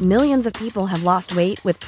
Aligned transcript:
Know 0.00 0.18
in 0.22 0.40
peoples 0.42 1.30
way 1.36 1.52
ویت 1.64 1.84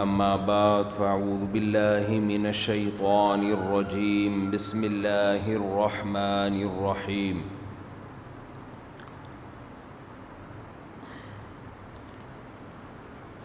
بعد 0.52 0.94
فأعوذ 1.00 1.42
بالله 1.56 2.06
من 2.30 2.46
الشيطان 2.54 3.42
الرجیم 3.58 4.48
بسم 4.56 4.82
اللہ 4.92 5.50
الرحمن 5.60 6.62
الرحیم 6.68 7.46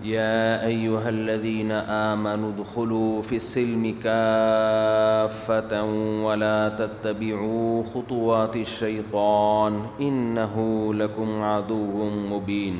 يا 0.01 0.65
أيها 0.65 1.09
الذين 1.09 1.71
آمنوا 1.71 2.49
ادخلوا 2.49 3.21
في 3.21 3.35
السلم 3.35 3.95
كافة 4.03 5.83
ولا 6.25 6.69
تتبعوا 6.69 7.83
خطوات 7.83 8.55
الشيطان 8.55 9.81
إنه 10.01 10.87
لكم 10.93 11.41
عدو 11.41 12.09
مبين 12.09 12.73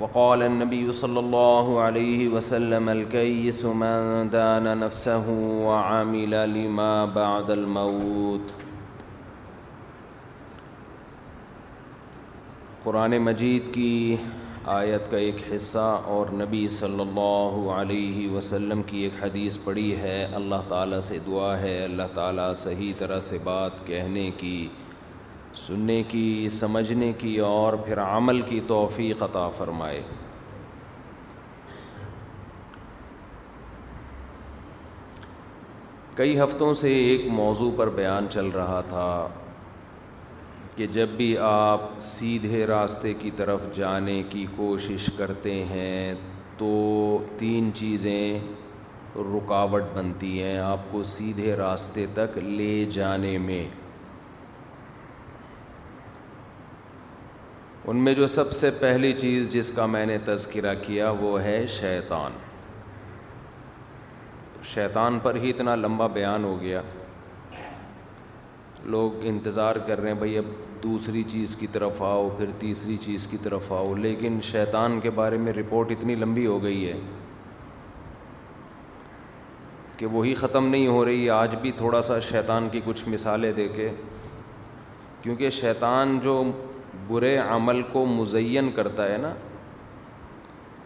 وقال 0.00 0.42
النبي 0.42 0.92
صلى 0.92 1.20
الله 1.20 1.80
عليه 1.80 2.28
وسلم 2.28 2.88
الكيس 2.88 3.64
من 3.64 4.28
دان 4.32 4.78
نفسه 4.80 5.30
وعمل 5.66 6.54
لما 6.64 7.04
بعد 7.04 7.50
الموت 7.50 7.50
وقال 7.50 7.52
النبي 7.62 7.82
صلى 7.82 7.90
الله 7.90 7.90
عليه 7.90 8.48
وسلم 8.48 8.69
قرآن 12.82 13.16
مجید 13.22 13.66
کی 13.72 14.16
آیت 14.74 15.10
کا 15.10 15.16
ایک 15.16 15.36
حصہ 15.54 15.78
اور 16.12 16.30
نبی 16.34 16.68
صلی 16.76 17.00
اللہ 17.00 17.56
علیہ 17.72 18.28
وسلم 18.34 18.82
کی 18.90 18.98
ایک 19.04 19.22
حدیث 19.22 19.58
پڑھی 19.64 19.94
ہے 20.02 20.22
اللہ 20.34 20.62
تعالیٰ 20.68 21.00
سے 21.08 21.18
دعا 21.26 21.50
ہے 21.60 21.72
اللہ 21.84 22.14
تعالیٰ 22.14 22.52
صحیح 22.62 22.92
طرح 22.98 23.20
سے 23.26 23.38
بات 23.44 23.86
کہنے 23.86 24.30
کی 24.38 24.56
سننے 25.66 26.02
کی 26.08 26.24
سمجھنے 26.58 27.12
کی 27.18 27.36
اور 27.50 27.72
پھر 27.86 27.98
عمل 28.04 28.40
کی 28.48 28.60
توفیق 28.68 29.22
عطا 29.22 29.48
فرمائے 29.58 30.00
کئی 36.16 36.40
ہفتوں 36.42 36.72
سے 36.82 36.94
ایک 37.04 37.26
موضوع 37.40 37.70
پر 37.76 37.88
بیان 38.00 38.26
چل 38.30 38.48
رہا 38.54 38.80
تھا 38.88 39.06
کہ 40.76 40.86
جب 40.92 41.08
بھی 41.16 41.36
آپ 41.48 41.80
سیدھے 42.02 42.66
راستے 42.66 43.12
کی 43.18 43.30
طرف 43.36 43.60
جانے 43.76 44.22
کی 44.30 44.44
کوشش 44.56 45.08
کرتے 45.16 45.54
ہیں 45.70 46.14
تو 46.58 46.68
تین 47.38 47.70
چیزیں 47.74 48.38
رکاوٹ 49.34 49.82
بنتی 49.94 50.42
ہیں 50.42 50.58
آپ 50.58 50.90
کو 50.90 51.02
سیدھے 51.12 51.54
راستے 51.56 52.04
تک 52.14 52.38
لے 52.42 52.84
جانے 52.92 53.36
میں 53.46 53.64
ان 57.90 57.96
میں 58.04 58.14
جو 58.14 58.26
سب 58.26 58.52
سے 58.52 58.70
پہلی 58.80 59.12
چیز 59.20 59.50
جس 59.52 59.70
کا 59.76 59.86
میں 59.94 60.04
نے 60.06 60.16
تذکرہ 60.24 60.74
کیا 60.86 61.10
وہ 61.20 61.40
ہے 61.42 61.64
شیطان 61.80 62.32
شیطان 64.74 65.18
پر 65.22 65.34
ہی 65.42 65.50
اتنا 65.50 65.74
لمبا 65.76 66.06
بیان 66.18 66.44
ہو 66.44 66.60
گیا 66.60 66.82
لوگ 68.92 69.24
انتظار 69.28 69.76
کر 69.86 70.00
رہے 70.00 70.10
ہیں 70.12 70.18
بھائی 70.18 70.36
اب 70.38 70.44
دوسری 70.82 71.22
چیز 71.30 71.54
کی 71.56 71.66
طرف 71.72 72.00
آؤ 72.02 72.28
پھر 72.36 72.50
تیسری 72.58 72.96
چیز 73.04 73.26
کی 73.30 73.36
طرف 73.42 73.72
آؤ 73.72 73.94
لیکن 73.94 74.38
شیطان 74.44 74.98
کے 75.02 75.10
بارے 75.18 75.38
میں 75.38 75.52
رپورٹ 75.52 75.90
اتنی 75.90 76.14
لمبی 76.14 76.46
ہو 76.46 76.62
گئی 76.62 76.88
ہے 76.90 76.98
کہ 79.96 80.06
وہی 80.12 80.34
ختم 80.34 80.66
نہیں 80.68 80.86
ہو 80.88 81.04
رہی 81.04 81.24
ہے 81.24 81.30
آج 81.30 81.56
بھی 81.62 81.72
تھوڑا 81.76 82.00
سا 82.02 82.18
شیطان 82.28 82.68
کی 82.72 82.80
کچھ 82.84 83.08
مثالیں 83.08 83.52
دے 83.56 83.68
کے 83.74 83.88
کیونکہ 85.22 85.50
شیطان 85.60 86.18
جو 86.22 86.42
برے 87.08 87.36
عمل 87.38 87.82
کو 87.92 88.04
مزین 88.06 88.70
کرتا 88.76 89.12
ہے 89.12 89.16
نا 89.22 89.32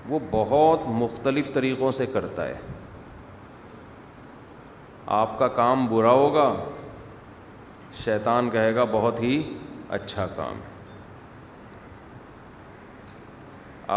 وہ 0.08 0.18
بہت 0.30 0.80
مختلف 1.00 1.52
طریقوں 1.52 1.90
سے 1.98 2.06
کرتا 2.12 2.48
ہے 2.48 2.54
آپ 5.22 5.38
کا 5.38 5.48
کام 5.56 5.86
برا 5.86 6.10
ہوگا 6.12 6.52
شیطان 8.02 8.48
کہے 8.50 8.74
گا 8.74 8.84
بہت 8.90 9.20
ہی 9.22 9.40
اچھا 9.96 10.26
کام 10.36 10.54
ہے 10.66 10.72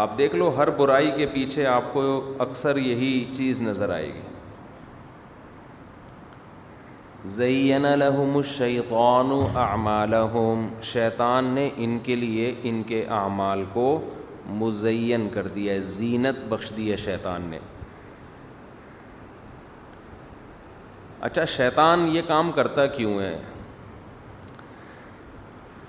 آپ 0.00 0.16
دیکھ 0.18 0.34
لو 0.36 0.50
ہر 0.56 0.70
برائی 0.78 1.10
کے 1.16 1.26
پیچھے 1.34 1.66
آپ 1.66 1.92
کو 1.92 2.00
اکثر 2.44 2.76
یہی 2.76 3.12
چیز 3.36 3.60
نظر 3.62 3.92
آئے 3.92 4.06
گی 4.14 4.22
زین 7.36 7.84
الحم 7.86 8.36
الشیطان 8.36 9.32
شیطان 10.92 11.44
نے 11.54 11.68
ان 11.86 11.98
کے 12.02 12.16
لیے 12.16 12.54
ان 12.70 12.82
کے 12.86 13.04
اعمال 13.22 13.64
کو 13.72 13.86
مزین 14.60 15.28
کر 15.34 15.46
دیا 15.54 15.72
ہے 15.72 15.80
زینت 15.96 16.44
بخش 16.48 16.72
دی 16.76 16.90
ہے 16.90 16.96
شیطان 17.04 17.42
نے 17.50 17.58
اچھا 21.28 21.44
شیطان 21.56 22.08
یہ 22.16 22.22
کام 22.28 22.50
کرتا 22.56 22.86
کیوں 22.86 23.18
ہے 23.20 23.36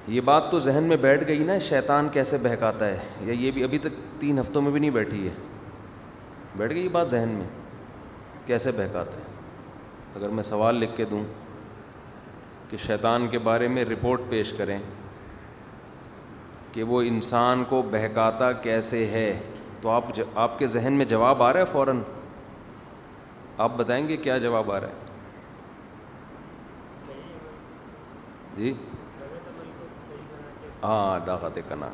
یہ 0.10 0.22
بات 0.26 0.50
تو 0.52 0.60
ذہن 0.66 0.84
میں 0.88 0.96
بیٹھ 1.02 1.24
گئی 1.28 1.44
نا 1.46 1.58
شیطان 1.68 2.08
کیسے 2.14 2.38
بہکاتا 2.44 2.88
ہے 2.88 2.98
یا 3.26 3.34
یہ 3.40 3.52
بھی 3.52 3.64
ابھی 3.64 3.78
تک 3.80 4.00
تین 4.20 4.40
ہفتوں 4.40 4.62
میں 4.62 4.72
بھی 4.72 4.80
نہیں 4.80 4.92
بیٹھی 4.92 5.26
ہے 5.28 5.34
بیٹھ 6.58 6.74
گئی 6.74 6.84
یہ 6.84 6.90
بات 6.92 7.10
ذہن 7.10 7.36
میں 7.38 7.46
کیسے 8.46 8.72
بہکاتا 8.78 9.18
ہے 9.18 10.16
اگر 10.18 10.30
میں 10.38 10.44
سوال 10.44 10.76
لکھ 10.76 10.96
کے 10.98 11.06
دوں 11.12 11.24
کہ 12.70 12.78
شیطان 12.88 13.28
کے 13.32 13.40
بارے 13.50 13.68
میں 13.76 13.86
رپورٹ 13.90 14.22
پیش 14.30 14.54
کریں 14.58 14.78
کہ 16.74 16.84
وہ 16.92 17.02
انسان 17.12 17.64
کو 17.70 17.82
بہکاتا 17.92 18.52
کیسے 18.68 19.06
ہے 19.14 19.28
تو 19.82 19.90
آپ 19.90 20.04
آپ 20.36 20.58
کے 20.60 20.68
ذہن 20.78 20.94
میں 20.98 21.06
جواب 21.14 21.44
آ 21.44 21.52
رہا 21.54 21.60
ہے 21.60 21.66
فوراً 21.72 22.02
آپ 23.68 23.78
بتائیں 23.78 24.08
گے 24.08 24.18
کیا 24.18 24.38
جواب 24.48 24.72
آ 24.72 24.80
رہا 24.80 24.88
ہے 24.88 25.08
جی 28.58 28.74
ہاں 30.84 31.20
داغت 31.26 31.58
کنا 31.70 31.88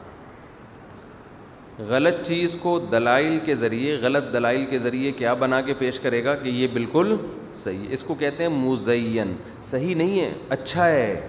غلط 1.88 2.26
چیز 2.28 2.56
کو 2.62 2.78
دلائل 2.92 3.38
کے 3.46 3.56
ذریعے 3.62 3.96
غلط 4.02 4.32
دلائل 4.34 4.66
کے 4.70 4.80
ذریعے 4.80 5.12
کیا 5.12 5.34
بنا 5.42 5.60
کے 5.62 5.74
پیش 5.78 6.00
کرے 6.00 6.24
گا 6.24 6.36
کہ 6.44 6.50
یہ 6.50 6.68
بالکل 6.74 7.16
صحیح 7.64 7.88
ہے 7.88 7.94
اس 7.94 8.04
کو 8.04 8.14
کہتے 8.20 8.44
ہیں 8.44 8.50
مزین 8.58 9.36
صحیح 9.72 9.96
نہیں 9.96 10.20
ہے 10.20 10.32
اچھا 10.58 10.86
ہے 10.90 11.22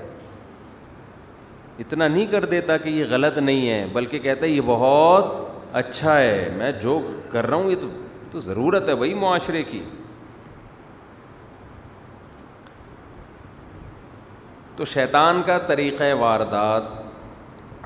اتنا 1.78 2.06
نہیں 2.08 2.26
کر 2.30 2.44
دیتا 2.50 2.76
کہ 2.84 2.88
یہ 2.88 3.04
غلط 3.10 3.38
نہیں 3.38 3.68
ہے 3.68 3.84
بلکہ 3.92 4.18
کہتا 4.18 4.44
ہے 4.46 4.50
یہ 4.50 4.60
بہت 4.66 5.34
اچھا 5.76 6.16
ہے 6.18 6.48
میں 6.56 6.70
جو 6.82 6.98
کر 7.32 7.46
رہا 7.46 7.56
ہوں 7.56 7.70
یہ 7.70 7.76
تو 7.80 7.88
تو 8.30 8.40
ضرورت 8.40 8.88
ہے 8.88 8.92
وہی 9.02 9.14
معاشرے 9.14 9.62
کی 9.70 9.82
تو 14.76 14.84
شیطان 14.84 15.42
کا 15.46 15.58
طریقہ 15.68 16.12
واردات 16.20 17.04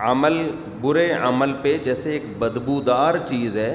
عمل 0.08 0.36
برے 0.80 1.10
عمل 1.22 1.52
پہ 1.62 1.76
جیسے 1.84 2.12
ایک 2.12 2.22
بدبودار 2.38 3.14
چیز 3.30 3.56
ہے 3.56 3.72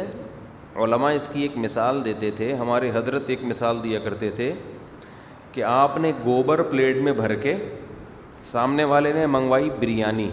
علماء 0.83 1.11
اس 1.17 1.27
کی 1.33 1.41
ایک 1.41 1.57
مثال 1.65 2.03
دیتے 2.05 2.31
تھے 2.37 2.53
ہمارے 2.61 2.89
حضرت 2.93 3.29
ایک 3.33 3.43
مثال 3.51 3.77
دیا 3.83 3.99
کرتے 4.05 4.29
تھے 4.39 4.51
کہ 5.51 5.63
آپ 5.73 5.97
نے 6.05 6.11
گوبر 6.25 6.61
پلیٹ 6.71 6.97
میں 7.07 7.13
بھر 7.21 7.33
کے 7.45 7.55
سامنے 8.53 8.83
والے 8.93 9.13
نے 9.13 9.25
منگوائی 9.35 9.69
بریانی 9.79 10.29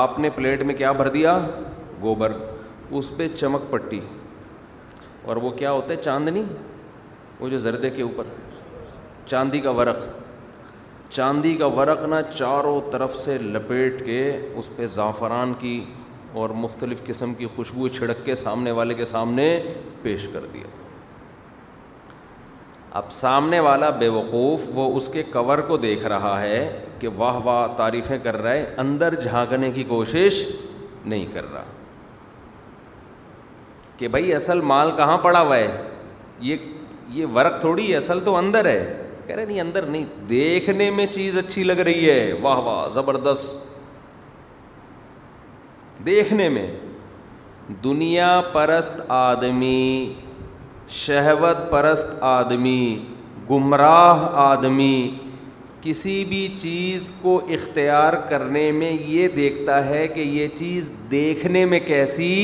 آپ 0.00 0.18
نے 0.24 0.30
پلیٹ 0.34 0.62
میں 0.70 0.74
کیا 0.80 0.92
بھر 1.02 1.08
دیا 1.18 1.38
گوبر 2.02 2.32
اس 2.98 3.16
پہ 3.16 3.28
چمک 3.36 3.70
پٹی 3.70 4.00
اور 5.28 5.36
وہ 5.46 5.50
کیا 5.62 5.70
ہوتا 5.76 5.94
ہے 5.94 6.02
چاندنی 6.02 6.42
وہ 7.40 7.48
جو 7.48 7.58
زردے 7.68 7.90
کے 7.96 8.02
اوپر 8.02 8.34
چاندی 9.30 9.60
کا 9.66 9.70
ورق 9.80 10.06
چاندی 11.10 11.54
کا 11.56 11.66
ورق 11.76 12.02
نہ 12.08 12.14
چاروں 12.34 12.80
طرف 12.92 13.14
سے 13.16 13.36
لپیٹ 13.38 14.04
کے 14.04 14.20
اس 14.58 14.68
پہ 14.76 14.86
زعفران 14.96 15.52
کی 15.58 15.82
اور 16.40 16.50
مختلف 16.64 17.02
قسم 17.06 17.32
کی 17.34 17.46
خوشبو 17.54 17.88
چھڑک 17.98 18.24
کے 18.24 18.34
سامنے 18.34 18.70
والے 18.78 18.94
کے 18.94 19.04
سامنے 19.14 19.46
پیش 20.02 20.26
کر 20.32 20.44
دیا 20.54 20.66
اب 22.98 23.10
سامنے 23.12 23.58
والا 23.60 23.88
بے 24.00 24.08
وقوف 24.08 24.62
وہ 24.74 24.94
اس 24.96 25.08
کے 25.12 25.22
کور 25.32 25.58
کو 25.66 25.76
دیکھ 25.76 26.04
رہا 26.14 26.40
ہے 26.42 26.60
کہ 26.98 27.08
واہ 27.16 27.38
واہ 27.46 27.66
تعریفیں 27.76 28.16
کر 28.22 28.36
رہا 28.42 28.52
ہے 28.52 28.64
اندر 28.84 29.14
جھانکنے 29.22 29.70
کی 29.74 29.84
کوشش 29.88 30.42
نہیں 31.04 31.26
کر 31.32 31.50
رہا 31.52 31.64
کہ 33.96 34.08
بھائی 34.08 34.34
اصل 34.34 34.60
مال 34.72 34.90
کہاں 34.96 35.18
پڑا 35.22 35.40
ہوا 35.40 35.56
ہے 35.56 35.82
یہ 36.48 36.56
یہ 37.18 37.26
ورق 37.34 37.60
تھوڑی 37.60 37.90
ہے 37.90 37.96
اصل 37.96 38.20
تو 38.24 38.36
اندر 38.36 38.64
ہے 38.68 39.07
کہہ 39.28 39.36
رہے 39.36 39.44
نہیں 39.44 39.60
اندر 39.60 39.86
نہیں 39.86 40.04
دیکھنے 40.28 40.90
میں 40.90 41.04
چیز 41.14 41.36
اچھی 41.38 41.62
لگ 41.64 41.78
رہی 41.86 42.08
ہے 42.10 42.32
واہ 42.42 42.58
واہ 42.66 42.88
زبردست 42.92 43.66
دیکھنے 46.06 46.48
میں 46.48 46.66
دنیا 47.84 48.30
پرست 48.52 49.00
آدمی 49.16 50.12
شہوت 51.00 51.58
پرست 51.70 52.14
آدمی 52.24 52.80
گمراہ 53.50 54.24
آدمی 54.44 54.94
کسی 55.82 56.14
بھی 56.28 56.46
چیز 56.60 57.10
کو 57.22 57.38
اختیار 57.58 58.12
کرنے 58.28 58.70
میں 58.78 58.90
یہ 59.08 59.28
دیکھتا 59.36 59.84
ہے 59.88 60.06
کہ 60.14 60.20
یہ 60.20 60.48
چیز 60.58 60.92
دیکھنے 61.10 61.64
میں 61.72 61.80
کیسی 61.86 62.34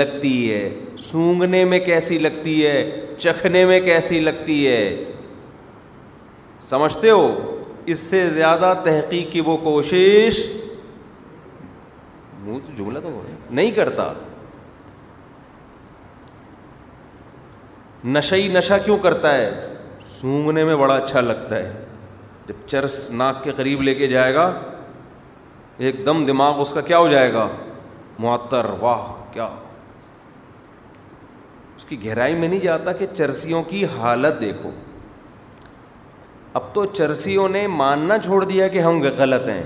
لگتی 0.00 0.36
ہے 0.52 0.64
سونگنے 1.10 1.64
میں 1.72 1.78
کیسی 1.90 2.18
لگتی 2.18 2.64
ہے 2.66 2.78
چکھنے 3.18 3.64
میں 3.64 3.80
کیسی 3.80 4.20
لگتی 4.20 4.66
ہے 4.66 5.13
سمجھتے 6.70 7.10
ہو 7.10 7.24
اس 7.92 7.98
سے 8.10 8.28
زیادہ 8.34 8.72
تحقیق 8.84 9.30
کی 9.32 9.40
وہ 9.46 9.56
کوشش 9.62 10.38
منہ 12.44 12.58
تو 12.66 12.72
جملہ 12.76 12.98
تو 13.02 13.10
نہیں 13.50 13.70
کرتا 13.78 14.12
نش 18.14 18.32
نشہ 18.52 18.74
کیوں 18.84 18.96
کرتا 19.02 19.34
ہے 19.36 19.44
سونگنے 20.04 20.64
میں 20.64 20.76
بڑا 20.76 20.94
اچھا 20.94 21.20
لگتا 21.20 21.56
ہے 21.56 21.72
جب 22.48 22.54
چرس 22.68 22.96
ناک 23.18 23.42
کے 23.44 23.52
قریب 23.56 23.82
لے 23.82 23.94
کے 23.94 24.06
جائے 24.06 24.34
گا 24.34 24.46
ایک 25.86 26.04
دم 26.06 26.24
دماغ 26.26 26.60
اس 26.60 26.72
کا 26.72 26.80
کیا 26.88 26.98
ہو 26.98 27.08
جائے 27.10 27.32
گا 27.32 27.46
معطر 28.24 28.66
واہ 28.80 29.06
کیا 29.32 29.48
اس 31.76 31.84
کی 31.88 32.04
گہرائی 32.04 32.34
میں 32.34 32.48
نہیں 32.48 32.60
جاتا 32.60 32.92
کہ 33.00 33.06
چرسیوں 33.14 33.62
کی 33.68 33.84
حالت 33.96 34.40
دیکھو 34.40 34.70
اب 36.58 36.62
تو 36.74 36.84
چرسیوں 36.86 37.48
نے 37.48 37.66
ماننا 37.66 38.16
چھوڑ 38.24 38.44
دیا 38.44 38.66
کہ 38.72 38.80
ہم 38.80 39.00
غلط 39.18 39.48
ہیں 39.48 39.62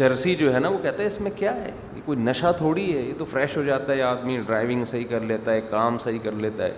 چرسی 0.00 0.34
جو 0.36 0.52
ہے 0.54 0.58
نا 0.60 0.68
وہ 0.68 0.78
کہتا 0.82 1.02
ہے 1.02 1.06
اس 1.06 1.20
میں 1.20 1.30
کیا 1.36 1.54
ہے 1.56 1.70
یہ 1.94 2.00
کوئی 2.04 2.18
نشہ 2.18 2.52
تھوڑی 2.58 2.84
ہے 2.96 3.00
یہ 3.00 3.12
تو 3.18 3.24
فریش 3.30 3.56
ہو 3.56 3.62
جاتا 3.62 3.92
ہے 3.92 4.02
آدمی 4.10 4.36
ڈرائیونگ 4.46 4.84
صحیح 4.92 5.04
کر 5.10 5.20
لیتا 5.30 5.52
ہے 5.52 5.60
کام 5.70 5.98
صحیح 6.06 6.18
کر 6.24 6.32
لیتا 6.44 6.64
ہے 6.64 6.72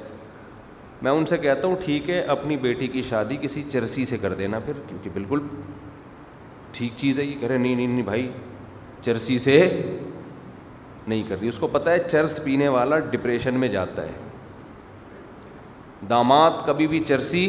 میں 1.02 1.12
ان 1.12 1.26
سے 1.26 1.36
کہتا 1.38 1.66
ہوں 1.66 1.76
ٹھیک 1.84 2.08
ہے 2.10 2.20
اپنی 2.36 2.56
بیٹی 2.64 2.86
کی 2.96 3.02
شادی 3.10 3.36
کسی 3.42 3.62
چرسی 3.72 4.04
سے 4.12 4.18
کر 4.22 4.34
دینا 4.34 4.58
پھر 4.64 4.80
کیونکہ 4.88 5.10
بالکل 5.14 5.40
ٹھیک 6.72 6.92
چیز 6.98 7.18
ہے 7.20 7.24
یہ 7.24 7.34
کرے 7.40 7.58
نہیں 7.58 7.74
نہیں 7.74 8.02
بھائی 8.02 8.28
چرسی 9.02 9.38
سے 9.46 9.56
نہیں 11.06 11.22
کر 11.28 11.36
دی 11.40 11.48
اس 11.48 11.58
کو 11.58 11.66
پتہ 11.72 11.90
ہے 11.90 11.98
چرس 12.10 12.42
پینے 12.44 12.68
والا 12.78 12.98
ڈپریشن 13.10 13.54
میں 13.60 13.68
جاتا 13.78 14.02
ہے 14.02 14.23
داماد 16.08 16.64
کبھی 16.66 16.86
بھی 16.86 17.00
چرسی 17.08 17.48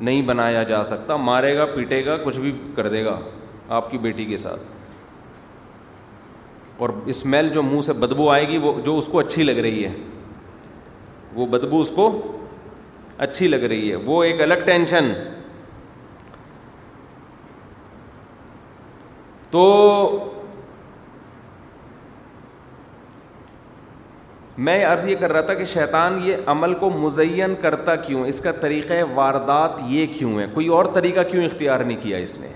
نہیں 0.00 0.22
بنایا 0.26 0.62
جا 0.62 0.82
سکتا 0.84 1.16
مارے 1.16 1.56
گا 1.56 1.64
پیٹے 1.74 2.04
گا 2.06 2.16
کچھ 2.24 2.38
بھی 2.38 2.52
کر 2.74 2.88
دے 2.88 3.04
گا 3.04 3.18
آپ 3.78 3.90
کی 3.90 3.98
بیٹی 3.98 4.24
کے 4.24 4.36
ساتھ 4.46 4.76
اور 6.82 6.88
اسمیل 7.14 7.48
جو 7.54 7.62
منہ 7.62 7.80
سے 7.86 7.92
بدبو 8.00 8.30
آئے 8.30 8.46
گی 8.48 8.58
وہ 8.62 8.72
جو 8.84 8.96
اس 8.98 9.06
کو 9.12 9.18
اچھی 9.20 9.42
لگ 9.42 9.58
رہی 9.66 9.84
ہے 9.84 9.92
وہ 11.34 11.46
بدبو 11.54 11.80
اس 11.80 11.90
کو 11.94 12.10
اچھی 13.26 13.48
لگ 13.48 13.64
رہی 13.72 13.90
ہے 13.90 13.96
وہ 14.06 14.22
ایک 14.24 14.40
الگ 14.42 14.64
ٹینشن 14.66 15.12
تو 19.50 19.64
میں 24.66 24.82
عرض 24.84 25.04
یہ 25.08 25.16
کر 25.18 25.32
رہا 25.32 25.40
تھا 25.48 25.54
کہ 25.54 25.64
شیطان 25.72 26.18
یہ 26.24 26.36
عمل 26.52 26.72
کو 26.78 26.88
مزین 26.90 27.54
کرتا 27.62 27.94
کیوں 28.06 28.24
اس 28.28 28.40
کا 28.44 28.52
طریقہ 28.60 28.92
واردات 29.14 29.78
یہ 29.88 30.06
کیوں 30.18 30.38
ہے 30.38 30.46
کوئی 30.54 30.66
اور 30.76 30.84
طریقہ 30.94 31.20
کیوں 31.30 31.44
اختیار 31.44 31.80
نہیں 31.80 31.96
کیا 32.02 32.18
اس 32.18 32.38
نے 32.40 32.48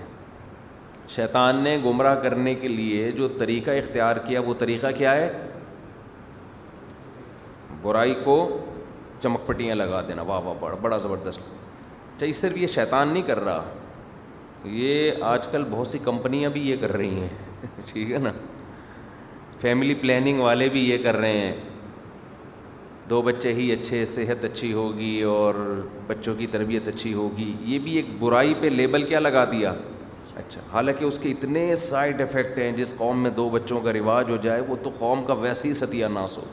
شیطان 1.15 1.63
نے 1.63 1.77
گمراہ 1.85 2.15
کرنے 2.23 2.53
کے 2.55 2.67
لیے 2.67 3.11
جو 3.17 3.27
طریقہ 3.39 3.71
اختیار 3.83 4.15
کیا 4.25 4.41
وہ 4.45 4.53
طریقہ 4.59 4.87
کیا 4.97 5.13
ہے 5.15 5.31
برائی 7.81 8.13
کو 8.23 8.35
چمک 9.21 9.45
پٹیاں 9.45 9.75
لگا 9.75 10.01
دینا 10.07 10.21
واہ 10.27 10.41
واہ 10.45 10.55
بڑا 10.61 10.75
بڑا 10.81 10.97
زبردست 11.07 11.39
چاہیے 12.19 12.33
صرف 12.41 12.57
یہ 12.57 12.67
شیطان 12.77 13.07
نہیں 13.13 13.23
کر 13.27 13.39
رہا 13.45 13.63
یہ 14.79 15.23
آج 15.33 15.47
کل 15.51 15.63
بہت 15.69 15.87
سی 15.87 15.97
کمپنیاں 16.03 16.49
بھی 16.49 16.69
یہ 16.69 16.75
کر 16.81 16.93
رہی 16.97 17.19
ہیں 17.19 17.29
ٹھیک 17.87 18.11
ہے 18.11 18.17
نا 18.23 18.31
فیملی 19.61 19.93
پلاننگ 20.01 20.39
والے 20.47 20.67
بھی 20.69 20.89
یہ 20.89 21.03
کر 21.03 21.17
رہے 21.17 21.37
ہیں 21.37 21.53
دو 23.09 23.21
بچے 23.21 23.51
ہی 23.53 23.71
اچھے 23.71 24.03
صحت 24.05 24.43
اچھی 24.45 24.71
ہوگی 24.73 25.21
اور 25.29 25.55
بچوں 26.07 26.33
کی 26.35 26.45
تربیت 26.51 26.87
اچھی 26.87 27.13
ہوگی 27.13 27.51
یہ 27.71 27.79
بھی 27.83 27.95
ایک 27.97 28.05
برائی 28.19 28.53
پہ 28.61 28.67
لیبل 28.69 29.03
کیا 29.07 29.19
لگا 29.19 29.43
دیا 29.51 29.73
اچھا 30.35 30.61
حالانکہ 30.73 31.05
اس 31.05 31.17
کے 31.23 31.29
اتنے 31.31 31.75
سائڈ 31.85 32.21
افیکٹ 32.21 32.57
ہیں 32.57 32.71
جس 32.77 32.97
قوم 32.97 33.17
میں 33.23 33.31
دو 33.37 33.49
بچوں 33.53 33.79
کا 33.83 33.93
رواج 33.93 34.29
ہو 34.29 34.37
جائے 34.41 34.61
وہ 34.67 34.75
تو 34.83 34.89
قوم 34.99 35.23
کا 35.25 35.33
ویسے 35.41 35.67
ہی 35.67 35.73
ستیہ 35.79 36.05
ناس 36.13 36.37
ہو 36.37 36.43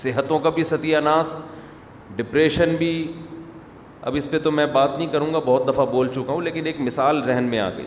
صحتوں 0.00 0.38
کا 0.38 0.50
بھی 0.58 0.64
ستیہ 0.72 0.96
ناس 1.04 1.36
ڈپریشن 2.16 2.74
بھی 2.78 2.92
اب 4.08 4.14
اس 4.16 4.30
پہ 4.30 4.38
تو 4.42 4.50
میں 4.58 4.66
بات 4.72 4.96
نہیں 4.98 5.08
کروں 5.12 5.32
گا 5.34 5.38
بہت 5.46 5.68
دفعہ 5.68 5.86
بول 5.90 6.08
چکا 6.14 6.32
ہوں 6.32 6.42
لیکن 6.42 6.66
ایک 6.66 6.80
مثال 6.80 7.22
ذہن 7.24 7.44
میں 7.50 7.58
آ 7.60 7.68
گئی 7.76 7.86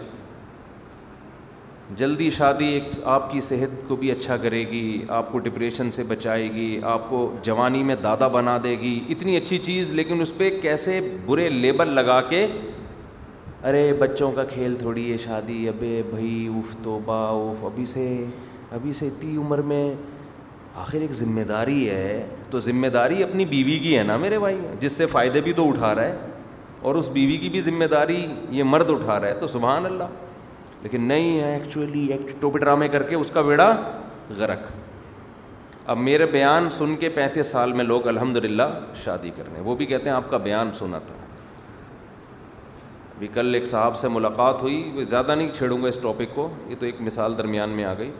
جلدی 1.97 2.29
شادی 2.31 2.65
ایک 2.73 2.83
آپ 3.13 3.31
کی 3.31 3.39
صحت 3.41 3.69
کو 3.87 3.95
بھی 3.99 4.11
اچھا 4.11 4.35
کرے 4.41 4.59
گی 4.69 5.01
آپ 5.15 5.31
کو 5.31 5.39
ڈپریشن 5.45 5.89
سے 5.91 6.03
بچائے 6.07 6.47
گی 6.53 6.79
آپ 6.91 7.09
کو 7.09 7.17
جوانی 7.43 7.81
میں 7.83 7.95
دادا 8.03 8.27
بنا 8.35 8.57
دے 8.63 8.71
گی 8.79 8.99
اتنی 9.15 9.35
اچھی 9.37 9.57
چیز 9.65 9.91
لیکن 9.93 10.21
اس 10.21 10.37
پہ 10.37 10.49
کیسے 10.61 10.99
برے 11.25 11.47
لیبر 11.49 11.85
لگا 11.85 12.19
کے 12.29 12.45
ارے 13.63 13.91
بچوں 13.99 14.31
کا 14.35 14.43
کھیل 14.53 14.75
تھوڑی 14.79 15.11
ہے 15.11 15.17
شادی 15.25 15.67
ابے 15.69 16.01
بھائی 16.09 16.45
اوف 16.53 16.75
تو 16.83 16.97
با 17.05 17.19
اوف 17.27 17.63
ابھی 17.65 17.85
سے 17.95 18.07
ابھی 18.75 18.93
سے 18.93 19.07
اتنی 19.07 19.35
عمر 19.37 19.61
میں 19.73 19.83
آخر 20.81 21.01
ایک 21.01 21.11
ذمہ 21.13 21.41
داری 21.47 21.89
ہے 21.89 22.25
تو 22.51 22.59
ذمہ 22.69 22.87
داری 22.93 23.23
اپنی 23.23 23.45
بیوی 23.45 23.77
کی 23.79 23.97
ہے 23.97 24.03
نا 24.03 24.17
میرے 24.17 24.39
بھائی 24.39 24.59
جس 24.79 24.91
سے 24.97 25.05
فائدے 25.11 25.41
بھی 25.41 25.53
تو 25.55 25.67
اٹھا 25.69 25.93
رہا 25.95 26.03
ہے 26.03 26.17
اور 26.81 26.95
اس 26.95 27.07
بیوی 27.13 27.37
کی 27.37 27.49
بھی 27.49 27.61
ذمہ 27.61 27.85
داری 27.91 28.25
یہ 28.51 28.63
مرد 28.63 28.89
اٹھا 28.91 29.19
رہا 29.19 29.27
ہے 29.27 29.33
تو 29.39 29.47
سبحان 29.47 29.85
اللہ 29.85 30.09
لیکن 30.83 31.01
نہیں 31.07 31.39
ہے 31.39 31.51
ایکچولی 31.53 32.07
ٹوپی 32.39 32.59
ڈرامے 32.59 32.87
کر 32.93 33.03
کے 33.09 33.15
اس 33.15 33.29
کا 33.33 33.41
بیڑا 33.41 33.67
غرق 34.37 34.71
اب 35.91 35.97
میرے 35.97 36.25
بیان 36.31 36.69
سن 36.71 36.95
کے 36.99 37.09
پینتیس 37.15 37.47
سال 37.51 37.71
میں 37.73 37.83
لوگ 37.83 38.07
الحمد 38.07 38.35
للہ 38.45 38.63
شادی 39.03 39.29
کر 39.35 39.43
رہے 39.49 39.55
ہیں 39.57 39.63
وہ 39.65 39.75
بھی 39.75 39.85
کہتے 39.85 40.09
ہیں 40.09 40.15
آپ 40.15 40.29
کا 40.31 40.37
بیان 40.47 40.71
سنا 40.79 40.97
تھا 41.07 41.15
ابھی 43.15 43.27
کل 43.33 43.53
ایک 43.55 43.67
صاحب 43.67 43.95
سے 43.97 44.07
ملاقات 44.11 44.61
ہوئی 44.61 44.91
وہ 44.95 45.03
زیادہ 45.09 45.35
نہیں 45.35 45.49
چھیڑوں 45.57 45.81
گا 45.83 45.87
اس 45.87 45.97
ٹاپک 46.01 46.35
کو 46.35 46.47
یہ 46.69 46.75
تو 46.79 46.85
ایک 46.85 47.01
مثال 47.09 47.37
درمیان 47.37 47.69
میں 47.79 47.83
آ 47.85 47.93
گئی 47.97 48.11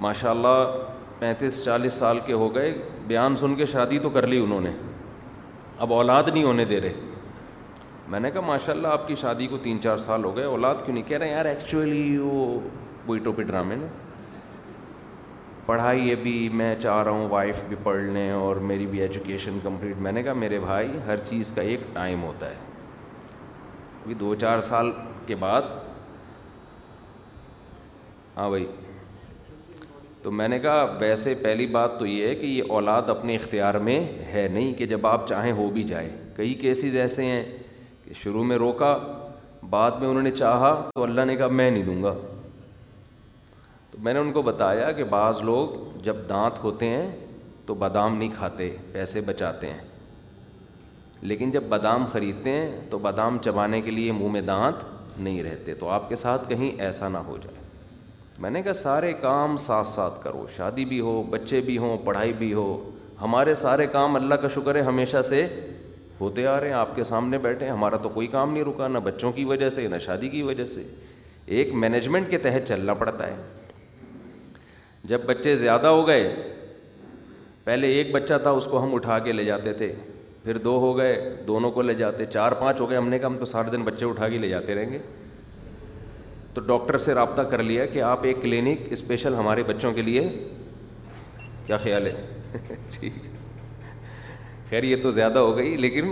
ماشاء 0.00 0.30
اللہ 0.30 0.76
پینتیس 1.18 1.64
چالیس 1.64 1.92
سال 2.04 2.18
کے 2.26 2.32
ہو 2.44 2.54
گئے 2.54 2.72
بیان 3.06 3.36
سن 3.42 3.54
کے 3.56 3.66
شادی 3.66 3.98
تو 4.02 4.10
کر 4.18 4.26
لی 4.26 4.42
انہوں 4.44 4.60
نے 4.60 4.70
اب 5.84 5.92
اولاد 5.92 6.22
نہیں 6.32 6.44
ہونے 6.44 6.64
دے 6.74 6.80
رہے 6.80 6.94
میں 8.10 8.18
نے 8.20 8.30
کہا 8.30 8.40
ماشاء 8.46 8.72
اللہ 8.72 8.88
آپ 8.88 9.06
کی 9.06 9.14
شادی 9.20 9.46
کو 9.50 9.56
تین 9.62 9.80
چار 9.82 9.98
سال 9.98 10.24
ہو 10.24 10.34
گئے 10.36 10.44
اولاد 10.44 10.74
کیوں 10.84 10.94
نہیں 10.94 11.06
کہہ 11.08 11.16
رہے 11.18 11.28
یار 11.30 11.44
ایکچولی 11.44 12.16
وہ 12.18 12.60
پہ 13.36 13.42
ڈرامے 13.42 13.76
نا 13.76 13.86
پڑھائی 15.66 16.12
ابھی 16.12 16.48
میں 16.52 16.74
چاہ 16.82 17.02
رہا 17.02 17.10
ہوں 17.10 17.28
وائف 17.30 17.62
بھی 17.68 17.76
پڑھ 17.82 17.96
لیں 18.02 18.30
اور 18.30 18.56
میری 18.70 18.86
بھی 18.86 19.00
ایجوکیشن 19.02 19.58
کمپلیٹ 19.62 19.96
میں 20.02 20.12
نے 20.12 20.22
کہا 20.22 20.32
میرے 20.42 20.58
بھائی 20.60 20.88
ہر 21.06 21.16
چیز 21.28 21.50
کا 21.54 21.62
ایک 21.62 21.80
ٹائم 21.94 22.22
ہوتا 22.24 22.50
ہے 22.50 22.54
ابھی 24.04 24.14
دو 24.20 24.34
چار 24.40 24.62
سال 24.70 24.90
کے 25.26 25.36
بعد 25.40 25.62
ہاں 28.36 28.48
بھائی 28.48 28.66
تو 30.22 30.30
میں 30.32 30.48
نے 30.48 30.58
کہا 30.58 30.84
ویسے 31.00 31.34
پہلی 31.42 31.66
بات 31.76 31.98
تو 31.98 32.06
یہ 32.06 32.26
ہے 32.28 32.34
کہ 32.34 32.46
یہ 32.46 32.72
اولاد 32.74 33.10
اپنے 33.10 33.34
اختیار 33.36 33.74
میں 33.88 34.00
ہے 34.32 34.46
نہیں 34.52 34.72
کہ 34.78 34.86
جب 34.94 35.06
آپ 35.06 35.28
چاہیں 35.28 35.52
ہو 35.62 35.70
بھی 35.74 35.82
جائے 35.92 36.10
کئی 36.36 36.54
کیسز 36.62 36.96
ایسے 37.00 37.24
ہیں 37.26 37.42
شروع 38.14 38.44
میں 38.46 38.56
روکا 38.56 38.96
بعد 39.70 39.90
میں 40.00 40.08
انہوں 40.08 40.22
نے 40.22 40.30
چاہا 40.30 40.74
تو 40.94 41.02
اللہ 41.02 41.24
نے 41.26 41.36
کہا 41.36 41.46
میں 41.46 41.70
نہیں 41.70 41.82
دوں 41.82 42.02
گا 42.02 42.14
تو 43.90 43.98
میں 44.02 44.12
نے 44.14 44.20
ان 44.20 44.32
کو 44.32 44.42
بتایا 44.42 44.90
کہ 44.92 45.04
بعض 45.10 45.40
لوگ 45.44 45.68
جب 46.04 46.16
دانت 46.28 46.62
ہوتے 46.64 46.88
ہیں 46.88 47.06
تو 47.66 47.74
بادام 47.74 48.16
نہیں 48.16 48.28
کھاتے 48.36 48.70
پیسے 48.92 49.20
بچاتے 49.26 49.70
ہیں 49.72 49.84
لیکن 51.20 51.50
جب 51.50 51.62
بادام 51.68 52.04
خریدتے 52.12 52.50
ہیں 52.50 52.70
تو 52.90 52.98
بادام 53.08 53.38
چبانے 53.44 53.80
کے 53.82 53.90
لیے 53.90 54.12
منہ 54.12 54.30
میں 54.32 54.40
دانت 54.52 54.84
نہیں 55.18 55.42
رہتے 55.42 55.74
تو 55.78 55.88
آپ 55.90 56.08
کے 56.08 56.16
ساتھ 56.16 56.48
کہیں 56.48 56.70
ایسا 56.80 57.08
نہ 57.08 57.18
ہو 57.26 57.36
جائے 57.44 57.64
میں 58.42 58.50
نے 58.50 58.62
کہا 58.62 58.72
سارے 58.72 59.12
کام 59.20 59.56
ساتھ 59.58 59.86
ساتھ 59.86 60.22
کرو 60.24 60.46
شادی 60.56 60.84
بھی 60.84 61.00
ہو 61.00 61.22
بچے 61.30 61.60
بھی 61.66 61.76
ہوں 61.78 61.96
پڑھائی 62.04 62.32
بھی 62.38 62.52
ہو 62.54 62.66
ہمارے 63.20 63.54
سارے 63.54 63.86
کام 63.92 64.16
اللہ 64.16 64.34
کا 64.42 64.48
شکر 64.54 64.74
ہے 64.76 64.80
ہمیشہ 64.82 65.22
سے 65.28 65.46
ہوتے 66.20 66.46
آ 66.46 66.58
رہے 66.60 66.68
ہیں 66.68 66.74
آپ 66.74 66.94
کے 66.96 67.04
سامنے 67.04 67.38
بیٹھے 67.38 67.66
ہیں 67.66 67.72
ہمارا 67.72 67.96
تو 68.02 68.08
کوئی 68.08 68.26
کام 68.34 68.52
نہیں 68.52 68.64
رکا 68.64 68.88
نہ 68.88 68.98
بچوں 69.04 69.32
کی 69.32 69.44
وجہ 69.44 69.68
سے 69.70 69.86
نہ 69.90 69.98
شادی 70.04 70.28
کی 70.28 70.42
وجہ 70.42 70.64
سے 70.74 70.82
ایک 71.56 71.72
مینجمنٹ 71.82 72.30
کے 72.30 72.38
تحت 72.46 72.68
چلنا 72.68 72.94
پڑتا 73.02 73.26
ہے 73.28 73.34
جب 75.08 75.24
بچے 75.26 75.54
زیادہ 75.56 75.86
ہو 75.86 76.06
گئے 76.06 76.34
پہلے 77.64 77.88
ایک 77.96 78.10
بچہ 78.12 78.34
تھا 78.42 78.50
اس 78.60 78.64
کو 78.70 78.82
ہم 78.84 78.94
اٹھا 78.94 79.18
کے 79.18 79.32
لے 79.32 79.44
جاتے 79.44 79.72
تھے 79.82 79.92
پھر 80.44 80.58
دو 80.64 80.78
ہو 80.80 80.96
گئے 80.98 81.14
دونوں 81.46 81.70
کو 81.70 81.82
لے 81.82 81.94
جاتے 81.94 82.26
چار 82.32 82.52
پانچ 82.60 82.80
ہو 82.80 82.88
گئے 82.90 82.96
ہم 82.96 83.08
نے 83.08 83.18
کہا 83.18 83.26
ہم 83.28 83.36
تو 83.38 83.44
سارے 83.54 83.70
دن 83.70 83.82
بچے 83.84 84.04
اٹھا 84.06 84.28
کے 84.28 84.38
لے 84.38 84.48
جاتے 84.48 84.74
رہیں 84.74 84.90
گے 84.92 84.98
تو 86.54 86.60
ڈاکٹر 86.66 86.98
سے 87.06 87.14
رابطہ 87.14 87.42
کر 87.50 87.62
لیا 87.62 87.86
کہ 87.86 88.02
آپ 88.02 88.24
ایک 88.24 88.42
کلینک 88.42 88.92
اسپیشل 88.92 89.34
ہمارے 89.34 89.62
بچوں 89.66 89.92
کے 89.92 90.02
لیے 90.02 90.28
کیا 91.66 91.76
خیال 91.82 92.06
ہے 92.06 92.60
ٹھیک 92.98 93.00
جی۔ 93.00 93.25
خیر 94.68 94.82
یہ 94.82 95.02
تو 95.02 95.10
زیادہ 95.16 95.38
ہو 95.38 95.56
گئی 95.56 95.76
لیکن 95.76 96.10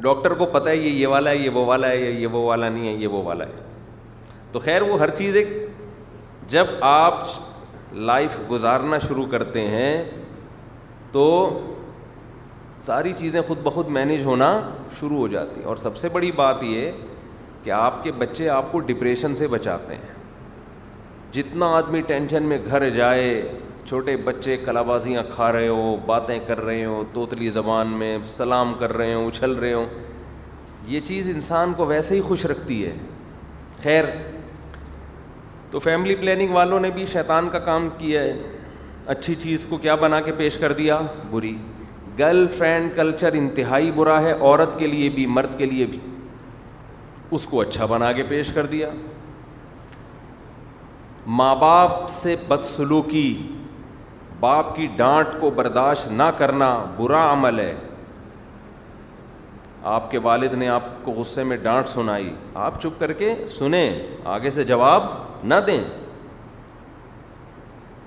ڈاکٹر 0.00 0.34
کو 0.40 0.46
پتہ 0.52 0.68
ہے 0.68 0.74
یہ 0.76 0.88
یہ 0.88 1.06
والا 1.06 1.30
ہے 1.30 1.36
یہ 1.36 1.48
وہ 1.54 1.64
والا 1.66 1.88
ہے 1.90 2.10
یہ 2.10 2.26
وہ 2.32 2.42
والا 2.44 2.68
نہیں 2.68 2.88
ہے 2.88 2.92
یہ 3.00 3.08
وہ 3.14 3.22
والا 3.24 3.46
ہے 3.46 3.62
تو 4.52 4.58
خیر 4.58 4.82
وہ 4.90 4.98
ہر 5.00 5.10
چیز 5.16 5.36
ایک 5.36 5.46
جب 6.50 6.66
آپ 6.90 7.22
لائف 8.10 8.38
گزارنا 8.50 8.98
شروع 9.08 9.26
کرتے 9.30 9.66
ہیں 9.68 9.92
تو 11.12 11.26
ساری 12.86 13.12
چیزیں 13.16 13.40
خود 13.46 13.58
بخود 13.62 13.88
مینیج 13.96 14.22
ہونا 14.24 14.50
شروع 14.98 15.16
ہو 15.18 15.26
جاتی 15.34 15.60
ہیں 15.60 15.66
اور 15.68 15.76
سب 15.86 15.96
سے 15.96 16.08
بڑی 16.12 16.30
بات 16.42 16.62
یہ 16.64 16.90
کہ 17.64 17.70
آپ 17.78 18.02
کے 18.04 18.12
بچے 18.18 18.48
آپ 18.48 18.70
کو 18.72 18.78
ڈپریشن 18.90 19.34
سے 19.36 19.46
بچاتے 19.54 19.94
ہیں 19.94 20.18
جتنا 21.32 21.66
آدمی 21.78 22.00
ٹینشن 22.06 22.42
میں 22.52 22.58
گھر 22.68 22.88
جائے 22.90 23.26
چھوٹے 23.90 24.14
بچے 24.24 24.56
کلابازیاں 24.64 25.22
کھا 25.34 25.50
رہے 25.52 25.68
ہوں 25.68 25.96
باتیں 26.06 26.38
کر 26.46 26.60
رہے 26.64 26.84
ہوں 26.84 27.04
توتلی 27.12 27.48
زبان 27.50 27.86
میں 28.02 28.16
سلام 28.32 28.72
کر 28.78 28.92
رہے 28.96 29.14
ہوں 29.14 29.26
اچھل 29.28 29.52
رہے 29.52 29.72
ہوں 29.72 29.86
یہ 30.88 31.00
چیز 31.06 31.28
انسان 31.30 31.72
کو 31.76 31.86
ویسے 31.86 32.14
ہی 32.14 32.20
خوش 32.28 32.44
رکھتی 32.52 32.84
ہے 32.84 32.92
خیر 33.82 34.04
تو 35.70 35.78
فیملی 35.88 36.14
پلاننگ 36.20 36.52
والوں 36.54 36.80
نے 36.86 36.90
بھی 37.00 37.06
شیطان 37.12 37.48
کا 37.52 37.58
کام 37.72 37.88
کیا 37.98 38.22
ہے 38.22 38.36
اچھی 39.14 39.34
چیز 39.42 39.64
کو 39.70 39.76
کیا 39.86 39.94
بنا 40.06 40.20
کے 40.28 40.32
پیش 40.38 40.58
کر 40.58 40.72
دیا 40.82 41.00
بری 41.30 41.56
گرل 42.18 42.46
فرینڈ 42.58 42.96
کلچر 42.96 43.38
انتہائی 43.42 43.90
برا 43.96 44.20
ہے 44.22 44.32
عورت 44.40 44.78
کے 44.78 44.86
لیے 44.86 45.08
بھی 45.18 45.26
مرد 45.38 45.58
کے 45.58 45.66
لیے 45.72 45.86
بھی 45.94 45.98
اس 47.38 47.46
کو 47.50 47.60
اچھا 47.60 47.86
بنا 47.96 48.12
کے 48.12 48.22
پیش 48.28 48.52
کر 48.60 48.66
دیا 48.76 48.90
ماں 51.40 51.54
باپ 51.66 52.08
سے 52.22 52.34
بدسلوکی 52.48 53.28
باپ 54.40 54.74
کی 54.76 54.86
ڈانٹ 54.96 55.38
کو 55.40 55.50
برداشت 55.56 56.10
نہ 56.18 56.22
کرنا 56.38 56.68
برا 56.98 57.24
عمل 57.32 57.58
ہے 57.60 57.74
آپ 59.96 60.10
کے 60.10 60.18
والد 60.22 60.54
نے 60.58 60.68
آپ 60.68 60.82
کو 61.04 61.12
غصے 61.16 61.42
میں 61.50 61.56
ڈانٹ 61.62 61.88
سنائی 61.88 62.32
آپ 62.66 62.80
چپ 62.82 62.98
کر 63.00 63.12
کے 63.20 63.34
سنیں 63.48 63.98
آگے 64.36 64.50
سے 64.50 64.64
جواب 64.70 65.02
نہ 65.44 65.54
دیں 65.66 65.82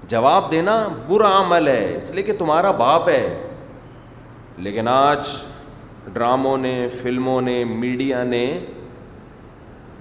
جواب 0.09 0.51
دینا 0.51 0.77
برا 1.07 1.31
عمل 1.41 1.67
ہے 1.67 1.83
اس 1.97 2.09
لیے 2.15 2.23
کہ 2.23 2.33
تمہارا 2.37 2.71
باپ 2.83 3.09
ہے 3.09 3.23
لیکن 4.67 4.87
آج 4.87 5.27
ڈراموں 6.13 6.57
نے 6.57 6.77
فلموں 7.01 7.39
نے 7.41 7.63
میڈیا 7.67 8.23
نے 8.35 8.45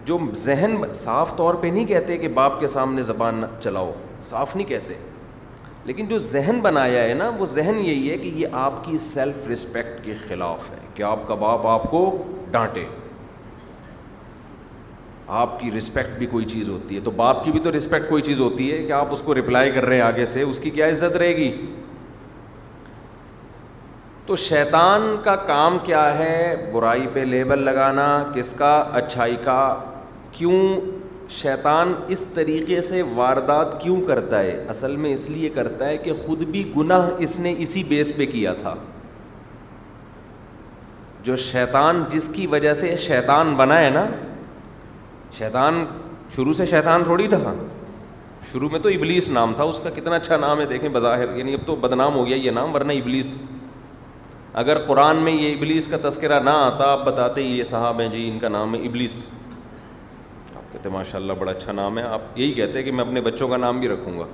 جو 0.05 0.19
ذہن 0.45 0.77
صاف 1.03 1.37
طور 1.37 1.55
پہ 1.61 1.67
نہیں 1.67 1.85
کہتے 1.87 2.19
کہ 2.19 2.29
باپ 2.41 2.61
کے 2.61 2.67
سامنے 2.79 3.03
زبان 3.13 3.43
چلاؤ 3.63 3.93
صاف 4.31 4.57
نہیں 4.57 4.67
کہتے 4.69 4.95
لیکن 5.87 6.07
جو 6.09 6.19
ذہن 6.31 6.59
بنایا 6.63 7.03
ہے 7.05 7.15
نا 7.15 7.29
وہ 7.39 7.47
ذہن 7.53 7.79
یہی 7.85 8.11
ہے 8.11 8.17
کہ 8.19 8.31
یہ 8.37 8.47
آپ 8.65 8.85
کی 8.85 8.99
سیلف 9.05 9.49
رسپیکٹ 9.53 10.05
کے 10.05 10.15
خلاف 10.29 10.71
ہے 10.71 10.77
کہ 10.95 11.03
آپ 11.03 11.27
کا 11.29 11.35
باپ 11.41 11.67
آپ 11.67 11.91
کو 11.91 12.03
ڈانٹے 12.51 12.85
آپ 15.41 15.59
کی 15.61 15.71
رسپیکٹ 15.77 16.19
بھی 16.19 16.27
کوئی 16.31 16.45
چیز 16.45 16.69
ہوتی 16.69 16.95
ہے 16.97 17.01
تو 17.05 17.11
باپ 17.19 17.45
کی 17.45 17.51
بھی 17.53 17.61
تو 17.61 17.77
رسپیکٹ 17.77 18.09
کوئی 18.09 18.23
چیز 18.23 18.41
ہوتی 18.41 18.71
ہے 18.73 18.83
کہ 18.87 18.93
آپ 18.93 19.13
اس 19.13 19.23
کو 19.25 19.35
رپلائی 19.35 19.71
کر 19.73 19.85
رہے 19.85 19.95
ہیں 19.97 20.03
آگے 20.03 20.25
سے 20.35 20.43
اس 20.43 20.59
کی 20.61 20.71
کیا 20.71 20.87
عزت 20.89 21.17
رہے 21.17 21.37
گی 21.37 21.51
تو 24.27 24.37
شیطان 24.47 25.15
کا 25.25 25.35
کام 25.47 25.79
کیا 25.85 26.05
ہے 26.19 26.37
برائی 26.73 27.07
پہ 27.13 27.21
لیبل 27.31 27.63
لگانا 27.65 28.07
کس 28.35 28.53
کا 28.59 28.75
اچھائی 29.01 29.37
کا 29.45 29.63
کیوں 30.33 30.61
شیطان 31.31 31.93
اس 32.13 32.23
طریقے 32.35 32.81
سے 32.83 33.03
واردات 33.15 33.81
کیوں 33.83 34.01
کرتا 34.07 34.41
ہے 34.43 34.65
اصل 34.69 34.97
میں 34.97 35.13
اس 35.15 35.29
لیے 35.31 35.49
کرتا 35.55 35.89
ہے 35.89 35.97
کہ 35.99 36.13
خود 36.27 36.43
بھی 36.51 36.71
گناہ 36.77 37.09
اس 37.23 37.39
نے 37.41 37.55
اسی 37.63 37.83
بیس 37.89 38.13
پہ 38.17 38.27
کیا 38.33 38.53
تھا 38.61 38.75
جو 41.25 41.37
شیطان 41.37 42.03
جس 42.13 42.29
کی 42.35 42.47
وجہ 42.51 42.73
سے 42.75 42.95
شیطان 43.01 43.55
بنا 43.57 43.79
ہے 43.85 43.91
نا 43.95 44.07
شیطان 45.39 45.85
شروع 46.37 46.53
سے 46.53 46.67
شیطان 46.71 47.05
تھوڑی 47.05 47.27
تھا 47.31 47.55
شروع 48.53 48.69
میں 48.73 48.79
تو 48.83 48.89
ابلیس 48.89 49.29
نام 49.31 49.53
تھا 49.57 49.65
اس 49.65 49.79
کا 49.83 49.91
کتنا 49.97 50.17
اچھا 50.17 50.37
نام 50.41 50.61
ہے 50.61 50.67
دیکھیں 50.67 50.89
بظاہر 50.93 51.37
یعنی 51.37 51.55
اب 51.55 51.67
تو 51.67 51.77
بدنام 51.81 52.15
ہو 52.15 52.27
گیا 52.27 52.37
یہ 52.37 52.51
نام 52.51 52.75
ورنہ 52.75 52.93
ابلیس 52.93 53.37
اگر 54.63 54.79
قرآن 54.87 55.17
میں 55.25 55.33
یہ 55.33 55.55
ابلیس 55.57 55.87
کا 55.91 55.97
تذکرہ 56.09 56.41
نہ 56.45 56.51
آتا 56.63 56.91
آپ 56.93 57.05
بتاتے 57.05 57.43
یہ 57.43 57.65
صاحب 57.65 58.01
ہیں 58.01 58.09
جی 58.13 58.29
ان 58.33 58.39
کا 58.39 58.49
نام 58.49 58.75
ہے 58.75 58.81
ابلیس 58.87 59.13
ماشاء 60.93 61.19
اللہ 61.21 61.33
بڑا 61.39 61.51
اچھا 61.51 61.73
نام 61.73 61.99
ہے 61.99 62.03
آپ 62.05 62.21
یہی 62.39 62.53
کہتے 62.53 62.79
ہیں 62.79 62.85
کہ 62.85 62.93
میں 62.93 63.05
اپنے 63.05 63.21
بچوں 63.21 63.49
کا 63.49 63.57
نام 63.57 63.81
بھی 63.81 63.89
رکھوں 63.89 64.19
گا 64.19 64.25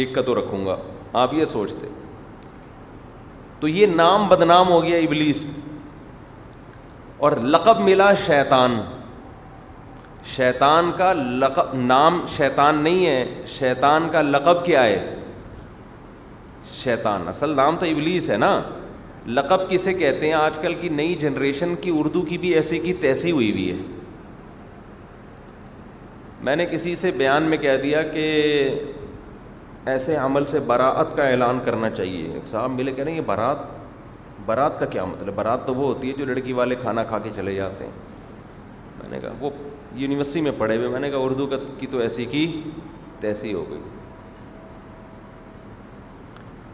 ایک 0.00 0.14
کا 0.14 0.22
تو 0.26 0.38
رکھوں 0.38 0.64
گا 0.66 0.76
آپ 1.22 1.34
یہ 1.34 1.44
سوچتے 1.44 1.86
تو 3.60 3.68
یہ 3.68 3.86
نام 3.94 4.26
بدنام 4.28 4.68
ہو 4.70 4.82
گیا 4.84 4.96
ابلیس 4.98 5.50
اور 7.26 7.32
لقب 7.54 7.80
ملا 7.80 8.12
شیطان 8.26 8.80
شیطان 10.36 10.90
کا 10.98 11.12
لقب 11.12 11.74
نام 11.86 12.20
شیطان 12.36 12.82
نہیں 12.82 13.06
ہے 13.06 13.42
شیطان 13.58 14.08
کا 14.12 14.22
لقب 14.22 14.64
کیا 14.64 14.82
ہے 14.84 15.14
شیطان 16.82 17.28
اصل 17.28 17.54
نام 17.56 17.76
تو 17.76 17.86
ابلیس 17.86 18.30
ہے 18.30 18.36
نا 18.36 18.60
لقب 19.26 19.68
کسے 19.70 19.94
کہتے 19.94 20.26
ہیں 20.26 20.32
آج 20.34 20.58
کل 20.62 20.74
کی 20.80 20.88
نئی 20.88 21.14
جنریشن 21.20 21.74
کی 21.80 21.90
اردو 21.94 22.22
کی 22.28 22.38
بھی 22.38 22.54
ایسی 22.54 22.78
کی 22.78 22.92
تیسی 23.00 23.30
ہوئی 23.30 23.50
ہوئی 23.50 23.70
ہے 23.70 23.76
میں 26.44 26.54
نے 26.56 26.64
کسی 26.70 26.94
سے 26.96 27.10
بیان 27.16 27.42
میں 27.50 27.56
کہہ 27.58 27.76
دیا 27.82 28.02
کہ 28.02 28.24
ایسے 29.90 30.16
عمل 30.16 30.46
سے 30.46 30.60
براعت 30.66 31.16
کا 31.16 31.26
اعلان 31.28 31.58
کرنا 31.64 31.90
چاہیے 31.90 32.40
صاحب 32.46 32.70
ملے 32.70 32.92
کہہ 32.92 33.04
رہے 33.04 33.12
ہیں 33.12 33.18
یہ 33.18 33.24
برات 33.26 33.58
برات 34.46 34.78
کا 34.80 34.86
کیا 34.94 35.04
مطلب 35.04 35.34
برات 35.34 35.66
تو 35.66 35.74
وہ 35.74 35.86
ہوتی 35.86 36.08
ہے 36.08 36.12
جو 36.18 36.24
لڑکی 36.24 36.52
والے 36.60 36.74
کھانا 36.80 37.04
کھا 37.10 37.18
کے 37.24 37.30
چلے 37.34 37.54
جاتے 37.54 37.84
ہیں 37.84 37.92
میں 38.98 39.08
نے 39.10 39.20
کہا 39.22 39.32
وہ 39.40 39.50
یونیورسٹی 40.00 40.40
میں 40.40 40.52
پڑھے 40.58 40.76
ہوئے 40.76 40.88
میں 40.88 41.00
نے 41.00 41.10
کہا 41.10 41.18
اردو 41.26 41.46
کا 41.46 41.56
کی 41.78 41.86
تو 41.90 41.98
ایسی 42.06 42.24
کی 42.30 42.46
تیسی 43.20 43.52
ہو 43.54 43.64
گئی 43.70 43.80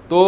تو 0.08 0.24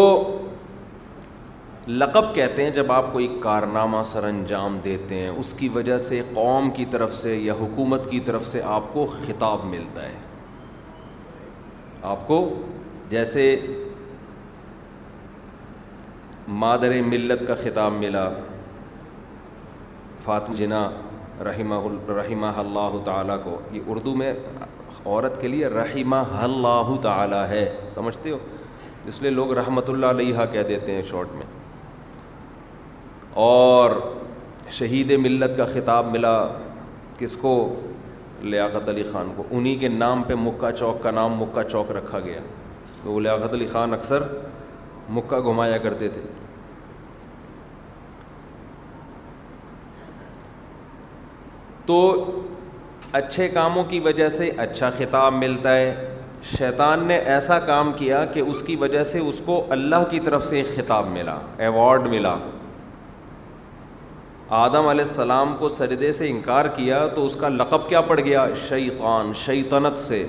لقب 1.89 2.35
کہتے 2.35 2.63
ہیں 2.65 2.71
جب 2.71 2.91
آپ 2.93 3.13
کوئی 3.13 3.27
کارنامہ 3.43 4.03
سر 4.05 4.25
انجام 4.25 4.79
دیتے 4.85 5.19
ہیں 5.19 5.29
اس 5.29 5.53
کی 5.59 5.69
وجہ 5.75 5.97
سے 6.07 6.21
قوم 6.35 6.69
کی 6.77 6.85
طرف 6.91 7.15
سے 7.17 7.37
یا 7.37 7.53
حکومت 7.61 8.11
کی 8.11 8.19
طرف 8.25 8.47
سے 8.47 8.61
آپ 8.73 8.93
کو 8.93 9.07
خطاب 9.27 9.65
ملتا 9.67 10.03
ہے 10.07 10.13
آپ 12.11 12.27
کو 12.27 12.39
جیسے 13.11 13.45
مادر 16.65 16.93
ملت 17.07 17.47
کا 17.49 17.55
خطاب 17.63 17.93
ملا 17.99 18.29
فاطم 20.25 20.55
جنا 20.55 20.89
رحمہ 21.45 21.81
رحمہ 22.19 22.47
اللہ 22.61 22.97
تعالیٰ 23.05 23.37
کو 23.45 23.59
یہ 23.73 23.83
اردو 23.95 24.15
میں 24.15 24.33
عورت 25.05 25.41
کے 25.41 25.49
لیے 25.49 25.67
رحمہ 25.75 26.17
اللہ 26.41 26.95
تعالیٰ 27.03 27.45
ہے 27.49 27.65
سمجھتے 27.95 28.31
ہو 28.31 28.39
اس 29.13 29.21
لیے 29.23 29.31
لوگ 29.31 29.53
رحمۃ 29.59 29.89
اللہ 29.89 30.07
علیہ 30.17 30.45
کہہ 30.53 30.63
دیتے 30.69 30.95
ہیں 30.95 31.03
شارٹ 31.11 31.33
میں 31.35 31.47
اور 33.39 33.91
شہید 34.79 35.11
ملت 35.19 35.57
کا 35.57 35.65
خطاب 35.75 36.07
ملا 36.11 36.35
کس 37.19 37.37
کو 37.37 37.53
لیاقت 38.43 38.89
علی 38.89 39.03
خان 39.13 39.33
کو 39.37 39.43
انہی 39.51 39.75
کے 39.79 39.89
نام 39.89 40.23
پہ 40.27 40.35
مکہ 40.39 40.71
چوک 40.79 41.03
کا 41.03 41.11
نام 41.11 41.39
مکہ 41.41 41.63
چوک 41.69 41.91
رکھا 41.97 42.21
گیا 42.25 42.41
تو 43.03 43.11
وہ 43.13 43.21
لیاقت 43.21 43.55
علی 43.55 43.67
خان 43.73 43.93
اکثر 43.95 44.23
مکہ 45.17 45.41
گھمایا 45.51 45.77
کرتے 45.83 46.09
تھے 46.15 46.21
تو 51.87 51.99
اچھے 53.21 53.49
کاموں 53.49 53.83
کی 53.89 54.01
وجہ 54.01 54.29
سے 54.29 54.51
اچھا 54.65 54.91
خطاب 54.99 55.33
ملتا 55.35 55.75
ہے 55.77 55.95
شیطان 56.57 57.05
نے 57.07 57.17
ایسا 57.35 57.59
کام 57.67 57.93
کیا 57.97 58.25
کہ 58.35 58.41
اس 58.41 58.63
کی 58.67 58.77
وجہ 58.81 59.03
سے 59.05 59.19
اس 59.29 59.41
کو 59.47 59.65
اللہ 59.79 60.05
کی 60.11 60.21
طرف 60.25 60.45
سے 60.47 60.57
ایک 60.61 60.77
خطاب 60.77 61.09
ملا 61.13 61.39
ایوارڈ 61.67 62.07
ملا 62.11 62.35
آدم 64.59 64.87
علیہ 64.89 65.05
السلام 65.05 65.55
کو 65.59 65.69
سردے 65.69 66.11
سے 66.13 66.29
انکار 66.31 66.65
کیا 66.77 67.07
تو 67.15 67.25
اس 67.27 67.35
کا 67.41 67.49
لقب 67.49 67.89
کیا 67.89 68.01
پڑ 68.09 68.19
گیا 68.21 68.47
شیطان 68.69 69.33
شیطنت 69.45 69.99
سے 70.03 70.25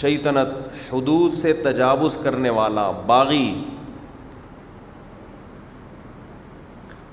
شیطنت 0.00 0.48
حدود 0.92 1.32
سے 1.34 1.52
تجاوز 1.64 2.16
کرنے 2.22 2.50
والا 2.58 2.90
باغی 3.06 3.46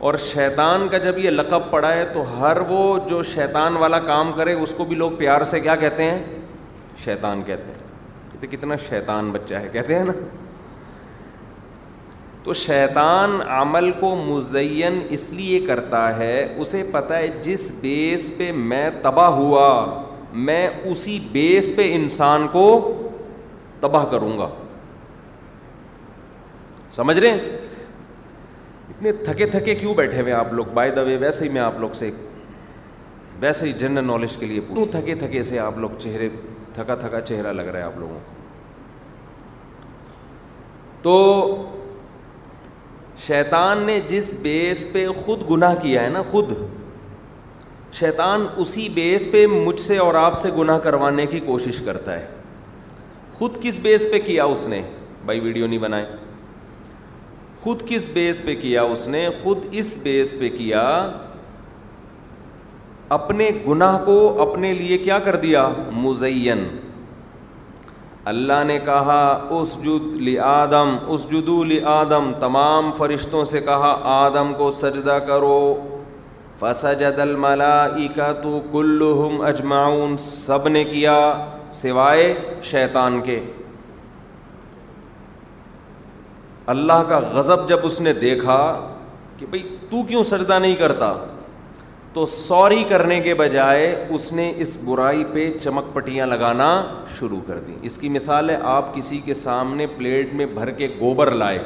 اور 0.09 0.13
شیطان 0.31 0.88
کا 0.91 0.97
جب 0.97 1.17
یہ 1.19 1.29
لقب 1.29 1.69
پڑا 1.71 1.93
ہے 1.93 2.05
تو 2.13 2.23
ہر 2.39 2.57
وہ 2.69 2.81
جو 3.09 3.21
شیطان 3.33 3.77
والا 3.77 4.00
کام 4.05 4.31
کرے 4.38 4.53
اس 4.61 4.73
کو 4.77 4.85
بھی 4.85 4.95
لوگ 4.95 5.11
پیار 5.17 5.43
سے 5.51 5.59
کیا 5.59 5.75
کہتے 5.85 6.03
ہیں 6.11 6.21
شیطان 7.03 7.43
کہتے 7.45 7.71
ہیں 7.71 8.29
کہتے 8.31 8.47
کتنا 8.57 8.75
شیطان 8.89 9.31
بچہ 9.31 9.55
ہے 9.65 9.69
کہتے 9.73 9.97
ہیں 10.00 10.05
نا 10.05 10.13
تو 12.43 12.53
شیطان 12.60 13.41
عمل 13.55 13.91
کو 14.00 14.15
مزین 14.24 15.00
اس 15.15 15.31
لیے 15.33 15.60
کرتا 15.65 16.07
ہے 16.17 16.38
اسے 16.62 16.81
پتہ 16.91 17.13
ہے 17.13 17.27
جس 17.43 17.71
بیس 17.81 18.29
پہ 18.38 18.51
میں 18.55 18.89
تباہ 19.01 19.27
ہوا 19.39 19.67
میں 20.48 20.67
اسی 20.91 21.17
بیس 21.31 21.71
پہ 21.75 21.93
انسان 21.95 22.48
کو 22.51 22.63
تباہ 23.79 24.05
کروں 24.12 24.38
گا 24.38 24.48
سمجھ 26.91 27.17
رہے 27.17 27.29
ہیں 27.29 27.57
اتنے 28.89 29.12
تھکے 29.25 29.45
تھکے 29.51 29.75
کیوں 29.75 29.93
بیٹھے 29.95 30.21
ہوئے 30.21 30.33
آپ 30.33 30.51
لوگ 30.53 30.65
بائی 30.74 30.91
دا 30.95 31.01
وے 31.10 31.17
ویسے 31.19 31.45
ہی 31.45 31.50
میں 31.53 31.62
آپ 31.62 31.79
لوگ 31.79 31.93
سے 32.00 32.10
ویسے 33.41 33.65
ہی 33.65 33.71
جنرل 33.79 34.05
نالج 34.07 34.36
کے 34.39 34.45
لیے 34.45 34.62
پوچھوں 34.67 34.86
تھکے 34.91 35.15
تھکے 35.19 35.43
سے 35.43 35.60
آپ 35.60 35.77
لوگ 35.77 35.89
چہرے 36.00 36.29
تھکا 36.74 36.95
تھکا 37.00 37.21
چہرہ 37.21 37.53
لگ 37.53 37.67
رہا 37.69 37.79
ہے 37.79 37.83
آپ 37.83 37.98
لوگوں 38.00 38.19
کو 38.19 38.39
تو 41.01 41.19
شیطان 43.25 43.81
نے 43.85 43.99
جس 44.09 44.33
بیس 44.41 44.85
پہ 44.91 45.05
خود 45.25 45.49
گناہ 45.49 45.73
کیا 45.81 46.03
ہے 46.03 46.09
نا 46.09 46.21
خود 46.29 46.51
شیطان 47.99 48.45
اسی 48.61 48.87
بیس 48.93 49.25
پہ 49.31 49.45
مجھ 49.51 49.79
سے 49.79 49.97
اور 50.05 50.13
آپ 50.23 50.39
سے 50.41 50.49
گناہ 50.57 50.77
کروانے 50.85 51.25
کی 51.33 51.39
کوشش 51.45 51.81
کرتا 51.85 52.13
ہے 52.19 52.25
خود 53.37 53.57
کس 53.61 53.79
بیس 53.81 54.07
پہ 54.11 54.19
کیا 54.25 54.43
اس 54.53 54.67
نے 54.67 54.81
بھائی 55.25 55.39
ویڈیو 55.39 55.67
نہیں 55.67 55.79
بنائے 55.79 56.05
خود 57.63 57.81
کس 57.89 58.07
بیس 58.13 58.41
پہ 58.46 58.55
کیا 58.61 58.81
اس 58.93 59.07
نے 59.15 59.27
خود 59.41 59.65
اس 59.81 59.93
بیس 60.03 60.33
پہ 60.39 60.50
کیا 60.57 60.85
اپنے 63.19 63.50
گناہ 63.67 63.98
کو 64.05 64.19
اپنے 64.41 64.74
لیے 64.74 64.98
کیا 64.98 65.19
کر 65.25 65.35
دیا 65.46 65.67
مزین 65.93 66.65
اللہ 68.31 68.59
نے 68.67 68.77
کہا 68.85 69.22
اس 69.59 69.72
جد 69.83 70.05
لی 70.25 70.37
آدم 70.50 70.96
اس 71.13 71.25
جدو 71.31 71.63
لی 71.72 71.79
آدم 71.94 72.31
تمام 72.39 72.91
فرشتوں 72.98 73.44
سے 73.53 73.59
کہا 73.61 73.89
آدم 74.11 74.53
کو 74.57 74.70
سجدہ 74.75 75.17
کرو 75.27 75.55
فسجد 76.59 77.20
الملائکہ 77.20 78.31
تو 78.44 78.59
کلہم 78.72 79.41
اجمعون 79.48 80.15
سب 80.27 80.67
نے 80.75 80.83
کیا 80.94 81.17
سوائے 81.81 82.33
شیطان 82.72 83.20
کے 83.25 83.39
اللہ 86.75 87.03
کا 87.09 87.20
غضب 87.33 87.67
جب 87.70 87.85
اس 87.89 88.00
نے 88.07 88.13
دیکھا 88.22 88.59
کہ 89.37 89.46
بھائی 89.50 89.63
تو 89.89 90.03
کیوں 90.13 90.24
سجدہ 90.33 90.59
نہیں 90.61 90.75
کرتا 90.85 91.13
تو 92.13 92.24
سوری 92.25 92.83
کرنے 92.87 93.19
کے 93.21 93.33
بجائے 93.41 93.83
اس 94.17 94.31
نے 94.33 94.51
اس 94.63 94.75
برائی 94.85 95.24
پہ 95.33 95.50
چمک 95.61 95.93
پٹیاں 95.93 96.25
لگانا 96.27 96.69
شروع 97.19 97.39
کر 97.47 97.59
دی 97.67 97.75
اس 97.89 97.97
کی 97.97 98.09
مثال 98.09 98.50
ہے 98.50 98.57
آپ 98.71 98.93
کسی 98.95 99.19
کے 99.25 99.33
سامنے 99.41 99.85
پلیٹ 99.97 100.33
میں 100.39 100.45
بھر 100.55 100.71
کے 100.81 100.87
گوبر 101.00 101.31
لائے 101.41 101.59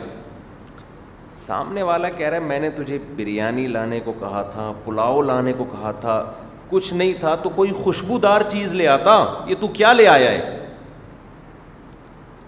سامنے 1.37 1.83
والا 1.83 2.09
کہہ 2.17 2.27
رہا 2.27 2.37
ہے 2.37 2.41
میں 2.47 2.59
نے 2.59 2.69
تجھے 2.75 2.97
بریانی 3.15 3.65
لانے 3.67 3.99
کو 4.05 4.13
کہا 4.19 4.41
تھا 4.53 4.71
پلاؤ 4.83 5.21
لانے 5.21 5.53
کو 5.57 5.63
کہا 5.71 5.91
تھا 6.01 6.23
کچھ 6.69 6.93
نہیں 6.93 7.13
تھا 7.19 7.35
تو 7.43 7.49
کوئی 7.55 7.71
خوشبودار 7.83 8.41
چیز 8.51 8.73
لے 8.73 8.87
آتا 8.87 9.19
یہ 9.47 9.55
تو 9.59 9.67
کیا 9.73 9.91
لے 9.93 10.07
آیا 10.07 10.31
ہے 10.31 10.67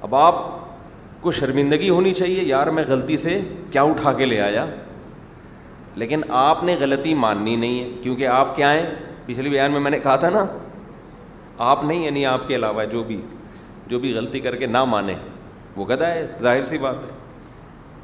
اب 0.01 0.15
آپ 0.15 0.35
کو 1.21 1.31
شرمندگی 1.39 1.89
ہونی 1.89 2.13
چاہیے 2.13 2.43
یار 2.43 2.67
میں 2.77 2.83
غلطی 2.87 3.17
سے 3.27 3.39
کیا 3.71 3.81
اٹھا 3.83 4.13
کے 4.17 4.25
لے 4.25 4.39
آیا 4.41 4.65
لیکن 5.99 6.21
آپ 6.39 6.63
نے 6.63 6.73
غلطی 6.79 7.13
ماننی 7.23 7.55
نہیں 7.55 7.79
ہے 7.83 7.89
کیونکہ 8.01 8.27
آپ 8.27 8.55
کیا 8.55 8.71
ہیں 8.73 8.85
پچھلے 9.25 9.49
بیان 9.49 9.71
میں 9.71 9.79
میں 9.85 9.91
نے 9.91 9.99
کہا 9.99 10.15
تھا 10.23 10.29
نا 10.33 10.43
آپ 11.69 11.83
نہیں 11.83 12.03
یعنی 12.05 12.25
آپ 12.31 12.47
کے 12.47 12.55
علاوہ 12.55 12.83
جو 12.91 13.01
بھی 13.03 13.15
جو 13.93 13.99
بھی 13.99 14.13
غلطی 14.17 14.39
کر 14.39 14.55
کے 14.55 14.65
نہ 14.75 14.83
مانے 14.93 15.15
وہ 15.75 15.85
گدا 15.89 16.07
ہے 16.13 16.25
ظاہر 16.41 16.63
سی 16.71 16.77
بات 16.81 16.95
ہے 17.05 17.15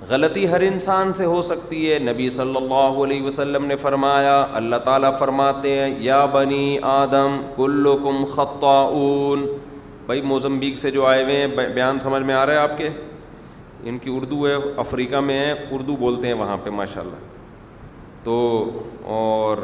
غلطی 0.09 0.47
ہر 0.51 0.61
انسان 0.69 1.13
سے 1.19 1.25
ہو 1.25 1.41
سکتی 1.49 1.81
ہے 1.91 1.99
نبی 2.07 2.29
صلی 2.37 2.55
اللہ 2.57 2.97
علیہ 3.03 3.21
وسلم 3.23 3.65
نے 3.65 3.75
فرمایا 3.81 4.35
اللہ 4.61 4.81
تعالیٰ 4.85 5.11
فرماتے 5.19 5.73
ہیں 5.79 5.93
یا 6.05 6.23
بنی 6.37 6.77
آدم 6.93 7.39
کلو 7.57 7.95
کم 8.03 9.45
بھائی 10.05 10.21
موزمبیک 10.31 10.77
سے 10.77 10.91
جو 10.91 11.05
آئے 11.11 11.23
ہوئے 11.23 11.35
ہیں 11.37 11.47
بیان 11.73 11.99
سمجھ 12.07 12.21
میں 12.23 12.35
آ 12.35 12.45
رہا 12.45 12.53
ہے 12.53 12.59
آپ 12.69 12.77
کے 12.77 12.89
ان 13.91 13.97
کی 14.03 14.11
اردو 14.15 14.47
ہے 14.47 14.55
افریقہ 14.85 15.19
میں 15.29 15.37
ہے 15.45 15.51
اردو 15.77 15.95
بولتے 16.05 16.27
ہیں 16.27 16.33
وہاں 16.41 16.57
پہ 16.63 16.69
ماشاء 16.79 17.01
اللہ 17.01 17.32
تو 18.23 18.35
اور 19.19 19.57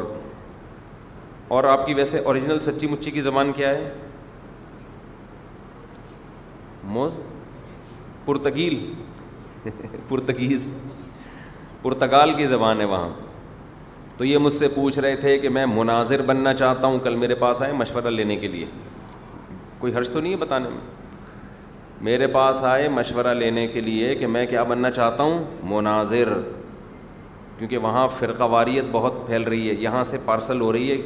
اور 1.56 1.64
آپ 1.64 1.86
کی 1.86 1.94
ویسے 1.94 2.18
اوریجنل 2.30 2.58
سچی 2.60 2.86
مچی 2.90 3.10
کی 3.10 3.20
زبان 3.20 3.52
کیا 3.56 3.68
ہے 3.68 3.92
موز 6.96 7.16
پرتگیل 8.24 8.78
پرتگیز 10.08 10.68
پرتگال 11.82 12.32
کی 12.36 12.46
زبان 12.46 12.80
ہے 12.80 12.84
وہاں 12.92 13.08
تو 14.16 14.24
یہ 14.24 14.38
مجھ 14.38 14.52
سے 14.52 14.68
پوچھ 14.74 14.98
رہے 14.98 15.16
تھے 15.20 15.38
کہ 15.38 15.48
میں 15.48 15.64
مناظر 15.66 16.22
بننا 16.26 16.54
چاہتا 16.54 16.86
ہوں 16.86 16.98
کل 17.04 17.14
میرے 17.16 17.34
پاس 17.44 17.62
آئے 17.62 17.72
مشورہ 17.76 18.10
لینے 18.10 18.36
کے 18.36 18.48
لیے 18.48 18.66
کوئی 19.78 19.94
حرج 19.94 20.10
تو 20.10 20.20
نہیں 20.20 20.32
ہے 20.32 20.36
بتانے 20.38 20.68
میں 20.68 20.80
میرے 22.10 22.26
پاس 22.34 22.62
آئے 22.64 22.88
مشورہ 22.88 23.34
لینے 23.34 23.66
کے 23.68 23.80
لیے 23.80 24.14
کہ 24.14 24.26
میں 24.36 24.46
کیا 24.46 24.62
بننا 24.68 24.90
چاہتا 24.90 25.22
ہوں 25.22 25.44
مناظر 25.72 26.28
کیونکہ 27.60 27.78
وہاں 27.84 28.06
فرقہ 28.18 28.42
واریت 28.50 28.84
بہت 28.92 29.14
پھیل 29.26 29.42
رہی 29.42 29.68
ہے 29.68 29.72
یہاں 29.80 30.02
سے 30.10 30.16
پارسل 30.24 30.60
ہو 30.60 30.72
رہی 30.72 30.90
ہے 30.90 30.96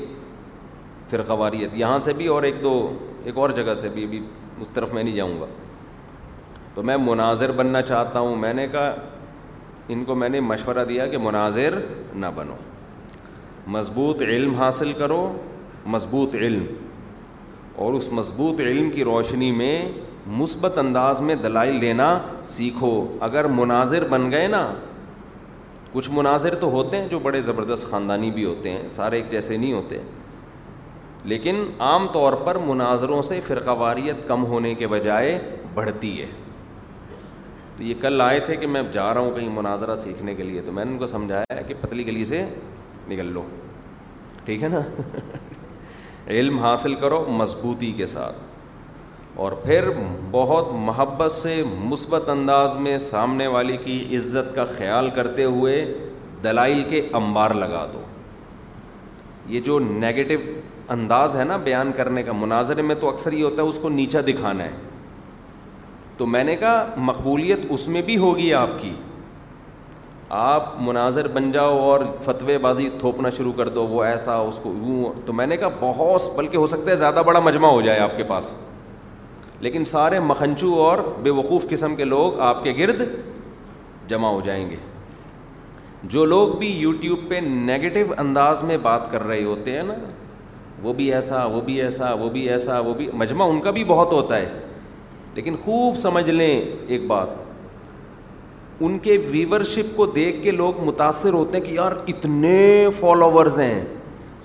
فرقہ 1.10 1.32
واریت 1.38 1.70
یہاں 1.76 1.96
سے 2.04 2.12
بھی 2.16 2.26
اور 2.34 2.42
ایک 2.48 2.62
دو 2.62 2.72
ایک 3.24 3.38
اور 3.44 3.50
جگہ 3.56 3.74
سے 3.80 3.88
بھی 3.94 4.04
ابھی 4.04 4.20
اس 4.60 4.68
طرف 4.74 4.92
میں 4.94 5.02
نہیں 5.02 5.16
جاؤں 5.16 5.40
گا 5.40 5.46
تو 6.74 6.82
میں 6.90 6.96
مناظر 7.00 7.52
بننا 7.60 7.82
چاہتا 7.90 8.20
ہوں 8.20 8.36
میں 8.44 8.52
نے 8.54 8.66
کہا 8.72 8.94
ان 9.94 10.04
کو 10.04 10.14
میں 10.14 10.28
نے 10.28 10.40
مشورہ 10.52 10.84
دیا 10.88 11.06
کہ 11.06 11.18
مناظر 11.24 11.78
نہ 12.14 12.26
بنو 12.36 12.54
مضبوط 13.76 14.22
علم 14.22 14.54
حاصل 14.60 14.92
کرو 14.98 15.20
مضبوط 15.96 16.34
علم 16.34 16.64
اور 17.82 17.92
اس 17.92 18.08
مضبوط 18.12 18.60
علم 18.60 18.90
کی 18.94 19.04
روشنی 19.04 19.50
میں 19.62 19.74
مثبت 20.40 20.78
انداز 20.78 21.20
میں 21.20 21.34
دلائل 21.42 21.78
لینا 21.80 22.18
سیکھو 22.54 22.92
اگر 23.28 23.44
مناظر 23.60 24.06
بن 24.10 24.30
گئے 24.30 24.46
نا 24.48 24.66
کچھ 25.94 26.08
مناظر 26.12 26.54
تو 26.60 26.68
ہوتے 26.70 26.96
ہیں 27.00 27.06
جو 27.08 27.18
بڑے 27.24 27.40
زبردست 27.48 27.86
خاندانی 27.90 28.30
بھی 28.36 28.44
ہوتے 28.44 28.70
ہیں 28.70 28.86
سارے 28.88 29.16
ایک 29.16 29.30
جیسے 29.30 29.56
نہیں 29.56 29.72
ہوتے 29.72 29.98
لیکن 31.32 31.62
عام 31.88 32.06
طور 32.12 32.32
پر 32.46 32.56
مناظروں 32.66 33.20
سے 33.28 33.38
فرقہ 33.46 33.70
واریت 33.78 34.26
کم 34.28 34.44
ہونے 34.46 34.74
کے 34.80 34.86
بجائے 34.94 35.38
بڑھتی 35.74 36.20
ہے 36.20 36.26
تو 37.76 37.82
یہ 37.82 37.94
کل 38.00 38.20
آئے 38.24 38.40
تھے 38.46 38.56
کہ 38.56 38.66
میں 38.74 38.82
جا 38.92 39.12
رہا 39.14 39.20
ہوں 39.20 39.30
کہیں 39.34 39.48
مناظرہ 39.54 39.96
سیکھنے 40.02 40.34
کے 40.34 40.42
لیے 40.42 40.62
تو 40.66 40.72
میں 40.72 40.84
نے 40.84 40.90
ان 40.92 40.98
کو 40.98 41.06
سمجھایا 41.14 41.60
کہ 41.68 41.74
پتلی 41.80 42.06
گلی 42.06 42.24
سے 42.34 42.44
نکل 43.10 43.32
لو 43.34 43.42
ٹھیک 44.44 44.62
ہے 44.62 44.68
نا 44.68 44.80
علم 46.34 46.58
حاصل 46.62 46.94
کرو 47.00 47.24
مضبوطی 47.42 47.92
کے 47.96 48.06
ساتھ 48.14 48.43
اور 49.42 49.52
پھر 49.64 49.84
بہت 50.30 50.68
محبت 50.86 51.32
سے 51.32 51.62
مثبت 51.84 52.28
انداز 52.30 52.74
میں 52.80 52.96
سامنے 53.06 53.46
والے 53.54 53.76
کی 53.84 53.96
عزت 54.16 54.54
کا 54.54 54.64
خیال 54.76 55.08
کرتے 55.14 55.44
ہوئے 55.44 55.74
دلائل 56.44 56.82
کے 56.88 57.00
انبار 57.20 57.50
لگا 57.64 57.86
دو 57.92 58.00
یہ 59.54 59.60
جو 59.64 59.78
نگیٹو 59.88 60.34
انداز 60.92 61.34
ہے 61.36 61.44
نا 61.44 61.56
بیان 61.64 61.90
کرنے 61.96 62.22
کا 62.22 62.32
مناظرے 62.40 62.82
میں 62.82 62.94
تو 63.00 63.08
اکثر 63.08 63.32
یہ 63.32 63.44
ہوتا 63.44 63.62
ہے 63.62 63.68
اس 63.68 63.78
کو 63.82 63.88
نیچا 63.88 64.20
دکھانا 64.28 64.64
ہے 64.64 64.70
تو 66.16 66.26
میں 66.26 66.42
نے 66.44 66.54
کہا 66.56 66.86
مقبولیت 67.10 67.60
اس 67.68 67.86
میں 67.88 68.02
بھی 68.06 68.16
ہوگی 68.16 68.52
آپ 68.54 68.68
کی 68.80 68.92
آپ 70.40 70.68
مناظر 70.82 71.28
بن 71.32 71.50
جاؤ 71.52 71.78
اور 71.78 72.00
فتوی 72.24 72.56
بازی 72.58 72.88
تھوپنا 73.00 73.30
شروع 73.36 73.52
کر 73.56 73.68
دو 73.78 73.86
وہ 73.86 74.04
ایسا 74.04 74.36
اس 74.38 74.58
کو 74.62 74.72
یوں 74.84 75.12
تو 75.26 75.32
میں 75.32 75.46
نے 75.46 75.56
کہا 75.56 75.68
بہت 75.80 76.34
بلکہ 76.36 76.56
ہو 76.56 76.66
سکتا 76.66 76.90
ہے 76.90 76.96
زیادہ 76.96 77.22
بڑا 77.26 77.40
مجمع 77.44 77.68
ہو 77.70 77.80
جائے 77.80 77.98
آپ 78.00 78.16
کے 78.16 78.24
پاس 78.28 78.52
لیکن 79.64 79.84
سارے 79.90 80.18
مکھنچو 80.20 80.72
اور 80.84 80.98
بے 81.22 81.30
وقوف 81.36 81.66
قسم 81.68 81.94
کے 81.96 82.04
لوگ 82.04 82.40
آپ 82.46 82.62
کے 82.64 82.72
گرد 82.78 83.00
جمع 84.08 84.28
ہو 84.30 84.40
جائیں 84.44 84.68
گے 84.70 84.76
جو 86.14 86.24
لوگ 86.24 86.48
بھی 86.58 86.68
یوٹیوب 86.78 87.18
پہ 87.28 87.34
نگیٹو 87.44 88.12
انداز 88.24 88.62
میں 88.70 88.76
بات 88.82 89.10
کر 89.10 89.22
رہے 89.26 89.44
ہوتے 89.44 89.76
ہیں 89.76 89.82
نا 89.90 89.94
وہ 90.82 90.92
بھی 90.98 91.04
ایسا 91.14 91.44
وہ 91.52 91.60
بھی 91.68 91.80
ایسا 91.82 92.12
وہ 92.22 92.28
بھی 92.32 92.40
ایسا 92.56 92.78
وہ 92.88 92.92
بھی 92.94 93.08
مجمع 93.22 93.44
ان 93.52 93.60
کا 93.64 93.70
بھی 93.78 93.84
بہت 93.92 94.12
ہوتا 94.12 94.36
ہے 94.38 94.52
لیکن 95.34 95.56
خوب 95.64 95.96
سمجھ 96.02 96.28
لیں 96.30 96.54
ایک 96.60 97.06
بات 97.14 97.28
ان 98.84 98.98
کے 99.06 99.16
ویورشپ 99.30 99.96
کو 99.96 100.06
دیکھ 100.20 100.42
کے 100.42 100.50
لوگ 100.60 100.84
متاثر 100.88 101.32
ہوتے 101.40 101.58
ہیں 101.58 101.64
کہ 101.64 101.72
یار 101.74 101.92
اتنے 102.16 102.56
فالوورز 103.00 103.58
ہیں 103.58 103.80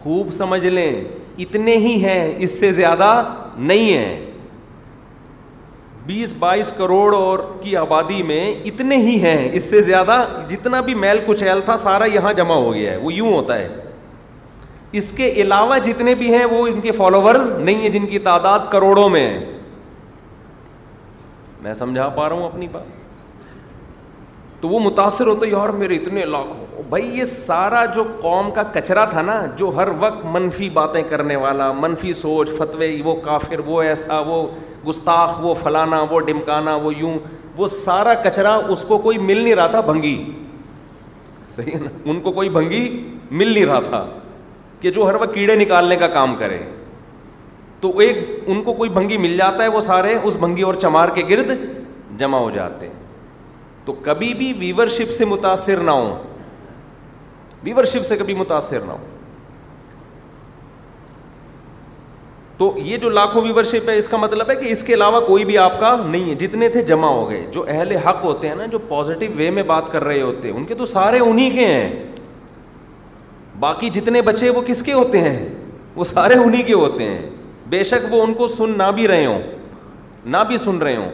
خوب 0.04 0.32
سمجھ 0.40 0.66
لیں 0.66 0.92
اتنے 1.46 1.76
ہی 1.88 1.96
ہیں 2.06 2.24
اس 2.48 2.60
سے 2.60 2.72
زیادہ 2.82 3.12
نہیں 3.58 3.94
ہیں 3.98 4.29
بیس 6.10 6.32
بائیس 6.40 6.72
کروڑ 6.78 7.14
اور 7.16 7.40
کی 7.64 7.76
آبادی 7.78 8.22
میں 8.28 8.44
اتنے 8.70 8.96
ہی 9.08 9.16
ہیں 9.24 9.42
اس 9.58 9.64
سے 9.70 9.82
زیادہ 9.88 10.14
جتنا 10.50 10.80
بھی 10.88 10.94
میل 11.04 11.20
کچیل 11.26 11.60
تھا 11.66 11.76
سارا 11.82 12.06
یہاں 12.14 12.32
جمع 12.40 12.54
ہو 12.64 12.74
گیا 12.74 12.92
ہے 12.92 12.96
وہ 13.04 13.14
یوں 13.14 13.34
ہوتا 13.34 13.58
ہے 13.58 13.68
اس 15.00 15.12
کے 15.18 15.28
علاوہ 15.42 15.78
جتنے 15.86 16.16
بھی 16.22 16.34
ہیں 16.34 16.44
وہ 16.54 16.66
ان 16.68 16.80
کے 16.86 16.92
فالوورز 17.00 17.52
نہیں 17.58 17.82
ہیں 17.82 17.90
جن 17.96 18.06
کی 18.14 18.20
تعداد 18.30 18.60
کروڑوں 18.72 19.08
میں 19.16 19.22
ہے 19.28 19.58
میں 21.64 21.74
سمجھا 21.84 22.08
پا 22.18 22.28
رہا 22.30 22.36
ہوں 22.36 22.46
اپنی 22.46 22.68
بات 22.72 22.98
تو 24.62 24.70
وہ 24.70 24.80
متاثر 24.84 25.28
ہے 25.28 25.50
یار 25.50 25.70
میرے 25.84 25.96
اتنے 26.02 26.24
لاکھ 26.38 26.56
ہو 26.78 26.82
بھائی 26.94 27.04
یہ 27.18 27.24
سارا 27.36 27.84
جو 27.98 28.04
قوم 28.22 28.50
کا 28.56 28.64
کچرا 28.74 29.06
تھا 29.12 29.22
نا 29.32 29.38
جو 29.58 29.70
ہر 29.76 29.88
وقت 30.00 30.26
منفی 30.38 30.70
باتیں 30.80 31.02
کرنے 31.10 31.36
والا 31.46 31.72
منفی 31.86 32.14
سوچ 32.24 32.50
فتوی 32.58 33.02
وہ 33.06 33.16
کافر 33.30 33.60
وہ 33.72 33.82
ایسا 33.92 34.20
وہ 34.32 34.42
گستاخ 34.88 35.40
وہ 35.46 35.54
فلانا 35.62 36.02
وہ 36.10 36.20
ڈمکانا 36.28 36.76
وہ 36.84 36.94
یوں 36.96 37.18
وہ 37.58 37.68
سارا 37.68 38.14
کچرا 38.24 38.56
اس 38.74 38.84
کو 38.88 38.98
کوئی 39.08 39.18
مل 39.18 39.38
نہیں 39.42 39.56
رہا 39.56 39.68
تھا 39.68 39.80
بھنگی 39.90 40.20
صحیح 41.52 41.74
ہے 41.74 41.80
نا 41.84 41.90
ان 42.12 42.20
کو 42.22 42.32
کوئی 42.32 42.50
بھنگی 42.58 42.88
مل 43.32 43.54
نہیں 43.54 43.66
رہا 43.66 43.80
تھا 43.90 44.06
کہ 44.80 44.92
جو 44.98 45.08
ہر 45.10 45.16
وقت 45.22 45.34
کیڑے 45.34 45.56
نکالنے 45.56 45.96
کا 46.04 46.08
کام 46.08 46.36
کرے 46.40 46.60
تو 47.82 47.98
ایک 48.00 48.18
ان 48.48 48.62
کو 48.64 48.74
کوئی 48.74 48.90
بھنگی 48.90 49.18
مل 49.18 49.38
جاتا 49.38 49.64
ہے 49.64 49.68
وہ 49.76 49.80
سارے 49.82 50.16
اس 50.24 50.36
بھنگی 50.40 50.62
اور 50.70 50.74
چمار 50.86 51.10
کے 51.16 51.24
گرد 51.30 51.52
جمع 52.20 52.38
ہو 52.38 52.50
جاتے 52.54 52.88
ہیں 52.88 52.94
تو 53.86 53.94
کبھی 54.04 54.34
بھی 54.38 54.52
ویورشپ 54.60 55.14
سے 55.18 55.26
متاثر 55.26 55.78
نہ 55.84 55.92
ہو 55.92 56.18
ویورشپ 57.64 58.06
سے 58.06 58.18
کبھی 58.18 58.34
متاثر 58.34 58.80
نہ 58.88 58.92
ہو 58.92 59.06
تو 62.60 62.72
یہ 62.86 62.98
جو 63.02 63.10
لاکھوں 63.10 63.42
ویورشپ 63.42 63.90
ہے 63.90 63.96
اس 63.98 64.08
کا 64.08 64.18
مطلب 64.18 64.50
ہے 64.50 64.56
کہ 64.62 64.72
اس 64.72 64.82
کے 64.84 64.94
علاوہ 64.94 65.20
کوئی 65.26 65.44
بھی 65.46 65.58
آپ 65.58 65.80
کا 65.80 65.96
نہیں 66.04 66.28
ہے 66.30 66.34
جتنے 66.40 66.68
تھے 66.70 66.82
جمع 66.90 67.08
ہو 67.08 67.30
گئے 67.30 67.46
جو 67.52 67.64
اہل 67.68 67.96
حق 68.06 68.24
ہوتے 68.26 68.48
ہیں 68.48 68.56
نا 68.56 68.66
جو 68.72 68.80
پازیٹیو 68.88 69.32
وے 69.36 69.50
میں 69.58 69.64
بات 69.70 69.84
کر 69.92 70.04
رہے 70.04 70.22
ہوتے 70.22 70.50
ہیں 70.52 70.56
ان 70.56 70.66
کے 70.72 70.76
تو 70.76 70.86
سارے 70.94 71.20
انہیں 71.28 71.50
کے 71.56 71.66
ہیں 71.66 72.12
باقی 73.60 73.90
جتنے 74.00 74.22
بچے 74.32 74.50
وہ 74.58 74.62
کس 74.68 74.82
کے 74.86 74.94
ہوتے 74.94 75.20
ہیں 75.28 75.38
وہ 75.96 76.04
سارے 76.12 76.34
انہیں 76.46 76.64
کے 76.68 76.74
ہوتے 76.74 77.06
ہیں 77.10 77.30
بے 77.76 77.84
شک 77.92 78.14
وہ 78.14 78.22
ان 78.24 78.34
کو 78.34 78.48
سن 78.58 78.78
نہ 78.78 78.90
بھی 78.96 79.08
رہے 79.08 79.26
ہوں 79.26 79.42
نہ 80.26 80.38
بھی 80.48 80.58
سن 80.66 80.78
رہے 80.82 80.96
ہوں 80.96 81.10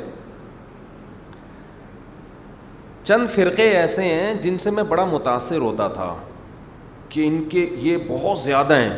چند 3.03 3.29
فرقے 3.35 3.69
ایسے 3.77 4.03
ہیں 4.03 4.33
جن 4.43 4.57
سے 4.65 4.69
میں 4.79 4.83
بڑا 4.89 5.05
متاثر 5.11 5.59
ہوتا 5.67 5.87
تھا 5.99 6.13
کہ 7.09 7.27
ان 7.27 7.43
کے 7.49 7.65
یہ 7.81 7.97
بہت 8.07 8.39
زیادہ 8.39 8.75
ہیں 8.79 8.97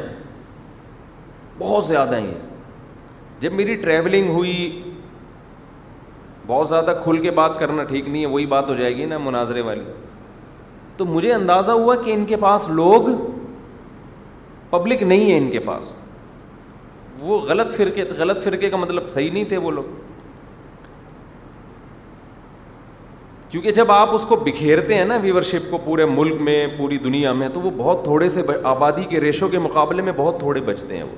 بہت 1.59 1.85
زیادہ 1.85 2.15
ہیں 2.19 2.33
جب 3.39 3.53
میری 3.53 3.75
ٹریولنگ 3.81 4.29
ہوئی 4.33 4.55
بہت 6.47 6.69
زیادہ 6.69 6.97
کھل 7.03 7.17
کے 7.21 7.31
بات 7.39 7.59
کرنا 7.59 7.83
ٹھیک 7.83 8.07
نہیں 8.07 8.21
ہے 8.21 8.27
وہی 8.33 8.45
بات 8.55 8.69
ہو 8.69 8.75
جائے 8.75 8.95
گی 8.97 9.05
نا 9.05 9.17
مناظرے 9.21 9.61
والی 9.61 9.83
تو 10.97 11.05
مجھے 11.05 11.33
اندازہ 11.33 11.71
ہوا 11.71 11.95
کہ 12.03 12.11
ان 12.13 12.25
کے 12.25 12.35
پاس 12.43 12.67
لوگ 12.75 13.09
پبلک 14.69 15.03
نہیں 15.03 15.31
ہے 15.31 15.37
ان 15.37 15.49
کے 15.51 15.59
پاس 15.65 15.93
وہ 17.21 17.39
غلط 17.49 17.73
فرقے 17.77 18.03
غلط 18.17 18.43
فرقے 18.43 18.69
کا 18.69 18.77
مطلب 18.77 19.09
صحیح 19.09 19.31
نہیں 19.33 19.43
تھے 19.51 19.57
وہ 19.65 19.71
لوگ 19.71 19.93
کیونکہ 23.49 23.71
جب 23.71 23.91
آپ 23.91 24.13
اس 24.15 24.23
کو 24.29 24.35
بکھیرتے 24.45 24.95
ہیں 24.95 25.05
نا 25.05 25.15
ویور 25.21 25.41
شپ 25.49 25.69
کو 25.71 25.77
پورے 25.83 26.05
ملک 26.05 26.41
میں 26.49 26.65
پوری 26.77 26.97
دنیا 27.03 27.31
میں 27.41 27.47
تو 27.53 27.59
وہ 27.61 27.71
بہت 27.77 28.03
تھوڑے 28.03 28.27
سے 28.29 28.41
آبادی 28.71 29.03
کے 29.09 29.19
ریشوں 29.21 29.49
کے 29.49 29.59
مقابلے 29.67 30.01
میں 30.09 30.13
بہت 30.15 30.39
تھوڑے 30.39 30.61
بچتے 30.65 30.97
ہیں 30.97 31.03
وہ 31.03 31.15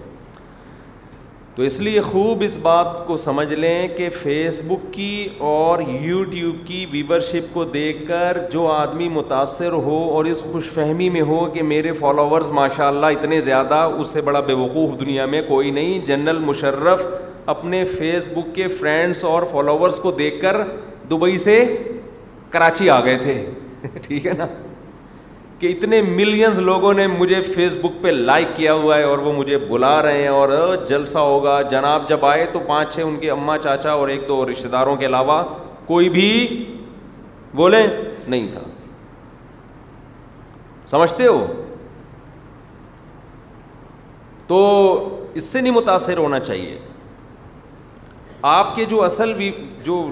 تو 1.60 1.66
اس 1.66 1.80
لیے 1.80 2.02
خوب 2.02 2.42
اس 2.46 2.56
بات 2.62 2.88
کو 3.08 3.16
سمجھ 3.22 3.54
لیں 3.54 3.88
کہ 3.96 4.08
فیس 4.22 4.60
بک 4.68 4.84
کی 4.94 5.28
اور 5.48 5.80
یوٹیوب 6.02 6.56
کی 6.68 6.86
ویور 6.92 7.20
شپ 7.30 7.54
کو 7.54 7.64
دیکھ 7.74 7.98
کر 8.08 8.38
جو 8.52 8.68
آدمی 8.72 9.08
متاثر 9.14 9.72
ہو 9.88 9.98
اور 10.18 10.26
اس 10.26 10.44
خوش 10.52 10.70
فہمی 10.74 11.10
میں 11.16 11.22
ہو 11.32 11.40
کہ 11.54 11.64
میرے 11.72 11.92
فالوورز 12.00 12.50
ماشاء 12.60 12.88
اللہ 12.88 13.06
اتنے 13.18 13.42
زیادہ 13.50 13.78
اس 14.00 14.14
سے 14.14 14.22
بڑا 14.30 14.40
بے 14.48 14.54
وقوف 14.62 15.00
دنیا 15.00 15.26
میں 15.34 15.42
کوئی 15.48 15.72
نہیں 15.80 16.06
جنرل 16.06 16.40
مشرف 16.46 17.04
اپنے 17.56 17.84
فیس 17.98 18.28
بک 18.38 18.56
کے 18.56 18.68
فرینڈس 18.80 19.24
اور 19.34 19.44
فالوورس 19.52 19.96
کو 20.04 20.12
دیکھ 20.22 20.42
کر 20.42 20.62
دبئی 21.12 21.38
سے 21.50 21.64
کراچی 22.52 22.90
آ 22.90 23.00
گئے 23.06 23.18
تھے 23.22 23.44
ٹھیک 24.08 24.26
ہے 24.28 24.34
نا 24.38 24.48
کہ 25.60 25.68
اتنے 25.76 26.00
ملینز 26.02 26.60
لوگوں 26.68 26.94
نے 26.94 27.06
مجھے 27.08 27.42
فیس 27.56 27.76
بک 27.82 28.02
پہ 28.02 28.10
لائک 28.12 28.48
کیا 28.56 28.74
ہوا 28.74 28.98
ہے 28.98 29.04
اور 29.04 29.18
وہ 29.24 29.34
مجھے 29.38 29.58
بلا 29.70 30.02
رہے 30.02 30.22
ہیں 30.22 30.28
اور 30.28 30.50
جلسہ 30.90 31.18
ہوگا 31.30 31.62
جناب 31.72 32.08
جب 32.10 32.26
آئے 32.26 32.46
تو 32.54 32.60
پانچ 32.68 32.94
چھ 32.94 33.00
ان 33.06 33.18
کے 33.20 33.30
اماں 33.32 33.58
چاچا 33.64 33.92
اور 33.92 34.10
ایک 34.10 34.28
دو 34.28 34.46
رشتے 34.52 34.68
داروں 34.76 34.96
کے 35.02 35.06
علاوہ 35.06 35.44
کوئی 35.86 36.10
بھی 36.10 36.30
بولے 37.56 37.86
نہیں 38.28 38.48
تھا 38.52 38.62
سمجھتے 40.92 41.28
ہو 41.28 41.46
تو 44.48 44.60
اس 45.34 45.44
سے 45.44 45.62
نہیں 45.62 45.74
متاثر 45.74 46.18
ہونا 46.18 46.40
چاہیے 46.40 46.78
آپ 48.58 48.76
کے 48.76 48.86
جو 48.90 49.04
اصل 49.04 49.34
بھی 49.38 49.52
جو 49.84 50.04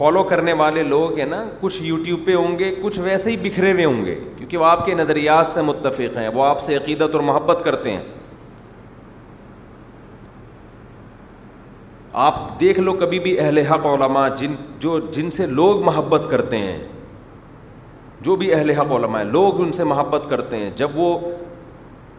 فالو 0.00 0.22
کرنے 0.24 0.52
والے 0.58 0.82
لوگ 0.82 1.18
ہیں 1.18 1.24
نا 1.30 1.42
کچھ 1.60 1.82
یوٹیوب 1.84 2.20
پہ 2.26 2.34
ہوں 2.34 2.58
گے 2.58 2.70
کچھ 2.82 2.98
ویسے 3.02 3.30
ہی 3.30 3.36
بکھرے 3.42 3.72
ہوئے 3.72 3.84
ہوں 3.84 4.04
گے 4.04 4.14
کیونکہ 4.36 4.56
وہ 4.58 4.64
آپ 4.64 4.84
کے 4.86 4.94
نظریات 5.00 5.46
سے 5.46 5.62
متفق 5.62 6.16
ہیں 6.16 6.28
وہ 6.34 6.44
آپ 6.44 6.62
سے 6.64 6.76
عقیدت 6.76 7.14
اور 7.14 7.22
محبت 7.30 7.60
کرتے 7.64 7.92
ہیں 7.92 8.02
آپ 12.28 12.38
دیکھ 12.60 12.80
لو 12.80 12.92
کبھی 13.00 13.18
بھی 13.26 13.38
اہل 13.40 13.58
حق 13.70 13.86
علماء 13.92 14.26
جن 14.38 14.54
جو 14.80 14.98
جن 15.14 15.30
سے 15.40 15.46
لوگ 15.60 15.84
محبت 15.84 16.26
کرتے 16.30 16.58
ہیں 16.64 16.78
جو 18.28 18.36
بھی 18.36 18.52
اہل 18.54 18.70
حق 18.80 18.92
علماء 19.00 19.20
ہیں 19.22 19.28
لوگ 19.32 19.60
ان 19.62 19.72
سے 19.80 19.84
محبت 19.92 20.26
کرتے 20.30 20.58
ہیں 20.64 20.70
جب 20.76 20.98
وہ 20.98 21.16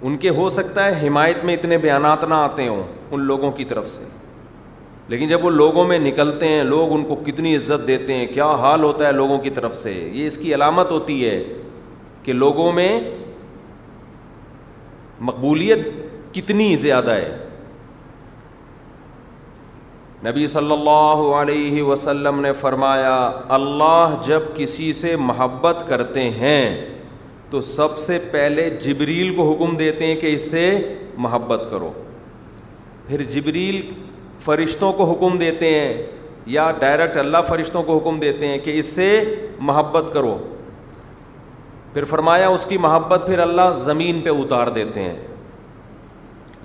ان 0.01 0.17
کے 0.17 0.29
ہو 0.39 0.49
سکتا 0.59 0.85
ہے 0.85 1.07
حمایت 1.07 1.43
میں 1.45 1.53
اتنے 1.55 1.77
بیانات 1.87 2.23
نہ 2.29 2.33
آتے 2.47 2.67
ہوں 2.67 2.83
ان 3.11 3.21
لوگوں 3.33 3.51
کی 3.51 3.63
طرف 3.73 3.89
سے 3.95 4.05
لیکن 5.11 5.27
جب 5.27 5.45
وہ 5.45 5.49
لوگوں 5.49 5.83
میں 5.87 5.97
نکلتے 5.99 6.47
ہیں 6.47 6.63
لوگ 6.63 6.91
ان 6.93 7.03
کو 7.05 7.15
کتنی 7.25 7.55
عزت 7.55 7.85
دیتے 7.87 8.13
ہیں 8.17 8.25
کیا 8.33 8.45
حال 8.59 8.83
ہوتا 8.83 9.05
ہے 9.07 9.11
لوگوں 9.13 9.37
کی 9.45 9.49
طرف 9.55 9.75
سے 9.77 9.91
یہ 9.91 10.25
اس 10.27 10.37
کی 10.37 10.53
علامت 10.55 10.91
ہوتی 10.91 11.15
ہے 11.29 11.35
کہ 12.23 12.33
لوگوں 12.33 12.71
میں 12.77 12.91
مقبولیت 15.29 15.79
کتنی 16.35 16.75
زیادہ 16.83 17.11
ہے 17.15 17.35
نبی 20.25 20.47
صلی 20.53 20.71
اللہ 20.73 21.23
علیہ 21.41 21.81
وسلم 21.83 22.39
نے 22.41 22.51
فرمایا 22.61 23.15
اللہ 23.57 24.15
جب 24.27 24.43
کسی 24.57 24.91
سے 25.01 25.15
محبت 25.31 25.83
کرتے 25.87 26.29
ہیں 26.39 26.63
تو 27.49 27.61
سب 27.73 27.97
سے 28.05 28.17
پہلے 28.31 28.69
جبریل 28.83 29.35
کو 29.35 29.51
حکم 29.51 29.75
دیتے 29.77 30.07
ہیں 30.07 30.15
کہ 30.21 30.33
اس 30.33 30.49
سے 30.51 30.63
محبت 31.27 31.67
کرو 31.71 31.91
پھر 33.07 33.23
جبریل 33.33 33.81
فرشتوں 34.45 34.91
کو 34.97 35.11
حکم 35.11 35.37
دیتے 35.37 35.73
ہیں 35.79 35.93
یا 36.51 36.69
ڈائریکٹ 36.79 37.17
اللہ 37.17 37.37
فرشتوں 37.47 37.83
کو 37.83 37.97
حکم 37.97 38.19
دیتے 38.19 38.47
ہیں 38.47 38.57
کہ 38.63 38.77
اس 38.79 38.85
سے 38.95 39.07
محبت 39.69 40.13
کرو 40.13 40.37
پھر 41.93 42.03
فرمایا 42.09 42.47
اس 42.49 42.65
کی 42.65 42.77
محبت 42.87 43.23
پھر 43.27 43.39
اللہ 43.39 43.71
زمین 43.83 44.21
پہ 44.25 44.29
اتار 44.43 44.67
دیتے 44.75 45.01
ہیں 45.01 45.15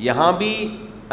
یہاں 0.07 0.31
بھی 0.39 0.53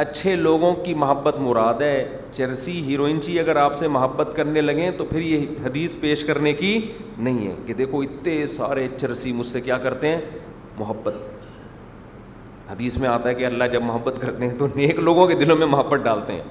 اچھے 0.03 0.35
لوگوں 0.35 0.73
کی 0.83 0.93
محبت 1.01 1.35
مراد 1.39 1.81
ہے 1.81 1.97
چرسی 2.33 2.79
ہیروئنچی 2.87 3.31
جی 3.31 3.39
اگر 3.39 3.55
آپ 3.63 3.75
سے 3.79 3.87
محبت 3.97 4.29
کرنے 4.35 4.61
لگیں 4.61 4.89
تو 4.97 5.05
پھر 5.09 5.21
یہ 5.21 5.45
حدیث 5.65 5.99
پیش 5.99 6.23
کرنے 6.23 6.53
کی 6.63 6.77
نہیں 7.17 7.47
ہے 7.47 7.55
کہ 7.65 7.73
دیکھو 7.83 8.01
اتنے 8.01 8.45
سارے 8.55 8.87
چرسی 8.97 9.33
مجھ 9.33 9.47
سے 9.47 9.61
کیا 9.61 9.77
کرتے 9.83 10.09
ہیں 10.15 10.21
محبت 10.79 11.13
حدیث 12.71 12.97
میں 12.97 13.09
آتا 13.09 13.29
ہے 13.29 13.33
کہ 13.35 13.45
اللہ 13.45 13.63
جب 13.71 13.83
محبت 13.83 14.15
کرتے 14.21 14.47
ہیں 14.47 14.57
تو 14.59 14.67
نیک 14.75 14.99
لوگوں 14.99 15.27
کے 15.27 15.35
دلوں 15.35 15.55
میں 15.57 15.67
محبت 15.67 15.99
ڈالتے 16.03 16.33
ہیں 16.33 16.41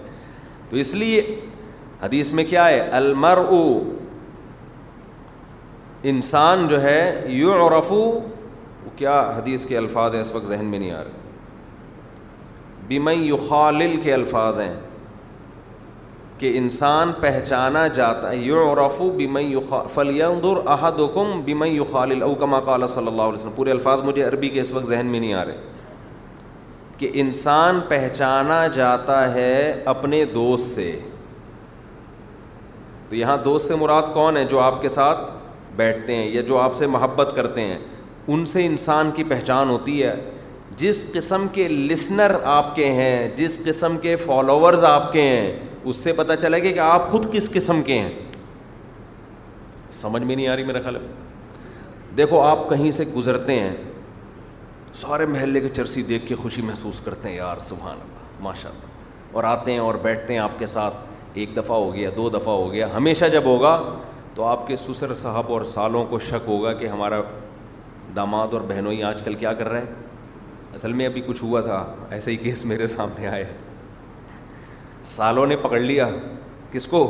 تو 0.70 0.76
اس 0.76 0.92
لیے 0.94 1.20
حدیث 2.02 2.32
میں 2.32 2.44
کیا 2.50 2.66
ہے 2.68 2.80
المر 2.98 3.38
او 3.46 3.62
انسان 6.12 6.66
جو 6.68 6.80
ہے 6.82 6.98
یو 7.32 7.52
عرف 7.66 7.92
کیا 8.96 9.18
حدیث 9.36 9.64
کے 9.66 9.76
الفاظ 9.78 10.14
ہیں 10.14 10.20
اس 10.20 10.34
وقت 10.34 10.46
ذہن 10.46 10.64
میں 10.70 10.78
نہیں 10.78 10.90
آ 10.92 11.02
رہے 11.04 11.20
بیمئی 12.86 13.30
خالل 13.48 13.96
کے 14.02 14.12
الفاظ 14.14 14.58
ہیں 14.60 14.74
کہ 16.38 16.50
انسان 16.58 17.10
پہچانا 17.20 17.86
جاتا 17.96 18.30
ہے 18.30 18.36
یوں 18.36 18.74
رفو 18.76 19.10
بیمئی 19.16 19.54
در 20.42 20.66
احدم 20.72 21.40
بمئی 21.44 21.78
خالل 21.90 22.22
او 22.22 22.34
کما 22.40 22.60
قال 22.70 22.86
صلی 22.86 23.06
اللہ 23.06 23.22
علیہ 23.22 23.32
وسلم 23.32 23.52
پورے 23.56 23.70
الفاظ 23.70 24.02
مجھے 24.04 24.22
عربی 24.22 24.48
کے 24.56 24.60
اس 24.60 24.72
وقت 24.72 24.86
ذہن 24.86 25.06
میں 25.12 25.20
نہیں 25.20 25.34
آ 25.34 25.44
رہے 25.44 25.58
کہ 27.02 27.10
انسان 27.20 27.78
پہچانا 27.88 28.58
جاتا 28.74 29.14
ہے 29.34 29.54
اپنے 29.92 30.24
دوست 30.34 30.74
سے 30.74 30.90
تو 33.08 33.14
یہاں 33.16 33.36
دوست 33.44 33.68
سے 33.68 33.74
مراد 33.80 34.12
کون 34.14 34.36
ہے 34.36 34.44
جو 34.50 34.60
آپ 34.60 34.80
کے 34.82 34.88
ساتھ 34.96 35.18
بیٹھتے 35.76 36.16
ہیں 36.16 36.28
یا 36.32 36.42
جو 36.48 36.58
آپ 36.58 36.76
سے 36.78 36.86
محبت 36.96 37.32
کرتے 37.36 37.60
ہیں 37.60 37.78
ان 38.26 38.44
سے 38.52 38.64
انسان 38.66 39.10
کی 39.16 39.24
پہچان 39.32 39.70
ہوتی 39.70 40.02
ہے 40.02 40.14
جس 40.84 41.04
قسم 41.14 41.46
کے 41.52 41.66
لسنر 41.68 42.36
آپ 42.52 42.74
کے 42.76 42.92
ہیں 43.00 43.28
جس 43.36 43.58
قسم 43.64 43.96
کے 44.02 44.14
فالوورز 44.24 44.84
آپ 44.94 45.12
کے 45.12 45.22
ہیں 45.28 45.52
اس 45.84 45.96
سے 46.04 46.12
پتہ 46.16 46.32
چلے 46.42 46.64
گا 46.64 46.70
کہ 46.74 46.78
آپ 46.92 47.10
خود 47.10 47.30
کس 47.32 47.52
قسم 47.54 47.82
کے 47.86 47.98
ہیں 47.98 48.10
سمجھ 50.04 50.22
میں 50.22 50.34
نہیں 50.36 50.48
آ 50.48 50.56
رہی 50.56 50.64
میرا 50.72 50.82
خیال 50.82 50.96
دیکھو 52.16 52.40
آپ 52.42 52.68
کہیں 52.70 52.90
سے 53.00 53.04
گزرتے 53.16 53.60
ہیں 53.60 53.74
سارے 55.00 55.26
محلے 55.26 55.60
کے 55.60 55.68
چرسی 55.76 56.02
دیکھ 56.08 56.26
کے 56.28 56.34
خوشی 56.42 56.62
محسوس 56.62 57.00
کرتے 57.04 57.28
ہیں 57.28 57.36
یار 57.36 57.58
سبحان 57.68 57.92
اللہ 58.00 58.42
ماشاء 58.44 58.68
اللہ 58.70 59.32
اور 59.36 59.44
آتے 59.50 59.72
ہیں 59.72 59.78
اور 59.78 59.94
بیٹھتے 60.02 60.32
ہیں 60.32 60.40
آپ 60.40 60.58
کے 60.58 60.66
ساتھ 60.66 60.94
ایک 61.42 61.56
دفعہ 61.56 61.76
ہو 61.76 61.92
گیا 61.94 62.10
دو 62.16 62.28
دفعہ 62.30 62.54
ہو 62.54 62.72
گیا 62.72 62.88
ہمیشہ 62.96 63.24
جب 63.32 63.44
ہوگا 63.44 63.76
تو 64.34 64.44
آپ 64.46 64.66
کے 64.66 64.76
سسر 64.76 65.14
صاحب 65.22 65.50
اور 65.52 65.64
سالوں 65.72 66.04
کو 66.10 66.18
شک 66.28 66.48
ہوگا 66.48 66.72
کہ 66.82 66.86
ہمارا 66.88 67.20
داماد 68.16 68.54
اور 68.54 68.60
بہنوئی 68.68 69.02
آج 69.12 69.22
کل 69.24 69.34
کیا 69.44 69.52
کر 69.62 69.68
رہے 69.68 69.80
ہیں 69.80 70.74
اصل 70.74 70.92
میں 70.98 71.06
ابھی 71.06 71.22
کچھ 71.26 71.42
ہوا 71.42 71.60
تھا 71.60 71.84
ایسے 72.16 72.30
ہی 72.30 72.36
کیس 72.42 72.64
میرے 72.66 72.86
سامنے 72.96 73.26
آئے 73.28 73.44
سالوں 75.14 75.46
نے 75.46 75.56
پکڑ 75.62 75.78
لیا 75.80 76.08
کس 76.72 76.86
کو 76.86 77.02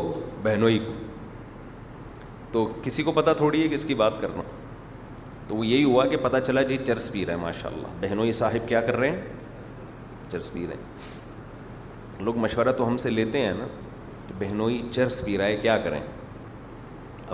بہنوئی 0.42 0.78
کو 0.86 0.92
تو 2.52 2.68
کسی 2.82 3.02
کو 3.02 3.12
پتہ 3.14 3.30
تھوڑی 3.36 3.62
ہے 3.62 3.68
کہ 3.68 3.74
اس 3.74 3.84
کی 3.84 3.94
بات 3.94 4.20
کرنا 4.20 4.42
تو 5.48 5.56
وہ 5.56 5.66
یہی 5.66 5.84
ہوا 5.84 6.06
کہ 6.06 6.16
پتہ 6.22 6.36
چلا 6.46 6.62
جی 6.68 6.76
چرس 6.86 7.10
پی 7.12 7.24
رہے 7.26 7.34
ہیں 7.34 7.40
ماشاء 7.40 7.68
اللہ 7.70 7.92
بہنوں 8.00 8.26
یہ 8.26 8.32
صاحب 8.40 8.68
کیا 8.68 8.80
کر 8.88 8.96
رہے 8.96 9.10
ہیں 9.10 9.22
چرس 10.30 10.52
پی 10.52 10.66
رہے 10.66 10.76
ہیں 10.76 12.24
لوگ 12.24 12.36
مشورہ 12.38 12.72
تو 12.76 12.86
ہم 12.88 12.96
سے 13.04 13.10
لیتے 13.10 13.40
ہیں 13.46 13.52
نا 13.58 13.66
کہ 14.26 14.34
بہنوئی 14.38 14.80
چرس 14.94 15.24
پی 15.24 15.38
رہا 15.38 15.44
ہے 15.44 15.56
کیا 15.62 15.76
کریں 15.84 16.00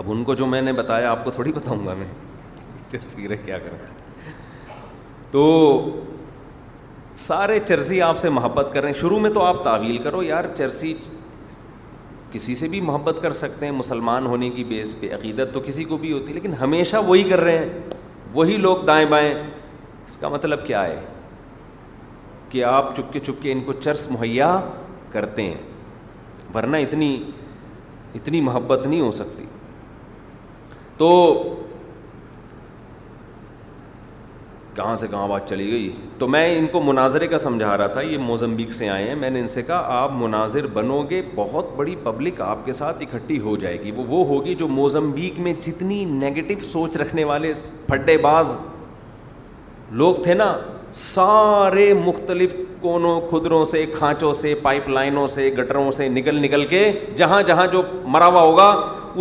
اب 0.03 0.11
ان 0.11 0.23
کو 0.23 0.33
جو 0.39 0.45
میں 0.45 0.61
نے 0.61 0.73
بتایا 0.73 1.11
آپ 1.11 1.23
کو 1.23 1.31
تھوڑی 1.31 1.51
بتاؤں 1.55 1.85
گا 1.87 1.93
میں 1.97 2.07
چرس 2.91 3.13
پی 3.15 3.27
رہے 3.27 3.37
کیا 3.45 3.57
کریں 3.63 3.77
تو 5.31 5.43
سارے 7.27 7.59
چرسی 7.67 8.01
آپ 8.01 8.19
سے 8.19 8.29
محبت 8.35 8.69
کریں 8.73 8.91
شروع 8.99 9.19
میں 9.19 9.29
تو 9.33 9.41
آپ 9.43 9.63
تعویل 9.63 9.97
کرو 10.03 10.23
یار 10.23 10.45
چرسی 10.57 10.93
کسی 12.33 12.55
سے 12.55 12.67
بھی 12.69 12.81
محبت 12.81 13.19
کر 13.21 13.33
سکتے 13.33 13.65
ہیں 13.65 13.73
مسلمان 13.73 14.25
ہونے 14.27 14.49
کی 14.55 14.63
بیس 14.63 14.99
پہ 14.99 15.13
عقیدت 15.13 15.53
تو 15.53 15.59
کسی 15.65 15.83
کو 15.91 15.97
بھی 15.97 16.11
ہوتی 16.11 16.27
ہے 16.27 16.33
لیکن 16.33 16.53
ہمیشہ 16.59 16.97
وہی 17.07 17.23
کر 17.29 17.39
رہے 17.41 17.57
ہیں 17.57 17.79
وہی 18.33 18.57
لوگ 18.57 18.83
دائیں 18.87 19.05
بائیں 19.09 19.33
اس 19.33 20.17
کا 20.17 20.29
مطلب 20.29 20.65
کیا 20.65 20.83
ہے 20.85 20.99
کہ 22.49 22.63
آپ 22.65 22.95
چپ 22.95 23.11
کے 23.13 23.19
چپ 23.19 23.41
کے 23.41 23.51
ان 23.51 23.61
کو 23.65 23.73
چرس 23.83 24.07
مہیا 24.11 24.59
کرتے 25.11 25.41
ہیں 25.43 25.57
ورنہ 26.55 26.77
اتنی 26.87 27.11
اتنی 28.15 28.41
محبت 28.41 28.85
نہیں 28.87 29.01
ہو 29.01 29.11
سکتی 29.21 29.45
تو 30.97 31.09
کہاں 34.75 34.95
سے 34.95 35.07
کہاں 35.11 35.27
بات 35.27 35.49
چلی 35.49 35.69
گئی 35.71 35.89
تو 36.19 36.27
میں 36.27 36.45
ان 36.57 36.65
کو 36.71 36.81
مناظرے 36.83 37.27
کا 37.27 37.37
سمجھا 37.39 37.77
رہا 37.77 37.87
تھا 37.93 38.01
یہ 38.01 38.17
موزمبیک 38.25 38.73
سے 38.73 38.89
آئے 38.89 39.07
ہیں 39.07 39.15
میں 39.19 39.29
نے 39.29 39.39
ان 39.39 39.47
سے 39.47 39.61
کہا 39.67 39.81
آپ 40.01 40.11
مناظر 40.15 40.65
بنو 40.73 41.01
گے 41.09 41.21
بہت 41.35 41.69
بڑی 41.75 41.95
پبلک 42.03 42.41
آپ 42.41 42.65
کے 42.65 42.71
ساتھ 42.79 43.01
اکٹھی 43.03 43.39
ہو 43.47 43.55
جائے 43.61 43.79
گی 43.83 43.91
وہ 43.95 44.03
وہ 44.07 44.25
ہوگی 44.27 44.55
جو 44.55 44.67
موزمبیک 44.67 45.39
میں 45.47 45.53
جتنی 45.67 46.03
نگیٹو 46.11 46.63
سوچ 46.71 46.97
رکھنے 46.97 47.23
والے 47.31 47.53
پھڈے 47.87 48.17
باز 48.27 48.55
لوگ 50.01 50.15
تھے 50.23 50.33
نا 50.33 50.55
سارے 50.95 51.93
مختلف 52.05 52.53
کونوں 52.81 53.19
خدروں 53.31 53.63
سے 53.71 53.85
کھانچوں 53.97 54.31
سے 54.33 54.53
پائپ 54.61 54.87
لائنوں 54.89 55.25
سے 55.33 55.49
گٹروں 55.57 55.91
سے 55.91 56.07
نکل 56.09 56.39
نکل 56.41 56.65
کے 56.65 56.89
جہاں 57.17 57.41
جہاں 57.47 57.65
جو 57.71 57.81
مراوا 58.13 58.41
ہوگا 58.41 58.69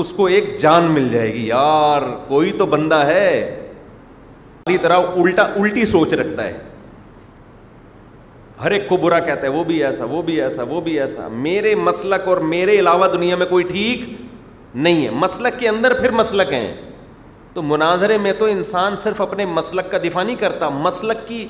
اس 0.03 0.13
کو 0.17 0.27
ایک 0.37 0.57
جان 0.61 0.85
مل 0.93 1.09
جائے 1.13 1.33
گی 1.35 1.47
یار 1.47 2.03
کوئی 2.29 2.53
تو 2.59 2.67
بندہ 2.77 3.05
ہے 3.07 3.25
ہماری 4.69 4.79
طرح 4.83 5.21
الٹا 5.21 5.43
الٹی 5.61 5.85
سوچ 5.91 6.13
رکھتا 6.21 6.45
ہے 6.45 6.57
ہر 8.63 8.71
ایک 8.71 8.89
کو 8.89 8.97
برا 9.03 9.19
کہتا 9.21 9.47
ہے 9.47 9.49
وہ 9.53 9.63
بھی 9.65 9.83
ایسا 9.85 10.05
وہ 10.11 10.21
بھی 10.23 10.41
ایسا 10.43 10.63
وہ 10.69 10.81
بھی 10.81 10.99
ایسا 11.01 11.29
میرے 11.47 11.75
مسلک 11.75 12.27
اور 12.29 12.37
میرے 12.53 12.79
علاوہ 12.81 13.07
دنیا 13.13 13.37
میں 13.43 13.47
کوئی 13.47 13.65
ٹھیک 13.65 14.01
نہیں 14.75 15.05
ہے 15.05 15.11
مسلک 15.23 15.59
کے 15.61 15.69
اندر 15.69 15.95
پھر 16.01 16.11
مسلک 16.21 16.53
ہیں 16.53 16.73
تو 17.55 17.63
مناظرے 17.71 18.19
میں 18.25 18.33
تو 18.39 18.45
انسان 18.57 18.97
صرف 19.05 19.21
اپنے 19.21 19.45
مسلک 19.61 19.91
کا 19.91 19.99
دفاع 20.05 20.23
نہیں 20.23 20.37
کرتا 20.43 20.69
مسلک 20.89 21.27
کی 21.29 21.45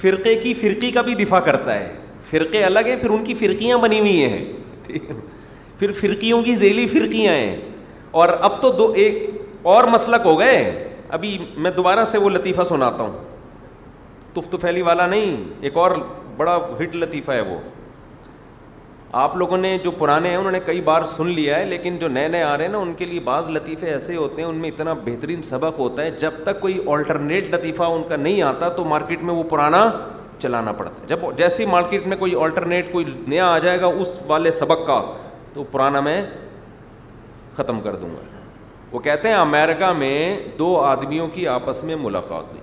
فرقے 0.00 0.34
کی 0.42 0.54
فرقی 0.60 0.90
کا 0.92 1.02
بھی 1.08 1.14
دفاع 1.24 1.40
کرتا 1.50 1.74
ہے 1.78 1.92
فرقے 2.30 2.62
الگ 2.64 2.86
ہیں 2.88 2.96
پھر 3.00 3.10
ان 3.18 3.24
کی 3.24 3.34
فرقیاں 3.40 3.78
بنی 3.82 3.98
ہوئی 4.00 4.22
ہیں 4.24 4.44
پھر 5.78 5.92
فرقیوں 6.00 6.42
کی 6.42 6.56
ذیلی 6.64 6.86
فرقیاں 6.98 7.34
ہیں 7.34 7.56
اور 8.20 8.28
اب 8.50 8.60
تو 8.62 8.72
دو 8.78 8.90
ایک 9.04 9.22
اور 9.74 9.84
مسلک 9.94 10.26
ہو 10.26 10.38
گئے 10.38 10.95
ابھی 11.14 11.36
میں 11.64 11.70
دوبارہ 11.76 12.04
سے 12.10 12.18
وہ 12.18 12.30
لطیفہ 12.30 12.62
سناتا 12.68 13.02
ہوں 13.02 13.12
تفت 14.34 14.54
پھیلی 14.60 14.82
والا 14.82 15.06
نہیں 15.06 15.42
ایک 15.64 15.76
اور 15.82 15.90
بڑا 16.36 16.56
ہٹ 16.82 16.94
لطیفہ 16.96 17.32
ہے 17.32 17.40
وہ 17.48 17.58
آپ 19.20 19.36
لوگوں 19.36 19.56
نے 19.58 19.76
جو 19.84 19.90
پرانے 19.98 20.28
ہیں 20.28 20.36
انہوں 20.36 20.52
نے 20.52 20.60
کئی 20.66 20.80
بار 20.84 21.04
سن 21.06 21.26
لیا 21.34 21.58
ہے 21.58 21.64
لیکن 21.64 21.96
جو 21.98 22.08
نئے 22.08 22.26
نئے 22.28 22.42
آ 22.42 22.56
رہے 22.56 22.64
ہیں 22.64 22.72
نا 22.72 22.78
ان 22.78 22.92
کے 22.94 23.04
لیے 23.04 23.20
بعض 23.24 23.48
لطیفے 23.50 23.90
ایسے 23.90 24.16
ہوتے 24.16 24.42
ہیں 24.42 24.48
ان 24.48 24.56
میں 24.64 24.68
اتنا 24.70 24.92
بہترین 25.04 25.42
سبق 25.42 25.78
ہوتا 25.78 26.02
ہے 26.02 26.10
جب 26.20 26.42
تک 26.44 26.60
کوئی 26.60 26.78
آلٹرنیٹ 26.94 27.54
لطیفہ 27.54 27.82
ان 27.94 28.02
کا 28.08 28.16
نہیں 28.16 28.42
آتا 28.48 28.68
تو 28.76 28.84
مارکیٹ 28.84 29.22
میں 29.24 29.34
وہ 29.34 29.42
پرانا 29.50 29.90
چلانا 30.38 30.72
پڑتا 30.78 31.00
ہے 31.00 31.06
جب 31.08 31.18
جیسے 31.36 31.64
ہی 31.64 31.70
مارکیٹ 31.70 32.06
میں 32.06 32.16
کوئی 32.16 32.34
آلٹرنیٹ 32.42 32.92
کوئی 32.92 33.04
نیا 33.28 33.46
آ 33.54 33.58
جائے 33.58 33.80
گا 33.80 33.86
اس 34.00 34.18
والے 34.26 34.50
سبق 34.60 34.86
کا 34.86 35.00
تو 35.54 35.64
پرانا 35.70 36.00
میں 36.08 36.22
ختم 37.56 37.80
کر 37.80 37.96
دوں 38.00 38.08
گا 38.14 38.35
وہ 38.92 38.98
کہتے 39.04 39.28
ہیں 39.28 39.34
امیرکا 39.36 39.92
میں 39.98 40.14
دو 40.58 40.76
آدمیوں 40.80 41.28
کی 41.34 41.46
آپس 41.48 41.82
میں 41.84 41.94
ملاقات 42.00 42.44
ہوئی 42.50 42.60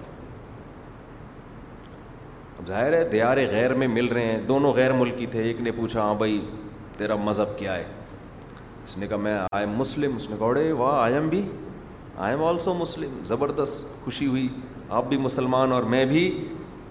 اب 2.60 2.68
ظاہر 2.68 2.94
ہے 2.94 3.04
دیار 3.12 3.38
غیر 3.52 3.74
میں 3.82 3.88
مل 3.88 4.06
رہے 4.08 4.26
ہیں 4.26 4.38
دونوں 4.48 4.72
غیر 4.74 4.92
ملکی 5.00 5.26
تھے 5.32 5.44
ایک 5.48 5.62
نے 5.62 5.72
پوچھا 5.78 6.02
ہاں 6.02 6.14
بھائی 6.18 6.40
تیرا 6.98 7.16
مذہب 7.24 7.58
کیا 7.60 7.76
ہے 7.78 7.84
اس 8.84 8.98
نے 8.98 9.08
کہا 9.08 9.18
میں 9.18 9.34
آئی 9.38 9.66
ایم 9.66 9.76
مسلم 9.80 10.16
اس 10.16 10.30
نے 10.30 10.36
کہا 10.40 10.46
اڑے 10.48 10.72
واہ 10.78 11.02
آئی 11.02 11.14
ایم 11.14 11.28
بھی 11.30 11.42
آئی 12.24 12.34
ایم 12.36 12.44
آلسو 12.44 12.74
مسلم 12.74 13.24
زبردست 13.26 14.04
خوشی 14.04 14.26
ہوئی 14.28 14.48
آپ 15.00 15.06
بھی 15.10 15.18
مسلمان 15.18 15.72
اور 15.72 15.84
میں 15.94 16.04
بھی 16.06 16.28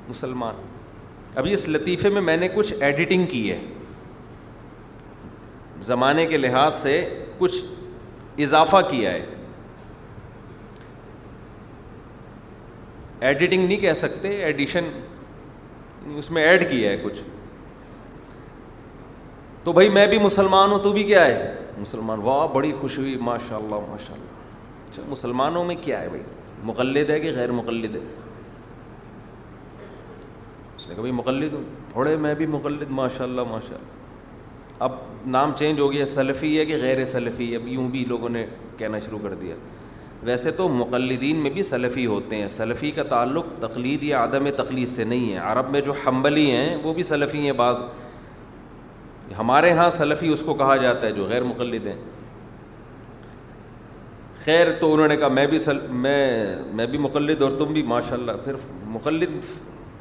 مسلمان 0.08 0.54
ابھی 1.38 1.52
اس 1.54 1.68
لطیفے 1.68 2.08
میں 2.14 2.20
میں 2.22 2.36
نے 2.36 2.48
کچھ 2.54 2.72
ایڈیٹنگ 2.80 3.26
کی 3.26 3.50
ہے 3.50 3.58
زمانے 5.90 6.26
کے 6.26 6.36
لحاظ 6.36 6.74
سے 6.74 6.98
کچھ 7.38 7.60
اضافہ 8.44 8.76
کیا 8.90 9.10
ہے 9.12 9.24
ایڈیٹنگ 13.28 13.66
نہیں 13.66 13.78
کہہ 13.80 13.92
سکتے 13.96 14.28
ایڈیشن 14.44 14.84
اس 16.18 16.30
میں 16.30 16.42
ایڈ 16.42 16.70
کیا 16.70 16.90
ہے 16.90 16.96
کچھ 17.02 17.22
تو 19.64 19.72
بھائی 19.72 19.88
میں 19.88 20.06
بھی 20.06 20.18
مسلمان 20.18 20.70
ہوں 20.72 20.78
تو 20.82 20.92
بھی 20.92 21.02
کیا 21.04 21.24
ہے 21.26 21.54
مسلمان 21.78 22.20
واہ 22.22 22.46
بڑی 22.54 22.72
خوش 22.80 22.98
ہوئی 22.98 23.16
ماشاء 23.20 23.56
اللہ 23.56 23.90
ماشاء 23.90 24.14
اللہ 24.14 24.40
اچھا 24.90 25.02
مسلمانوں 25.08 25.64
میں 25.64 25.74
کیا 25.82 26.00
ہے 26.00 26.08
بھائی 26.08 26.22
مقلد 26.64 27.10
ہے 27.10 27.18
کہ 27.20 27.32
غیر 27.36 27.52
مقلد 27.52 27.94
ہے 27.96 28.00
اس 30.76 30.88
نے 30.88 31.10
مقلد 31.12 31.52
ہوں 31.52 31.62
تھوڑے 31.92 32.16
میں 32.24 32.34
بھی 32.34 32.46
مقلد 32.56 32.90
ماشاء 32.98 33.24
اللہ 33.24 33.42
ماشاء 33.50 33.74
اللہ 33.74 34.00
اب 34.84 34.92
نام 35.34 35.50
چینج 35.58 35.80
ہو 35.80 35.90
گیا 35.92 36.04
سلفی 36.12 36.58
ہے 36.58 36.64
کہ 36.66 36.76
غیر 36.80 37.04
سلفی 37.10 37.54
اب 37.56 37.66
یوں 37.68 37.88
بھی 37.88 38.04
لوگوں 38.08 38.28
نے 38.36 38.44
کہنا 38.78 38.98
شروع 39.04 39.18
کر 39.22 39.34
دیا 39.40 39.54
ویسے 40.28 40.50
تو 40.56 40.68
مقلدین 40.78 41.36
میں 41.44 41.50
بھی 41.58 41.62
سلفی 41.68 42.06
ہوتے 42.06 42.36
ہیں 42.36 42.48
سلفی 42.56 42.90
کا 42.98 43.02
تعلق 43.12 43.46
تقلید 43.60 44.02
یا 44.04 44.22
عدم 44.24 44.48
تقلید 44.56 44.88
سے 44.88 45.04
نہیں 45.12 45.32
ہے 45.32 45.38
عرب 45.52 45.70
میں 45.76 45.80
جو 45.88 45.92
حنبلی 46.06 46.50
ہیں 46.50 46.76
وہ 46.82 46.94
بھی 46.98 47.02
سلفی 47.12 47.44
ہیں 47.44 47.52
بعض 47.62 47.82
ہمارے 49.38 49.70
ہاں 49.78 49.88
سلفی 50.00 50.28
اس 50.32 50.42
کو 50.46 50.54
کہا 50.62 50.76
جاتا 50.86 51.06
ہے 51.06 51.12
جو 51.18 51.24
غیر 51.28 51.42
مقلد 51.52 51.86
ہیں 51.86 51.96
خیر 54.44 54.70
تو 54.80 54.92
انہوں 54.94 55.08
نے 55.08 55.16
کہا 55.16 55.28
میں 55.38 55.46
بھی 55.54 55.58
سل 55.68 55.78
میں 56.06 56.18
میں 56.78 56.86
بھی 56.94 56.98
مقلد 57.08 57.42
اور 57.42 57.50
تم 57.58 57.72
بھی 57.72 57.82
ماشاء 57.94 58.16
اللہ 58.16 58.44
پھر 58.44 58.56
مقلد 58.96 59.42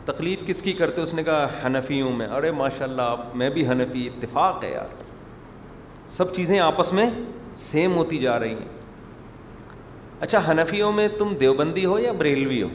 تقلید 0.06 0.46
کس 0.48 0.62
کی 0.62 0.72
کرتے 0.74 1.02
اس 1.02 1.14
نے 1.14 1.24
کہا 1.24 1.48
حنفیوں 1.66 2.12
میں 2.18 2.28
ارے 2.36 2.52
ماشاء 2.60 2.86
اللہ 2.86 3.02
آپ 3.16 3.36
میں 3.38 3.50
بھی 3.58 3.68
حنفی 3.68 4.08
اتفاق 4.08 4.64
ہے 4.64 4.72
یار 4.72 4.94
سب 6.18 6.34
چیزیں 6.36 6.60
آپس 6.60 6.92
میں 6.94 7.10
سیم 7.68 7.96
ہوتی 7.96 8.18
جا 8.20 8.38
رہی 8.40 8.54
ہیں 8.54 8.70
اچھا 10.26 10.40
حنفیوں 10.52 10.92
میں 10.94 11.08
تم 11.18 11.34
دیوبندی 11.40 11.86
ہو 11.86 12.00
یا 12.00 12.12
بریلوی 12.18 12.62
ہو 12.62 12.70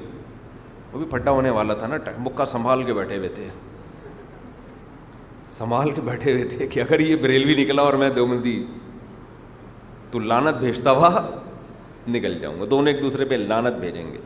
وہ 0.93 0.99
بھی 0.99 1.07
پھٹا 1.11 1.31
ہونے 1.31 1.51
والا 1.59 1.75
تھا 1.81 1.87
نا 1.87 1.97
مکہ 2.27 2.45
سنبھال 2.53 2.83
کے 2.85 2.95
بیٹھے 2.95 3.17
ہوئے 3.17 3.29
تھے 3.35 3.49
سنبھال 5.57 5.91
کے 5.95 6.01
بیٹھے 6.05 6.33
ہوئے 6.33 6.45
تھے 6.57 6.67
کہ 6.67 6.81
اگر 6.81 7.01
یہ 7.01 7.15
بریلوی 7.23 7.55
نکلا 7.65 7.83
اور 7.91 7.95
میں 8.05 8.09
دیوبندی 8.17 8.57
تو 10.11 10.19
لانت 10.19 10.59
بھیجتا 10.61 10.91
ہوا 10.99 11.11
نکل 12.09 12.39
جاؤں 12.41 12.61
گا 12.61 12.65
دونوں 12.71 12.93
ایک 12.93 13.03
دوسرے 13.03 13.25
پہ 13.31 13.35
لانت 13.47 13.79
بھیجیں 13.81 14.05
گے 14.13 14.19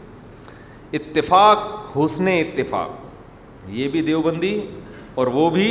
اتفاق 0.98 1.60
حسن 1.96 2.28
اتفاق 2.28 3.70
یہ 3.78 3.88
بھی 3.88 4.02
دیوبندی 4.02 4.54
اور 5.18 5.26
وہ 5.34 5.48
بھی 5.56 5.66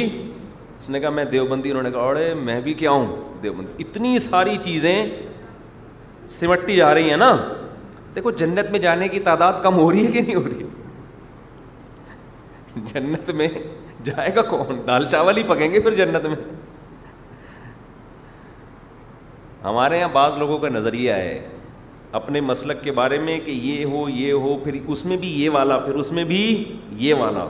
اس 0.77 0.89
نے 0.89 0.99
کہا 0.99 1.09
میں 1.09 1.25
دیوبندی 1.31 1.69
انہوں 1.69 1.83
نے 1.83 1.91
کہا 1.91 2.33
میں 2.43 2.59
بھی 2.67 2.73
کیا 2.81 2.91
ہوں 2.91 3.05
دیوبندی 3.43 3.83
اتنی 3.87 4.17
ساری 4.25 4.55
چیزیں 4.63 4.95
سمٹتی 6.37 6.75
جا 6.75 6.93
رہی 6.93 7.09
ہیں 7.09 7.17
نا 7.17 7.35
دیکھو 8.15 8.31
جنت 8.41 8.69
میں 8.71 8.79
جانے 8.79 9.07
کی 9.07 9.19
تعداد 9.25 9.53
کم 9.63 9.75
ہو 9.77 9.91
رہی 9.91 10.05
ہے 10.05 10.11
کہ 10.11 10.21
نہیں 10.21 10.35
ہو 10.35 10.43
رہی 10.47 10.65
جنت 12.93 13.29
میں 13.41 13.47
جائے 14.03 14.33
گا 14.35 14.41
کون 14.49 14.79
دال 14.87 15.07
چاول 15.11 15.37
ہی 15.37 15.43
پکیں 15.47 15.69
گے 15.71 15.79
پھر 15.79 15.95
جنت 15.95 16.25
میں 16.25 16.35
ہمارے 19.63 19.97
یہاں 19.99 20.09
بعض 20.13 20.37
لوگوں 20.37 20.57
کا 20.57 20.69
نظریہ 20.69 21.11
ہے 21.13 21.39
اپنے 22.17 22.39
مسلک 22.41 22.83
کے 22.83 22.91
بارے 22.91 23.17
میں 23.19 23.39
کہ 23.45 23.51
یہ 23.51 23.83
ہو 23.85 24.07
یہ 24.09 24.31
ہو 24.43 24.57
پھر 24.63 24.77
اس 24.85 25.03
میں 25.05 25.17
بھی 25.17 25.27
یہ 25.41 25.49
والا 25.53 25.77
پھر 25.79 25.95
اس 26.03 26.11
میں 26.11 26.23
بھی 26.25 26.39
یہ 26.97 27.13
والا 27.19 27.45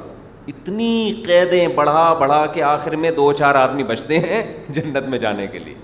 اتنی 0.48 1.12
قیدیں 1.26 1.68
بڑھا 1.76 2.12
بڑھا 2.20 2.46
کے 2.54 2.64
آخر 2.64 2.96
میں 3.04 3.12
دو 3.18 3.32
چار 3.40 3.56
آدمی 3.56 3.84
بچتے 3.88 4.20
ہیں 4.20 4.42
جنت 4.76 5.08
میں 5.10 5.18
جانے 5.20 5.48
کے 5.52 5.60
لیے 5.60 5.76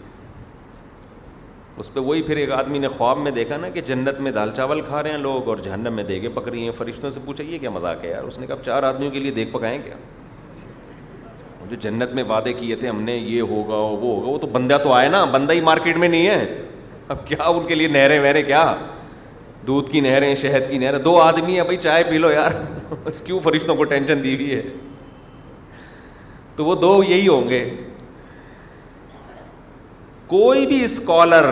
اس 1.83 1.93
پہ 1.93 1.99
وہی 1.99 2.21
پھر 2.23 2.37
ایک 2.37 2.51
آدمی 2.51 2.79
نے 2.79 2.87
خواب 2.87 3.17
میں 3.19 3.31
دیکھا 3.31 3.55
نا 3.61 3.69
کہ 3.69 3.81
جنت 3.87 4.19
میں 4.25 4.31
دال 4.31 4.51
چاول 4.57 4.81
کھا 4.87 5.01
رہے 5.03 5.11
ہیں 5.11 5.17
لوگ 5.17 5.47
اور 5.49 5.57
جہنم 5.63 5.93
میں 5.93 6.03
دیکھے 6.03 6.29
پکڑی 6.35 6.63
ہیں 6.63 6.71
فرشتوں 6.77 7.09
سے 7.09 7.19
پوچھا 7.25 7.43
یہ 7.43 7.57
کیا 7.59 7.69
مذاق 7.69 8.03
ہے 8.05 8.09
یار 8.09 8.23
اس 8.23 8.37
نے 8.39 8.47
کہا 8.47 8.55
چار 8.65 8.83
آدمیوں 8.89 9.11
کے 9.11 9.19
لیے 9.19 9.31
دیکھ 9.31 9.49
پکائیں 9.53 9.77
کیا 9.85 9.95
جو 11.69 11.75
جنت 11.81 12.13
میں 12.13 12.23
وعدے 12.29 12.53
کیے 12.53 12.75
تھے 12.81 12.87
ہم 12.89 13.01
نے 13.03 13.15
یہ 13.17 13.41
ہوگا 13.41 13.75
وہ 13.75 13.95
وہ 13.97 14.15
ہوگا 14.15 14.27
وہ 14.31 14.37
تو 14.41 14.47
بندہ 14.51 14.77
تو 14.83 14.91
آئے 14.93 15.09
نا 15.09 15.23
بندہ 15.31 15.53
ہی 15.53 15.61
مارکیٹ 15.71 15.97
میں 15.97 16.07
نہیں 16.07 16.27
ہے 16.27 16.63
اب 17.13 17.25
کیا 17.27 17.43
ان 17.47 17.65
کے 17.67 17.75
لیے 17.75 17.87
نہریں 17.87 18.19
وہریں 18.19 18.43
کیا 18.43 18.61
دودھ 19.67 19.89
کی 19.91 19.99
نہریں 20.01 20.33
شہد 20.41 20.69
کی 20.69 20.77
نہریں 20.77 20.97
دو 20.99 21.19
آدمی 21.21 21.55
ہیں 21.55 21.63
بھائی 21.63 21.77
چائے 21.77 22.03
پی 22.09 22.17
لو 22.17 22.31
یار 22.31 22.51
کیوں 23.25 23.39
فرشتوں 23.43 23.75
کو 23.75 23.83
ٹینشن 23.93 24.23
دی 24.23 24.33
ہوئی 24.35 24.55
ہے 24.55 24.61
تو 26.55 26.65
وہ 26.65 26.75
دو 26.81 26.99
یہی 27.07 27.27
ہوں 27.27 27.49
گے 27.49 27.63
کوئی 30.27 30.65
بھی 30.65 30.83
اسکالر 30.85 31.45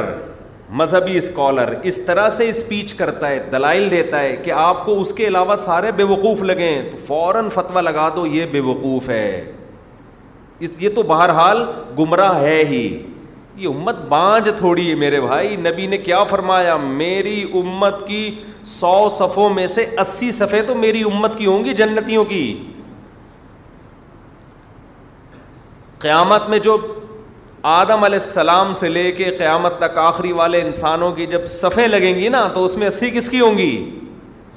مذہبی 0.81 1.17
اسکالر 1.17 1.73
اس 1.89 1.97
طرح 2.05 2.29
سے 2.37 2.47
اسپیچ 2.49 2.93
کرتا 3.01 3.29
ہے 3.29 3.39
دلائل 3.51 3.89
دیتا 3.91 4.19
ہے 4.21 4.35
کہ 4.43 4.51
آپ 4.61 4.85
کو 4.85 4.99
اس 5.01 5.11
کے 5.13 5.27
علاوہ 5.27 5.55
سارے 5.65 5.91
بے 5.95 6.03
وقوف 6.13 6.41
لگیں 6.43 6.81
تو 6.91 6.97
فوراً 7.07 7.49
فتویٰ 7.53 7.81
لگا 7.81 8.09
دو 8.15 8.25
یہ 8.27 8.45
بے 8.51 8.59
وقوف 8.69 9.09
ہے 9.09 9.25
اس 10.65 10.81
یہ 10.81 10.89
تو 10.95 11.03
بہرحال 11.13 11.63
گمراہ 11.99 12.39
ہے 12.41 12.61
ہی 12.69 12.81
یہ 13.61 13.67
امت 13.67 13.95
بانج 14.09 14.47
تھوڑی 14.57 14.89
ہے 14.89 14.95
میرے 14.95 15.19
بھائی 15.21 15.55
نبی 15.61 15.85
نے 15.87 15.97
کیا 15.97 16.23
فرمایا 16.29 16.75
میری 16.77 17.41
امت 17.59 18.07
کی 18.07 18.31
سو 18.65 19.07
صفوں 19.17 19.49
میں 19.53 19.65
سے 19.73 19.85
اسی 19.99 20.31
صفحے 20.31 20.61
تو 20.67 20.75
میری 20.75 21.01
امت 21.13 21.37
کی 21.37 21.45
ہوں 21.45 21.63
گی 21.65 21.73
جنتیوں 21.81 22.23
کی 22.29 22.43
قیامت 25.99 26.49
میں 26.49 26.59
جو 26.59 26.77
آدم 27.73 28.03
علیہ 28.03 28.19
السلام 28.23 28.73
سے 28.79 28.87
لے 28.89 29.11
کے 29.17 29.23
قیامت 29.37 29.77
تک 29.79 29.97
آخری 29.97 30.31
والے 30.39 30.61
انسانوں 30.61 31.11
کی 31.15 31.25
جب 31.31 31.45
صفیں 31.47 31.87
لگیں 31.87 32.13
گی 32.15 32.29
نا 32.29 32.47
تو 32.55 32.63
اس 32.65 32.75
میں 32.77 32.87
اسی 32.87 33.09
کس 33.11 33.29
کی 33.29 33.39
ہوں 33.39 33.57
گی 33.57 33.71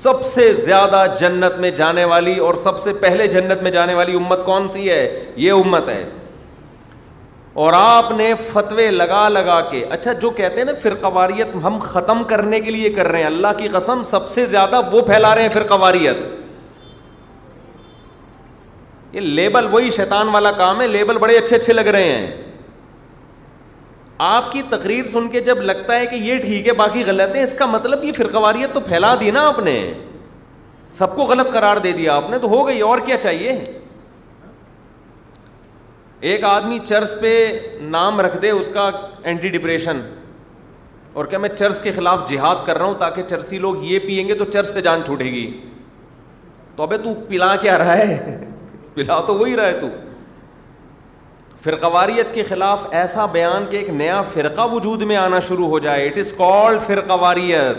سب 0.03 0.25
سے 0.27 0.53
زیادہ 0.65 1.05
جنت 1.21 1.59
میں 1.59 1.71
جانے 1.77 2.05
والی 2.05 2.35
اور 2.47 2.55
سب 2.63 2.79
سے 2.83 2.93
پہلے 3.01 3.27
جنت 3.37 3.63
میں 3.63 3.71
جانے 3.77 3.95
والی 3.95 4.17
امت 4.17 4.45
کون 4.45 4.69
سی 4.69 4.89
ہے 4.91 5.33
یہ 5.45 5.53
امت 5.53 5.89
ہے 5.89 6.05
اور 7.65 7.73
آپ 7.77 8.11
نے 8.17 8.33
فتوے 8.53 8.91
لگا 8.91 9.29
لگا 9.29 9.61
کے 9.71 9.85
اچھا 9.91 10.13
جو 10.23 10.31
کہتے 10.39 10.57
ہیں 10.59 10.65
نا 10.65 10.73
فرقواریت 10.81 11.55
ہم 11.65 11.79
ختم 11.83 12.23
کرنے 12.33 12.59
کے 12.61 12.71
لیے 12.71 12.91
کر 12.97 13.09
رہے 13.09 13.19
ہیں 13.19 13.27
اللہ 13.27 13.53
کی 13.59 13.69
قسم 13.73 14.03
سب 14.07 14.29
سے 14.31 14.45
زیادہ 14.47 14.81
وہ 14.93 15.01
پھیلا 15.07 15.35
رہے 15.35 15.43
ہیں 15.43 15.49
فرقواریت 15.53 16.17
یہ 19.13 19.21
لیبل 19.21 19.67
وہی 19.73 19.91
شیطان 19.97 20.29
والا 20.33 20.51
کام 20.59 20.81
ہے 20.81 20.87
لیبل 20.87 21.19
بڑے 21.19 21.37
اچھے 21.39 21.57
اچھے 21.57 21.73
لگ 21.73 21.87
رہے 21.97 22.13
ہیں 22.13 22.27
آپ 24.27 24.53
کی 24.53 24.63
تقریر 24.71 25.07
سن 25.13 25.29
کے 25.31 25.41
جب 25.49 25.63
لگتا 25.73 25.97
ہے 25.99 26.07
کہ 26.07 26.17
یہ 26.29 26.39
ٹھیک 26.43 26.69
ہے 26.69 26.73
باقی 26.83 27.05
غلط 27.07 27.35
ہے 27.37 27.43
اس 27.43 27.55
کا 27.59 27.67
مطلب 27.79 28.05
یہ 28.05 28.13
فرقواریت 28.17 28.75
تو 28.75 28.81
پھیلا 28.89 29.15
دی 29.21 29.31
نا 29.39 29.47
آپ 29.47 29.59
نے 29.65 29.79
سب 31.01 31.17
کو 31.17 31.25
غلط 31.33 31.53
قرار 31.53 31.77
دے 31.89 31.93
دیا 31.93 32.15
آپ 32.17 32.31
نے 32.31 32.39
تو 32.43 32.49
ہو 32.57 32.67
گئی 32.67 32.81
اور 32.91 32.99
کیا 33.07 33.17
چاہیے 33.23 33.53
ایک 36.21 36.45
آدمی 36.45 36.79
چرس 36.89 37.15
پہ 37.21 37.33
نام 37.91 38.21
رکھ 38.21 38.37
دے 38.43 38.51
اس 38.51 38.69
کا 38.75 38.89
اینٹی 39.23 39.49
ڈپریشن 39.57 40.01
اور 41.13 41.25
کیا 41.25 41.39
میں 41.39 41.49
چرس 41.49 41.81
کے 41.83 41.91
خلاف 41.97 42.29
جہاد 42.29 42.65
کر 42.67 42.79
رہا 42.79 42.85
ہوں 42.85 42.95
تاکہ 42.99 43.23
چرسی 43.31 43.59
لوگ 43.59 43.83
یہ 43.85 43.99
پئیں 44.07 44.29
گے 44.29 44.35
تو 44.35 44.45
چرس 44.53 44.73
سے 44.75 44.81
جان 44.83 45.03
چھوٹے 45.07 45.25
گی 45.33 45.47
تو 46.77 46.83
ابھی 46.83 46.97
تو 47.03 47.15
پلا 47.29 47.55
کیا 47.63 47.77
رہا 47.79 47.97
ہے 47.99 48.39
پلا 48.95 49.21
تو 49.27 49.35
وہی 49.39 49.57
رہا 49.57 49.67
ہے 49.67 49.79
تو 49.81 49.89
فرقواریت 51.65 52.35
کے 52.35 52.43
خلاف 52.49 52.87
ایسا 52.95 53.25
بیان 53.37 53.65
کہ 53.71 53.77
ایک 53.77 53.89
نیا 53.91 54.21
فرقہ 54.33 54.67
وجود 54.73 55.03
میں 55.13 55.17
آنا 55.17 55.39
شروع 55.49 55.69
ہو 55.69 55.79
جائے 55.87 56.07
اٹ 56.07 56.19
از 56.19 56.33
کال 56.39 56.79
فرقواریت 56.87 57.77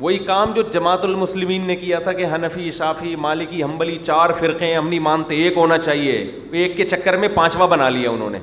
وہی 0.00 0.18
کام 0.26 0.52
جو 0.54 0.62
جماعت 0.72 1.04
المسلمین 1.04 1.66
نے 1.66 1.74
کیا 1.76 1.98
تھا 2.04 2.12
کہ 2.18 2.26
حنفی 2.34 2.70
شافی 2.76 3.14
مالکی 3.24 3.62
ہمبلی 3.62 3.96
چار 4.04 4.30
فرقے 4.38 4.74
ہم 4.74 4.88
نہیں 4.88 4.98
مانتے 5.06 5.34
ایک 5.44 5.56
ہونا 5.56 5.76
چاہیے 5.78 6.12
ایک 6.60 6.76
کے 6.76 6.84
چکر 6.88 7.16
میں 7.24 7.28
پانچواں 7.34 7.66
بنا 7.68 7.88
لیا 7.88 8.10
انہوں 8.10 8.30
نے 8.30 8.38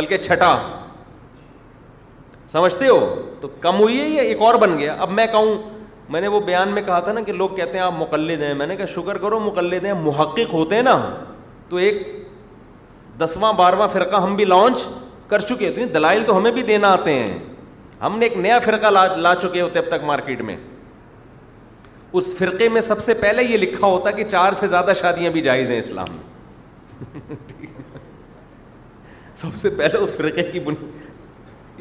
بلکہ 0.00 0.18
چھٹا 0.22 0.50
سمجھتے 2.52 2.88
ہو 2.88 2.98
تو 3.40 3.48
کم 3.60 3.78
ہوئی 3.78 3.98
ہے 4.00 4.08
یا 4.08 4.22
ایک 4.22 4.42
اور 4.42 4.54
بن 4.64 4.78
گیا 4.78 4.94
اب 5.06 5.10
میں 5.20 5.26
کہوں 5.32 5.54
میں 6.12 6.20
نے 6.20 6.26
وہ 6.34 6.40
بیان 6.40 6.68
میں 6.74 6.82
کہا 6.82 7.00
تھا 7.06 7.12
نا 7.12 7.20
کہ 7.22 7.32
لوگ 7.32 7.48
کہتے 7.56 7.78
ہیں 7.78 7.84
آپ 7.84 7.92
مقلد 7.98 8.42
ہیں 8.42 8.52
میں 8.58 8.66
نے 8.66 8.76
کہا 8.76 8.86
شکر 8.94 9.18
کرو 9.22 9.38
مقلد 9.40 9.84
ہیں 9.84 9.92
محقق 10.02 10.52
ہوتے 10.54 10.76
ہیں 10.76 10.82
نا 10.82 10.96
تو 11.68 11.76
ایک 11.76 12.02
دسواں 13.20 13.52
بارہواں 13.52 13.88
فرقہ 13.92 14.16
ہم 14.24 14.34
بھی 14.36 14.44
لانچ 14.44 14.84
کر 15.28 15.38
چکے 15.50 15.70
تھے 15.74 15.84
دلائل 15.94 16.22
تو 16.26 16.36
ہمیں 16.38 16.50
بھی 16.50 16.62
دینا 16.72 16.92
آتے 16.92 17.12
ہیں 17.18 17.38
ہم 18.02 18.18
نے 18.18 18.26
ایک 18.26 18.36
نیا 18.36 18.58
فرقہ 18.64 18.86
لا 18.90 19.04
لا 19.16 19.34
چکے 19.42 19.60
ہوتے 19.60 19.78
اب 19.78 19.88
تک 19.96 20.04
مارکیٹ 20.06 20.40
میں 20.48 20.56
اس 22.18 22.26
فرقے 22.38 22.68
میں 22.74 22.80
سب 22.80 23.02
سے 23.04 23.14
پہلے 23.20 23.42
یہ 23.44 23.56
لکھا 23.58 23.86
ہوتا 23.86 24.10
کہ 24.18 24.24
چار 24.28 24.52
سے 24.60 24.66
زیادہ 24.66 24.92
شادیاں 25.00 25.30
بھی 25.30 25.40
جائز 25.48 25.70
ہیں 25.70 25.78
اسلام 25.78 26.12
میں 26.14 27.36
سب 29.36 29.56
سے 29.60 29.70
پہلے 29.78 29.98
اس 30.02 30.14
فرقے 30.16 30.42
کی 30.52 30.60
بنی 30.60 30.86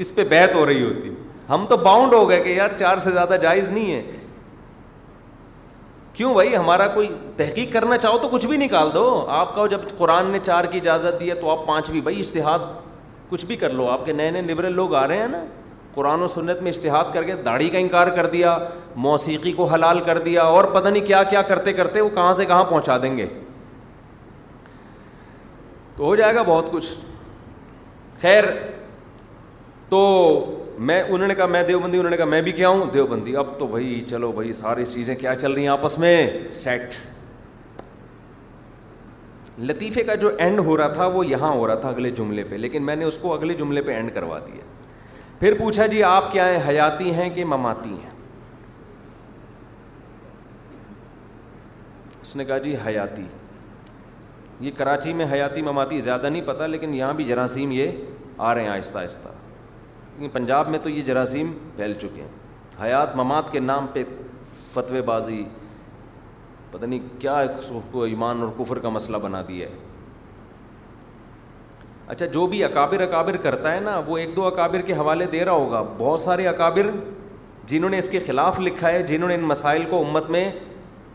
اس 0.02 0.14
پہ 0.16 0.24
بیت 0.30 0.56
ہو 0.56 0.66
رہی 0.66 0.84
ہوتی 0.84 1.14
ہم 1.50 1.66
تو 1.70 1.78
باؤنڈ 1.78 2.14
ہو 2.14 2.28
گئے 2.30 2.42
کہ 2.44 2.50
یار 2.54 2.78
چار 2.80 2.98
سے 3.04 3.12
زیادہ 3.12 3.36
جائز 3.42 3.70
نہیں 3.70 3.92
ہے 3.94 4.02
کیوں 6.14 6.34
بھائی 6.34 6.56
ہمارا 6.56 6.88
کوئی 6.94 7.08
تحقیق 7.38 7.72
کرنا 7.74 7.98
چاہو 7.98 8.18
تو 8.22 8.28
کچھ 8.32 8.46
بھی 8.48 8.58
نکال 8.58 8.90
دو 8.94 9.04
آپ 9.40 9.56
کا 9.56 9.66
جب 9.72 9.82
قرآن 9.98 10.32
نے 10.32 10.40
چار 10.46 10.66
کی 10.72 10.78
اجازت 10.80 11.20
دی 11.20 11.30
ہے 11.30 11.36
تو 11.42 11.50
آپ 11.52 11.66
پانچویں 11.68 12.00
بھائی 12.02 12.20
اشتہاد 12.20 12.60
کچھ 13.30 13.46
بھی 13.46 13.56
کر 13.64 13.70
لو 13.74 13.90
آپ 13.90 14.06
کے 14.06 14.14
نئے 14.14 14.30
نئے 14.32 14.42
لبرل 14.42 14.74
لوگ 14.76 14.96
آ 14.96 15.08
رہے 15.08 15.18
ہیں 15.18 15.28
نا 15.28 15.44
قرآن 15.98 16.22
و 16.24 16.28
سنت 16.28 16.62
میں 16.64 16.72
اشتہاد 16.72 17.06
کر 17.14 17.24
کے 17.28 17.36
داڑھی 17.46 17.70
کا 17.70 17.78
انکار 17.78 18.08
کر 18.16 18.26
دیا 18.32 18.58
موسیقی 19.06 19.52
کو 19.60 19.66
حلال 19.74 20.00
کر 20.06 20.18
دیا 20.28 20.42
اور 20.56 20.64
پتہ 20.74 20.88
نہیں 20.90 21.06
کیا 21.06 21.22
کیا 21.30 21.42
کرتے 21.52 21.74
کرتے 21.80 22.02
وہ 22.02 22.10
کہاں 22.16 22.34
سے 22.40 22.46
کہاں 22.52 22.64
پہنچا 22.70 22.98
دیں 23.06 23.16
گے 23.18 23.26
تو 25.96 26.04
ہو 26.06 26.16
جائے 26.16 26.36
گا 26.36 26.42
بہت 26.52 26.72
کچھ 26.72 26.90
خیر 28.22 28.44
تو 29.90 30.02
میں 30.90 31.02
انہوں 31.02 31.28
نے 31.28 31.36
کہا 31.36 31.46
میں 31.56 31.64
دیوبندی 31.68 31.98
انہوں 31.98 32.12
نے 32.12 32.18
کہا 32.18 32.26
میں 32.36 32.42
بھی 32.48 32.52
کیا 32.62 32.70
ہوں 32.70 32.86
دیوبندی 32.94 33.36
اب 33.44 33.58
تو 33.60 33.68
بھائی 33.74 34.02
چلو 34.10 34.32
بھائی 34.32 34.54
ساری 34.62 34.86
چیزیں 34.94 35.14
کیا 35.24 35.36
چل 35.40 35.52
رہی 35.52 35.62
ہیں 35.62 35.70
آپس 35.80 35.98
میں 36.00 36.14
سیٹ 36.62 36.96
لطیفے 39.70 40.04
کا 40.12 40.16
جو 40.26 40.32
اینڈ 40.38 40.60
ہو 40.66 40.78
رہا 40.78 40.94
تھا 41.00 41.06
وہ 41.18 41.26
یہاں 41.28 41.52
ہو 41.54 41.68
رہا 41.68 41.80
تھا 41.86 41.90
اگلے 41.90 42.10
جملے 42.22 42.44
پہ 42.50 42.56
لیکن 42.66 42.84
میں 42.86 42.96
نے 42.96 43.06
اس 43.06 43.18
کو 43.22 43.34
اگلے 43.34 43.54
جملے 43.64 43.82
پہ 43.82 43.94
اینڈ 43.96 44.14
کروا 44.16 44.40
دیا 44.48 44.76
پھر 45.40 45.54
پوچھا 45.58 45.86
جی 45.88 46.02
آپ 46.04 46.32
کیا 46.32 46.46
ہیں 46.50 46.60
حیاتی 46.68 47.14
ہیں 47.14 47.30
کہ 47.34 47.44
مماتی 47.46 47.90
ہیں 47.90 48.12
اس 52.22 52.36
نے 52.36 52.46
کہا 52.46 52.58
جی 52.64 52.76
حیاتی 52.86 53.26
یہ 54.66 54.72
کراچی 54.78 55.14
میں 55.14 55.26
حیاتی 55.32 55.62
مماتی 55.62 56.00
زیادہ 56.02 56.28
نہیں 56.30 56.42
پتہ 56.46 56.64
لیکن 56.72 56.94
یہاں 56.96 57.14
بھی 57.20 57.24
جراثیم 57.24 57.72
یہ 57.72 57.92
آ 58.38 58.54
رہے 58.54 58.62
ہیں 58.62 58.70
آہستہ 58.70 58.98
آہستہ 59.00 59.30
لیکن 60.18 60.30
پنجاب 60.34 60.70
میں 60.70 60.80
تو 60.84 60.90
یہ 60.90 61.02
جراثیم 61.12 61.54
پھیل 61.76 61.94
چکے 62.02 62.22
ہیں 62.22 62.84
حیات 62.84 63.16
ممات 63.16 63.52
کے 63.52 63.60
نام 63.60 63.88
پہ 63.94 64.04
فتوی 64.74 65.02
بازی 65.12 65.44
پتہ 66.72 66.86
نہیں 66.86 67.20
کیا 67.22 67.38
ایمان 68.06 68.42
اور 68.42 68.50
کفر 68.60 68.80
کا 68.80 68.90
مسئلہ 69.00 69.18
بنا 69.24 69.42
دیا 69.48 69.70
ہے 69.70 69.86
اچھا 72.12 72.26
جو 72.34 72.46
بھی 72.48 72.64
اکابر 72.64 73.00
اکابر 73.02 73.38
کرتا 73.44 73.74
ہے 73.74 73.80
نا 73.80 74.00
وہ 74.08 74.18
ایک 74.18 74.36
دو 74.36 74.46
اکابر 74.48 74.82
کے 74.90 74.94
حوالے 74.98 75.26
دے 75.32 75.44
رہا 75.46 75.52
ہوگا 75.52 75.82
بہت 75.98 76.20
سارے 76.20 76.48
اکابر 76.48 76.90
جنہوں 77.68 77.90
نے 77.90 77.98
اس 77.98 78.08
کے 78.10 78.20
خلاف 78.26 78.60
لکھا 78.60 78.92
ہے 78.92 79.02
جنہوں 79.08 79.30
نے 79.30 79.36
ان 79.36 79.42
مسائل 79.46 79.84
کو 79.90 80.02
امت 80.06 80.30
میں 80.36 80.50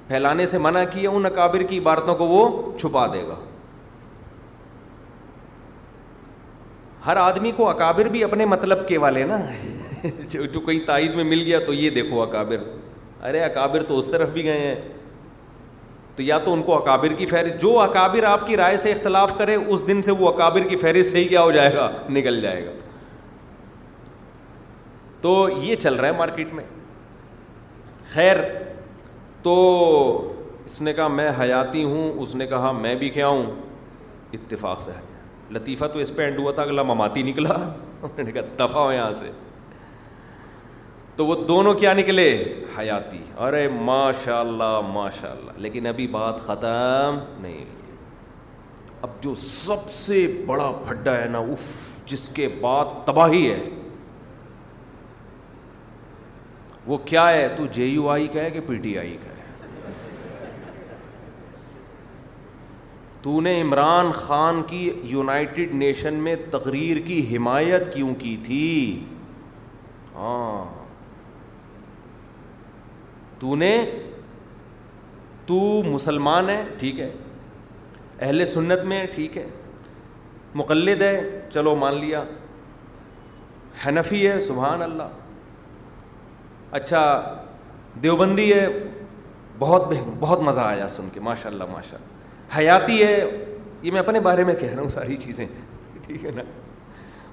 پھیلانے 0.09 0.47
سے 0.47 0.59
منع 0.59 0.83
کیا 0.93 1.11
ان 1.11 1.27
اکابر 1.27 1.63
کی 1.71 1.79
عبارتوں 1.79 2.15
کو 2.17 2.27
وہ 2.29 2.49
چھپا 2.79 3.07
دے 3.13 3.23
گا 3.29 3.35
ہر 7.07 7.17
آدمی 7.17 7.51
کو 7.57 7.69
اکابر 7.69 8.09
بھی 8.09 8.25
اپنے 8.25 8.45
مطلب 8.47 8.87
کے 8.89 8.99
والے 9.05 9.25
نا 9.27 9.39
جو, 10.05 10.61
کہیں 10.61 10.87
تائید 10.87 11.15
میں 11.15 11.25
مل 11.25 11.43
گیا 11.45 11.59
تو 11.67 11.73
یہ 11.75 11.91
دیکھو 11.91 12.23
اکابر 12.23 12.63
ارے 13.29 13.41
اکابر 13.45 13.83
تو 13.89 13.99
اس 13.99 14.07
طرف 14.11 14.29
بھی 14.33 14.45
گئے 14.45 14.59
ہیں 14.67 14.75
تو 16.17 16.23
یا 16.23 16.39
تو 16.45 16.53
ان 16.53 16.63
کو 16.63 16.75
اکابر 16.77 17.13
کی 17.19 17.27
فہرست 17.27 17.61
جو 17.61 17.79
اکابر 17.81 18.25
آپ 18.31 18.47
کی 18.47 18.57
رائے 18.57 18.77
سے 18.77 18.93
اختلاف 18.93 19.37
کرے 19.39 19.55
اس 19.55 19.87
دن 19.87 20.03
سے 20.03 20.13
وہ 20.19 20.29
اکابر 20.29 20.65
کی 20.69 20.77
فہرست 20.77 21.13
سے 21.13 21.19
ہی 21.19 21.29
کیا 21.29 21.43
ہو 21.43 21.51
جائے 21.53 21.73
گا 21.77 21.91
نکل 22.17 22.41
جائے 22.41 22.65
گا 22.67 22.71
تو 25.21 25.33
یہ 25.63 25.77
چل 25.83 25.95
رہا 25.95 26.09
ہے 26.09 26.17
مارکیٹ 26.19 26.53
میں 26.53 26.65
خیر 28.13 28.37
تو 29.43 29.57
اس 30.65 30.81
نے 30.83 30.93
کہا 30.93 31.07
میں 31.09 31.31
حیاتی 31.41 31.85
ہوں 31.85 32.13
اس 32.23 32.35
نے 32.37 32.47
کہا 32.47 32.73
میں 32.81 32.95
بھی 32.95 33.09
کیا 33.11 33.27
ہوں 33.29 33.43
اتفاق 34.35 34.83
سے 34.83 34.91
ہے 34.97 35.01
لطیفہ 35.55 35.85
تو 35.93 35.99
اس 35.99 36.15
پہ 36.17 36.23
اینڈ 36.25 36.39
ہوا 36.39 36.53
تھا 36.55 36.63
اگلا 36.63 36.83
مماتی 36.91 37.23
نکلا 37.23 37.53
انہوں 37.63 38.23
نے 38.25 38.33
کہا 38.33 38.43
دفاع 38.65 38.83
ہو 38.83 38.93
یہاں 38.93 39.11
سے 39.13 39.31
تو 41.17 41.27
وہ 41.27 41.35
دونوں 41.49 41.73
کیا 41.75 41.93
نکلے 41.95 42.27
حیاتی 42.79 43.19
ارے 43.47 43.67
ماشاء 43.87 44.39
اللہ 44.41 44.81
ماشاء 44.93 45.31
اللہ 45.31 45.59
لیکن 45.63 45.87
ابھی 45.87 46.07
بات 46.15 46.41
ختم 46.47 47.19
نہیں 47.41 47.65
اب 49.07 49.23
جو 49.23 49.35
سب 49.43 49.89
سے 49.93 50.27
بڑا 50.47 50.71
پھڈا 50.87 51.17
ہے 51.23 51.29
نا 51.31 51.39
اف 51.53 51.67
جس 52.07 52.29
کے 52.35 52.49
بعد 52.61 52.95
تباہی 53.07 53.51
ہے 53.51 53.59
وہ 56.87 56.97
کیا 57.05 57.29
ہے 57.29 57.47
تو 57.57 57.67
جے 57.73 57.87
یو 57.87 58.09
آئی 58.11 58.27
کا 58.35 58.41
ہے 58.43 58.51
کہ 58.51 58.61
پی 58.67 58.77
ٹی 58.83 58.97
آئی 58.99 59.17
کا 59.25 59.31
ہے 59.37 59.41
تو 63.23 63.41
نے 63.41 63.61
عمران 63.61 64.11
خان 64.13 64.63
کی 64.67 64.91
یونائٹڈ 65.15 65.75
نیشن 65.83 66.15
میں 66.23 66.35
تقریر 66.51 66.99
کی 67.07 67.25
حمایت 67.37 67.93
کیوں 67.95 68.15
کی 68.21 68.37
تھی 68.47 68.65
ہاں 70.15 70.82
تو 73.43 73.55
نے 73.59 73.75
تو 75.47 75.57
مسلمان 75.87 76.49
ہے 76.51 76.63
ٹھیک 76.79 77.01
ہے 77.01 77.11
اہل 78.21 78.45
سنت 78.47 78.85
میں 78.93 79.05
ٹھیک 79.15 79.37
ہے 79.37 79.47
مقلد 80.61 81.03
ہے 81.03 81.15
چلو 81.55 81.75
مان 81.77 81.95
لیا 82.05 82.23
حنفی 83.87 84.27
ہے 84.29 84.39
سبحان 84.49 84.83
اللہ 84.83 86.77
اچھا 86.81 87.03
دیوبندی 88.03 88.53
ہے 88.53 88.67
بہت 89.59 89.93
بہت 90.21 90.41
مزہ 90.49 90.61
آیا 90.65 90.89
سن 90.97 91.09
کے 91.15 91.21
ماشاء 91.31 91.51
اللہ 91.51 91.65
ماشاء 91.73 91.99
اللہ 91.99 92.59
حیاتی 92.59 93.03
ہے 93.05 93.19
یہ 93.83 93.91
میں 93.91 94.01
اپنے 94.01 94.21
بارے 94.29 94.45
میں 94.45 94.55
کہہ 94.61 94.73
رہا 94.73 94.81
ہوں 94.83 94.89
ساری 95.01 95.17
چیزیں 95.25 95.45
ٹھیک 96.07 96.25
ہے 96.25 96.31
نا 96.37 96.43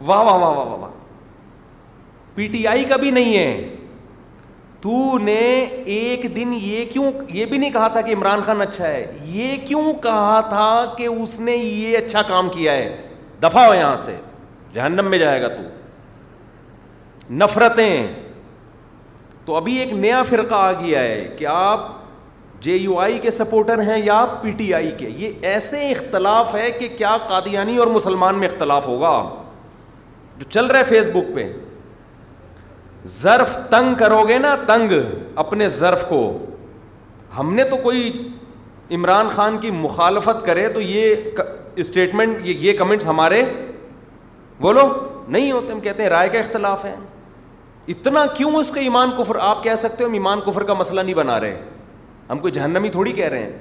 واہ 0.10 0.24
واہ 0.24 0.36
واہ 0.38 0.50
واہ 0.54 0.66
واہ 0.68 0.78
واہ 0.80 0.90
پی 2.36 2.48
ٹی 2.58 2.68
آئی 2.74 2.84
کا 2.90 2.96
بھی 3.06 3.12
نہیں 3.12 3.38
ہے 3.38 3.78
تو 4.82 5.18
نے 5.24 5.38
ایک 5.94 6.24
دن 6.36 6.54
یہ 6.62 6.86
کیوں 6.92 7.12
یہ 7.36 7.46
بھی 7.46 7.58
نہیں 7.58 7.70
کہا 7.72 7.88
تھا 7.94 8.02
کہ 8.02 8.14
عمران 8.14 8.42
خان 8.46 8.62
اچھا 8.62 8.88
ہے 8.88 9.06
یہ 9.26 9.56
کیوں 9.68 9.94
کہا 10.04 10.40
تھا 10.50 10.70
کہ 10.98 11.06
اس 11.08 11.40
نے 11.40 11.56
یہ 11.56 11.98
اچھا 11.98 12.22
کام 12.28 12.50
کیا 12.50 12.74
ہے 12.74 12.96
دفاع 13.44 13.66
ہو 13.68 13.74
یہاں 13.74 13.96
سے 14.06 14.16
جہنم 14.74 15.10
میں 15.10 15.18
جائے 15.20 15.42
گا 15.42 15.48
تو 15.56 17.34
نفرتیں 17.44 18.06
تو 19.46 19.56
ابھی 19.56 19.78
ایک 19.80 19.94
نیا 19.94 20.22
فرقہ 20.30 20.56
آ 20.56 20.72
گیا 20.82 21.02
ہے 21.04 21.28
کہ 21.38 21.46
آپ 21.50 21.88
جے 22.62 22.76
یو 22.76 22.98
آئی 23.00 23.20
کے 23.22 23.32
سپورٹر 23.32 23.80
ہیں 23.88 23.98
یا 24.06 24.24
پی 24.42 24.52
ٹی 24.58 24.74
آئی 24.74 24.92
کے 24.98 25.10
یہ 25.18 25.46
ایسے 25.52 25.90
اختلاف 25.92 26.56
ہے 26.56 26.72
کہ 26.72 26.88
کیا 26.98 27.16
قادیانی 27.28 27.78
اور 27.84 27.88
مسلمان 27.88 28.40
میں 28.40 28.48
اختلاف 28.48 28.88
ہوگا 28.88 29.14
جو 30.40 30.50
چل 30.50 30.66
رہا 30.66 30.80
ہے 30.80 30.84
فیس 30.90 31.10
بک 31.14 31.34
پہ 31.36 31.52
ظرف 33.18 33.58
تنگ 33.70 33.94
کرو 34.00 34.24
گے 34.28 34.38
نا 34.40 34.56
تنگ 34.68 34.92
اپنے 35.44 35.68
ظرف 35.78 36.04
کو 36.10 36.22
ہم 37.38 37.54
نے 37.56 37.64
تو 37.70 37.78
کوئی 37.84 38.12
عمران 38.98 39.28
خان 39.36 39.58
کی 39.62 39.72
مخالفت 39.72 40.46
کرے 40.46 40.68
تو 40.74 40.82
یہ 40.82 41.30
اسٹیٹمنٹ 41.84 42.46
یہ 42.46 42.74
کمنٹس 42.78 43.08
ہمارے 43.08 43.44
بولو 44.62 44.88
نہیں 45.28 45.52
ہوتے 45.52 45.72
ہم 45.72 45.80
کہتے 45.80 46.04
ہیں 46.04 46.10
رائے 46.10 46.30
کا 46.30 46.40
اختلاف 46.40 46.86
ہے 46.86 46.96
اتنا 47.94 48.26
کیوں 48.38 48.56
اس 48.56 48.70
کا 48.76 48.82
ایمان 48.82 49.12
کفر 49.18 49.36
آپ 49.42 49.64
کہہ 49.64 49.76
سکتے 49.84 50.04
ہو 50.04 50.08
ہم 50.10 50.14
ایمان 50.14 50.40
کفر 50.46 50.64
کا 50.70 50.74
مسئلہ 50.80 51.02
نہیں 51.02 51.16
بنا 51.16 51.40
رہے 51.40 51.62
ہم 52.30 52.40
کوئی 52.40 52.54
جہنمی 52.54 52.90
تھوڑی 52.98 53.12
کہہ 53.20 53.28
رہے 53.30 53.44
ہیں 53.44 53.52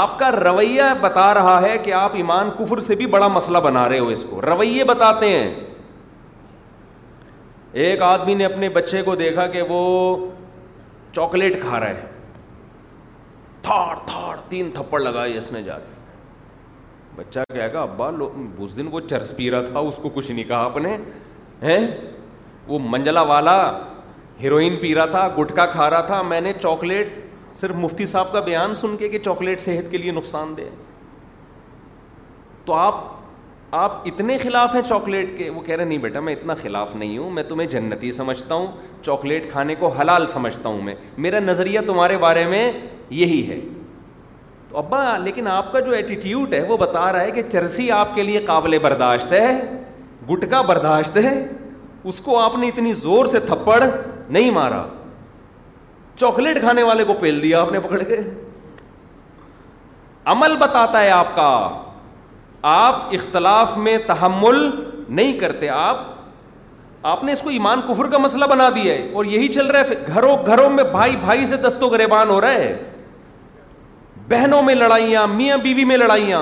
آپ 0.00 0.18
کا 0.18 0.30
رویہ 0.32 0.82
بتا 1.00 1.32
رہا 1.34 1.60
ہے 1.62 1.76
کہ 1.84 1.92
آپ 2.02 2.10
ایمان 2.16 2.50
کفر 2.58 2.80
سے 2.80 2.94
بھی 2.96 3.06
بڑا 3.14 3.28
مسئلہ 3.28 3.58
بنا 3.64 3.88
رہے 3.88 3.98
ہو 3.98 4.08
اس 4.08 4.24
کو 4.30 4.40
رویے 4.42 4.84
بتاتے 4.84 5.28
ہیں 5.28 5.50
ایک 7.82 8.02
آدمی 8.02 8.34
نے 8.34 8.44
اپنے 8.44 8.68
بچے 8.74 9.00
کو 9.04 9.14
دیکھا 9.16 9.46
کہ 9.52 9.62
وہ 9.68 9.76
چاکلیٹ 11.14 11.60
کھا 11.62 11.78
رہا 11.80 11.88
ہے 11.88 12.12
تین 14.48 14.68
تھپڑ 14.74 15.00
لگائے 15.00 15.36
اس 15.38 15.50
نے 15.52 15.62
جا 15.62 15.78
کے 15.78 15.92
بچہ 17.16 17.38
کہے 17.52 17.72
گا 17.72 17.80
ابا 17.82 18.10
لو 18.18 18.28
اس 18.64 18.76
دن 18.76 18.88
وہ 18.90 19.00
چرس 19.10 19.34
پی 19.36 19.50
رہا 19.50 19.62
تھا 19.72 19.78
اس 19.88 19.96
کو 20.02 20.08
کچھ 20.14 20.30
نہیں 20.30 20.44
کہا 20.48 20.62
آپ 20.64 20.76
نے 20.86 21.76
وہ 22.66 22.78
منجلا 22.90 23.22
والا 23.32 23.56
ہیروئن 24.42 24.76
پی 24.80 24.94
رہا 24.94 25.06
تھا 25.06 25.26
گٹکا 25.38 25.66
کھا 25.72 25.88
رہا 25.90 26.00
تھا 26.06 26.20
میں 26.28 26.40
نے 26.40 26.52
چاکلیٹ 26.62 27.12
صرف 27.60 27.74
مفتی 27.84 28.06
صاحب 28.06 28.32
کا 28.32 28.40
بیان 28.50 28.74
سن 28.74 28.96
کے 28.98 29.08
کہ 29.08 29.18
چاکلیٹ 29.24 29.60
صحت 29.60 29.90
کے 29.90 29.98
لیے 29.98 30.10
نقصان 30.12 30.56
دے 30.56 30.68
تو 32.64 32.74
آپ 32.74 33.02
آپ 33.74 33.92
اتنے 34.06 34.36
خلاف 34.38 34.74
ہیں 34.74 34.80
چاکلیٹ 34.88 35.30
کے 35.38 35.48
وہ 35.50 35.60
کہہ 35.66 35.76
رہے 35.76 35.84
نہیں 35.84 35.98
بیٹا 35.98 36.20
میں 36.26 36.32
اتنا 36.32 36.54
خلاف 36.60 36.94
نہیں 36.96 37.16
ہوں 37.18 37.30
میں 37.36 37.42
تمہیں 37.48 37.66
جنتی 37.68 38.10
سمجھتا 38.16 38.54
ہوں 38.54 38.66
چاکلیٹ 39.04 39.50
کھانے 39.52 39.74
کو 39.78 39.88
حلال 40.00 40.26
سمجھتا 40.32 40.68
ہوں 40.68 40.82
میں 40.88 40.94
میرا 41.24 41.38
نظریہ 41.44 41.80
تمہارے 41.86 42.16
بارے 42.24 42.44
میں 42.48 42.62
یہی 43.20 43.40
ہے 43.48 43.58
تو 44.68 44.76
ابا 44.78 45.02
لیکن 45.24 45.46
آپ 45.54 45.72
کا 45.72 45.80
جو 45.88 45.92
ایٹیٹیوڈ 45.94 46.54
ہے 46.54 46.62
وہ 46.68 46.76
بتا 46.84 47.10
رہا 47.12 47.20
ہے 47.20 47.30
کہ 47.38 47.42
چرسی 47.50 47.90
آپ 47.96 48.14
کے 48.14 48.22
لیے 48.28 48.44
قابل 48.46 48.78
برداشت 48.82 49.32
ہے 49.32 49.48
گٹکا 50.32 50.60
برداشت 50.72 51.16
ہے 51.24 51.34
اس 52.12 52.20
کو 52.28 52.38
آپ 52.40 52.56
نے 52.58 52.68
اتنی 52.68 52.92
زور 53.02 53.26
سے 53.34 53.40
تھپڑ 53.46 53.82
نہیں 53.86 54.50
مارا 54.60 54.84
چاکلیٹ 56.16 56.60
کھانے 56.60 56.82
والے 56.92 57.04
کو 57.04 57.14
پیل 57.20 57.42
دیا 57.42 57.60
آپ 57.60 57.72
نے 57.72 57.80
پکڑ 57.88 58.02
کے 58.08 58.20
عمل 60.36 60.56
بتاتا 60.60 61.02
ہے 61.04 61.10
آپ 61.10 61.34
کا 61.36 61.48
آپ 62.72 63.08
اختلاف 63.14 63.76
میں 63.76 63.96
تحمل 64.06 64.56
نہیں 65.16 65.38
کرتے 65.38 65.68
آپ 65.68 65.98
آپ 67.10 67.24
نے 67.24 67.32
اس 67.32 67.40
کو 67.44 67.50
ایمان 67.50 67.80
کفر 67.88 68.06
کا 68.10 68.18
مسئلہ 68.18 68.44
بنا 68.50 68.68
دیا 68.74 68.94
ہے 68.94 69.08
اور 69.14 69.24
یہی 69.24 69.48
چل 69.52 69.66
رہا 69.70 69.80
ہے 69.90 69.94
گھروں 70.14 70.36
گھروں 70.46 70.68
میں 70.70 70.84
بھائی 70.92 71.16
بھائی 71.24 71.46
سے 71.46 71.56
دست 71.66 71.82
و 71.82 71.88
گریبان 71.88 72.30
ہو 72.30 72.40
رہا 72.40 72.52
ہے 72.52 72.76
بہنوں 74.28 74.60
میں 74.66 74.74
لڑائیاں 74.74 75.26
میاں 75.28 75.56
بیوی 75.62 75.84
میں 75.84 75.96
لڑائیاں 75.96 76.40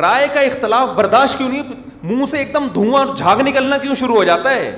رائے 0.00 0.26
کا 0.34 0.40
اختلاف 0.40 0.88
برداشت 0.96 1.38
کیوں 1.38 1.48
نہیں 1.48 1.72
منہ 2.02 2.24
سے 2.30 2.38
ایک 2.38 2.52
دم 2.54 2.66
دھواں 2.74 3.04
اور 3.04 3.14
جھاگ 3.16 3.40
نکلنا 3.46 3.78
کیوں 3.82 3.94
شروع 4.00 4.16
ہو 4.16 4.24
جاتا 4.24 4.50
ہے 4.54 4.70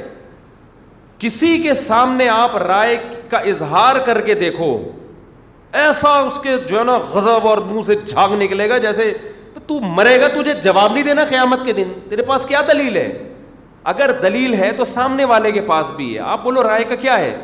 کسی 1.25 1.57
کے 1.63 1.75
سامنے 1.75 2.29
آپ 2.29 2.57
رائے 2.63 2.97
کا 3.31 3.39
اظہار 3.53 3.97
کر 4.07 4.21
کے 4.27 4.35
دیکھو 4.45 4.71
ایسا 5.83 6.15
اس 6.19 6.39
کے 6.43 6.57
جو 6.69 6.79
ہے 6.79 6.85
نا 6.85 6.97
غزب 7.13 7.47
اور 7.49 7.59
منہ 7.71 7.83
سے 7.87 7.95
جھاگ 8.09 8.33
نکلے 8.43 8.69
گا 8.69 8.79
جیسے 8.87 9.13
تو 9.69 9.79
مرے 9.95 10.21
گا 10.21 10.27
تجھے 10.35 10.53
جواب 10.64 10.93
نہیں 10.93 11.05
دینا 11.05 11.25
قیامت 11.29 11.64
کے 11.64 11.73
دن 11.77 11.93
تیرے 12.09 12.23
پاس 12.27 12.45
کیا 12.49 12.61
دلیل 12.69 12.97
ہے 12.97 13.07
اگر 13.93 14.11
دلیل 14.23 14.55
ہے 14.61 14.71
تو 14.77 14.85
سامنے 14.93 15.25
والے 15.33 15.51
کے 15.53 15.61
پاس 15.66 15.91
بھی 15.97 16.12
ہے 16.14 16.19
آپ 16.35 16.43
بولو 16.45 16.62
رائے 16.62 16.85
کا 16.89 16.95
کیا 17.01 17.19
ہے 17.19 17.37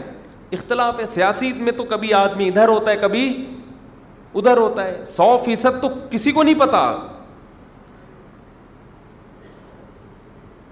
اختلاف 0.59 1.01
ہے 1.01 1.07
سیاسی 1.07 1.53
میں 1.67 1.73
تو 1.77 1.85
کبھی 1.91 2.13
آدمی 2.15 2.47
ادھر 2.49 2.69
ہوتا 2.69 2.91
ہے 2.91 2.97
کبھی 3.01 3.25
ادھر 4.41 4.57
ہوتا 4.57 4.85
ہے 4.87 5.05
سو 5.07 5.37
فیصد 5.45 5.81
تو 5.83 5.89
کسی 6.11 6.33
کو 6.33 6.43
نہیں 6.43 6.59
پتا 6.61 6.81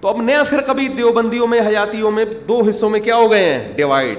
تو 0.01 0.07
اب 0.07 0.21
نیا 0.21 0.41
پھر 0.49 0.61
کبھی 0.67 0.87
دیوبندیوں 0.97 1.47
میں 1.47 1.59
حیاتیوں 1.67 2.11
میں 2.11 2.25
دو 2.47 2.59
حصوں 2.69 2.89
میں 2.95 2.99
کیا 2.99 3.15
ہو 3.15 3.29
گئے 3.31 3.45
ہیں 3.53 3.73
ڈیوائڈ 3.75 4.17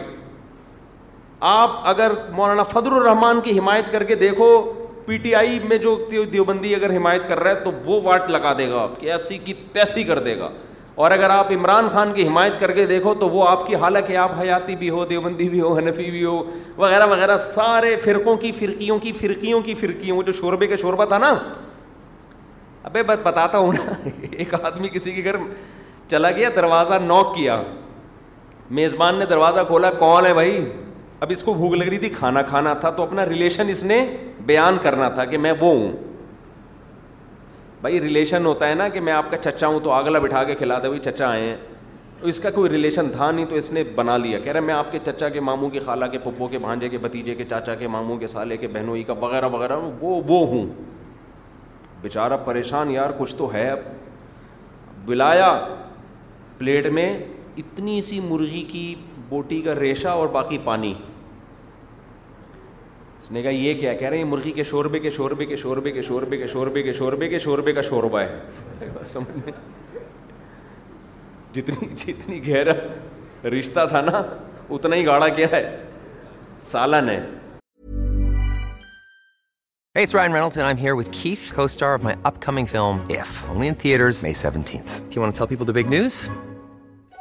آپ 1.57 1.70
اگر 1.89 2.12
مولانا 2.35 2.62
فضل 2.76 2.95
الرحمان 2.97 3.41
کی 3.45 3.59
حمایت 3.59 3.93
کر 3.93 4.05
کے 4.05 4.14
دیکھو 4.24 4.49
پی 5.07 5.16
ٹی 5.22 5.34
آئی 5.34 5.59
میں 5.68 5.76
جو 5.78 5.96
دیوبندی 6.32 6.74
اگر 6.74 6.96
حمایت 6.96 7.28
کر 7.28 7.40
رہا 7.40 7.50
ہے 7.50 7.61
تو 7.64 7.70
وہ 7.84 8.00
واٹ 8.05 8.30
لگا 8.30 8.52
دے 8.59 8.68
گا 8.70 8.82
آپ 8.82 8.98
کی 9.00 9.11
ایسی 9.12 9.38
کی 9.44 9.55
تیسی 9.72 10.05
کر 10.11 10.18
دے 10.28 10.36
گا 10.38 10.48
اور 11.05 11.11
اگر 11.11 11.30
آپ 11.30 11.50
عمران 11.52 11.88
خان 11.92 12.12
کی 12.14 12.26
حمایت 12.26 12.59
کر 12.61 12.72
کے 12.72 12.84
دیکھو 12.86 13.14
تو 13.20 13.28
وہ 13.28 13.46
آپ 13.48 13.66
کی 13.66 13.74
حالت 13.84 14.11
ہے 14.11 14.16
آپ 14.16 14.32
حیاتی 14.40 14.76
بھی 14.82 14.90
ہو 14.90 15.05
دیوبندی 15.12 15.48
بھی 15.48 15.61
ہو 15.61 15.76
حنفی 15.78 16.11
بھی 16.11 16.24
ہو 16.24 16.38
وغیرہ 16.76 17.07
وغیرہ 17.11 17.36
سارے 17.46 17.94
فرقوں 18.05 18.34
کی 18.44 18.52
فرقیوں 18.59 18.98
کی 18.98 19.12
فرقیوں 19.20 19.61
کی 19.62 19.74
فرقیوں 19.80 20.22
جو 20.26 20.32
شوربے 20.40 20.66
کے 20.72 20.76
شوربہ 20.82 21.05
تھا 21.12 21.18
نا 21.24 21.32
ابے 22.90 23.02
بس 23.07 23.18
بتاتا 23.26 23.59
ہوں 23.59 23.72
نا 23.78 23.92
ایک 24.30 24.55
آدمی 24.62 24.88
کسی 24.92 25.12
کے 25.12 25.24
گھر 25.24 25.36
چلا 26.11 26.30
گیا 26.36 26.48
دروازہ 26.57 26.94
نوک 27.02 27.34
کیا 27.34 27.61
میزبان 28.78 29.14
نے 29.18 29.24
دروازہ 29.30 29.61
کھولا 29.66 29.90
کون 29.98 30.26
ہے 30.26 30.32
بھائی 30.34 30.64
اب 31.24 31.30
اس 31.30 31.42
کو 31.42 31.55
بھوک 31.55 31.72
لگ 31.74 31.84
رہی 31.88 31.98
تھی 31.98 32.09
کھانا 32.18 32.42
کھانا 32.48 32.72
تھا 32.80 32.90
تو 32.96 33.02
اپنا 33.02 33.26
ریلیشن 33.26 33.68
اس 33.70 33.82
نے 33.84 34.05
بیان 34.47 34.76
کرنا 34.82 35.09
تھا 35.09 35.24
کہ 35.24 35.38
میں 35.38 35.53
وہ 35.61 35.70
ہوں 35.78 35.92
بھائی 37.80 38.01
ریلیشن 38.01 38.47
ہوتا 38.47 38.68
ہے 38.68 38.74
نا 38.74 38.88
کہ 38.88 39.01
میں 39.07 39.12
آپ 39.12 39.30
کا 39.30 39.36
چچا 39.36 39.66
ہوں 39.66 39.80
تو 39.84 39.90
آگلا 39.92 40.18
بٹھا 40.24 40.42
کے 40.45 40.55
کھلا 40.55 40.78
دے 40.82 40.88
بھائی 40.88 41.01
چچا 41.11 41.28
آئے 41.28 41.42
ہیں 41.49 41.57
تو 42.20 42.26
اس 42.28 42.38
کا 42.40 42.51
کوئی 42.55 42.70
ریلیشن 42.70 43.09
تھا 43.12 43.30
نہیں 43.30 43.47
تو 43.51 43.55
اس 43.57 43.72
نے 43.72 43.82
بنا 43.95 44.16
لیا 44.16 44.38
کہہ 44.45 44.53
رہا 44.53 44.61
میں 44.61 44.74
آپ 44.74 44.90
کے 44.92 44.99
چچا 45.07 45.28
کے 45.28 45.40
ماموں 45.49 45.70
کی 45.70 45.78
خالہ 45.86 46.05
کے 46.12 46.18
پپو 46.24 46.49
کے 46.49 46.59
بھانجے 46.64 46.88
کے 46.88 46.99
بھتیجے 46.99 47.34
کے 47.34 47.45
چاچا 47.51 47.74
کے 47.80 47.88
ماموں 47.97 48.16
کے 48.18 48.26
سالے 48.34 48.57
کے 48.57 48.68
بہنوئی 48.74 49.03
کا 49.03 49.12
وغیرہ 49.20 49.49
وغیرہ 49.53 49.76
وہ 50.01 50.20
وہ 50.28 50.47
ہوں 50.49 50.66
بیچارہ 52.03 52.36
پریشان 52.45 52.90
یار 52.90 53.11
کچھ 53.18 53.34
تو 53.36 53.53
ہے 53.53 53.68
اب 53.70 53.78
بلایا 55.07 55.51
پلیٹ 56.59 56.86
میں 56.99 57.09
اتنی 57.59 58.01
سی 58.09 58.20
مرغی 58.28 58.62
کی 58.70 58.95
بوٹی 59.28 59.61
کا 59.62 59.74
ریشہ 59.80 60.09
اور 60.09 60.28
باقی 60.32 60.59
پانی 60.64 60.92
اس 63.25 63.31
نے 63.33 63.41
کہا 63.43 63.51
یہ 63.51 63.75
کیا 63.75 63.93
کہہ 63.97 64.09
رہے 64.09 64.16
ہیں 64.18 64.25
مرغی 64.31 64.51
کے 64.53 64.62
کے 64.62 64.64
کے 64.64 64.64
کے 64.64 64.64
کے 64.64 64.70
کے 64.93 64.99
کے 65.01 65.11
شوربے 65.16 65.57
شوربے 65.57 65.87
شوربے 66.07 66.47
شوربے 66.47 66.47
شوربے 66.53 66.93
شوربے 66.99 67.39
شوربے 67.45 67.72
کا 67.72 67.81
شوربہ 67.83 68.20
ہے 68.20 68.41
جتنی 71.53 71.89
جتنی 72.05 72.41
گہرا 72.49 72.72
رشتہ 73.59 73.81
تھا 73.91 74.01
نا 74.11 74.16
اتنا 74.68 74.97
ہی 74.97 75.03
گاڑا 75.07 75.29
کیا 75.41 75.49
ہے 75.53 75.62
سالن 76.70 77.09
ہے 77.11 77.18
Hey, 79.97 80.07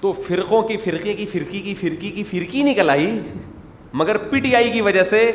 تو 0.00 0.12
فرقوں 0.26 0.60
کی 0.68 0.76
فرقے 0.84 1.12
کی 1.14 1.24
فرقی 1.32 1.60
کی 1.60 1.74
فرقی 1.80 2.10
کی 2.10 2.22
فرقی 2.30 2.62
نکل 2.70 2.90
آئی 2.90 3.18
مگر 4.00 4.16
پی 4.30 4.40
ٹی 4.40 4.54
آئی 4.56 4.70
کی 4.72 4.80
وجہ 4.80 5.02
سے 5.02 5.30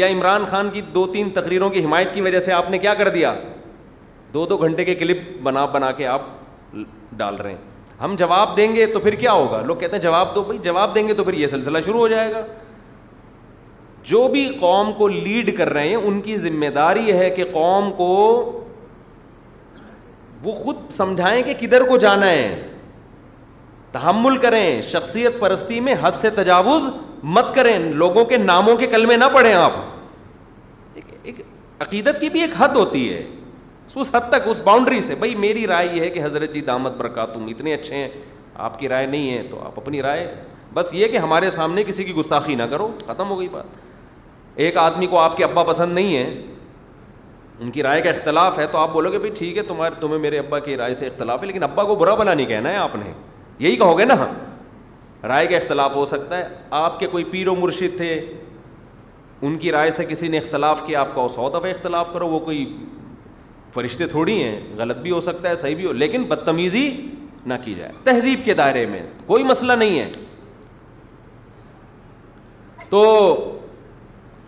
یا 0.00 0.06
عمران 0.12 0.44
خان 0.50 0.70
کی 0.72 0.80
دو 0.94 1.06
تین 1.12 1.30
تقریروں 1.34 1.68
کی 1.70 1.84
حمایت 1.84 2.14
کی 2.14 2.20
وجہ 2.20 2.40
سے 2.48 2.52
آپ 2.52 2.70
نے 2.70 2.78
کیا 2.78 2.94
کر 2.94 3.08
دیا 3.14 3.34
دو 4.34 4.44
دو 4.46 4.56
گھنٹے 4.66 4.84
کے 4.84 4.94
کلپ 4.94 5.18
بنا 5.42 5.64
بنا 5.74 5.90
کے 6.00 6.06
آپ 6.06 6.22
ڈال 7.16 7.36
رہے 7.36 7.50
ہیں 7.50 8.02
ہم 8.02 8.14
جواب 8.18 8.56
دیں 8.56 8.74
گے 8.74 8.86
تو 8.94 9.00
پھر 9.00 9.14
کیا 9.20 9.32
ہوگا 9.32 9.60
لوگ 9.66 9.76
کہتے 9.76 9.96
ہیں 9.96 10.02
جواب 10.02 10.34
دو 10.34 10.42
بھائی 10.44 10.58
جواب 10.62 10.94
دیں 10.94 11.06
گے 11.08 11.14
تو 11.20 11.24
پھر 11.24 11.34
یہ 11.34 11.46
سلسلہ 11.52 11.78
شروع 11.84 12.00
ہو 12.00 12.08
جائے 12.08 12.32
گا 12.32 12.44
جو 14.10 14.26
بھی 14.32 14.44
قوم 14.60 14.92
کو 14.98 15.08
لیڈ 15.08 15.56
کر 15.58 15.68
رہے 15.72 15.88
ہیں 15.88 15.94
ان 15.96 16.20
کی 16.22 16.36
ذمہ 16.38 16.66
داری 16.74 17.12
ہے 17.18 17.30
کہ 17.36 17.44
قوم 17.52 17.90
کو 17.96 18.08
وہ 20.42 20.52
خود 20.54 20.90
سمجھائیں 20.92 21.42
کہ 21.42 21.54
کدھر 21.60 21.82
کو 21.88 21.96
جانا 21.98 22.26
ہے 22.30 22.74
تحمل 23.96 24.36
کریں 24.38 24.64
شخصیت 24.90 25.38
پرستی 25.40 25.78
میں 25.80 25.94
حد 26.00 26.14
سے 26.20 26.30
تجاوز 26.38 26.86
مت 27.36 27.54
کریں 27.54 27.78
لوگوں 28.02 28.24
کے 28.32 28.36
ناموں 28.38 28.76
کے 28.76 28.86
کلمے 28.94 29.16
نہ 29.16 29.24
پڑھیں 29.34 29.52
آپ 29.52 29.72
ایک 31.28 31.40
عقیدت 31.86 32.20
کی 32.20 32.28
بھی 32.34 32.40
ایک 32.40 32.50
حد 32.58 32.74
ہوتی 32.76 33.08
ہے 33.12 33.22
اس 34.00 34.14
حد 34.14 34.28
تک 34.30 34.48
اس 34.50 34.58
باؤنڈری 34.64 35.00
سے 35.06 35.14
بھائی 35.18 35.34
میری 35.44 35.66
رائے 35.66 35.86
یہ 35.92 36.00
ہے 36.02 36.08
کہ 36.16 36.22
حضرت 36.24 36.52
جی 36.54 36.60
دامت 36.68 36.96
برکا 36.96 37.24
تم 37.34 37.46
اتنے 37.50 37.74
اچھے 37.74 37.94
ہیں 37.94 38.08
آپ 38.68 38.78
کی 38.78 38.88
رائے 38.88 39.06
نہیں 39.06 39.30
ہے 39.36 39.42
تو 39.50 39.60
آپ 39.66 39.78
اپنی 39.80 40.02
رائے 40.06 40.26
بس 40.74 40.92
یہ 40.94 41.06
کہ 41.12 41.16
ہمارے 41.26 41.50
سامنے 41.50 41.84
کسی 41.90 42.04
کی 42.04 42.12
گستاخی 42.14 42.54
نہ 42.60 42.62
کرو 42.70 42.88
ختم 43.06 43.30
ہو 43.30 43.38
گئی 43.38 43.48
بات 43.52 44.58
ایک 44.66 44.76
آدمی 44.84 45.06
کو 45.14 45.18
آپ 45.20 45.36
کے 45.36 45.44
ابا 45.44 45.62
پسند 45.70 45.94
نہیں 46.00 46.16
ہے 46.16 46.26
ان 47.64 47.70
کی 47.70 47.82
رائے 47.88 48.00
کا 48.02 48.10
اختلاف 48.10 48.58
ہے 48.58 48.66
تو 48.72 48.78
آپ 48.78 48.92
بولو 48.92 49.10
گے 49.12 49.18
بھائی 49.24 49.32
ٹھیک 49.38 49.56
ہے 49.56 49.62
تمہارے 49.70 50.00
تمہیں 50.00 50.18
میرے 50.26 50.38
ابا 50.38 50.58
کی 50.68 50.76
رائے 50.82 50.94
سے 51.00 51.06
اختلاف 51.06 51.40
ہے 51.42 51.46
لیکن 51.46 51.62
ابا 51.70 51.84
کو 51.90 51.94
برا 52.04 52.14
بنا 52.22 52.34
نہیں 52.34 52.46
کہنا 52.52 52.70
ہے 52.72 52.76
آپ 52.88 52.96
نے 53.02 53.12
یہی 53.58 53.76
کہو 53.76 53.98
گے 53.98 54.04
نا 54.04 54.14
ہم 54.22 55.26
رائے 55.28 55.46
کا 55.46 55.56
اختلاف 55.56 55.94
ہو 55.94 56.04
سکتا 56.04 56.38
ہے 56.38 56.48
آپ 56.84 56.98
کے 57.00 57.06
کوئی 57.12 57.24
پیر 57.30 57.48
و 57.48 57.54
مرشد 57.54 57.96
تھے 57.96 58.14
ان 59.46 59.56
کی 59.58 59.72
رائے 59.72 59.90
سے 59.90 60.04
کسی 60.08 60.28
نے 60.28 60.38
اختلاف 60.38 60.82
کیا 60.86 61.00
آپ 61.00 61.14
کا 61.14 61.26
سو 61.34 61.48
دفعہ 61.58 61.70
اختلاف 61.70 62.12
کرو 62.12 62.28
وہ 62.28 62.38
کوئی 62.44 62.64
فرشتے 63.74 64.06
تھوڑی 64.06 64.42
ہیں 64.42 64.58
غلط 64.76 64.96
بھی 65.02 65.10
ہو 65.10 65.20
سکتا 65.20 65.48
ہے 65.48 65.54
صحیح 65.62 65.74
بھی 65.76 65.86
ہو 65.86 65.92
لیکن 65.92 66.22
بدتمیزی 66.28 66.88
نہ 67.46 67.54
کی 67.64 67.74
جائے 67.74 67.90
تہذیب 68.04 68.44
کے 68.44 68.54
دائرے 68.60 68.84
میں 68.90 69.02
کوئی 69.26 69.44
مسئلہ 69.44 69.72
نہیں 69.72 69.98
ہے 69.98 70.10
تو 72.90 73.02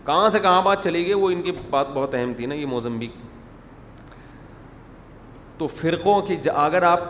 کہاں 0.07 0.29
سے 0.33 0.39
کہاں 0.43 0.63
بات 0.63 0.85
چلی 0.85 1.05
گئی 1.07 1.15
وہ 1.15 1.31
ان 1.31 1.43
کی 1.43 1.53
بات 1.71 1.87
بہت 1.95 2.15
اہم 2.15 2.33
تھی 2.37 2.47
نا 2.47 2.55
یہ 2.55 2.67
موزمبی 2.67 3.09
تو 5.59 5.67
فرقوں 5.67 6.21
کی 6.27 6.37
اگر 6.55 6.83
آپ 6.93 7.01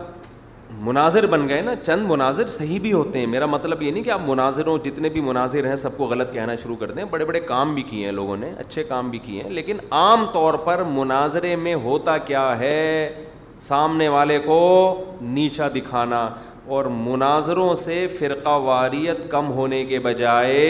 مناظر 0.85 1.25
بن 1.25 1.47
گئے 1.49 1.61
نا 1.61 1.71
چند 1.85 2.05
مناظر 2.07 2.47
صحیح 2.47 2.79
بھی 2.79 2.91
ہوتے 2.93 3.19
ہیں 3.19 3.27
میرا 3.27 3.45
مطلب 3.45 3.81
یہ 3.81 3.91
نہیں 3.91 4.03
کہ 4.03 4.09
آپ 4.11 4.19
مناظروں 4.25 4.77
جتنے 4.85 5.09
بھی 5.09 5.21
مناظر 5.21 5.67
ہیں 5.67 5.75
سب 5.83 5.97
کو 5.97 6.05
غلط 6.07 6.33
کہنا 6.33 6.55
شروع 6.63 6.75
کر 6.79 6.91
دیں 6.91 7.03
بڑے 7.11 7.25
بڑے 7.25 7.39
کام 7.47 7.73
بھی 7.75 7.83
کیے 7.89 8.03
ہیں 8.05 8.11
لوگوں 8.11 8.35
نے 8.37 8.51
اچھے 8.59 8.83
کام 8.89 9.09
بھی 9.11 9.19
کیے 9.25 9.43
ہیں 9.43 9.49
لیکن 9.49 9.77
عام 9.99 10.25
طور 10.33 10.53
پر 10.65 10.83
مناظرے 10.91 11.55
میں 11.63 11.73
ہوتا 11.83 12.17
کیا 12.29 12.47
ہے 12.59 13.11
سامنے 13.61 14.07
والے 14.07 14.37
کو 14.45 14.57
نیچا 15.35 15.67
دکھانا 15.75 16.27
اور 16.75 16.85
مناظروں 16.97 17.73
سے 17.75 18.05
فرقہ 18.19 18.57
واریت 18.63 19.29
کم 19.31 19.49
ہونے 19.53 19.83
کے 19.85 19.99
بجائے 19.99 20.63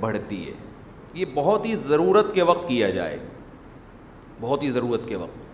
بڑھتی 0.00 0.46
ہے 0.46 0.52
یہ 1.14 1.24
بہت 1.34 1.66
ہی 1.66 1.74
ضرورت 1.74 2.34
کے 2.34 2.42
وقت 2.52 2.66
کیا 2.68 2.88
جائے 2.90 3.18
بہت 4.40 4.62
ہی 4.62 4.70
ضرورت 4.70 5.08
کے 5.08 5.16
وقت 5.16 5.44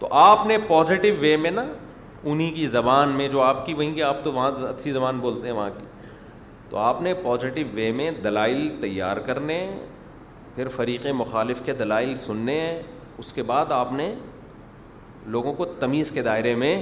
تو 0.00 0.08
آپ 0.20 0.46
نے 0.46 0.56
پازیٹیو 0.68 1.14
وے 1.20 1.36
میں 1.40 1.50
نا 1.50 1.64
انہیں 2.30 2.50
کی 2.54 2.66
زبان 2.68 3.08
میں 3.16 3.28
جو 3.28 3.40
آپ 3.42 3.64
کی 3.66 3.74
وہیں 3.74 3.94
کہ 3.94 4.02
آپ 4.02 4.22
تو 4.24 4.32
وہاں 4.32 4.50
اچھی 4.68 4.92
زبان 4.92 5.18
بولتے 5.20 5.48
ہیں 5.48 5.54
وہاں 5.54 5.70
کی 5.78 5.84
تو 6.70 6.76
آپ 6.78 7.00
نے 7.02 7.14
پازیٹیو 7.22 7.66
وے 7.74 7.90
میں 7.92 8.10
دلائل 8.24 8.68
تیار 8.80 9.16
کرنے 9.26 9.58
پھر 10.54 10.68
فریق 10.76 11.06
مخالف 11.14 11.60
کے 11.64 11.72
دلائل 11.74 12.14
سننے 12.26 12.60
اس 13.18 13.32
کے 13.32 13.42
بعد 13.46 13.72
آپ 13.72 13.92
نے 13.92 14.12
لوگوں 15.34 15.52
کو 15.54 15.64
تمیز 15.80 16.10
کے 16.10 16.22
دائرے 16.22 16.54
میں 16.62 16.74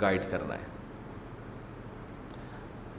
گائڈ 0.00 0.22
کرنا 0.30 0.54
ہے 0.54 0.66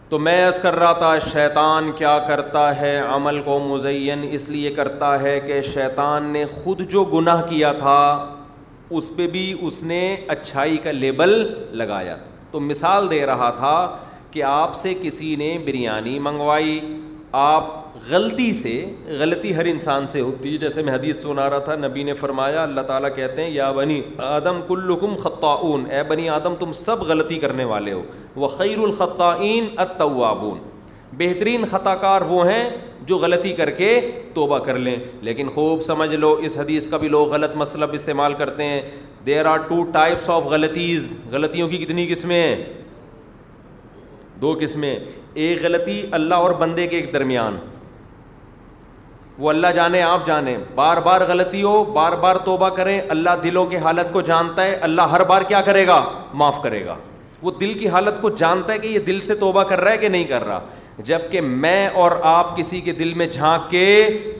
تو 0.09 0.19
میں 0.19 0.37
عرض 0.47 0.57
کر 0.59 0.75
رہا 0.79 0.93
تھا 0.99 1.17
شیطان 1.31 1.91
کیا 1.97 2.17
کرتا 2.27 2.69
ہے 2.79 2.97
عمل 2.99 3.41
کو 3.45 3.59
مزین 3.67 4.25
اس 4.31 4.47
لیے 4.49 4.71
کرتا 4.75 5.19
ہے 5.21 5.39
کہ 5.39 5.61
شیطان 5.73 6.31
نے 6.33 6.45
خود 6.63 6.79
جو 6.91 7.03
گناہ 7.13 7.41
کیا 7.49 7.71
تھا 7.79 7.99
اس 8.97 9.09
پہ 9.15 9.25
بھی 9.31 9.53
اس 9.65 9.81
نے 9.83 9.99
اچھائی 10.27 10.77
کا 10.83 10.91
لیبل 10.91 11.29
لگایا 11.77 12.15
تو 12.51 12.59
مثال 12.59 13.09
دے 13.09 13.25
رہا 13.25 13.49
تھا 13.57 13.73
کہ 14.31 14.43
آپ 14.43 14.75
سے 14.75 14.93
کسی 15.01 15.35
نے 15.39 15.57
بریانی 15.65 16.17
منگوائی 16.19 16.79
آپ 17.41 17.65
غلطی 18.09 18.51
سے 18.61 18.71
غلطی 19.19 19.55
ہر 19.55 19.65
انسان 19.71 20.07
سے 20.07 20.21
ہوتی 20.21 20.53
ہے 20.53 20.57
جیسے 20.57 20.81
میں 20.83 20.93
حدیث 20.93 21.19
سنا 21.21 21.49
رہا 21.49 21.59
تھا 21.65 21.75
نبی 21.87 22.03
نے 22.03 22.13
فرمایا 22.19 22.63
اللہ 22.63 22.81
تعالیٰ 22.87 23.09
کہتے 23.15 23.43
ہیں 23.43 23.49
یا 23.51 23.71
بنی 23.71 24.01
آدم 24.27 24.59
کلکم 24.67 25.15
خطاون 25.23 25.89
اے 25.91 26.03
بنی 26.09 26.29
آدم 26.39 26.55
تم 26.59 26.71
سب 26.81 27.01
غلطی 27.09 27.39
کرنے 27.39 27.63
والے 27.73 27.93
ہو 27.93 28.01
وہ 28.35 28.47
خیر 28.57 28.77
الخطعین 28.87 29.67
التوابون 29.85 30.57
بہترین 31.17 31.65
خطا 31.71 31.95
کار 32.01 32.21
وہ 32.29 32.47
ہیں 32.49 32.69
جو 33.09 33.17
غلطی 33.17 33.51
کر 33.57 33.69
کے 33.77 33.89
توبہ 34.33 34.57
کر 34.65 34.77
لیں 34.87 34.95
لیکن 35.27 35.47
خوب 35.53 35.79
سمجھ 35.83 36.13
لو 36.15 36.31
اس 36.47 36.57
حدیث 36.57 36.85
کا 36.89 36.97
بھی 37.03 37.07
لوگ 37.15 37.29
غلط 37.31 37.55
مسلب 37.61 37.93
استعمال 37.99 38.33
کرتے 38.41 38.63
ہیں 38.65 38.81
there 39.25 39.45
are 39.53 39.57
two 39.67 39.81
types 39.93 40.29
of 40.29 40.43
غلطیز 40.55 41.07
غلطیوں 41.31 41.67
کی 41.69 41.77
کتنی 41.85 42.05
قسمیں 42.11 42.41
ہیں 42.41 42.55
دو 44.41 44.53
قسمیں 44.61 44.93
ایک 45.45 45.63
غلطی 45.63 46.01
اللہ 46.19 46.45
اور 46.45 46.51
بندے 46.59 46.87
کے 46.91 46.99
ایک 46.99 47.11
درمیان 47.13 47.57
وہ 49.43 49.49
اللہ 49.49 49.71
جانے 49.75 50.01
آپ 50.11 50.25
جانے 50.27 50.55
بار 50.75 50.97
بار 51.07 51.21
غلطی 51.27 51.61
ہو 51.63 51.83
بار 51.99 52.13
بار 52.25 52.35
توبہ 52.45 52.69
کریں 52.81 52.99
اللہ 53.15 53.35
دلوں 53.43 53.65
کی 53.73 53.77
حالت 53.87 54.13
کو 54.13 54.21
جانتا 54.33 54.63
ہے 54.65 54.73
اللہ 54.89 55.13
ہر 55.17 55.23
بار 55.33 55.41
کیا 55.53 55.61
کرے 55.71 55.85
گا 55.87 55.99
معاف 56.41 56.61
کرے 56.63 56.85
گا 56.85 56.95
وہ 57.41 57.51
دل 57.59 57.73
کی 57.79 57.87
حالت 57.95 58.21
کو 58.21 58.29
جانتا 58.43 58.73
ہے 58.73 58.77
کہ 58.85 58.87
یہ 58.87 58.99
دل 59.09 59.19
سے 59.27 59.35
توبہ 59.45 59.63
کر 59.73 59.81
رہا 59.81 59.91
ہے 59.91 59.97
کہ 59.97 60.07
نہیں 60.15 60.23
کر 60.33 60.45
رہا 60.47 60.59
جبکہ 61.05 61.41
میں 61.41 61.87
اور 62.01 62.11
آپ 62.31 62.55
کسی 62.57 62.79
کے 62.81 62.91
دل 62.93 63.13
میں 63.17 63.27
جھانک 63.27 63.69
کے 63.71 63.83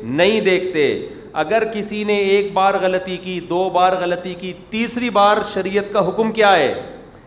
نہیں 0.04 0.42
دیکھتے 0.46 0.88
اگر 1.44 1.64
کسی 1.74 2.04
نے 2.04 2.16
ایک 2.30 2.52
بار 2.54 2.74
غلطی 2.82 3.18
کی 3.24 3.40
دو 3.50 3.70
بار 3.74 3.94
غلطی 4.00 4.34
کی 4.40 4.54
تیسری 4.70 5.10
بار 5.18 5.38
شریعت 5.54 5.94
کا 5.94 6.08
حکم 6.08 6.32
کیا 6.32 6.56
ہے 6.56 6.74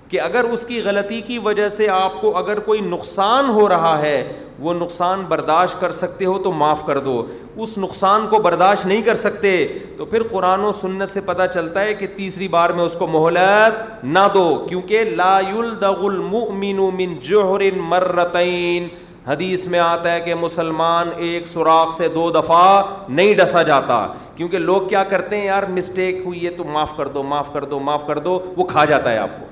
کہ 0.09 0.20
اگر 0.20 0.45
اس 0.53 0.64
کی 0.66 0.80
غلطی 0.85 1.20
کی 1.26 1.39
وجہ 1.45 1.68
سے 1.76 1.89
آپ 1.91 2.20
کو 2.20 2.37
اگر 2.37 2.59
کوئی 2.64 2.80
نقصان 2.87 3.49
ہو 3.55 3.68
رہا 3.68 3.99
ہے 4.01 4.22
وہ 4.62 4.74
نقصان 4.74 5.22
برداشت 5.28 5.80
کر 5.80 5.93
سکتے 5.93 6.24
ہو 6.24 6.39
تو 6.43 6.51
معاف 6.53 6.85
کر 6.87 6.99
دو 7.05 7.22
اس 7.62 7.76
نقصان 7.78 8.26
کو 8.30 8.39
برداشت 8.43 8.87
نہیں 8.87 9.03
کر 9.03 9.14
سکتے 9.22 9.53
تو 9.99 10.05
پھر 10.12 10.22
قرآن 10.30 10.64
و 10.64 10.72
سنت 10.80 11.09
سے 11.09 11.20
پتہ 11.26 11.43
چلتا 11.55 11.83
ہے 11.85 11.95
کہ 11.95 12.07
تیسری 12.16 12.49
بار 12.49 12.70
میں 12.80 12.85
اس 12.85 12.95
کو 12.99 13.07
مہلت 13.12 14.05
نہ 14.05 14.26
دو 14.35 14.45
کیونکہ 14.68 15.05
لا 15.22 15.37
المؤمن 15.39 16.80
من 16.97 17.14
جوہر 17.28 17.70
مرتین 17.89 18.89
حدیث 19.27 19.64
میں 19.70 19.79
آتا 19.79 20.12
ہے 20.12 20.20
کہ 20.20 20.35
مسلمان 20.35 21.09
ایک 21.16 21.47
سوراخ 21.47 21.95
سے 21.97 22.07
دو 22.14 22.31
دفعہ 22.33 22.83
نہیں 23.09 23.35
ڈسا 23.39 23.62
جاتا 23.62 24.07
کیونکہ 24.37 24.59
لوگ 24.59 24.89
کیا 24.89 25.03
کرتے 25.11 25.37
ہیں 25.37 25.45
یار 25.45 25.62
مسٹیک 25.75 26.16
ہوئی 26.25 26.45
ہے 26.45 26.51
تو 26.57 26.64
معاف 26.64 26.97
کر 26.97 27.09
دو 27.16 27.23
معاف 27.23 27.53
کر 27.53 27.64
دو 27.75 27.79
معاف 27.89 28.07
کر 28.07 28.18
دو 28.18 28.39
وہ 28.57 28.64
کھا 28.73 28.85
جاتا 28.85 29.11
ہے 29.12 29.18
آپ 29.18 29.39
کو 29.41 29.47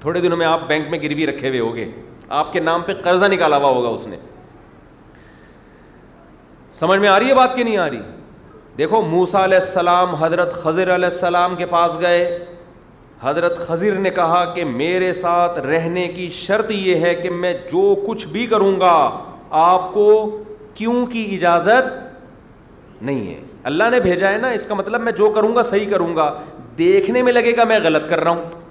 تھوڑے 0.00 0.20
دنوں 0.20 0.36
میں 0.38 0.46
آپ 0.46 0.66
بینک 0.68 0.88
میں 0.90 0.98
گروی 1.02 1.26
رکھے 1.26 1.48
ہوئے 1.48 1.60
ہوگے 1.60 1.90
آپ 2.40 2.52
کے 2.52 2.60
نام 2.60 2.82
پہ 2.86 2.92
قرضہ 3.04 3.24
نکالا 3.32 3.56
ہوا 3.56 3.68
ہوگا 3.76 3.88
اس 3.88 4.06
نے 4.08 4.16
سمجھ 6.80 6.98
میں 7.00 7.08
آ 7.08 7.18
رہی 7.18 7.28
ہے 7.28 7.34
بات 7.34 7.56
کہ 7.56 7.64
نہیں 7.64 7.76
آ 7.76 7.88
رہی 7.90 8.00
دیکھو 8.78 9.00
موسا 9.10 9.44
علیہ 9.44 9.58
السلام 9.58 10.14
حضرت 10.24 10.52
خضر 10.62 10.94
علیہ 10.94 11.08
السلام 11.12 11.54
کے 11.58 11.66
پاس 11.70 11.96
گئے 12.00 12.22
حضرت 13.22 13.58
خضر 13.66 13.94
نے 14.00 14.10
کہا 14.16 14.44
کہ 14.54 14.64
میرے 14.64 15.12
ساتھ 15.12 15.58
رہنے 15.66 16.06
کی 16.14 16.28
شرط 16.32 16.70
یہ 16.70 17.00
ہے 17.04 17.14
کہ 17.22 17.30
میں 17.30 17.52
جو 17.72 17.94
کچھ 18.06 18.26
بھی 18.32 18.44
کروں 18.46 18.78
گا 18.80 18.96
آپ 19.62 19.92
کو 19.94 20.04
کیوں 20.74 21.04
کی 21.12 21.24
اجازت 21.34 23.02
نہیں 23.04 23.26
ہے 23.26 23.40
اللہ 23.70 23.90
نے 23.90 24.00
بھیجا 24.00 24.30
ہے 24.32 24.38
نا 24.38 24.48
اس 24.58 24.66
کا 24.66 24.74
مطلب 24.74 25.00
میں 25.00 25.12
جو 25.12 25.30
کروں 25.34 25.54
گا 25.56 25.62
صحیح 25.72 25.88
کروں 25.90 26.14
گا 26.16 26.30
دیکھنے 26.78 27.22
میں 27.22 27.32
لگے 27.32 27.56
گا 27.56 27.64
میں 27.68 27.78
غلط 27.84 28.08
کر 28.10 28.20
رہا 28.24 28.30
ہوں 28.30 28.66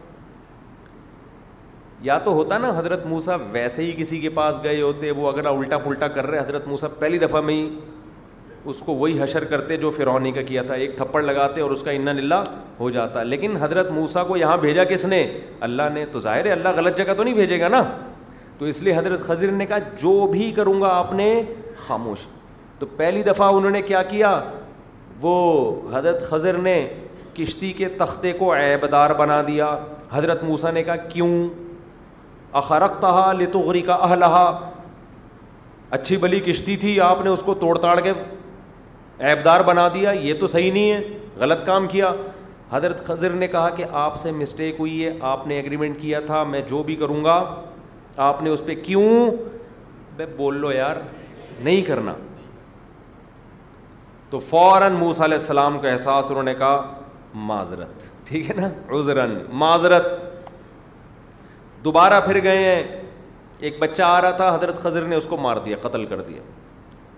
یا 2.02 2.18
تو 2.24 2.32
ہوتا 2.34 2.58
نا 2.58 2.72
حضرت 2.78 3.06
موسا 3.06 3.36
ویسے 3.52 3.84
ہی 3.84 3.94
کسی 3.98 4.20
کے 4.22 4.30
پاس 4.34 4.60
گئے 4.64 4.82
ہوتے 4.82 5.12
وہ 5.12 5.32
اگر 5.32 5.46
الٹا 5.50 5.78
پلٹا 5.84 6.08
کر 6.18 6.28
رہے 6.28 6.40
حضرت 6.40 6.68
موسا 6.68 6.88
پہلی 7.00 7.18
دفعہ 7.20 7.42
میں 7.50 7.54
ہی 7.54 7.70
اس 8.70 8.80
کو 8.86 8.94
وہی 8.96 9.22
حشر 9.22 9.44
کرتے 9.50 9.76
جو 9.78 9.90
فرونی 9.90 10.32
کا 10.32 10.42
کیا 10.48 10.62
تھا 10.70 10.74
ایک 10.84 10.96
تھپڑ 10.98 11.22
لگاتے 11.24 11.62
اور 11.62 11.72
اس 11.72 11.82
کا 11.84 11.92
انّلہ 11.92 12.40
ہو 12.80 12.90
جاتا 12.98 13.24
لیکن 13.24 13.56
حضرت 13.62 13.92
موسا 13.92 14.24
کو 14.30 14.38
یہاں 14.38 14.58
بھیجا 14.66 14.84
کس 14.94 15.06
نے 15.14 15.26
اللہ 15.68 15.90
نے 15.94 16.06
تو 16.12 16.20
ظاہر 16.26 16.46
ہے 16.46 16.52
اللہ 16.52 16.76
غلط 16.76 16.98
جگہ 16.98 17.14
تو 17.18 17.24
نہیں 17.24 17.34
بھیجے 17.34 17.60
گا 17.62 17.68
نا 17.76 17.82
تو 18.58 18.66
اس 18.66 18.82
لیے 18.84 18.96
حضرت 18.98 19.26
خضر 19.28 19.52
نے 19.62 19.66
کہا 19.66 19.78
جو 20.02 20.14
بھی 20.32 20.52
کروں 20.56 20.80
گا 20.82 20.88
آپ 20.98 21.14
نے 21.14 21.30
خاموش 21.88 22.26
تو 22.80 22.86
پہلی 22.98 23.22
دفعہ 23.24 23.52
انہوں 23.56 23.72
نے 23.72 23.82
کیا 23.92 24.02
کیا 24.16 24.40
وہ 25.22 25.36
حضرت 25.94 26.28
خضر 26.30 26.58
نے 26.70 26.78
کشتی 27.36 27.72
کے 27.78 27.88
تختے 27.98 28.32
کو 28.40 28.54
دار 28.92 29.10
بنا 29.18 29.42
دیا 29.48 29.76
حضرت 30.12 30.44
موسا 30.44 30.72
نے 30.72 30.84
کہا 30.84 30.96
کیوں 31.12 31.32
اخرق 32.62 33.00
تہا 33.02 33.32
لتغری 33.40 33.82
کا 33.88 33.94
اہلہا 34.10 34.46
اچھی 35.98 36.18
بلی 36.22 36.40
کشتی 36.46 36.76
تھی 36.78 37.00
آپ 37.02 37.22
نے 37.24 37.30
اس 37.30 37.42
کو 37.46 37.54
توڑ 37.62 37.78
تاڑ 37.78 38.00
کے 38.00 38.12
دار 39.46 39.62
بنا 39.68 39.88
دیا 39.94 40.12
یہ 40.12 40.34
تو 40.40 40.48
صحیح 40.48 40.72
نہیں 40.72 40.92
ہے 40.92 41.02
غلط 41.40 41.66
کام 41.66 41.86
کیا 41.88 42.12
حضرت 42.72 43.06
خضر 43.06 43.34
نے 43.34 43.48
کہا 43.48 43.70
کہ 43.76 43.86
آپ 44.00 44.16
سے 44.20 44.32
مسٹیک 44.38 44.76
ہوئی 44.80 45.06
ہے 45.06 45.12
آپ 45.32 45.46
نے 45.48 45.56
ایگریمنٹ 45.56 46.00
کیا 46.02 46.20
تھا 46.26 46.42
میں 46.44 46.62
جو 46.70 46.82
بھی 46.84 46.96
کروں 46.96 47.24
گا 47.24 47.38
آپ 48.26 48.42
نے 48.44 48.50
اس 48.50 48.66
پہ 48.66 48.76
کیوں 48.84 49.04
بے 50.18 50.26
بول 50.38 50.58
لو 50.62 50.72
یار 50.72 50.96
نہیں 51.64 51.82
کرنا 51.88 52.14
تو 54.30 54.40
فوراً 54.50 54.94
موسا 55.00 55.26
علیہ 55.26 55.38
السلام 55.38 55.80
کا 55.80 55.90
احساس 55.92 56.26
انہوں 56.30 56.44
نے 56.44 56.54
کہا 56.56 56.82
معذرت 57.50 58.06
ٹھیک 58.28 58.50
ہے 58.50 58.56
نا 58.62 58.70
عذرن 58.98 59.36
معذرت 59.60 60.08
دوبارہ 61.84 62.20
پھر 62.26 62.42
گئے 62.44 62.66
ہیں 62.66 62.84
ایک 63.68 63.78
بچہ 63.80 64.04
آ 64.04 64.20
رہا 64.22 64.32
تھا 64.40 64.56
حضرت 64.56 64.82
خضر 64.84 65.04
نے 65.08 65.16
اس 65.16 65.26
کو 65.30 65.38
مار 65.42 65.58
دیا 65.66 65.78
قتل 65.82 66.06
کر 66.06 66.22
دیا 66.28 66.42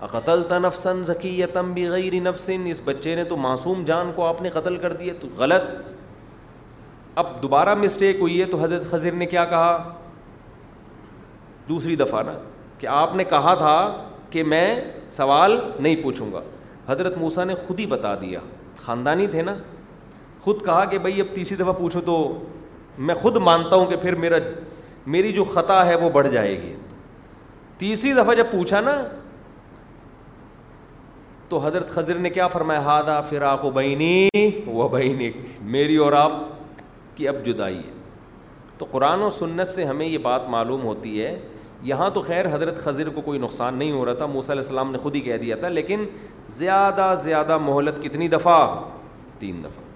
قتل 0.08 0.44
تا 0.50 0.58
نفسن 0.60 1.04
ذکی 1.06 1.42
اس 2.26 2.82
بچے 2.86 3.16
نے 3.16 3.24
تو 3.30 3.38
معصوم 3.38 3.84
جان 3.86 4.12
کو 4.16 4.26
آپ 4.26 4.42
نے 4.42 4.50
قتل 4.50 4.78
کر 4.82 4.94
دیے 4.98 5.14
تو 5.20 5.28
غلط 5.38 5.64
اب 7.24 7.42
دوبارہ 7.44 7.74
مسٹیک 7.76 8.18
ہوئی 8.20 8.40
ہے 8.42 8.46
تو 8.52 8.64
حضرت 8.64 8.90
خضر 8.92 9.12
نے 9.12 9.26
کیا 9.26 9.44
کہا 9.54 9.94
دوسری 11.70 11.96
دفعہ 11.96 12.22
نا 12.26 12.34
کہ 12.78 12.88
آپ 12.88 13.16
نے 13.16 13.24
کہا 13.30 13.54
تھا 13.56 14.06
کہ 14.30 14.44
میں 14.44 14.66
سوال 15.12 15.60
نہیں 15.80 15.96
پوچھوں 16.04 16.32
گا 16.34 16.42
حضرت 16.88 17.18
موسا 17.18 17.44
نے 17.44 17.54
خود 17.68 17.80
ہی 17.80 17.86
بتا 17.86 18.14
دیا 18.22 18.40
خاندانی 18.82 19.28
تھے 19.28 19.42
نا 19.42 19.56
خود 20.44 20.64
کہا 20.66 20.84
کہ 20.92 20.98
بھائی 20.98 21.20
اب 21.22 21.36
تیسری 21.36 21.56
دفعہ 21.58 21.74
پوچھو 21.78 22.02
تو 22.06 22.18
میں 23.08 23.16
خود 23.16 23.36
مانتا 23.44 23.76
ہوں 23.76 23.86
کہ 23.86 23.96
پھر 24.02 24.16
میرا 24.24 24.38
میری 25.14 25.32
جو 25.34 25.44
خطا 25.54 25.86
ہے 25.86 25.96
وہ 25.96 26.10
بڑھ 26.14 26.28
جائے 26.32 26.60
گی 26.62 26.74
تیسری 27.78 28.14
دفعہ 28.14 28.34
جب 28.36 28.46
پوچھا 28.52 28.80
نا 28.82 28.96
تو 31.50 31.58
حضرت 31.66 31.90
خضر 31.92 32.16
نے 32.24 32.30
کیا 32.30 32.48
فرمایا 32.48 32.80
ہادا 32.86 33.20
فراق 33.30 33.64
و 33.66 33.70
بینی 33.72 34.28
و 34.72 34.88
بینی 34.90 35.30
میری 35.76 35.96
اور 36.06 36.14
آپ 36.14 36.32
کی 37.16 37.28
اب 37.28 37.36
جدائی 37.46 37.78
ہے 37.78 37.94
تو 38.78 38.86
قرآن 38.92 39.22
و 39.22 39.30
سنت 39.38 39.68
سے 39.68 39.86
ہمیں 39.86 40.06
یہ 40.06 40.18
بات 40.28 40.48
معلوم 40.50 40.84
ہوتی 40.84 41.22
ہے 41.24 41.38
یہاں 41.90 42.10
تو 42.14 42.22
خیر 42.22 42.46
حضرت 42.54 42.78
خضر 42.84 43.10
کو 43.16 43.22
کوئی 43.22 43.40
نقصان 43.40 43.74
نہیں 43.80 43.92
ہو 43.92 44.06
رہا 44.06 44.14
تھا 44.22 44.26
موسیٰ 44.36 44.50
علیہ 44.56 44.62
السلام 44.64 44.92
نے 44.92 44.98
خود 45.04 45.16
ہی 45.16 45.22
کہہ 45.28 45.38
دیا 45.42 45.56
تھا 45.64 45.68
لیکن 45.70 46.06
زیادہ 46.60 47.14
زیادہ 47.24 47.58
مہلت 47.66 48.02
کتنی 48.04 48.28
دفعہ 48.28 48.60
تین 49.40 49.64
دفعہ 49.64 49.88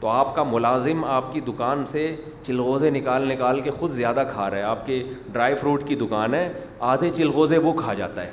تو 0.00 0.08
آپ 0.08 0.34
کا 0.36 0.42
ملازم 0.50 1.04
آپ 1.16 1.32
کی 1.32 1.40
دکان 1.48 1.84
سے 1.86 2.14
چلغوزے 2.46 2.90
نکال 2.90 3.26
نکال 3.32 3.60
کے 3.64 3.70
خود 3.78 3.90
زیادہ 4.00 4.24
کھا 4.32 4.48
رہا 4.50 4.56
ہے 4.58 4.62
آپ 4.74 4.86
کے 4.86 5.02
ڈرائی 5.32 5.54
فروٹ 5.60 5.86
کی 5.88 5.94
دکان 6.00 6.34
ہے 6.34 6.48
آدھے 6.94 7.10
چلغوزے 7.16 7.58
وہ 7.68 7.72
کھا 7.80 7.94
جاتا 8.02 8.22
ہے 8.24 8.30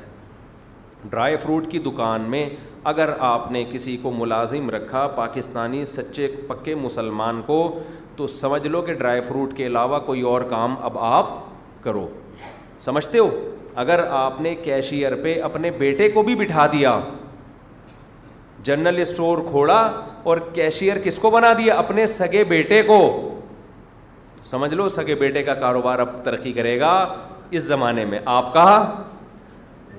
ڈرائی 1.10 1.36
فروٹ 1.44 1.68
کی 1.72 1.80
دکان 1.86 2.22
میں 2.30 2.50
اگر 2.90 3.10
آپ 3.28 3.52
نے 3.52 3.64
کسی 3.72 3.96
کو 4.02 4.12
ملازم 4.18 4.70
رکھا 4.70 5.06
پاکستانی 5.16 5.84
سچے 5.86 6.28
پکے 6.48 6.76
مسلمان 6.76 7.42
کو 7.46 7.58
تو 8.16 8.28
سمجھ 8.28 8.66
لو 8.68 8.82
کہ 8.82 8.94
ڈرائی 8.94 9.22
فروٹ 9.28 9.56
کے 9.58 9.66
علاوہ 9.68 10.00
کوئی 10.06 10.22
اور 10.32 10.42
کام 10.50 10.76
اب 10.84 10.98
آپ 11.00 11.30
کرو 11.84 12.08
سمجھتے 12.80 13.18
ہو 13.20 13.30
اگر 13.82 14.06
آپ 14.20 14.40
نے 14.42 14.54
کیشیئر 14.64 15.16
پہ 15.24 15.40
اپنے 15.44 15.72
بیٹے 15.78 16.10
کو 16.12 16.24
بھی 16.24 16.36
بٹھا 16.36 16.66
دیا 16.74 17.00
جنرل 18.64 19.00
اسٹور 19.02 19.38
کھوڑا 19.50 19.80
اور 20.24 20.38
کیشیئر 20.54 20.98
کس 21.04 21.18
کو 21.20 21.30
بنا 21.32 21.54
دیا 21.58 21.76
اپنے 21.80 22.06
سگے 22.08 22.44
بیٹے 22.50 22.82
کو 22.88 22.98
سمجھ 24.50 24.74
لو 24.74 24.88
سگے 24.90 25.16
بیٹے 25.16 25.44
کا 25.44 25.54
کاروبار 25.54 26.00
اب 26.00 26.24
ترقی 26.26 26.54
کرے 26.54 26.80
گا 26.80 26.92
اس 27.52 27.64
زمانے 27.64 28.06
میں 28.06 28.20
آپ 28.34 28.54
کہا 28.54 28.78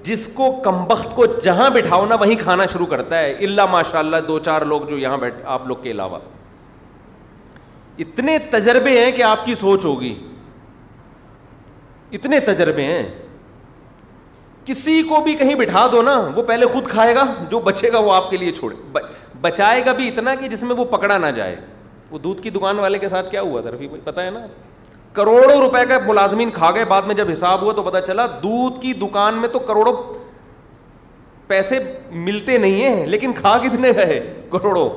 جس 0.05 0.27
کو 0.35 0.51
کمبخت 0.65 1.15
کو 1.17 1.27
جہاں 1.43 1.69
بٹھاؤ 1.71 2.07
نا 2.07 2.15
وہیں 2.21 2.37
کھانا 2.41 2.67
شروع 2.73 2.87
کرتا 2.87 3.19
ہے 3.19 3.31
اللہ 3.33 3.41
اللہ 3.47 3.67
ماشاء 3.73 4.21
دو 4.29 4.39
چار 4.39 4.63
لوگ 4.63 4.81
لوگ 4.81 4.89
جو 4.91 4.99
یہاں 4.99 5.19
آپ 5.57 5.67
کے 5.83 5.91
علاوہ 5.91 6.19
اتنے 8.05 8.39
تجربے 8.51 8.99
ہیں 9.05 9.11
کہ 9.17 9.23
آپ 9.23 9.45
کی 9.47 9.55
سوچ 9.55 9.85
ہوگی 9.85 10.15
اتنے 12.19 12.41
تجربے 12.47 12.85
ہیں 12.85 13.03
کسی 14.65 15.03
کو 15.09 15.21
بھی 15.25 15.35
کہیں 15.37 15.55
بٹھا 15.55 15.87
دو 15.93 16.03
نا 16.03 16.17
وہ 16.37 16.43
پہلے 16.49 16.67
خود 16.73 16.87
کھائے 16.89 17.15
گا 17.15 17.25
جو 17.51 17.59
بچے 17.61 17.93
گا 17.93 17.99
وہ 17.99 18.13
آپ 18.15 18.31
کے 18.31 18.37
لیے 18.37 18.53
چھوڑے 18.59 18.99
بچائے 19.41 19.85
گا 19.87 19.93
بھی 19.93 20.09
اتنا 20.09 20.35
کہ 20.41 20.49
جس 20.49 20.63
میں 20.63 20.77
وہ 20.77 20.85
پکڑا 20.97 21.19
نہ 21.19 21.27
جائے 21.37 21.57
وہ 22.11 22.19
دودھ 22.25 22.43
کی 22.43 22.51
دکان 22.51 22.79
والے 22.79 22.99
کے 22.99 23.09
ساتھ 23.09 23.31
کیا 23.31 23.41
ہوا 23.43 23.61
تھا 24.17 24.23
ہے 24.23 24.31
نا 24.31 24.47
کروڑوں 25.15 25.59
روپئے 25.61 25.85
کا 25.89 25.99
ملازمین 26.07 26.51
کھا 26.55 26.71
گئے 26.75 26.85
بعد 26.89 27.03
میں 27.07 27.15
جب 27.15 27.31
حساب 27.33 27.63
ہوا 27.63 27.73
تو 27.77 27.83
پتا 27.83 28.01
چلا 28.01 28.27
دودھ 28.43 28.81
کی 28.83 28.93
دکان 29.01 29.35
میں 29.41 29.49
تو 29.53 29.59
کروڑوں 29.71 29.93
پیسے 31.47 31.79
ملتے 32.27 32.59
نہیں 32.59 32.83
ہیں 32.83 33.07
لیکن 33.07 33.33
کھا 33.41 33.57
کتنے 33.63 33.91
گئے 33.97 34.21
کروڑوں 34.53 34.89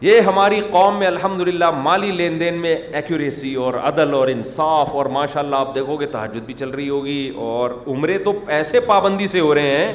یہ 0.00 0.20
ہماری 0.26 0.60
قوم 0.70 0.98
میں 0.98 1.06
الحمد 1.06 1.40
للہ 1.48 1.70
مالی 1.82 2.10
لین 2.12 2.38
دین 2.40 2.54
میں 2.60 2.74
ایکوریسی 3.00 3.54
اور 3.66 3.74
عدل 3.82 4.14
اور 4.14 4.28
انصاف 4.28 4.88
اور 5.02 5.06
ماشاء 5.16 5.40
اللہ 5.40 5.56
آپ 5.56 5.74
دیکھو 5.74 5.96
گے 6.00 6.06
تحجد 6.16 6.44
بھی 6.46 6.54
چل 6.58 6.70
رہی 6.70 6.88
ہوگی 6.88 7.30
اور 7.44 7.70
عمرے 7.94 8.18
تو 8.24 8.32
ایسے 8.56 8.80
پابندی 8.86 9.26
سے 9.36 9.40
ہو 9.40 9.54
رہے 9.54 9.76
ہیں 9.76 9.92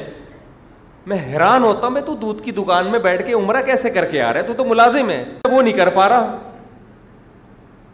میں 1.10 1.18
حیران 1.26 1.62
ہوتا 1.64 1.86
ہوں 1.86 1.92
میں 1.94 2.02
تو 2.06 2.14
دودھ 2.20 2.42
کی 2.44 2.50
دکان 2.52 2.86
میں 2.92 2.98
بیٹھ 3.04 3.26
کے 3.26 3.32
عمرہ 3.32 3.62
کیسے 3.66 3.90
کر 3.90 4.04
کے 4.10 4.22
آ 4.22 4.32
رہا 4.32 4.40
ہے 4.40 4.46
تو, 4.46 4.54
تو 4.54 4.64
ملازم 4.64 5.10
ہے 5.10 5.24
وہ 5.50 5.62
نہیں 5.62 5.76
کر 5.76 5.88
پا 5.94 6.08
رہا 6.08 6.49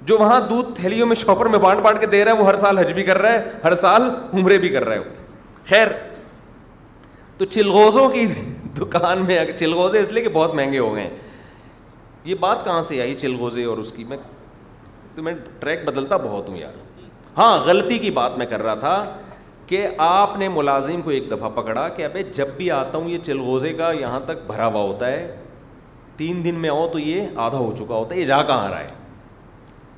جو 0.09 0.17
وہاں 0.19 0.41
دودھ 0.49 0.69
تھیلیوں 0.75 1.07
میں 1.07 1.15
شاپر 1.17 1.47
میں 1.53 1.59
بانٹ 1.59 1.81
بانٹ 1.83 2.01
کے 2.01 2.07
دے 2.07 2.25
رہا 2.25 2.33
ہے 2.33 2.37
وہ 2.39 2.47
ہر 2.47 2.57
سال 2.57 2.79
حج 2.79 2.93
بھی 2.99 3.03
کر 3.05 3.19
رہا 3.19 3.33
ہے 3.33 3.51
ہر 3.63 3.75
سال 3.79 4.03
عمرے 4.33 4.59
بھی 4.65 4.69
کر 4.69 4.85
رہا 4.85 4.95
ہے 4.95 5.01
خیر 5.69 5.89
تو 7.39 7.45
چلغوزوں 7.55 8.09
کی 8.09 8.27
دکان 8.81 9.25
میں 9.27 9.39
چلغوزے 9.59 10.01
اس 10.01 10.13
لیے 10.13 10.23
کہ 10.23 10.29
بہت 10.33 10.55
مہنگے 10.55 10.79
ہو 10.79 10.95
گئے 10.95 11.03
ہیں 11.03 11.17
یہ 12.25 12.35
بات 12.41 12.65
کہاں 12.65 12.81
سے 12.91 13.01
آئی 13.01 13.15
چلغوزے 13.21 13.65
اور 13.73 13.79
اس 13.79 13.91
کی 13.97 14.05
میں 14.09 14.17
تو 15.15 15.23
میں 15.23 15.33
ٹریک 15.61 15.85
بدلتا 15.85 16.17
بہت 16.27 16.49
ہوں 16.49 16.57
یار 16.57 16.73
ہاں 17.39 17.57
غلطی 17.65 17.99
کی 17.99 18.11
بات 18.19 18.37
میں 18.39 18.47
کر 18.51 18.63
رہا 18.63 18.75
تھا 18.87 19.03
کہ 19.67 19.87
آپ 20.07 20.37
نے 20.39 20.49
ملازم 20.49 21.01
کو 21.03 21.11
ایک 21.11 21.31
دفعہ 21.31 21.49
پکڑا 21.55 21.89
کہ 21.97 22.05
ابھی 22.05 22.23
جب 22.35 22.49
بھی 22.57 22.71
آتا 22.71 22.99
ہوں 22.99 23.09
یہ 23.11 23.19
چلغوزے 23.27 23.73
کا 23.79 23.91
یہاں 24.01 24.21
تک 24.27 24.47
بھرا 24.47 24.67
ہوا 24.67 24.83
ہوتا 24.83 25.07
ہے 25.13 25.27
تین 26.17 26.45
دن 26.45 26.55
میں 26.61 26.71
آؤ 26.71 26.87
تو 26.93 26.99
یہ 26.99 27.39
آدھا 27.47 27.59
ہو 27.59 27.73
چکا 27.79 27.95
ہوتا 27.95 28.15
ہے 28.15 28.21
یہ 28.21 28.27
جا 28.27 28.43
کہاں 28.47 28.71
رہا 28.71 28.81
ہے 28.81 28.87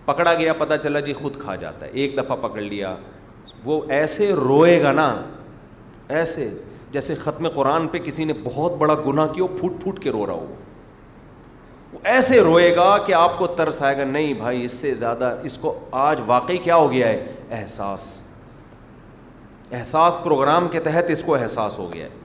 پکڑا 0.08 0.32
گیا 0.34 0.52
پتہ 0.58 0.74
چلا 0.82 1.00
جی 1.06 1.12
خود 1.14 1.34
کھا 1.40 1.54
جاتا 1.62 1.86
ہے 1.86 1.90
ایک 2.02 2.16
دفعہ 2.18 2.36
پکڑ 2.42 2.60
لیا 2.60 2.94
وہ 3.64 3.80
ایسے 3.96 4.30
روئے 4.36 4.80
گا 4.82 4.90
نا 4.92 5.08
ایسے 6.18 6.48
جیسے 6.92 7.14
ختم 7.24 7.48
قرآن 7.54 7.88
پہ 7.94 7.98
کسی 8.04 8.24
نے 8.24 8.32
بہت 8.44 8.76
بڑا 8.78 8.94
گناہ 9.06 9.26
کیا 9.32 9.42
وہ 9.44 9.56
پھوٹ 9.58 9.72
پھوٹ 9.82 9.98
کے 10.02 10.10
رو 10.12 10.24
رہا 10.26 10.34
ہو 10.34 10.54
وہ 11.92 11.98
ایسے 12.14 12.38
روئے 12.42 12.74
گا 12.76 12.86
کہ 13.06 13.14
آپ 13.14 13.38
کو 13.38 13.46
ترس 13.58 13.80
آئے 13.88 13.96
گا 13.96 14.04
نہیں 14.12 14.32
بھائی 14.40 14.64
اس 14.64 14.72
سے 14.84 14.94
زیادہ 15.02 15.34
اس 15.50 15.56
کو 15.58 15.78
آج 16.06 16.20
واقعی 16.26 16.56
کیا 16.68 16.76
ہو 16.76 16.90
گیا 16.92 17.08
ہے 17.08 17.34
احساس 17.60 18.02
احساس 19.80 20.16
پروگرام 20.22 20.68
کے 20.76 20.80
تحت 20.88 21.10
اس 21.10 21.22
کو 21.26 21.34
احساس 21.36 21.78
ہو 21.78 21.92
گیا 21.92 22.04
ہے 22.04 22.16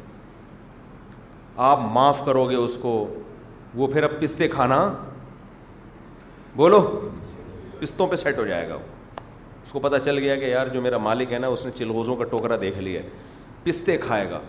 آپ 1.71 1.79
معاف 1.93 2.23
کرو 2.25 2.45
گے 2.49 2.55
اس 2.55 2.75
کو 2.81 2.95
وہ 3.81 3.87
پھر 3.93 4.03
اب 4.03 4.19
پستے 4.21 4.47
کھانا 4.55 4.81
بولو 6.55 6.79
قسطوں 7.83 8.05
پہ 8.07 8.15
سیٹ 8.15 8.37
ہو 8.37 8.45
جائے 8.45 8.67
گا 8.69 8.77
اس 9.63 9.71
کو 9.71 9.79
پتہ 9.79 9.95
چل 10.05 10.17
گیا 10.19 10.35
کہ 10.35 10.45
یار 10.45 10.67
جو 10.73 10.81
میرا 10.81 10.97
مالک 11.07 11.31
ہے 11.33 11.37
نا 11.39 11.47
اس 11.55 11.65
نے 11.65 11.71
چلغوزوں 11.77 12.15
کا 12.15 12.23
ٹوکرا 12.31 12.55
دیکھ 12.61 12.77
لیا 12.87 13.01
پستے 13.63 13.97
کھائے 14.05 14.29
گا 14.29 14.39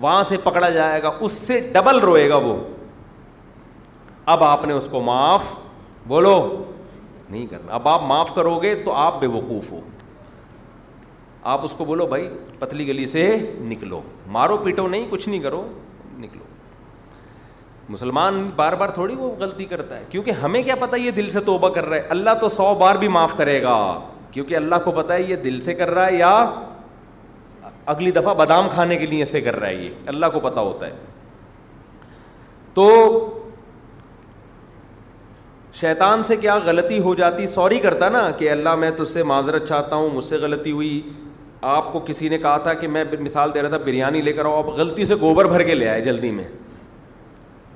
وہاں 0.00 0.22
سے 0.28 0.36
پکڑا 0.44 0.68
جائے 0.70 1.02
گا 1.02 1.10
اس 1.26 1.32
سے 1.46 1.60
ڈبل 1.72 1.98
روئے 2.06 2.28
گا 2.30 2.36
وہ 2.46 2.56
اب 4.34 4.44
آپ 4.44 4.64
نے 4.66 4.72
اس 4.72 4.88
کو 4.90 5.00
معاف 5.10 5.42
بولو 6.12 6.34
نہیں 7.28 7.46
کرنا 7.50 7.72
اب 7.74 7.88
آپ 7.88 8.02
معاف 8.06 8.34
کرو 8.34 8.58
گے 8.62 8.74
تو 8.84 8.92
آپ 9.04 9.20
بے 9.20 9.26
وقوف 9.36 9.70
ہو 9.72 9.80
آپ 11.54 11.64
اس 11.64 11.72
کو 11.78 11.84
بولو 11.84 12.06
بھائی 12.06 12.28
پتلی 12.58 12.86
گلی 12.88 13.06
سے 13.12 13.22
نکلو 13.72 14.00
مارو 14.36 14.56
پیٹو 14.64 14.86
نہیں 14.88 15.06
کچھ 15.10 15.28
نہیں 15.28 15.40
کرو 15.42 15.64
مسلمان 17.88 18.38
بار 18.56 18.72
بار 18.78 18.88
تھوڑی 18.94 19.14
وہ 19.18 19.30
غلطی 19.38 19.64
کرتا 19.64 19.98
ہے 19.98 20.04
کیونکہ 20.10 20.30
ہمیں 20.42 20.62
کیا 20.62 20.74
پتا 20.80 20.96
یہ 20.96 21.10
دل 21.16 21.28
سے 21.30 21.40
توبہ 21.46 21.68
کر 21.74 21.84
رہا 21.86 21.96
ہے 21.96 22.06
اللہ 22.10 22.30
تو 22.40 22.48
سو 22.48 22.74
بار 22.78 22.96
بھی 23.02 23.08
معاف 23.16 23.36
کرے 23.36 23.62
گا 23.62 23.76
کیونکہ 24.30 24.56
اللہ 24.56 24.74
کو 24.84 24.92
پتا 24.92 25.14
ہے 25.14 25.22
یہ 25.22 25.36
دل 25.44 25.60
سے 25.60 25.74
کر 25.74 25.90
رہا 25.90 26.06
ہے 26.06 26.14
یا 26.16 26.32
اگلی 27.94 28.10
دفعہ 28.10 28.34
بادام 28.34 28.68
کھانے 28.74 28.96
کے 28.96 29.06
لیے 29.06 29.24
سے 29.24 29.40
کر 29.40 29.56
رہا 29.60 29.68
ہے 29.68 29.74
یہ 29.74 29.90
اللہ 30.14 30.26
کو 30.32 30.40
پتہ 30.48 30.60
ہوتا 30.60 30.86
ہے 30.86 30.94
تو 32.74 32.88
شیطان 35.80 36.22
سے 36.24 36.36
کیا 36.36 36.56
غلطی 36.64 36.98
ہو 37.04 37.14
جاتی 37.14 37.46
سوری 37.54 37.78
کرتا 37.80 38.08
نا 38.08 38.30
کہ 38.38 38.50
اللہ 38.50 38.74
میں 38.82 38.90
تجھ 38.96 39.08
سے 39.08 39.22
معذرت 39.32 39.68
چاہتا 39.68 39.96
ہوں 39.96 40.08
مجھ 40.14 40.24
سے 40.24 40.36
غلطی 40.42 40.70
ہوئی 40.72 41.00
آپ 41.74 41.92
کو 41.92 42.00
کسی 42.06 42.28
نے 42.28 42.38
کہا 42.38 42.56
تھا 42.62 42.72
کہ 42.80 42.88
میں 42.88 43.04
مثال 43.20 43.50
دے 43.54 43.62
رہا 43.62 43.68
تھا 43.68 43.76
بریانی 43.84 44.20
لے 44.22 44.32
کر 44.32 44.44
آؤ 44.44 44.58
آپ 44.58 44.68
غلطی 44.78 45.04
سے 45.04 45.14
گوبر 45.20 45.44
بھر 45.48 45.62
کے 45.66 45.74
لے 45.74 45.88
آئے 45.88 46.00
جلدی 46.04 46.30
میں 46.30 46.44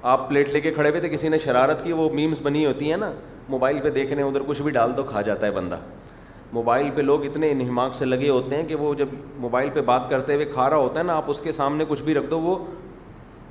آپ 0.03 0.29
پلیٹ 0.29 0.49
لے 0.51 0.61
کے 0.61 0.71
کھڑے 0.73 0.89
ہوئے 0.91 1.01
تھے 1.01 1.09
کسی 1.09 1.29
نے 1.29 1.39
شرارت 1.39 1.83
کی 1.85 1.93
وہ 1.93 2.09
میمز 2.13 2.39
بنی 2.43 2.65
ہوتی 2.67 2.91
ہیں 2.91 2.97
نا 2.99 3.11
موبائل 3.49 3.81
پہ 3.83 3.91
دیکھنے 3.91 4.23
ادھر 4.23 4.43
کچھ 4.47 4.61
بھی 4.63 4.71
ڈال 4.73 4.93
دو 4.97 5.03
کھا 5.05 5.23
جاتا 5.23 5.47
ہے 5.47 5.51
بندہ 5.53 5.79
موبائل 6.53 6.89
پہ 6.95 7.01
لوگ 7.03 7.25
اتنے 7.25 7.51
انہماک 7.51 7.95
سے 7.95 8.05
لگے 8.05 8.29
ہوتے 8.29 8.57
ہیں 8.57 8.67
کہ 8.69 8.75
وہ 8.75 8.95
جب 8.99 9.09
موبائل 9.41 9.69
پہ 9.75 9.81
بات 9.91 10.09
کرتے 10.11 10.35
ہوئے 10.35 10.45
کھا 10.53 10.69
رہا 10.71 10.77
ہوتا 10.77 11.01
ہے 11.01 11.05
نا 11.05 11.17
آپ 11.17 11.31
اس 11.31 11.41
کے 11.41 11.53
سامنے 11.53 11.85
کچھ 11.89 12.03
بھی 12.03 12.15
رکھ 12.15 12.31
دو 12.31 12.41
وہ 12.41 12.57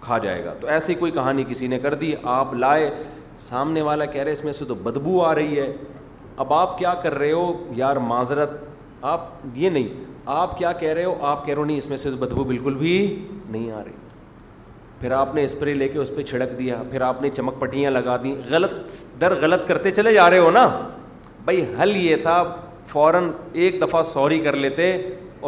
کھا 0.01 0.17
جائے 0.23 0.43
گا 0.45 0.53
تو 0.59 0.67
ایسی 0.77 0.93
کوئی 0.95 1.11
کہانی 1.11 1.43
کسی 1.49 1.67
نے 1.67 1.79
کر 1.79 1.93
دی 2.03 2.13
آپ 2.33 2.53
لائے 2.53 2.89
سامنے 3.47 3.81
والا 3.81 4.05
کہہ 4.05 4.23
رہے 4.23 4.31
اس 4.31 4.43
میں 4.45 4.53
سے 4.53 4.65
تو 4.67 4.75
بدبو 4.83 5.21
آ 5.25 5.33
رہی 5.35 5.59
ہے 5.59 5.71
اب 6.43 6.53
آپ 6.53 6.77
کیا 6.77 6.93
کر 7.03 7.15
رہے 7.17 7.31
ہو 7.31 7.51
یار 7.75 7.95
معذرت 8.11 8.57
آپ 9.11 9.29
یہ 9.55 9.69
نہیں 9.69 10.05
آپ 10.41 10.57
کیا 10.57 10.71
کہہ 10.81 10.93
رہے 10.93 11.03
ہو 11.05 11.15
آپ 11.25 11.45
کہہ 11.45 11.53
رہے 11.53 11.61
ہو 11.61 11.65
نہیں 11.65 11.77
اس 11.77 11.89
میں 11.89 11.97
سے 11.97 12.09
بدبو 12.19 12.43
بالکل 12.43 12.73
بھی 12.77 12.97
نہیں 13.49 13.71
آ 13.71 13.83
رہی 13.83 14.07
پھر 15.01 15.11
آپ 15.15 15.33
نے 15.35 15.43
اسپرے 15.45 15.73
لے 15.73 15.87
کے 15.87 15.99
اس 15.99 16.11
پہ 16.15 16.21
چھڑک 16.29 16.57
دیا 16.59 16.81
پھر 16.91 17.01
آپ 17.01 17.21
نے 17.21 17.29
چمک 17.35 17.59
پٹیاں 17.59 17.91
لگا 17.91 18.15
دیں 18.23 18.33
غلط 18.49 18.71
در 19.21 19.35
غلط 19.41 19.67
کرتے 19.67 19.91
چلے 19.91 20.13
جا 20.13 20.29
رہے 20.29 20.39
ہو 20.39 20.49
نا 20.51 20.65
بھائی 21.45 21.63
حل 21.81 21.95
یہ 21.97 22.15
تھا 22.23 22.43
فوراً 22.87 23.29
ایک 23.63 23.81
دفعہ 23.81 24.01
سوری 24.13 24.39
کر 24.43 24.55
لیتے 24.65 24.91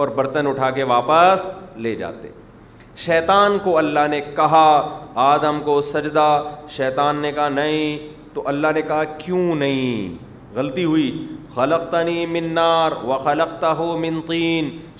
اور 0.01 0.07
برتن 0.19 0.47
اٹھا 0.47 0.69
کے 0.71 0.83
واپس 0.93 1.45
لے 1.85 1.93
جاتے 1.95 2.29
شیطان 3.05 3.57
کو 3.63 3.77
اللہ 3.77 4.07
نے 4.09 4.19
کہا 4.35 4.65
آدم 5.25 5.59
کو 5.65 5.79
سجدہ 5.91 6.27
شیطان 6.77 7.15
نے 7.21 7.31
کہا 7.31 7.49
نہیں 7.49 7.97
تو 8.33 8.47
اللہ 8.47 8.71
نے 8.75 8.81
کہا 8.87 9.03
کیوں 9.19 9.55
نہیں 9.55 10.17
غلطی 10.55 10.83
ہوئی 10.83 11.09
خلقتنی 11.55 12.25
من 12.25 12.45
نار 12.57 12.91
منار 13.05 13.17
خلقتا 13.23 13.73
خلق 13.75 13.95
من 14.01 14.17
ہو 14.27 14.35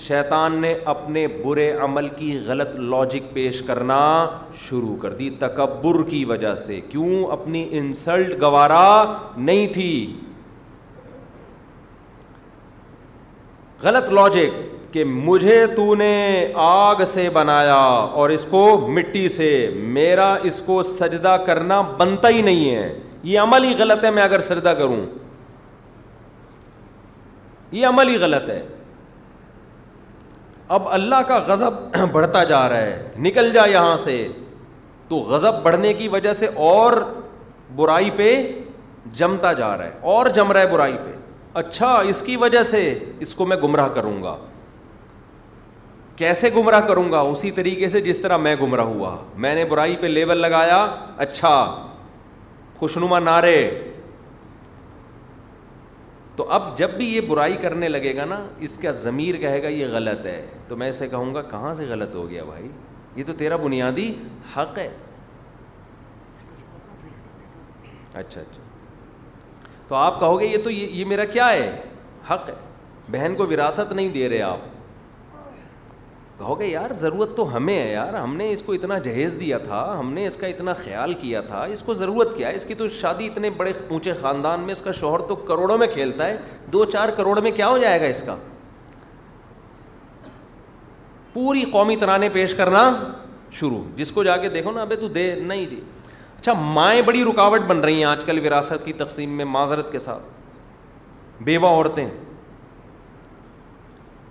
شیطان 0.06 0.60
نے 0.60 0.72
اپنے 0.92 1.26
برے 1.44 1.70
عمل 1.84 2.08
کی 2.16 2.32
غلط 2.46 2.74
لاجک 2.94 3.32
پیش 3.34 3.60
کرنا 3.66 4.00
شروع 4.64 4.96
کر 5.02 5.12
دی 5.20 5.28
تکبر 5.38 6.02
کی 6.10 6.24
وجہ 6.32 6.54
سے 6.64 6.80
کیوں 6.88 7.22
اپنی 7.38 7.66
انسلٹ 7.78 8.40
گوارا 8.40 8.84
نہیں 9.36 9.66
تھی 9.74 9.92
غلط 13.82 14.10
لاجک 14.20 14.60
کہ 14.92 15.04
مجھے 15.10 15.64
تو 15.76 15.94
نے 15.98 16.12
آگ 16.64 17.02
سے 17.14 17.28
بنایا 17.34 17.78
اور 18.18 18.30
اس 18.30 18.44
کو 18.50 18.64
مٹی 18.98 19.28
سے 19.38 19.48
میرا 19.96 20.34
اس 20.50 20.60
کو 20.66 20.82
سجدہ 20.92 21.36
کرنا 21.46 21.80
بنتا 21.98 22.28
ہی 22.36 22.42
نہیں 22.50 22.74
ہے 22.74 22.86
یہ 23.30 23.38
عمل 23.40 23.64
ہی 23.64 23.74
غلط 23.78 24.04
ہے 24.04 24.10
میں 24.10 24.22
اگر 24.22 24.40
سجدہ 24.50 24.74
کروں 24.78 25.04
یہ 27.72 27.86
عمل 27.86 28.08
ہی 28.08 28.16
غلط 28.20 28.48
ہے 28.50 28.62
اب 30.76 30.88
اللہ 30.96 31.22
کا 31.28 31.38
غضب 31.46 31.96
بڑھتا 32.12 32.42
جا 32.50 32.68
رہا 32.68 32.80
ہے 32.80 33.10
نکل 33.26 33.50
جا 33.52 33.64
یہاں 33.72 33.96
سے 34.04 34.16
تو 35.08 35.16
غضب 35.32 35.62
بڑھنے 35.62 35.92
کی 35.94 36.08
وجہ 36.08 36.32
سے 36.32 36.46
اور 36.70 36.92
برائی 37.76 38.10
پہ 38.16 38.28
جمتا 39.20 39.52
جا 39.52 39.76
رہا 39.76 39.84
ہے 39.84 39.90
اور 40.14 40.26
جم 40.34 40.52
رہا 40.52 40.60
ہے 40.60 40.66
برائی 40.72 40.96
پہ 41.04 41.10
اچھا 41.60 41.90
اس 42.08 42.20
کی 42.26 42.36
وجہ 42.42 42.62
سے 42.70 42.82
اس 43.26 43.34
کو 43.34 43.44
میں 43.46 43.56
گمراہ 43.62 43.88
کروں 43.94 44.22
گا 44.22 44.36
کیسے 46.16 46.48
گمراہ 46.56 46.80
کروں 46.86 47.10
گا 47.12 47.20
اسی 47.32 47.50
طریقے 47.50 47.88
سے 47.88 48.00
جس 48.00 48.18
طرح 48.22 48.36
میں 48.46 48.54
گمراہ 48.60 48.86
ہوا 48.86 49.16
میں 49.44 49.54
نے 49.54 49.64
برائی 49.72 49.96
پہ 50.00 50.06
لیبل 50.06 50.38
لگایا 50.40 50.84
اچھا 51.26 51.52
خوشنما 52.78 53.18
نعرے 53.20 53.56
تو 56.36 56.44
اب 56.56 56.76
جب 56.78 56.90
بھی 56.96 57.06
یہ 57.14 57.20
برائی 57.28 57.56
کرنے 57.62 57.88
لگے 57.88 58.14
گا 58.16 58.24
نا 58.24 58.38
اس 58.66 58.76
کا 58.82 58.90
ضمیر 59.04 59.36
کہے 59.40 59.62
گا 59.62 59.68
یہ 59.68 59.86
غلط 59.92 60.26
ہے 60.26 60.44
تو 60.68 60.76
میں 60.82 60.88
اسے 60.90 61.08
کہوں 61.08 61.34
گا 61.34 61.42
کہاں 61.50 61.72
سے 61.74 61.84
غلط 61.88 62.14
ہو 62.16 62.28
گیا 62.30 62.44
بھائی 62.44 62.68
یہ 63.16 63.24
تو 63.26 63.32
تیرا 63.38 63.56
بنیادی 63.64 64.12
حق 64.56 64.78
ہے 64.78 64.88
اچھا 68.12 68.40
اچھا 68.40 68.62
تو 69.88 69.94
آپ 69.94 70.18
کہو 70.20 70.40
گے 70.40 70.46
یہ 70.46 70.58
تو 70.64 70.70
یہ 70.70 71.04
میرا 71.04 71.24
کیا 71.34 71.50
ہے 71.52 71.70
حق 72.30 72.48
ہے 72.48 72.54
بہن 73.10 73.34
کو 73.36 73.46
وراثت 73.50 73.92
نہیں 73.92 74.08
دے 74.14 74.28
رہے 74.28 74.42
آپ 74.42 74.70
کہو 76.42 76.58
گے 76.58 76.66
یار 76.66 76.94
ضرورت 76.98 77.36
تو 77.36 77.44
ہمیں 77.56 77.74
ہے 77.78 77.90
یار 77.92 78.14
ہم 78.14 78.34
نے 78.36 78.48
اس 78.52 78.62
کو 78.66 78.72
اتنا 78.72 78.96
جہیز 78.98 79.36
دیا 79.40 79.58
تھا 79.64 79.78
ہم 79.98 80.12
نے 80.12 80.24
اس 80.26 80.36
کا 80.36 80.46
اتنا 80.46 80.72
خیال 80.82 81.12
کیا 81.20 81.40
تھا 81.48 81.62
اس 81.72 81.82
کو 81.86 81.94
ضرورت 81.94 82.36
کیا 82.36 82.48
ہے 82.48 82.54
اس 82.56 82.64
کی 82.68 82.74
تو 82.78 82.88
شادی 83.00 83.26
اتنے 83.26 83.50
بڑے 83.56 83.72
اونچے 83.88 84.12
خاندان 84.22 84.60
میں 84.60 84.72
اس 84.72 84.80
کا 84.84 84.92
شوہر 85.00 85.20
تو 85.28 85.34
کروڑوں 85.50 85.76
میں 85.78 85.86
کھیلتا 85.92 86.26
ہے 86.28 86.36
دو 86.72 86.84
چار 86.94 87.08
کروڑ 87.16 87.38
میں 87.42 87.50
کیا 87.60 87.68
ہو 87.68 87.76
جائے 87.84 88.00
گا 88.00 88.06
اس 88.06 88.22
کا 88.26 88.36
پوری 91.32 91.64
قومی 91.72 91.96
ترانے 91.96 92.28
پیش 92.32 92.54
کرنا 92.54 92.90
شروع 93.60 93.82
جس 93.96 94.10
کو 94.12 94.22
جا 94.24 94.36
کے 94.36 94.48
دیکھو 94.56 94.72
نا 94.72 94.82
ابھی 94.82 94.96
تو 95.00 95.08
دے 95.20 95.30
نہیں 95.44 95.66
دے 95.70 95.76
اچھا 96.38 96.52
مائیں 96.76 97.02
بڑی 97.06 97.22
رکاوٹ 97.30 97.60
بن 97.68 97.80
رہی 97.84 97.96
ہیں 97.98 98.04
آج 98.14 98.24
کل 98.26 98.46
وراثت 98.46 98.84
کی 98.84 98.92
تقسیم 99.04 99.36
میں 99.36 99.44
معذرت 99.56 99.92
کے 99.92 99.98
ساتھ 100.08 101.42
بیوہ 101.44 101.68
عورتیں 101.76 102.06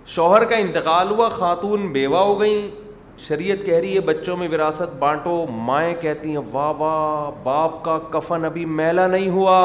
شوہر 0.06 0.44
کا 0.44 0.56
انتقال 0.56 1.10
ہوا 1.10 1.28
خاتون 1.28 1.86
بیوہ 1.92 2.18
ہو 2.24 2.38
گئیں 2.40 2.68
شریعت 3.26 3.64
کہہ 3.66 3.74
رہی 3.76 3.94
ہے 3.94 4.00
بچوں 4.00 4.36
میں 4.36 4.48
وراثت 4.52 4.94
بانٹو 4.98 5.44
مائیں 5.66 5.94
کہتی 6.00 6.30
ہیں 6.36 6.40
واہ 6.52 6.72
واہ 6.78 7.30
باپ 7.42 7.82
کا 7.84 7.98
کفن 8.12 8.44
ابھی 8.44 8.64
میلا 8.66 9.06
نہیں 9.06 9.28
ہوا 9.30 9.58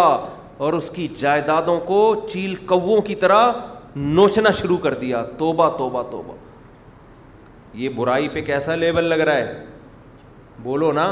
اور 0.65 0.73
اس 0.73 0.89
کی 0.89 1.07
جائیدادوں 1.19 1.79
کو 1.85 1.97
چیل 2.31 2.53
کو 2.69 2.99
طرح 3.21 3.51
نوچنا 3.95 4.51
شروع 4.57 4.77
کر 4.83 4.93
دیا 4.99 5.23
توبہ 5.37 5.69
توبہ 5.77 6.01
توبہ 6.11 6.33
یہ 7.81 7.89
برائی 7.95 8.27
پہ 8.33 8.41
کیسا 8.45 8.75
لیبل 8.75 9.03
لگ 9.09 9.19
رہا 9.25 9.37
ہے 9.37 9.63
بولو 10.63 10.91
نا 10.91 11.07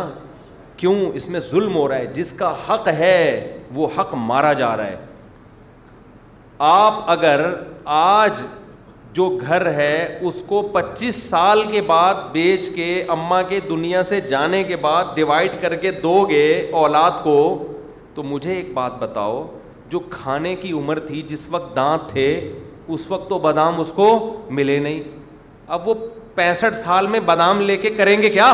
کیوں 0.77 0.95
اس 1.15 1.27
میں 1.29 1.39
ظلم 1.49 1.75
ہو 1.75 1.87
رہا 1.89 1.97
ہے 1.97 2.05
جس 2.13 2.31
کا 2.37 2.53
حق 2.69 2.87
ہے 2.97 3.57
وہ 3.75 3.87
حق 3.97 4.13
مارا 4.29 4.53
جا 4.61 4.75
رہا 4.77 4.87
ہے 4.87 4.97
آپ 6.67 7.09
اگر 7.11 7.45
آج 7.95 8.41
جو 9.15 9.27
گھر 9.47 9.65
ہے 9.73 9.91
اس 10.27 10.41
کو 10.47 10.61
پچیس 10.71 11.15
سال 11.29 11.61
کے 11.71 11.81
بعد 11.89 12.15
بیچ 12.31 12.67
کے 12.75 12.87
اماں 13.11 13.41
کے 13.49 13.59
دنیا 13.69 14.01
سے 14.09 14.19
جانے 14.29 14.63
کے 14.71 14.75
بعد 14.85 15.13
ڈیوائڈ 15.15 15.51
کر 15.61 15.75
کے 15.83 15.91
دو 16.05 16.13
گے 16.29 16.47
اولاد 16.79 17.11
کو 17.23 17.35
تو 18.15 18.23
مجھے 18.31 18.53
ایک 18.55 18.73
بات 18.73 18.97
بتاؤ 18.99 19.41
جو 19.89 19.99
کھانے 20.11 20.53
کی 20.61 20.71
عمر 20.79 20.99
تھی 21.07 21.21
جس 21.29 21.45
وقت 21.51 21.75
دانت 21.75 22.09
تھے 22.11 22.27
اس 22.95 23.09
وقت 23.11 23.29
تو 23.29 23.37
بادام 23.47 23.79
اس 23.81 23.91
کو 23.95 24.07
ملے 24.59 24.77
نہیں 24.87 24.99
اب 25.75 25.87
وہ 25.87 25.93
پینسٹھ 26.35 26.75
سال 26.83 27.07
میں 27.15 27.19
بادام 27.31 27.61
لے 27.69 27.77
کے 27.85 27.89
کریں 27.97 28.17
گے 28.23 28.29
کیا 28.29 28.53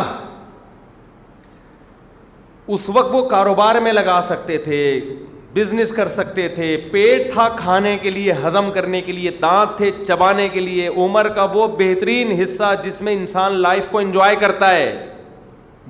اس 2.75 2.89
وقت 2.93 3.15
وہ 3.15 3.27
کاروبار 3.29 3.75
میں 3.87 3.91
لگا 3.93 4.19
سکتے 4.29 4.57
تھے 4.69 4.81
بزنس 5.55 5.89
کر 5.95 6.07
سکتے 6.07 6.47
تھے 6.55 6.75
پیٹ 6.91 7.31
تھا 7.31 7.47
کھانے 7.57 7.97
کے 8.01 8.09
لیے 8.09 8.33
ہضم 8.45 8.69
کرنے 8.73 9.01
کے 9.01 9.11
لیے 9.11 9.31
دانت 9.41 9.77
تھے 9.77 9.89
چبانے 10.07 10.47
کے 10.49 10.59
لیے 10.59 10.87
عمر 10.97 11.27
کا 11.35 11.43
وہ 11.53 11.67
بہترین 11.79 12.31
حصہ 12.41 12.73
جس 12.83 13.01
میں 13.07 13.13
انسان 13.13 13.55
لائف 13.61 13.87
کو 13.91 13.97
انجوائے 13.99 14.35
کرتا 14.39 14.69
ہے 14.75 14.93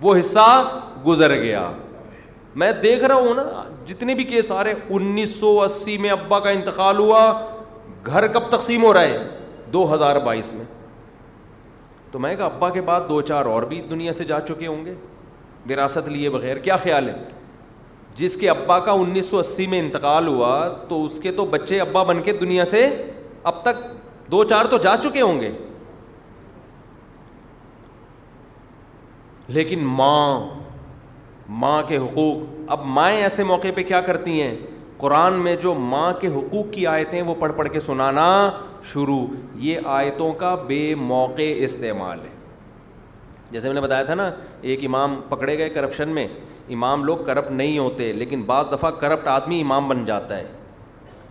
وہ 0.01 0.15
حصہ 0.19 0.45
گزر 1.07 1.33
گیا 1.41 1.69
میں 2.61 2.71
دیکھ 2.83 3.03
رہا 3.03 3.15
ہوں 3.15 3.33
نا 3.35 3.63
جتنے 3.87 4.13
بھی 4.15 4.23
کیس 4.31 4.51
آ 4.51 4.63
رہے 4.63 4.73
انیس 4.95 5.35
سو 5.39 5.59
اسی 5.61 5.97
میں 5.97 6.09
ابا 6.11 6.39
کا 6.39 6.49
انتقال 6.49 6.97
ہوا 6.99 7.19
گھر 8.05 8.27
کب 8.33 8.49
تقسیم 8.51 8.83
ہو 8.83 8.93
رہا 8.93 9.01
ہے 9.01 9.19
دو 9.73 9.93
ہزار 9.93 10.15
بائیس 10.23 10.51
میں 10.53 10.65
تو 12.11 12.19
میں 12.19 12.35
کہا 12.35 12.45
ابا 12.45 12.69
کے 12.69 12.81
بعد 12.89 13.01
دو 13.09 13.21
چار 13.31 13.45
اور 13.53 13.63
بھی 13.73 13.81
دنیا 13.89 14.13
سے 14.13 14.23
جا 14.33 14.39
چکے 14.47 14.67
ہوں 14.67 14.83
گے 14.85 14.93
وراثت 15.69 16.07
لیے 16.09 16.29
بغیر 16.29 16.57
کیا 16.67 16.77
خیال 16.83 17.07
ہے 17.09 17.13
جس 18.15 18.35
کے 18.39 18.49
ابا 18.49 18.77
کا 18.85 18.91
انیس 19.01 19.25
سو 19.29 19.39
اسی 19.39 19.67
میں 19.67 19.79
انتقال 19.79 20.27
ہوا 20.27 20.49
تو 20.87 21.03
اس 21.05 21.19
کے 21.23 21.31
تو 21.31 21.45
بچے 21.51 21.79
ابا 21.81 22.03
بن 22.03 22.21
کے 22.21 22.33
دنیا 22.39 22.65
سے 22.71 22.85
اب 23.51 23.61
تک 23.63 23.83
دو 24.31 24.43
چار 24.49 24.65
تو 24.71 24.77
جا 24.83 24.95
چکے 25.03 25.21
ہوں 25.21 25.39
گے 25.41 25.51
لیکن 29.55 29.79
ماں 29.85 30.39
ماں 31.61 31.81
کے 31.87 31.97
حقوق 31.97 32.71
اب 32.71 32.85
مائیں 32.97 33.21
ایسے 33.21 33.43
موقع 33.43 33.67
پہ 33.75 33.83
کیا 33.83 34.01
کرتی 34.01 34.41
ہیں 34.41 34.55
قرآن 34.97 35.33
میں 35.43 35.55
جو 35.61 35.73
ماں 35.73 36.11
کے 36.19 36.27
حقوق 36.35 36.71
کی 36.73 36.85
آیتیں 36.87 37.21
وہ 37.21 37.33
پڑھ 37.39 37.51
پڑھ 37.57 37.69
کے 37.73 37.79
سنانا 37.79 38.27
شروع 38.91 39.23
یہ 39.65 39.87
آیتوں 39.99 40.31
کا 40.43 40.53
بے 40.67 40.83
موقع 40.97 41.51
استعمال 41.65 42.19
ہے 42.25 42.39
جیسے 43.51 43.67
میں 43.67 43.73
نے 43.75 43.81
بتایا 43.81 44.03
تھا 44.03 44.13
نا 44.15 44.29
ایک 44.61 44.83
امام 44.85 45.19
پکڑے 45.29 45.57
گئے 45.57 45.69
کرپشن 45.69 46.09
میں 46.15 46.27
امام 46.73 47.03
لوگ 47.03 47.17
کرپٹ 47.25 47.51
نہیں 47.51 47.77
ہوتے 47.77 48.11
لیکن 48.13 48.41
بعض 48.51 48.67
دفعہ 48.71 48.91
کرپٹ 48.99 49.27
آدمی 49.27 49.61
امام 49.61 49.87
بن 49.89 50.03
جاتا 50.05 50.37
ہے 50.37 50.47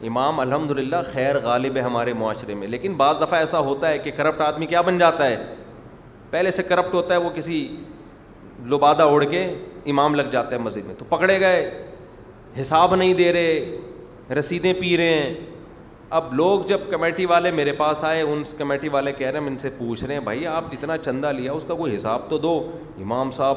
امام 0.08 0.40
الحمد 0.40 0.70
للہ 0.78 0.96
خیر 1.12 1.38
غالب 1.42 1.76
ہے 1.76 1.80
ہمارے 1.82 2.12
معاشرے 2.18 2.54
میں 2.54 2.68
لیکن 2.68 2.94
بعض 2.96 3.20
دفعہ 3.20 3.38
ایسا 3.40 3.58
ہوتا 3.68 3.88
ہے 3.88 3.98
کہ 3.98 4.10
کرپٹ 4.16 4.40
آدمی 4.40 4.66
کیا 4.66 4.80
بن 4.82 4.98
جاتا 4.98 5.26
ہے 5.28 5.36
پہلے 6.30 6.50
سے 6.50 6.62
کرپٹ 6.68 6.94
ہوتا 6.94 7.14
ہے 7.14 7.18
وہ 7.20 7.30
کسی 7.34 7.66
لبادہ 8.70 9.02
اوڑھ 9.02 9.24
کے 9.30 9.44
امام 9.90 10.14
لگ 10.14 10.30
جاتا 10.32 10.54
ہے 10.54 10.60
مسجد 10.60 10.86
میں 10.86 10.94
تو 10.98 11.04
پکڑے 11.08 11.38
گئے 11.40 11.62
حساب 12.60 12.94
نہیں 12.94 13.14
دے 13.14 13.32
رہے 13.32 14.34
رسیدیں 14.38 14.72
پی 14.80 14.96
رہے 14.96 15.12
ہیں 15.14 15.34
اب 16.18 16.32
لوگ 16.34 16.60
جب 16.66 16.80
کمیٹی 16.90 17.24
والے 17.26 17.50
میرے 17.56 17.72
پاس 17.80 18.02
آئے 18.04 18.20
ان 18.22 18.42
کمیٹی 18.58 18.88
والے 18.92 19.12
کہہ 19.18 19.26
رہے 19.26 19.38
ہیں 19.40 19.46
ان 19.46 19.58
سے 19.58 19.68
پوچھ 19.78 20.02
رہے 20.04 20.14
ہیں 20.14 20.20
بھائی 20.24 20.46
آپ 20.52 20.70
جتنا 20.72 20.96
چندہ 20.98 21.26
لیا 21.36 21.52
اس 21.52 21.64
کا 21.66 21.74
کوئی 21.74 21.94
حساب 21.94 22.28
تو 22.30 22.38
دو 22.38 22.54
امام 23.00 23.30
صاحب 23.36 23.56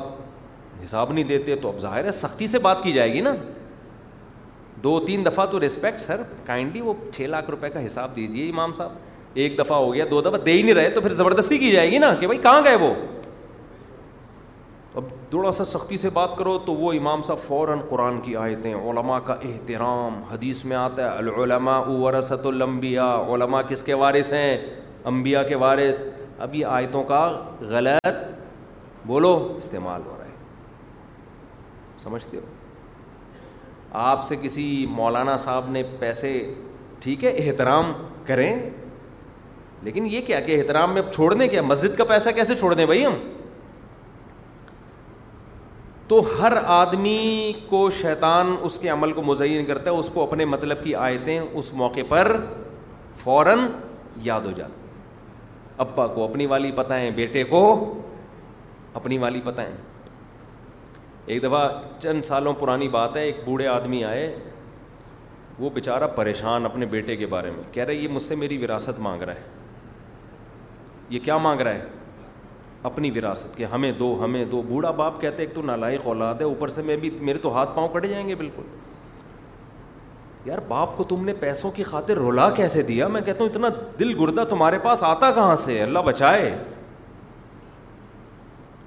حساب 0.83 1.11
نہیں 1.11 1.23
دیتے 1.29 1.55
تو 1.61 1.69
اب 1.69 1.79
ظاہر 1.81 2.05
ہے 2.05 2.11
سختی 2.17 2.47
سے 2.47 2.59
بات 2.65 2.83
کی 2.83 2.91
جائے 2.93 3.13
گی 3.13 3.21
نا 3.27 3.33
دو 4.83 4.99
تین 5.07 5.25
دفعہ 5.25 5.45
تو 5.51 5.59
رسپیکٹ 5.65 6.01
سر 6.01 6.21
کائنڈلی 6.45 6.81
وہ 6.81 6.93
چھ 7.15 7.21
لاکھ 7.29 7.49
روپے 7.49 7.69
کا 7.69 7.85
حساب 7.85 8.15
دیجیے 8.15 8.49
امام 8.49 8.73
صاحب 8.73 8.91
ایک 9.43 9.57
دفعہ 9.59 9.77
ہو 9.77 9.93
گیا 9.93 10.05
دو 10.11 10.21
دفعہ 10.21 10.37
دے 10.45 10.51
ہی 10.53 10.61
نہیں 10.61 10.75
رہے 10.75 10.89
تو 10.95 11.01
پھر 11.01 11.13
زبردستی 11.23 11.57
کی 11.57 11.71
جائے 11.71 11.91
گی 11.91 11.97
نا 12.07 12.13
کہ 12.19 12.27
بھائی 12.27 12.39
کہاں 12.43 12.61
گئے 12.65 12.75
وہ 12.81 12.93
تھوڑا 15.33 15.51
سا 15.57 15.65
سختی 15.65 15.97
سے 15.97 16.09
بات 16.13 16.35
کرو 16.37 16.57
تو 16.65 16.73
وہ 16.75 16.91
امام 16.93 17.21
صاحب 17.27 17.37
فوراً 17.45 17.77
قرآن 17.89 18.19
کی 18.23 18.35
آیتیں 18.37 18.73
علماء 18.89 19.17
کا 19.25 19.33
احترام 19.47 20.19
حدیث 20.31 20.63
میں 20.65 20.75
آتا 20.77 21.03
ہے 21.03 21.17
العلماء 21.17 21.79
ورثت 21.89 22.45
الانبیاء 22.45 23.07
علماء 23.35 23.61
کس 23.69 23.81
کے 23.83 23.93
وارث 24.03 24.31
ہیں 24.33 24.51
انبیاء 25.13 25.41
کے 25.47 25.55
وارث 25.65 26.01
اب 26.45 26.55
یہ 26.55 26.65
آیتوں 26.75 27.03
کا 27.13 27.21
غلط 27.71 28.21
بولو 29.07 29.31
استعمال 29.57 30.01
ہو 30.05 30.15
رہا 30.19 30.25
ہے 30.25 31.99
سمجھتے 32.03 32.37
ہو 32.37 32.45
آپ 34.11 34.23
سے 34.27 34.35
کسی 34.41 34.67
مولانا 34.89 35.35
صاحب 35.49 35.69
نے 35.77 35.83
پیسے 35.99 36.33
ٹھیک 37.03 37.23
ہے 37.23 37.31
احترام 37.47 37.91
کریں 38.25 38.53
لیکن 39.83 40.07
یہ 40.11 40.21
کیا 40.27 40.39
کہ 40.49 40.61
احترام 40.61 40.93
میں 40.93 41.01
چھوڑ 41.13 41.33
دیں 41.33 41.47
کیا 41.47 41.61
مسجد 41.73 41.97
کا 41.97 42.03
پیسہ 42.13 42.29
کیسے 42.35 42.55
چھوڑ 42.59 42.73
دیں 42.73 42.85
بھائی 42.93 43.05
ہم 43.05 43.17
تو 46.13 46.19
ہر 46.39 46.53
آدمی 46.71 47.51
کو 47.69 47.89
شیطان 48.01 48.53
اس 48.63 48.77
کے 48.79 48.89
عمل 48.95 49.11
کو 49.13 49.21
مزین 49.25 49.65
کرتا 49.65 49.91
ہے 49.91 49.95
اس 49.99 50.09
کو 50.13 50.23
اپنے 50.23 50.45
مطلب 50.45 50.83
کی 50.83 50.93
آیتیں 51.05 51.39
اس 51.39 51.71
موقع 51.73 51.99
پر 52.09 52.31
فوراً 53.23 53.59
یاد 54.25 54.41
ہو 54.45 54.51
جاتی 54.55 55.81
ہیں 55.81 55.85
کو 56.15 56.23
اپنی 56.23 56.45
والی 56.53 56.71
پتہ 56.75 56.93
ہے 57.03 57.09
بیٹے 57.15 57.43
کو 57.53 57.61
اپنی 58.99 59.17
والی 59.23 59.41
پتہ 59.45 59.61
ہے 59.61 59.75
ایک 61.33 61.43
دفعہ 61.43 61.67
چند 62.01 62.25
سالوں 62.25 62.53
پرانی 62.59 62.87
بات 62.97 63.17
ہے 63.17 63.23
ایک 63.31 63.41
بوڑھے 63.45 63.67
آدمی 63.67 64.03
آئے 64.11 64.33
وہ 65.59 65.69
بیچارہ 65.73 66.07
پریشان 66.15 66.65
اپنے 66.65 66.85
بیٹے 66.93 67.15
کے 67.15 67.25
بارے 67.33 67.51
میں 67.55 67.63
کہہ 67.71 67.83
رہے 67.83 67.93
یہ 67.95 68.07
مجھ 68.19 68.23
سے 68.23 68.35
میری 68.43 68.57
وراثت 68.65 68.99
مانگ 69.07 69.21
رہا 69.23 69.33
ہے 69.33 69.61
یہ 71.15 71.19
کیا 71.25 71.37
مانگ 71.47 71.61
رہا 71.61 71.73
ہے 71.73 72.02
اپنی 72.85 73.09
وراثت 73.15 73.55
کے 73.57 73.65
ہمیں 73.73 73.91
دو 73.99 74.15
ہمیں 74.23 74.43
دو 74.51 74.61
بوڑھا 74.67 74.89
باپ 74.95 75.19
کہتے 75.21 75.41
ہیں 75.41 75.47
ایک 75.49 75.53
تو 75.55 75.61
نالائق 75.65 76.07
اولاد 76.07 76.35
ہے 76.39 76.45
اوپر 76.45 76.69
سے 76.69 76.81
میں 76.85 76.95
بھی 77.03 77.09
میرے 77.19 77.37
تو 77.41 77.53
ہاتھ 77.57 77.69
پاؤں 77.75 77.87
کٹ 77.93 78.05
جائیں 78.09 78.27
گے 78.27 78.35
بالکل 78.35 78.63
یار 80.49 80.57
باپ 80.67 80.97
کو 80.97 81.03
تم 81.09 81.23
نے 81.25 81.33
پیسوں 81.39 81.71
کی 81.71 81.83
خاطر 81.83 82.17
رولا 82.17 82.49
کیسے 82.55 82.81
دیا 82.87 83.07
میں 83.07 83.21
کہتا 83.25 83.43
ہوں 83.43 83.49
اتنا 83.49 83.67
دل 83.99 84.13
گردہ 84.19 84.43
تمہارے 84.49 84.79
پاس 84.83 85.03
آتا 85.03 85.29
کہاں 85.35 85.55
سے 85.55 85.81
اللہ 85.83 85.99
بچائے 86.05 86.55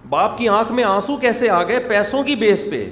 باپ 0.08 0.36
کی 0.38 0.48
آنکھ 0.48 0.72
میں 0.72 0.84
آنسو 0.84 1.16
کیسے 1.20 1.48
آ 1.50 1.62
گئے 1.68 1.78
پیسوں 1.88 2.22
کی 2.24 2.34
بیس 2.44 2.64
پہ 2.70 2.84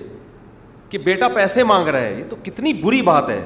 کہ 0.90 0.98
بیٹا 1.10 1.28
پیسے 1.34 1.62
مانگ 1.64 1.88
رہا 1.88 2.04
ہے 2.04 2.14
یہ 2.14 2.24
تو 2.30 2.36
کتنی 2.44 2.72
بری 2.82 3.02
بات 3.02 3.28
ہے 3.30 3.40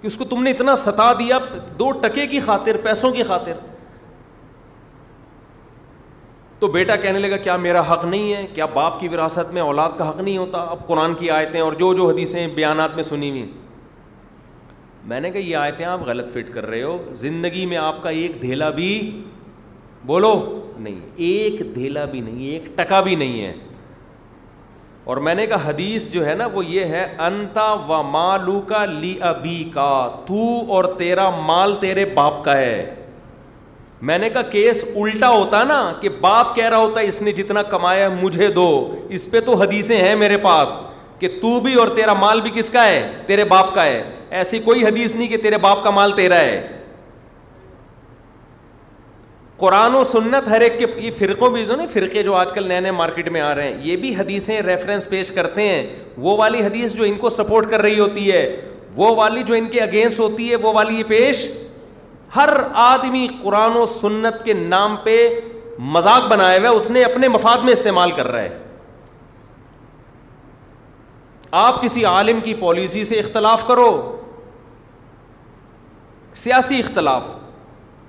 کہ 0.00 0.06
اس 0.06 0.16
کو 0.16 0.24
تم 0.30 0.42
نے 0.42 0.50
اتنا 0.50 0.74
ستا 0.76 1.12
دیا 1.18 1.38
دو 1.78 1.90
ٹکے 2.02 2.26
کی 2.26 2.40
خاطر 2.46 2.76
پیسوں 2.84 3.10
کی 3.12 3.22
خاطر 3.28 3.58
تو 6.60 6.68
بیٹا 6.72 6.94
کہنے 6.96 7.18
لگا 7.18 7.36
کیا 7.36 7.56
میرا 7.62 7.80
حق 7.92 8.04
نہیں 8.04 8.32
ہے 8.34 8.46
کیا 8.54 8.66
باپ 8.74 8.98
کی 9.00 9.08
وراثت 9.12 9.52
میں 9.54 9.62
اولاد 9.62 9.90
کا 9.98 10.08
حق 10.08 10.20
نہیں 10.20 10.36
ہوتا 10.38 10.58
اب 10.70 10.86
قرآن 10.86 11.14
کی 11.14 11.30
آیتیں 11.30 11.60
اور 11.60 11.72
جو 11.78 11.92
جو 11.94 12.08
حدیثیں 12.10 12.46
بیانات 12.54 12.94
میں 12.94 13.02
سنی 13.02 13.30
ہوئی 13.30 13.44
میں 15.10 15.20
نے 15.20 15.30
کہا 15.30 15.40
یہ 15.46 15.56
آیتیں 15.56 15.84
آپ 15.86 16.02
غلط 16.06 16.32
فٹ 16.32 16.52
کر 16.54 16.66
رہے 16.66 16.82
ہو 16.82 16.96
زندگی 17.24 17.66
میں 17.72 17.76
آپ 17.78 18.02
کا 18.02 18.10
ایک 18.20 18.40
دھیلا 18.42 18.70
بھی 18.80 18.88
بولو 20.06 20.32
نہیں 20.78 20.98
ایک 21.26 21.62
دھیلا 21.74 22.04
بھی 22.14 22.20
نہیں 22.20 22.44
ایک 22.52 22.76
ٹکا 22.78 23.00
بھی 23.08 23.14
نہیں 23.24 23.40
ہے 23.44 23.52
اور 25.12 25.16
میں 25.26 25.34
نے 25.34 25.46
کہا 25.46 25.68
حدیث 25.68 26.10
جو 26.12 26.24
ہے 26.26 26.34
نا 26.34 26.46
وہ 26.52 26.64
یہ 26.66 26.84
ہے 26.96 27.04
انتا 27.26 27.72
و 27.88 28.02
مالو 28.10 28.60
کا 28.68 28.84
لی 28.84 29.14
ابی 29.30 29.62
کا 29.74 29.92
تو 30.26 30.44
اور 30.76 30.84
تیرا 30.98 31.28
مال 31.46 31.74
تیرے 31.80 32.04
باپ 32.14 32.44
کا 32.44 32.56
ہے 32.58 33.04
میں 34.02 34.16
نے 34.18 34.28
کہا 34.30 34.42
کیس 34.50 34.84
الٹا 34.94 35.28
ہوتا 35.28 35.62
نا 35.64 35.76
کہ 36.00 36.08
باپ 36.20 36.54
کہہ 36.56 36.68
رہا 36.68 36.76
ہوتا 36.76 37.00
اس 37.00 37.20
نے 37.22 37.32
جتنا 37.32 37.62
کمایا 37.70 38.08
مجھے 38.20 38.48
دو 38.54 38.68
اس 39.18 39.30
پہ 39.30 39.40
تو 39.44 39.54
حدیثیں 39.60 39.96
ہیں 39.96 40.14
میرے 40.16 40.36
پاس 40.42 40.78
کہ 41.18 41.28
تو 41.42 41.58
بھی 41.60 41.74
اور 41.80 41.88
تیرا 41.96 42.12
مال 42.20 42.40
بھی 42.40 42.50
کس 42.54 42.68
کا 42.70 42.84
ہے 42.84 43.08
تیرے 43.26 43.44
باپ 43.52 43.74
کا 43.74 43.84
ہے 43.84 44.02
ایسی 44.38 44.58
کوئی 44.64 44.84
حدیث 44.86 45.14
نہیں 45.16 45.28
کہ 45.28 45.36
تیرے 45.42 45.58
باپ 45.58 45.82
کا 45.84 45.90
مال 45.90 46.12
تیرا 46.16 46.38
ہے 46.40 46.66
قرآن 49.58 49.94
و 49.94 50.02
سنت 50.04 50.48
ہر 50.50 50.60
ایک 50.60 50.78
کے 50.78 50.86
یہ 51.00 51.10
فرقوں 51.18 51.48
بھی 51.50 51.64
جو 51.66 51.74
فرقے 51.92 52.22
جو 52.22 52.34
آج 52.34 52.52
کل 52.54 52.66
نئے 52.68 52.80
نئے 52.80 52.90
مارکیٹ 52.92 53.28
میں 53.32 53.40
آ 53.40 53.54
رہے 53.54 53.72
ہیں 53.72 53.76
یہ 53.82 53.96
بھی 53.96 54.14
حدیثیں 54.16 54.60
ریفرنس 54.62 55.08
پیش 55.10 55.30
کرتے 55.34 55.68
ہیں 55.68 55.86
وہ 56.26 56.36
والی 56.38 56.60
حدیث 56.64 56.92
جو 56.96 57.04
ان 57.04 57.14
کو 57.20 57.30
سپورٹ 57.30 57.70
کر 57.70 57.82
رہی 57.82 57.98
ہوتی 58.00 58.30
ہے 58.30 58.44
وہ 58.96 59.14
والی 59.16 59.42
جو 59.46 59.54
ان 59.54 59.68
کے 59.70 59.80
اگینسٹ 59.80 60.20
ہوتی 60.20 60.50
ہے 60.50 60.56
وہ 60.62 60.72
والی 60.72 60.98
یہ 60.98 61.02
پیش 61.08 61.46
ہر 62.34 62.50
آدمی 62.84 63.26
قرآن 63.42 63.76
و 63.76 63.84
سنت 63.86 64.44
کے 64.44 64.52
نام 64.54 64.96
پہ 65.02 65.14
مذاق 65.96 66.26
بنایا 66.30 66.58
ہوا 66.60 66.68
ہے 66.68 66.74
اس 66.74 66.90
نے 66.90 67.02
اپنے 67.04 67.28
مفاد 67.28 67.64
میں 67.64 67.72
استعمال 67.72 68.10
کر 68.16 68.26
رہا 68.32 68.42
ہے 68.42 68.58
آپ 71.60 71.82
کسی 71.82 72.04
عالم 72.04 72.40
کی 72.44 72.54
پالیسی 72.60 73.04
سے 73.04 73.18
اختلاف 73.20 73.66
کرو 73.66 73.90
سیاسی 76.36 76.78
اختلاف 76.78 77.22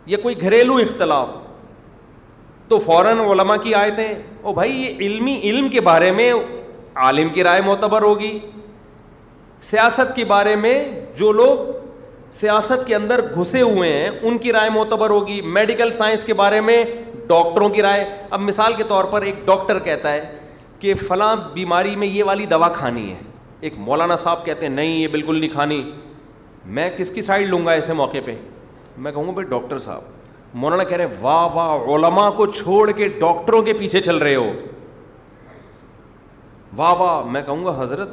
یا 0.06 0.18
کوئی 0.22 0.40
گھریلو 0.42 0.76
اختلاف 0.82 1.28
تو 2.70 2.78
فوراً 2.86 3.20
علماء 3.32 3.56
کی 3.64 3.74
آیتیں 3.76 4.08
او 4.42 4.54
بھائی 4.54 4.72
یہ 4.84 4.98
علمی 5.06 5.36
علم 5.44 5.68
کے 5.70 5.82
بارے 5.82 6.12
میں 6.12 6.32
عالم 7.08 7.30
کی 7.34 7.44
رائے 7.44 7.62
معتبر 7.66 8.02
ہوگی 8.02 8.38
سیاست 9.70 10.16
کے 10.16 10.24
بارے 10.26 10.56
میں 10.56 10.76
جو 11.18 11.32
لوگ 11.32 11.60
سیاست 12.32 12.86
کے 12.88 12.96
اندر 12.96 13.22
گھسے 13.40 13.62
ہوئے 13.62 13.92
ہیں 13.94 14.10
ان 14.10 14.38
کی 14.38 14.52
رائے 14.54 14.70
معتبر 14.70 15.10
ہوگی 15.10 15.40
میڈیکل 15.42 15.92
سائنس 15.98 16.24
کے 16.24 16.34
بارے 16.34 16.60
میں 16.62 16.84
ڈاکٹروں 17.28 17.70
کی 17.70 17.82
رائے 17.82 18.04
اب 18.30 18.40
مثال 18.42 18.74
کے 18.78 18.84
طور 18.88 19.04
پر 19.12 19.22
ایک 19.22 19.36
ڈاکٹر 19.46 19.80
کہتا 19.84 20.12
ہے 20.14 20.26
کہ 20.80 20.94
فلاں 21.08 21.36
بیماری 21.54 21.96
میں 21.96 22.08
یہ 22.08 22.24
والی 22.24 22.46
دوا 22.46 22.70
کھانی 22.76 23.10
ہے 23.12 23.16
ایک 23.68 23.74
مولانا 23.78 24.16
صاحب 24.16 24.44
کہتے 24.46 24.66
ہیں 24.66 24.74
نہیں 24.74 24.96
یہ 25.02 25.08
بالکل 25.12 25.40
نہیں 25.40 25.50
کھانی 25.54 25.82
میں 26.78 26.90
کس 26.98 27.12
کی 27.12 27.22
سائڈ 27.22 27.48
لوں 27.50 27.66
گا 27.66 27.72
ایسے 27.72 27.94
موقع 27.94 28.18
پہ 28.26 28.36
میں 28.98 29.12
کہوں 29.12 29.26
گا 29.28 29.32
بھائی 29.32 29.48
ڈاکٹر 29.50 29.78
صاحب 29.78 30.56
مولانا 30.60 30.84
کہہ 30.84 30.98
رہے 30.98 31.06
ہیں 31.08 31.16
واہ 31.24 31.56
واہ 31.56 31.96
علما 31.96 32.30
کو 32.36 32.46
چھوڑ 32.52 32.90
کے 32.92 33.08
ڈاکٹروں 33.22 33.62
کے 33.64 33.74
پیچھے 33.80 34.02
چل 34.02 34.18
رہے 34.18 34.36
ہو 34.36 34.52
واہ 36.78 36.94
واہ 37.02 37.26
میں 37.32 37.42
کہوں 37.46 37.66
گا 37.66 37.76
حضرت 37.82 38.10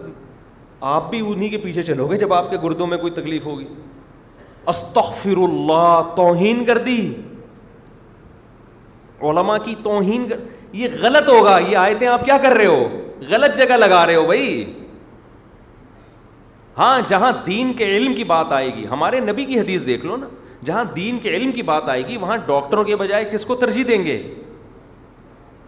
آپ 0.94 1.10
بھی 1.10 1.20
انہیں 1.26 1.48
کے 1.48 1.58
پیچھے 1.58 1.82
چلو 1.82 2.06
گے 2.08 2.16
جب 2.18 2.32
آپ 2.34 2.50
کے 2.50 2.56
گردوں 2.62 2.86
میں 2.86 2.98
کوئی 2.98 3.12
تکلیف 3.12 3.44
ہوگی 3.46 3.66
استغفر 4.68 5.36
اللہ 5.44 6.00
توہین 6.16 6.64
کر 6.64 6.78
دی 6.88 6.98
علماء 9.30 9.56
کی 9.64 9.74
توہین 9.84 10.28
کر 10.28 10.36
یہ 10.76 10.88
غلط 11.00 11.28
ہوگا 11.28 11.58
یہ 11.68 11.76
آیتیں 11.76 12.06
آپ 12.08 12.24
کیا 12.24 12.36
کر 12.42 12.52
رہے 12.56 12.66
ہو 12.66 12.86
غلط 13.30 13.56
جگہ 13.58 13.76
لگا 13.76 14.04
رہے 14.06 14.14
ہو 14.14 14.24
بھائی 14.26 14.64
ہاں 16.78 17.00
جہاں 17.08 17.32
دین 17.46 17.72
کے 17.76 17.84
علم 17.96 18.14
کی 18.14 18.24
بات 18.34 18.52
آئے 18.52 18.74
گی 18.74 18.86
ہمارے 18.90 19.20
نبی 19.20 19.44
کی 19.44 19.58
حدیث 19.60 19.86
دیکھ 19.86 20.06
لو 20.06 20.16
نا 20.16 20.26
جہاں 20.66 20.84
دین 20.96 21.18
کے 21.22 21.30
علم 21.36 21.52
کی 21.52 21.62
بات 21.62 21.88
آئے 21.88 22.06
گی 22.06 22.16
وہاں 22.16 22.36
ڈاکٹروں 22.46 22.84
کے 22.84 22.96
بجائے 22.96 23.24
کس 23.32 23.44
کو 23.44 23.54
ترجیح 23.56 23.84
دیں 23.88 24.02
گے 24.04 24.18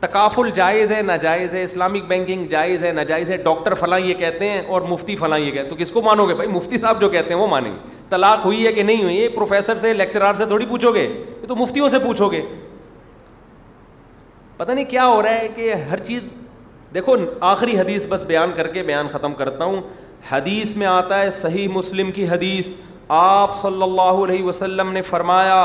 تکافل 0.07 0.51
جائز 0.55 0.93
ہے 0.93 1.01
ناجائز 1.03 1.55
ہے 1.55 1.63
اسلامک 1.65 2.05
بینکنگ 2.09 2.47
جائز 2.51 2.83
ہے 2.85 2.91
ناجائز 2.99 3.31
ہے 3.31 3.37
ڈاکٹر 3.45 3.75
فلاں 3.81 3.99
یہ 4.01 4.15
کہتے 4.19 4.49
ہیں 4.51 4.61
اور 4.75 4.83
مفتی 4.91 5.17
فلاں 5.17 5.39
یہ 5.39 5.51
کہتے 5.51 5.69
تو 5.69 5.77
کس 5.79 5.91
کو 5.91 6.03
مانو 6.03 6.27
گے 6.29 6.35
بھائی 6.41 6.49
مفتی 6.51 6.79
صاحب 6.79 7.01
جو 7.01 7.09
کہتے 7.15 7.35
ہیں 7.35 7.41
وہ 7.41 7.47
مانیں 7.51 7.71
گے 7.71 7.77
طلاق 8.09 8.45
ہوئی 8.45 8.67
ہے 8.67 8.73
کہ 8.73 8.83
نہیں 8.83 9.03
ہوئی 9.03 9.29
پروفیسر 9.35 9.77
سے 9.85 9.93
لیکچرار 9.93 10.35
سے 10.35 10.45
تھوڑی 10.53 10.67
پوچھو 10.71 10.93
گے 10.95 11.03
یہ 11.05 11.47
تو 11.49 11.57
مفتیوں 11.57 11.89
سے 11.89 11.99
پوچھو 12.05 12.29
گے 12.33 12.43
پتہ 14.57 14.73
نہیں 14.73 14.85
کیا 14.91 15.07
ہو 15.07 15.23
رہا 15.23 15.41
ہے 15.41 15.49
کہ 15.55 15.75
ہر 15.91 16.05
چیز 16.11 16.33
دیکھو 16.95 17.17
آخری 17.53 17.79
حدیث 17.79 18.07
بس 18.09 18.23
بیان 18.27 18.51
کر 18.57 18.67
کے 18.75 18.83
بیان 18.83 19.09
ختم 19.13 19.35
کرتا 19.41 19.65
ہوں 19.65 19.81
حدیث 20.31 20.77
میں 20.77 20.87
آتا 20.87 21.19
ہے 21.21 21.31
صحیح 21.41 21.69
مسلم 21.73 22.11
کی 22.15 22.29
حدیث 22.29 22.73
آپ 23.17 23.57
صلی 23.57 23.83
اللہ 23.83 24.23
علیہ 24.27 24.43
وسلم 24.45 24.93
نے 24.93 25.03
فرمایا 25.11 25.59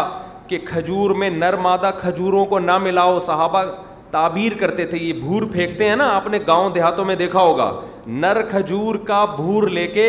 کہ 0.48 0.58
کھجور 0.66 1.10
میں 1.20 1.30
نرمادہ 1.30 1.92
کھجوروں 2.00 2.46
کو 2.46 2.60
نہ 2.60 2.78
ملاؤ 2.78 3.18
صحابہ 3.28 3.62
تعبیر 4.12 4.54
کرتے 4.60 4.86
تھے 4.86 4.98
یہ 4.98 5.14
بھور 5.22 5.42
پھینکتے 5.52 5.90
ہیں 5.90 5.96
نا 5.96 6.10
آپ 6.16 6.28
نے 6.32 6.38
گاؤں 6.48 6.70
دیہاتوں 6.76 7.06
میں 7.06 7.16
دیکھا 7.16 7.40
ہوگا 7.40 7.72
نر 8.24 8.42
کھجور 8.50 8.96
کا 9.08 9.24
بھور 9.36 9.68
لے 9.70 9.86
کے 9.88 10.06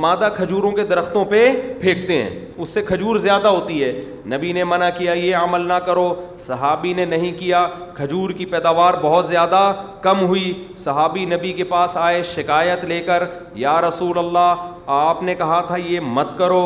مادہ 0.00 0.28
کھجوروں 0.36 0.70
کے 0.72 0.82
درختوں 0.86 1.24
پہ 1.28 1.44
پھینکتے 1.80 2.22
ہیں 2.22 2.30
اس 2.62 2.68
سے 2.74 2.82
کھجور 2.86 3.16
زیادہ 3.26 3.48
ہوتی 3.48 3.82
ہے 3.84 3.92
نبی 4.32 4.52
نے 4.52 4.64
منع 4.72 4.88
کیا 4.98 5.12
یہ 5.12 5.36
عمل 5.36 5.66
نہ 5.68 5.78
کرو 5.86 6.12
صحابی 6.48 6.92
نے 6.94 7.04
نہیں 7.14 7.32
کیا 7.38 7.66
کھجور 7.94 8.30
کی 8.38 8.46
پیداوار 8.54 8.94
بہت 9.02 9.26
زیادہ 9.26 9.62
کم 10.02 10.24
ہوئی 10.26 10.52
صحابی 10.84 11.24
نبی 11.34 11.52
کے 11.52 11.64
پاس 11.72 11.96
آئے 12.08 12.22
شکایت 12.34 12.84
لے 12.92 13.00
کر 13.06 13.24
یا 13.64 13.80
رسول 13.88 14.18
اللہ 14.18 14.68
آپ 15.00 15.22
نے 15.30 15.34
کہا 15.42 15.60
تھا 15.66 15.76
یہ 15.88 16.00
مت 16.18 16.38
کرو 16.38 16.62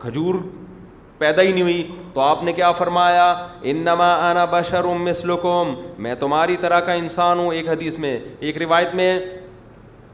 کھجور 0.00 0.42
پیدا 1.18 1.42
ہی 1.42 1.52
نہیں 1.52 1.62
ہوئی 1.62 1.82
تو 2.14 2.20
آپ 2.20 2.42
نے 2.44 2.52
کیا 2.52 2.70
فرمایا 2.78 3.24
انما 3.70 4.12
انا 4.28 4.44
بشر 4.50 4.84
مثلکم 5.00 5.74
میں 6.02 6.14
تمہاری 6.20 6.56
طرح 6.60 6.80
کا 6.86 6.92
انسان 7.02 7.38
ہوں 7.38 7.52
ایک 7.52 7.68
حدیث 7.68 7.98
میں 8.04 8.18
ایک 8.46 8.58
روایت 8.62 8.94
میں 9.00 9.18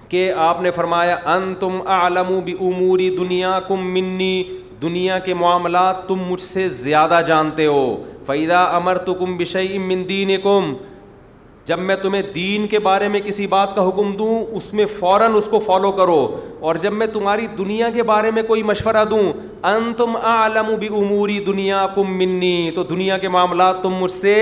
کہ 0.09 0.33
آپ 0.47 0.61
نے 0.63 0.71
فرمایا 0.71 1.17
ان 1.35 1.55
تم 1.61 1.81
عالم 1.97 2.33
اموری 2.59 3.11
دنیا 3.17 3.59
کم 3.69 3.93
منی 3.95 4.35
دنیا 4.83 5.19
کے 5.27 5.35
معاملات 5.35 6.07
تم 6.09 6.23
مجھ 6.29 6.41
سے 6.43 6.69
زیادہ 6.83 7.21
جانتے 7.27 7.67
ہو 7.67 7.85
فیدا 8.27 8.63
امر 8.77 8.99
تو 9.07 9.15
کم 9.15 9.37
بشعی 9.37 9.77
امن 9.77 10.09
دین 10.09 10.37
کم 10.43 10.73
جب 11.69 11.79
میں 11.81 11.95
تمہیں 12.01 12.23
دین 12.35 12.67
کے 12.71 12.79
بارے 12.87 13.07
میں 13.09 13.21
کسی 13.25 13.47
بات 13.53 13.75
کا 13.77 13.87
حکم 13.89 14.11
دوں 14.17 14.35
اس 14.57 14.73
میں 14.75 14.85
فوراً 14.99 15.35
اس 15.35 15.47
کو 15.51 15.59
فالو 15.67 15.91
کرو 16.01 16.19
اور 16.69 16.75
جب 16.83 16.93
میں 16.93 17.07
تمہاری 17.13 17.47
دنیا 17.59 17.89
کے 17.91 18.03
بارے 18.11 18.31
میں 18.31 18.43
کوئی 18.47 18.63
مشورہ 18.73 19.05
دوں 19.11 19.23
ان 19.69 19.93
تم 19.97 20.17
عالم 20.33 20.75
بھی 20.79 20.89
عموری 21.01 21.39
دنیا 21.47 21.87
کم 21.95 22.17
منی 22.19 22.71
تو 22.75 22.83
دنیا 22.91 23.19
کے 23.19 23.29
معاملات 23.37 23.83
تم 23.83 23.95
مجھ 24.01 24.11
سے 24.13 24.35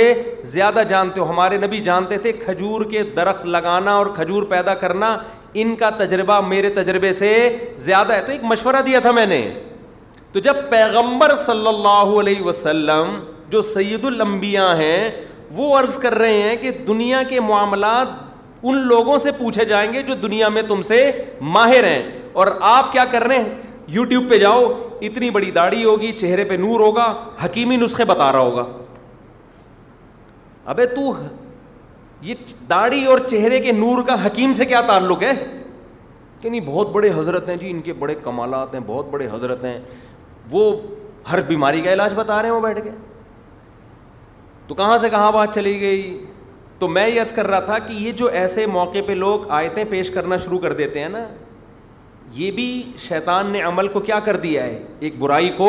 زیادہ 0.55 0.83
جانتے 0.89 1.21
ہو 1.21 1.29
ہمارے 1.31 1.59
نبی 1.67 1.81
جانتے 1.91 2.19
تھے 2.25 2.33
کھجور 2.45 2.85
کے 2.91 3.03
درخت 3.17 3.47
لگانا 3.57 3.95
اور 3.97 4.07
کھجور 4.15 4.43
پیدا 4.55 4.75
کرنا 4.83 5.17
ان 5.63 5.75
کا 5.77 5.91
تجربہ 5.99 6.41
میرے 6.49 6.69
تجربے 6.81 7.13
سے 7.13 7.31
زیادہ 7.87 8.13
ہے 8.13 8.21
تو 8.27 8.33
ایک 8.33 8.45
مشورہ 8.53 8.83
دیا 8.87 9.01
تھا 9.07 9.11
میں 9.21 9.27
نے 9.27 9.41
تو 10.33 10.41
جب 10.49 10.57
پیغمبر 10.71 11.37
صلی 11.47 11.67
اللہ 11.69 12.19
علیہ 12.21 12.43
وسلم 12.43 13.19
جو 13.51 13.61
سید 13.63 14.05
الانبیاء 14.05 14.75
ہیں 14.77 15.11
وہ 15.57 15.75
عرض 15.79 15.97
کر 15.99 16.15
رہے 16.19 16.41
ہیں 16.43 16.57
کہ 16.57 16.71
دنیا 16.87 17.23
کے 17.29 17.41
معاملات 17.49 18.09
ان 18.71 18.77
لوگوں 18.89 19.17
سے 19.19 19.31
پوچھے 19.39 19.65
جائیں 19.65 19.93
گے 19.93 20.03
جو 20.03 20.15
دنیا 20.23 20.49
میں 20.57 20.63
تم 20.69 20.83
سے 20.89 20.99
ماہر 21.57 21.85
ہیں 21.85 22.03
اور 22.43 22.47
آپ 22.71 22.93
کیا 22.93 23.05
کر 23.13 23.25
رہے 23.25 23.39
ہیں 23.39 23.55
یو 23.97 24.05
ٹیوب 24.13 24.29
پہ 24.31 24.37
جاؤ 24.39 24.63
اتنی 25.09 25.31
بڑی 25.31 25.51
داڑھی 25.51 25.85
ہوگی 25.85 26.13
چہرے 26.19 26.45
پہ 26.49 26.55
نور 26.61 26.81
ہوگا 26.81 27.07
حکیمی 27.45 27.77
نسخے 27.77 28.05
بتا 28.11 28.31
رہا 28.33 28.41
ہوگا 28.41 28.65
ابے 30.75 30.87
تو 30.95 31.13
یہ 32.23 32.35
داڑھی 32.69 33.05
اور 33.13 33.19
چہرے 33.31 33.61
کے 33.61 33.73
نور 33.73 34.03
کا 34.07 34.25
حکیم 34.27 34.53
سے 34.55 34.65
کیا 34.73 34.81
تعلق 34.87 35.23
ہے 35.23 35.33
کہ 36.41 36.51
نہیں 36.51 36.61
بہت 36.67 36.91
بڑے 36.93 37.11
حضرت 37.17 37.49
ہیں 37.49 37.57
جی 37.57 37.71
ان 37.71 37.81
کے 37.89 37.93
بڑے 38.05 38.15
کمالات 38.23 38.75
ہیں 38.75 38.81
بہت 38.87 39.07
بڑے 39.11 39.29
حضرت 39.33 39.65
ہیں 39.65 39.79
وہ 40.51 40.71
ہر 41.31 41.41
بیماری 41.49 41.81
کا 41.81 41.93
علاج 41.93 42.15
بتا 42.17 42.41
رہے 42.43 42.49
ہیں 42.49 42.55
وہ 42.55 42.61
بیٹھ 42.61 42.79
کے 42.85 42.91
تو 44.73 44.77
کہاں 44.77 44.97
سے 44.99 45.09
کہاں 45.11 45.31
بات 45.33 45.55
چلی 45.55 45.81
گئی 45.81 46.05
تو 46.79 46.87
میں 46.89 47.07
یہ 47.09 47.21
عرض 47.21 47.31
کر 47.37 47.47
رہا 47.47 47.59
تھا 47.65 47.79
کہ 47.79 47.93
یہ 47.93 48.13
جو 48.21 48.27
ایسے 48.43 48.65
موقع 48.77 48.99
پہ 49.07 49.13
لوگ 49.13 49.41
آیتیں 49.57 49.83
پیش 49.89 50.11
کرنا 50.11 50.37
شروع 50.45 50.59
کر 50.59 50.73
دیتے 50.75 51.01
ہیں 51.01 51.09
نا 51.09 51.25
یہ 52.35 52.51
بھی 52.59 52.67
شیطان 52.99 53.51
نے 53.53 53.61
عمل 53.71 53.89
کو 53.97 54.01
کیا 54.07 54.19
کر 54.29 54.37
دیا 54.45 54.63
ہے 54.65 54.79
ایک 55.01 55.19
برائی 55.19 55.49
کو 55.57 55.69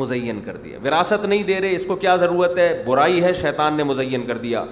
مزین 0.00 0.40
کر 0.44 0.56
دیا 0.64 0.78
وراثت 0.86 1.24
نہیں 1.26 1.42
دے 1.52 1.60
رہے 1.60 1.74
اس 1.74 1.84
کو 1.88 1.96
کیا 1.96 2.16
ضرورت 2.24 2.58
ہے 2.58 2.68
برائی 2.86 3.22
ہے 3.24 3.32
شیطان 3.42 3.74
نے 3.76 3.82
مزین 3.92 4.24
کر 4.26 4.38
دیا 4.38 4.64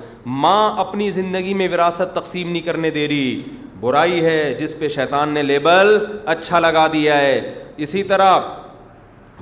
ماں 0.43 0.73
اپنی 0.87 1.11
زندگی 1.21 1.55
میں 1.63 1.69
وراثت 1.73 2.15
تقسیم 2.15 2.51
نہیں 2.53 2.67
کرنے 2.67 2.91
دے 2.99 3.07
رہی 3.09 3.41
برائی 3.81 4.25
ہے 4.25 4.39
جس 4.61 4.79
پہ 4.79 4.89
شیطان 4.99 5.29
نے 5.35 5.43
لیبل 5.43 5.97
اچھا 6.35 6.59
لگا 6.61 6.87
دیا 6.93 7.19
ہے 7.21 7.41
اسی 7.87 8.03
طرح 8.13 8.37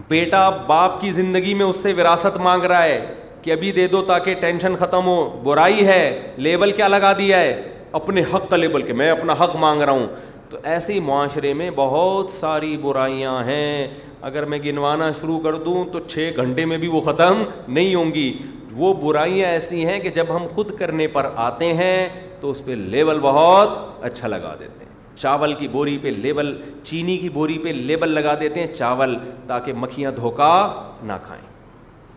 بیٹا 0.09 0.49
باپ 0.67 1.01
کی 1.01 1.13
زندگی 1.13 1.55
میں 1.55 1.67
اس 1.67 1.83
سے 1.83 1.93
وراثت 1.97 2.37
مانگ 2.41 2.65
رہا 2.65 2.83
ہے 2.85 3.15
کہ 3.45 3.51
ابھی 3.53 3.71
دے 3.77 3.87
دو 3.93 4.01
تاکہ 4.09 4.35
ٹینشن 4.41 4.77
ختم 4.81 5.07
ہو 5.07 5.17
برائی 5.45 5.87
ہے 5.87 6.03
لیبل 6.47 6.71
کیا 6.77 6.87
لگا 6.89 7.13
دیا 7.19 7.41
ہے 7.41 7.61
اپنے 7.99 8.23
حق 8.35 8.49
کا 8.51 8.57
لیبل 8.57 8.83
کے 8.83 8.93
میں 9.01 9.09
اپنا 9.11 9.33
حق 9.41 9.57
مانگ 9.65 9.83
رہا 9.83 9.93
ہوں 9.93 10.07
تو 10.51 10.57
ایسے 10.71 10.93
ہی 10.93 11.01
معاشرے 11.09 11.53
میں 11.59 11.71
بہت 11.75 12.31
ساری 12.39 12.77
برائیاں 12.83 13.39
ہیں 13.47 13.87
اگر 14.31 14.45
میں 14.53 14.59
گنوانا 14.65 15.11
شروع 15.21 15.39
کر 15.45 15.55
دوں 15.67 15.85
تو 15.93 16.01
چھ 16.09 16.31
گھنٹے 16.37 16.65
میں 16.73 16.79
بھی 16.85 16.89
وہ 16.89 17.01
ختم 17.11 17.43
نہیں 17.69 17.95
ہوں 17.95 18.15
گی 18.15 18.33
وہ 18.83 18.93
برائیاں 19.05 19.49
ایسی 19.51 19.85
ہیں 19.87 19.99
کہ 20.01 20.11
جب 20.15 20.35
ہم 20.37 20.47
خود 20.55 20.71
کرنے 20.79 21.07
پر 21.17 21.29
آتے 21.51 21.73
ہیں 21.83 22.09
تو 22.41 22.51
اس 22.51 22.65
پہ 22.67 22.73
لیبل 22.97 23.19
بہت 23.23 23.79
اچھا 24.11 24.29
لگا 24.29 24.55
دیتے 24.61 24.85
ہیں 24.85 24.93
چاول 25.19 25.55
کی 25.59 25.69
بوری 25.73 25.99
پہ 26.03 26.09
لیبل 26.23 26.55
چینی 26.85 27.17
کی 27.19 27.29
بوری 27.39 27.59
پہ 27.65 27.69
لیبل 27.73 28.11
لگا 28.15 28.35
دیتے 28.41 28.61
ہیں 28.61 28.75
چاول 28.75 29.17
تاکہ 29.47 29.73
مکھیاں 29.85 30.11
دھوکہ 30.17 30.55
نہ 31.07 31.13
کھائیں 31.27 31.44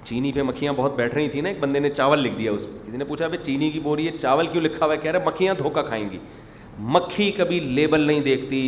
چینی 0.09 0.31
پہ 0.31 0.41
مکھیاں 0.47 0.71
بہت 0.75 0.95
بیٹھ 0.95 1.13
رہی 1.15 1.27
تھیں 1.29 1.41
نا 1.41 1.49
ایک 1.49 1.57
بندے 1.59 1.79
نے 1.79 1.89
چاول 1.89 2.19
لکھ 2.23 2.37
دیا 2.37 2.51
اس 2.51 2.65
پہ 2.67 2.87
کسی 2.87 2.97
نے 2.97 3.05
پوچھا 3.05 3.27
بھائی 3.27 3.43
چینی 3.45 3.69
کی 3.71 3.79
بوری 3.87 4.05
ہے 4.07 4.17
چاول 4.21 4.47
کیوں 4.51 4.61
لکھا 4.63 4.85
ہوا 4.85 4.93
ہے 4.93 4.97
کہہ 5.03 5.11
رہا 5.11 5.19
ہے 5.19 5.25
مکھیاں 5.25 5.53
دھوکا 5.57 5.81
کھائیں 5.89 6.09
گی 6.11 6.17
مکھی 6.95 7.31
کبھی 7.37 7.59
لیبل 7.59 8.01
نہیں 8.07 8.19
دیکھتی 8.23 8.59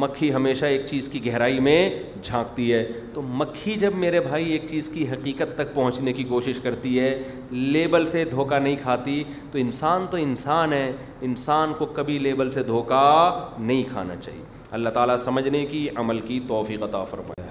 مکھی 0.00 0.32
ہمیشہ 0.34 0.64
ایک 0.64 0.84
چیز 0.88 1.08
کی 1.12 1.24
گہرائی 1.26 1.58
میں 1.60 1.76
جھانکتی 2.22 2.72
ہے 2.72 2.82
تو 3.14 3.22
مکھی 3.40 3.74
جب 3.78 3.94
میرے 4.04 4.20
بھائی 4.28 4.50
ایک 4.52 4.62
چیز 4.70 4.88
کی 4.88 5.06
حقیقت 5.08 5.56
تک 5.58 5.74
پہنچنے 5.74 6.12
کی 6.18 6.24
کوشش 6.28 6.60
کرتی 6.62 6.98
ہے 7.00 7.10
لیبل 7.50 8.06
سے 8.14 8.24
دھوکہ 8.30 8.58
نہیں 8.58 8.76
کھاتی 8.82 9.22
تو 9.52 9.58
انسان 9.58 10.06
تو 10.10 10.16
انسان 10.28 10.72
ہے 10.72 10.90
انسان 11.30 11.72
کو 11.78 11.86
کبھی 11.96 12.18
لیبل 12.28 12.50
سے 12.58 12.62
دھوکہ 12.72 13.02
نہیں 13.60 13.82
کھانا 13.92 14.16
چاہیے 14.24 14.42
اللہ 14.80 14.88
تعالیٰ 14.98 15.16
سمجھنے 15.24 15.64
کی 15.70 15.88
عمل 16.04 16.20
کی 16.26 16.40
توفیق 16.48 16.82
عطا 16.88 17.02
فرمائے 17.10 17.45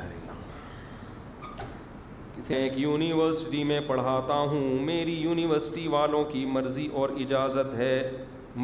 سے 2.45 2.55
ایک 2.63 2.73
یونیورسٹی 2.77 3.63
میں 3.63 3.79
پڑھاتا 3.85 4.33
ہوں 4.49 4.67
میری 4.85 5.11
یونیورسٹی 5.21 5.87
والوں 5.91 6.23
کی 6.31 6.45
مرضی 6.45 6.87
اور 7.01 7.09
اجازت 7.21 7.73
ہے 7.75 7.93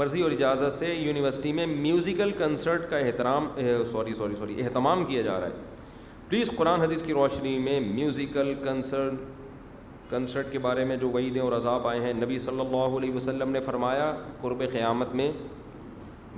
مرضی 0.02 0.22
اور 0.22 0.32
اجازت 0.32 0.74
سے 0.74 0.94
یونیورسٹی 0.94 1.54
میں 1.60 1.66
میوزیکل 1.68 2.32
کنسرٹ 2.38 2.90
کا 2.90 2.98
احترام 2.98 3.48
سوری 3.92 4.14
سوری 4.18 4.36
سوری 4.40 4.62
اہتمام 4.64 5.04
کیا 5.06 5.22
جا 5.22 5.40
رہا 5.40 5.48
ہے 5.48 5.88
پلیز 6.30 6.52
قرآن 6.58 6.82
حدیث 6.82 7.02
کی 7.06 7.14
روشنی 7.14 7.58
میں 7.60 7.80
میوزیکل 7.86 8.54
کنسرٹ 8.66 10.10
کنسرٹ 10.12 10.52
کے 10.52 10.60
بارے 10.66 10.84
میں 10.86 10.98
جو 11.02 11.10
وعیدیں 11.12 11.42
اور 11.42 11.52
عذاب 11.58 11.88
آئے 11.88 12.00
ہیں 12.02 12.12
نبی 12.22 12.38
صلی 12.46 12.60
اللہ 12.60 12.98
علیہ 12.98 13.14
وسلم 13.16 13.50
نے 13.52 13.60
فرمایا 13.70 14.12
قرب 14.42 14.64
قیامت 14.72 15.16
میں 15.16 15.32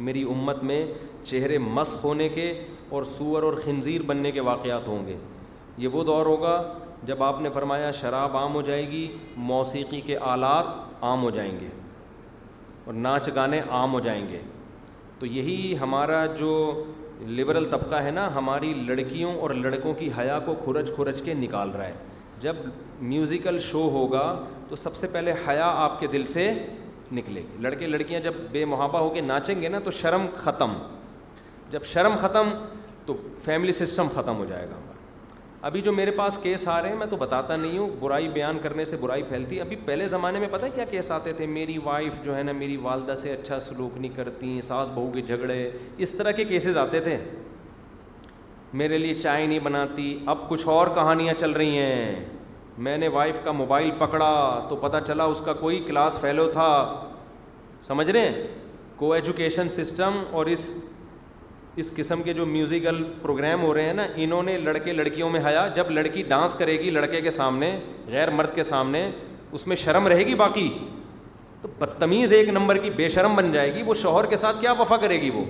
میری 0.08 0.24
امت 0.36 0.64
میں 0.72 0.86
چہرے 1.26 1.58
مس 1.78 1.94
ہونے 2.04 2.30
کے 2.38 2.48
اور 2.96 3.04
سور 3.18 3.44
اور 3.50 3.54
خنزیر 3.66 4.02
بننے 4.14 4.32
کے 4.32 4.42
واقعات 4.52 4.88
ہوں 4.88 5.06
گے 5.08 5.16
یہ 5.78 5.88
وہ 5.94 6.04
دور 6.04 6.26
ہوگا 6.26 6.56
جب 7.06 7.24
آپ 7.24 7.42
نے 7.42 7.50
فرمایا 7.54 7.92
شراب 7.92 8.36
عام 8.38 8.54
ہو 8.56 8.62
جائے 8.68 8.88
گی 8.90 9.08
موسیقی 9.52 10.00
کے 10.06 10.18
آلات 10.34 10.66
عام 11.04 11.24
ہو 11.24 11.30
جائیں 11.38 11.52
گے 11.60 11.68
اور 12.86 12.94
ناچ 12.94 13.30
گانے 13.36 13.60
عام 13.80 13.94
ہو 13.94 14.00
جائیں 14.06 14.28
گے 14.30 14.42
تو 15.20 15.26
یہی 15.26 15.76
ہمارا 15.82 16.26
جو 16.40 16.50
لبرل 17.40 17.66
طبقہ 17.72 17.96
ہے 18.04 18.12
نا 18.12 18.28
ہماری 18.36 18.74
لڑکیوں 18.88 19.34
اور 19.42 19.50
لڑکوں 19.66 19.94
کی 20.00 20.10
حیا 20.18 20.40
کو 20.46 20.56
کھرج 20.64 20.92
کھرج 20.96 21.22
کے 21.26 21.34
نکال 21.34 21.70
رہا 21.78 21.86
ہے 21.88 21.94
جب 22.42 22.56
میوزیکل 23.12 23.60
شو 23.72 23.84
ہوگا 23.94 24.26
تو 24.70 24.76
سب 24.76 24.96
سے 24.96 25.08
پہلے 25.12 25.34
حیا 25.48 25.66
آپ 25.84 26.00
کے 26.00 26.08
دل 26.14 26.26
سے 26.28 26.52
نکلے 27.20 27.42
گی 27.42 27.62
لڑکے 27.64 27.88
لڑکیاں 27.88 28.20
جب 28.22 28.34
بے 28.52 28.64
محابہ 28.66 28.98
ہو 29.00 29.10
کے 29.14 29.22
ناچیں 29.22 29.56
گے 29.62 29.68
نا 29.70 29.80
تو 29.84 29.92
شرم 30.02 30.26
ختم 30.44 30.74
جب 31.72 31.86
شرم 31.94 32.16
ختم 32.22 32.50
تو 33.06 33.16
فیملی 33.46 33.72
سسٹم 33.80 34.08
ختم 34.16 34.36
ہو 34.38 34.46
جائے 34.50 34.68
گا 34.70 34.93
ابھی 35.68 35.82
جو 35.82 35.92
میرے 35.94 36.12
پاس 36.12 36.38
کیس 36.44 36.68
آ 36.68 36.82
رہے 36.82 36.90
ہیں 36.90 36.96
میں 36.98 37.06
تو 37.10 37.18
بتاتا 37.18 37.56
نہیں 37.56 37.78
ہوں 37.78 37.90
برائی 38.00 38.28
بیان 38.30 38.58
کرنے 38.64 38.86
سے 38.86 38.96
برائی 39.02 39.22
پھیلتی 39.28 39.60
ابھی 39.62 39.76
پہلے 39.86 40.08
زمانے 40.14 40.40
میں 40.40 40.48
پتہ 40.52 40.66
کیا 40.76 40.86
کیس 40.90 41.10
آتے 41.18 41.32
تھے 41.34 41.46
میری 41.48 41.78
وائف 41.84 42.14
جو 42.24 42.36
ہے 42.38 42.42
نا 42.44 42.52
میری 42.52 42.76
والدہ 42.84 43.16
سے 43.22 43.32
اچھا 43.34 43.60
سلوک 43.70 43.98
نہیں 43.98 44.16
کرتی 44.16 44.60
ساس 44.70 44.90
بہو 44.96 45.12
کے 45.14 45.22
جھگڑے 45.22 45.58
اس 46.06 46.12
طرح 46.18 46.32
کے 46.40 46.46
کیسز 46.46 46.78
آتے 46.78 47.00
تھے 47.08 47.18
میرے 48.82 48.98
لیے 48.98 49.14
چائے 49.20 49.46
نہیں 49.46 49.60
بناتی 49.64 50.18
اب 50.36 50.48
کچھ 50.50 50.68
اور 50.76 50.88
کہانیاں 50.96 51.34
چل 51.40 51.52
رہی 51.62 51.78
ہیں 51.78 52.24
میں 52.88 52.98
نے 52.98 53.08
وائف 53.18 53.40
کا 53.44 53.52
موبائل 53.52 53.90
پکڑا 54.00 54.32
تو 54.70 54.76
پتہ 54.82 54.98
چلا 55.08 55.24
اس 55.34 55.42
کا 55.46 55.54
کوئی 55.64 55.80
کلاس 55.88 56.18
فیلو 56.22 56.50
تھا 56.54 56.70
سمجھ 57.88 58.10
رہے 58.10 58.30
ہیں 58.30 58.48
کو 58.98 59.14
ایجوکیشن 59.14 59.70
سسٹم 59.78 60.24
اور 60.32 60.46
اس 60.56 60.68
اس 61.82 61.92
قسم 61.96 62.22
کے 62.24 62.34
جو 62.34 62.46
میوزیکل 62.46 63.02
پروگرام 63.22 63.62
ہو 63.64 63.74
رہے 63.74 63.84
ہیں 63.86 63.94
نا 63.94 64.06
انہوں 64.24 64.44
نے 64.44 64.58
لڑکے 64.58 64.92
لڑکیوں 64.94 65.30
میں 65.30 65.40
ہایا 65.44 65.68
جب 65.76 65.90
لڑکی 65.92 66.24
ڈانس 66.28 66.54
کرے 66.56 66.78
گی 66.80 66.90
لڑکے 66.90 67.22
کے 67.22 67.32
سامنے 67.32 67.72
غیر 68.08 68.30
مرد 68.32 68.54
کے 68.56 68.64
سامنے 68.64 69.10
اس 69.52 69.66
میں 69.68 69.76
شرم 69.76 70.08
رہے 70.08 70.26
گی 70.26 70.36
باقی 70.36 70.68
تو 71.62 71.68
بدتمیز 71.80 72.34
ایک 72.34 72.50
نمبر 72.50 72.78
کی 72.84 72.90
بے 72.96 73.08
شرم 73.10 73.36
بن 73.36 73.52
جائے 73.52 73.74
گی 73.74 73.84
وہ 73.86 73.94
شوہر 74.02 74.26
کے 74.30 74.38
ساتھ 74.38 74.60
کیا 74.62 74.72
وفا 74.80 74.98
کرے 75.02 75.20
گی 75.22 75.30
وہ 75.34 75.44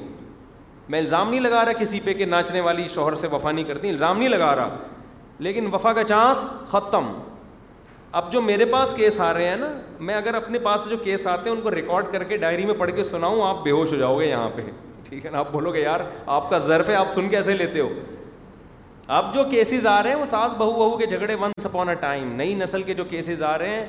میں 0.89 0.99
الزام 0.99 1.29
نہیں 1.29 1.39
لگا 1.39 1.63
رہا 1.65 1.73
کسی 1.79 1.99
پہ 2.03 2.13
کہ 2.13 2.25
ناچنے 2.25 2.61
والی 2.61 2.87
شوہر 2.93 3.15
سے 3.15 3.27
وفا 3.31 3.51
نہیں 3.51 3.65
کرتی 3.65 3.89
الزام 3.89 4.17
نہیں 4.17 4.29
لگا 4.29 4.55
رہا 4.55 4.77
لیکن 5.45 5.67
وفا 5.73 5.93
کا 5.93 6.03
چانس 6.03 6.47
ختم 6.69 7.11
اب 8.21 8.31
جو 8.31 8.41
میرے 8.41 8.65
پاس 8.71 8.93
کیس 8.97 9.19
آ 9.19 9.31
رہے 9.33 9.49
ہیں 9.49 9.55
نا 9.57 9.69
میں 9.99 10.15
اگر 10.15 10.33
اپنے 10.35 10.59
پاس 10.63 10.87
جو 10.89 10.97
کیس 11.03 11.27
آتے 11.27 11.49
ہیں 11.49 11.55
ان 11.55 11.61
کو 11.63 11.71
ریکارڈ 11.75 12.11
کر 12.11 12.23
کے 12.23 12.37
ڈائری 12.37 12.65
میں 12.65 12.73
پڑھ 12.79 12.91
کے 12.95 13.03
سناؤں 13.03 13.41
آپ 13.49 13.63
بے 13.63 13.71
ہوش 13.71 13.91
ہو 13.93 13.97
جاؤ 13.97 14.19
گے 14.19 14.25
یہاں 14.29 14.49
پہ 14.55 14.61
ٹھیک 15.13 15.25
ہے 15.25 15.31
نا 15.31 15.39
آپ 15.39 15.51
بولو 15.51 15.71
گے 15.73 15.81
یار 15.81 15.99
آپ 16.37 16.49
کا 16.49 16.57
ظرف 16.69 16.87
ہے 16.89 16.93
آپ 16.95 17.11
سن 17.13 17.27
کیسے 17.29 17.53
لیتے 17.57 17.79
ہو 17.79 17.89
اب 19.17 19.33
جو 19.33 19.43
کیسز 19.51 19.85
آ 19.87 20.01
رہے 20.03 20.09
ہیں 20.09 20.17
وہ 20.17 20.25
ساس 20.25 20.53
بہو 20.57 20.71
بہو 20.73 20.97
کے 20.97 21.05
جھگڑے 21.05 21.35
ونس 21.41 21.65
اپون 21.65 21.89
اے 21.89 21.95
ٹائم 22.05 22.31
نئی 22.35 22.53
نسل 22.61 22.83
کے 22.83 22.93
جو 22.99 23.03
کیسز 23.09 23.41
آ 23.43 23.57
رہے 23.57 23.69
ہیں 23.75 23.85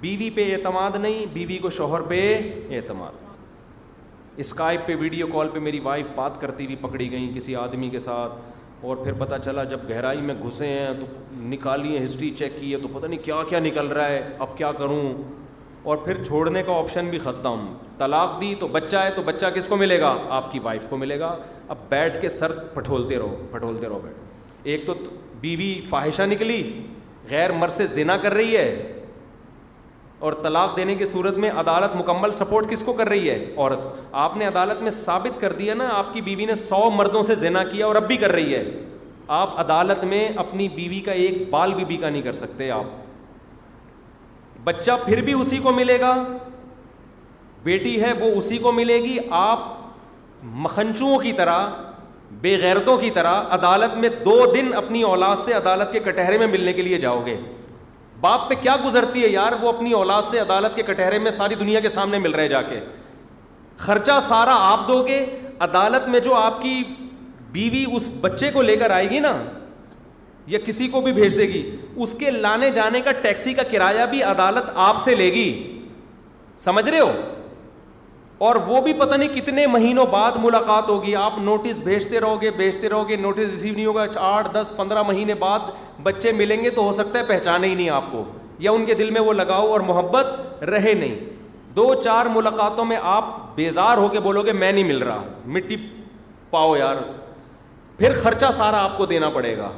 بیوی 0.00 0.30
پہ 0.34 0.50
اعتماد 0.54 0.96
نہیں 1.00 1.24
بیوی 1.32 1.58
کو 1.58 1.70
شوہر 1.78 2.00
پہ 2.12 2.20
اعتماد 2.76 3.24
اسکائپ 4.44 4.86
پہ 4.86 4.96
ویڈیو 5.00 5.26
کال 5.32 5.48
پہ 5.52 5.58
میری 5.68 5.78
وائف 5.84 6.06
بات 6.14 6.40
کرتی 6.40 6.64
ہوئی 6.64 6.76
پکڑی 6.80 7.10
گئیں 7.10 7.28
کسی 7.34 7.56
آدمی 7.56 7.88
کے 7.90 7.98
ساتھ 8.08 8.84
اور 8.86 8.96
پھر 9.04 9.12
پتہ 9.18 9.34
چلا 9.44 9.64
جب 9.74 9.88
گہرائی 9.90 10.20
میں 10.22 10.34
گھسے 10.46 10.66
ہیں 10.68 10.92
تو 11.00 11.06
نکالی 11.52 11.96
ہیں 11.96 12.04
ہسٹری 12.04 12.30
چیک 12.38 12.52
کی 12.60 12.72
ہے 12.72 12.78
تو 12.82 12.88
پتہ 12.92 13.06
نہیں 13.06 13.22
کیا 13.24 13.42
کیا 13.48 13.58
نکل 13.60 13.86
رہا 13.92 14.08
ہے 14.08 14.20
اب 14.46 14.56
کیا 14.56 14.72
کروں 14.78 15.02
اور 15.90 15.96
پھر 16.04 16.22
چھوڑنے 16.24 16.62
کا 16.66 16.72
آپشن 16.78 17.08
بھی 17.10 17.18
ختم 17.24 17.64
طلاق 17.98 18.40
دی 18.40 18.54
تو 18.60 18.68
بچہ 18.68 18.96
ہے 19.02 19.10
تو 19.16 19.22
بچہ 19.24 19.46
کس 19.54 19.66
کو 19.68 19.76
ملے 19.76 20.00
گا 20.00 20.08
آپ 20.38 20.50
کی 20.52 20.58
وائف 20.62 20.86
کو 20.90 20.96
ملے 20.96 21.18
گا 21.18 21.28
اب 21.74 21.84
بیٹھ 21.88 22.20
کے 22.22 22.28
سر 22.28 22.52
پٹھولتے 22.74 23.18
رہو 23.18 23.36
پٹھولتے 23.50 23.88
رہو 23.88 23.98
بیٹھ 24.04 24.66
ایک 24.72 24.86
تو 24.86 24.94
بیوی 25.40 25.68
فاہشہ 25.90 26.22
نکلی 26.30 26.58
غیر 27.30 27.52
مر 27.58 27.68
سے 27.76 27.86
زنا 27.94 28.16
کر 28.22 28.34
رہی 28.34 28.56
ہے 28.56 28.68
اور 30.26 30.32
طلاق 30.42 30.76
دینے 30.76 30.94
کی 30.94 31.04
صورت 31.12 31.38
میں 31.44 31.50
عدالت 31.64 31.96
مکمل 31.96 32.32
سپورٹ 32.42 32.70
کس 32.70 32.82
کو 32.86 32.92
کر 33.00 33.08
رہی 33.08 33.30
ہے 33.30 33.38
عورت 33.56 33.86
آپ 34.26 34.36
نے 34.36 34.46
عدالت 34.46 34.82
میں 34.82 34.90
ثابت 35.04 35.40
کر 35.40 35.52
دیا 35.62 35.74
نا 35.74 35.88
آپ 35.98 36.12
کی 36.14 36.20
بیوی 36.30 36.44
نے 36.46 36.54
سو 36.68 36.88
مردوں 36.96 37.22
سے 37.30 37.34
زنا 37.44 37.64
کیا 37.72 37.86
اور 37.86 37.96
اب 38.02 38.06
بھی 38.08 38.16
کر 38.24 38.32
رہی 38.38 38.54
ہے 38.54 38.64
آپ 39.40 39.58
عدالت 39.60 40.04
میں 40.14 40.28
اپنی 40.46 40.68
بیوی 40.74 41.00
کا 41.06 41.12
ایک 41.24 41.48
بال 41.50 41.74
بھی 41.74 41.84
بیکا 41.84 42.08
نہیں 42.10 42.22
کر 42.22 42.32
سکتے 42.44 42.70
آپ 42.70 43.04
بچہ 44.66 44.90
پھر 45.04 45.20
بھی 45.22 45.32
اسی 45.40 45.58
کو 45.62 45.72
ملے 45.72 45.98
گا 46.00 46.12
بیٹی 47.64 48.00
ہے 48.02 48.12
وہ 48.20 48.30
اسی 48.38 48.56
کو 48.64 48.70
ملے 48.72 48.96
گی 49.02 49.16
آپ 49.40 49.58
مکھنچوں 50.64 51.18
کی 51.18 51.32
طرح 51.40 51.66
بے 52.40 52.56
غیرتوں 52.60 52.96
کی 52.98 53.10
طرح 53.18 53.54
عدالت 53.56 53.94
میں 54.04 54.08
دو 54.24 54.34
دن 54.54 54.72
اپنی 54.82 55.02
اولاد 55.10 55.36
سے 55.44 55.52
عدالت 55.54 55.92
کے 55.92 56.00
کٹہرے 56.08 56.38
میں 56.38 56.46
ملنے 56.46 56.72
کے 56.78 56.82
لیے 56.82 56.98
جاؤ 57.04 57.22
گے 57.26 57.36
باپ 58.20 58.48
پہ 58.48 58.54
کیا 58.62 58.76
گزرتی 58.84 59.22
ہے 59.22 59.28
یار 59.28 59.52
وہ 59.60 59.68
اپنی 59.68 59.92
اولاد 60.00 60.22
سے 60.30 60.38
عدالت 60.38 60.76
کے 60.76 60.82
کٹہرے 60.92 61.18
میں 61.26 61.30
ساری 61.38 61.54
دنیا 61.60 61.80
کے 61.80 61.88
سامنے 61.96 62.18
مل 62.26 62.34
رہے 62.34 62.48
جا 62.48 62.62
کے 62.70 62.80
خرچہ 63.86 64.18
سارا 64.28 64.56
آپ 64.70 64.86
دو 64.88 65.02
گے 65.06 65.24
عدالت 65.68 66.08
میں 66.08 66.20
جو 66.28 66.34
آپ 66.34 66.60
کی 66.62 66.82
بیوی 67.56 67.84
اس 67.96 68.08
بچے 68.20 68.50
کو 68.52 68.62
لے 68.62 68.76
کر 68.76 68.90
آئے 68.90 69.08
گی 69.10 69.18
نا 69.28 69.34
یا 70.52 70.58
کسی 70.66 70.86
کو 70.88 71.00
بھی 71.02 71.12
بھیج 71.12 71.36
دے 71.38 71.44
گی 71.48 71.62
اس 72.02 72.14
کے 72.18 72.30
لانے 72.30 72.70
جانے 72.74 73.00
کا 73.04 73.12
ٹیکسی 73.22 73.54
کا 73.54 73.62
کرایہ 73.70 74.04
بھی 74.10 74.22
عدالت 74.22 74.70
آپ 74.84 75.02
سے 75.04 75.14
لے 75.14 75.32
گی 75.32 75.46
سمجھ 76.64 76.88
رہے 76.88 77.00
ہو 77.00 77.12
اور 78.46 78.56
وہ 78.66 78.80
بھی 78.82 78.92
پتہ 78.92 79.14
نہیں 79.14 79.28
کتنے 79.36 79.66
مہینوں 79.66 80.04
بعد 80.10 80.32
ملاقات 80.42 80.88
ہوگی 80.88 81.14
آپ 81.16 81.38
نوٹس 81.42 81.78
بھیجتے 81.84 82.20
رہو 82.20 82.40
گے 82.42 82.50
بھیجتے 82.56 82.88
رہو 82.88 83.08
گے 83.08 83.16
نوٹس 83.16 83.38
ریسیو 83.50 83.74
نہیں 83.74 83.86
ہوگا 83.86 84.04
آٹھ 84.30 84.48
دس 84.54 84.72
پندرہ 84.76 85.02
مہینے 85.06 85.34
بعد 85.38 85.70
بچے 86.02 86.32
ملیں 86.32 86.64
گے 86.64 86.70
تو 86.78 86.82
ہو 86.84 86.92
سکتا 86.98 87.18
ہے 87.18 87.24
پہچانے 87.28 87.68
ہی 87.68 87.74
نہیں 87.74 87.90
آپ 87.90 88.04
کو 88.12 88.24
یا 88.64 88.70
ان 88.70 88.84
کے 88.84 88.94
دل 88.94 89.10
میں 89.10 89.20
وہ 89.20 89.32
لگاؤ 89.32 89.66
اور 89.70 89.80
محبت 89.88 90.62
رہے 90.70 90.92
نہیں 91.00 91.14
دو 91.76 91.92
چار 92.04 92.26
ملاقاتوں 92.34 92.84
میں 92.84 92.96
آپ 93.02 93.34
بیزار 93.56 93.96
ہو 93.98 94.08
کے 94.08 94.20
بولو 94.26 94.42
گے 94.42 94.52
میں 94.52 94.70
نہیں 94.72 94.84
مل 94.88 95.02
رہا 95.02 95.22
مٹی 95.56 95.76
پاؤ 96.50 96.76
یار 96.76 96.96
پھر 97.98 98.12
خرچہ 98.22 98.46
سارا 98.56 98.82
آپ 98.84 98.96
کو 98.98 99.06
دینا 99.06 99.28
پڑے 99.34 99.56
گا 99.56 99.70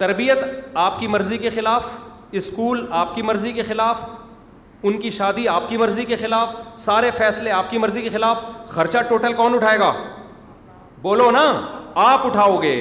تربیت 0.00 0.38
آپ 0.82 0.98
کی 1.00 1.06
مرضی 1.14 1.36
کے 1.38 1.50
خلاف 1.54 1.86
اسکول 2.40 2.84
آپ 2.98 3.14
کی 3.14 3.22
مرضی 3.22 3.50
کے 3.52 3.62
خلاف 3.68 3.98
ان 4.88 4.96
کی 5.00 5.10
شادی 5.16 5.46
آپ 5.54 5.68
کی 5.68 5.76
مرضی 5.76 6.04
کے 6.10 6.16
خلاف 6.16 6.54
سارے 6.82 7.10
فیصلے 7.16 7.50
آپ 7.52 7.70
کی 7.70 7.78
مرضی 7.78 8.02
کے 8.02 8.08
خلاف 8.12 8.38
خرچہ 8.68 8.98
ٹوٹل 9.08 9.32
کون 9.40 9.54
اٹھائے 9.54 9.78
گا 9.78 9.92
بولو 11.02 11.30
نا 11.30 11.44
آپ 12.04 12.26
اٹھاؤ 12.26 12.56
گے 12.62 12.74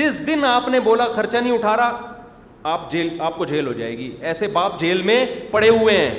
جس 0.00 0.18
دن 0.26 0.44
آپ 0.48 0.68
نے 0.68 0.80
بولا 0.88 1.06
خرچہ 1.14 1.36
نہیں 1.36 1.52
اٹھا 1.58 1.76
رہا 1.76 2.12
آپ 2.72 2.90
جیل 2.90 3.16
آپ 3.26 3.36
کو 3.38 3.44
جیل 3.52 3.66
ہو 3.66 3.72
جائے 3.72 3.96
گی 3.98 4.10
ایسے 4.30 4.46
باپ 4.58 4.80
جیل 4.80 5.02
میں 5.10 5.24
پڑے 5.50 5.68
ہوئے 5.68 5.96
ہیں 5.98 6.14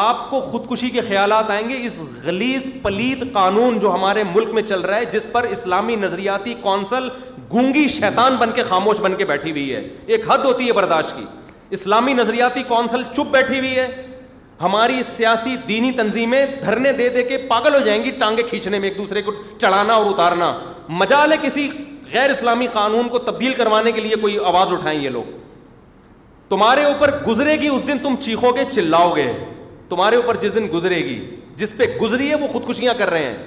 آپ 0.00 0.18
کو 0.30 0.40
خودکشی 0.40 0.88
کے 0.90 1.00
خیالات 1.08 1.50
آئیں 1.50 1.68
گے 1.68 1.74
اس 1.86 1.98
غلیظ 2.24 2.68
پلید 2.82 3.24
قانون 3.32 3.78
جو 3.78 3.92
ہمارے 3.94 4.22
ملک 4.34 4.52
میں 4.54 4.62
چل 4.68 4.80
رہا 4.80 4.96
ہے 4.96 5.04
جس 5.12 5.26
پر 5.32 5.44
اسلامی 5.56 5.96
نظریاتی 6.04 6.54
کونسل 6.60 7.08
گونگی 7.52 7.86
شیطان 7.96 8.36
بن 8.40 8.52
کے 8.54 8.62
خاموش 8.68 9.00
بن 9.02 9.14
کے 9.16 9.24
بیٹھی 9.32 9.50
ہوئی 9.50 9.74
ہے 9.74 9.80
ایک 10.14 10.24
حد 10.30 10.44
ہوتی 10.44 10.66
ہے 10.66 10.72
برداشت 10.80 11.14
کی 11.16 11.24
اسلامی 11.80 12.12
نظریاتی 12.12 12.62
کونسل 12.68 13.02
چپ 13.16 13.30
بیٹھی 13.36 13.58
ہوئی 13.58 13.74
ہے 13.78 13.86
ہماری 14.62 15.02
سیاسی 15.16 15.54
دینی 15.68 15.92
تنظیمیں 16.02 16.44
دھرنے 16.62 16.92
دے 17.02 17.08
دے 17.18 17.22
کے 17.22 17.36
پاگل 17.50 17.74
ہو 17.80 17.84
جائیں 17.84 18.02
گی 18.04 18.10
ٹانگیں 18.18 18.42
کھینچنے 18.48 18.78
میں 18.78 18.88
ایک 18.88 18.98
دوسرے 18.98 19.22
کو 19.28 19.32
چڑھانا 19.60 19.94
اور 19.94 20.06
اتارنا 20.14 20.52
مجال 21.02 21.32
ہے 21.32 21.36
کسی 21.46 21.68
غیر 22.12 22.30
اسلامی 22.30 22.66
قانون 22.72 23.08
کو 23.08 23.18
تبدیل 23.30 23.54
کروانے 23.56 23.92
کے 23.92 24.00
لیے 24.00 24.16
کوئی 24.20 24.38
آواز 24.52 24.72
اٹھائیں 24.72 25.00
یہ 25.00 25.10
لوگ 25.18 25.38
تمہارے 26.48 26.84
اوپر 26.84 27.18
گزرے 27.26 27.58
گی 27.60 27.68
اس 27.68 27.86
دن 27.86 27.98
تم 28.02 28.14
چیخو 28.24 28.56
گے 28.56 28.64
چلاؤ 28.72 29.14
گے 29.16 29.32
تمہارے 29.92 30.16
اوپر 30.16 30.36
جس 30.42 30.54
دن 30.54 30.66
گزرے 30.72 30.98
گی 31.04 31.18
جس 31.60 31.76
پہ 31.76 31.84
گزری 32.00 32.28
ہے 32.28 32.34
وہ 32.42 32.46
خودکشیاں 32.52 32.92
کر 32.98 33.10
رہے 33.10 33.24
ہیں 33.24 33.44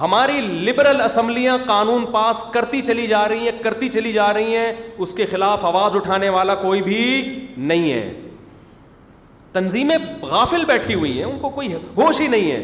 ہماری 0.00 0.40
لبرل 0.64 1.00
اسمبلیاں 1.00 1.56
قانون 1.66 2.04
پاس 2.12 2.42
کرتی 2.52 2.80
چلی 2.86 3.06
جا 3.12 3.26
رہی 3.28 3.48
ہیں 3.48 3.52
کرتی 3.62 3.88
چلی 3.94 4.12
جا 4.12 4.32
رہی 4.34 4.56
ہیں 4.56 4.72
اس 5.06 5.14
کے 5.20 5.26
خلاف 5.30 5.64
آواز 5.64 5.94
اٹھانے 5.96 6.28
والا 6.34 6.54
کوئی 6.64 6.82
بھی 6.88 6.98
نہیں 7.70 7.90
ہے 7.92 8.02
تنظیمیں 9.52 9.96
غافل 10.30 10.64
بیٹھی 10.72 10.94
ہوئی 10.94 11.12
ہیں 11.18 11.24
ان 11.30 11.38
کو 11.44 11.50
کوئی 11.58 11.72
ہوش 11.96 12.20
ہی 12.20 12.26
نہیں 12.36 12.50
ہے 12.50 12.62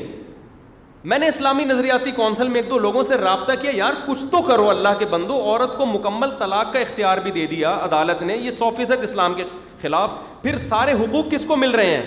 میں 1.10 1.18
نے 1.18 1.28
اسلامی 1.28 1.64
نظریاتی 1.68 2.10
کونسل 2.16 2.48
میں 2.48 2.60
ایک 2.60 2.68
دو 2.70 2.78
لوگوں 2.78 3.02
سے 3.12 3.16
رابطہ 3.22 3.52
کیا 3.60 3.70
یار 3.74 3.92
کچھ 4.06 4.24
تو 4.32 4.42
کرو 4.48 4.68
اللہ 4.70 4.98
کے 4.98 5.06
بندو 5.14 5.40
عورت 5.42 5.76
کو 5.78 5.86
مکمل 5.94 6.36
طلاق 6.38 6.72
کا 6.72 6.78
اختیار 6.78 7.18
بھی 7.24 7.30
دے 7.38 7.46
دیا 7.56 7.72
عدالت 7.84 8.22
نے 8.32 8.36
یہ 8.36 8.50
سو 8.58 8.70
فیصد 8.76 9.04
اسلام 9.08 9.34
کے 9.40 9.44
خلاف 9.82 10.12
پھر 10.42 10.58
سارے 10.68 10.92
حقوق 11.04 11.30
کس 11.32 11.44
کو 11.44 11.56
مل 11.62 11.70
رہے 11.80 11.96
ہیں 11.96 12.02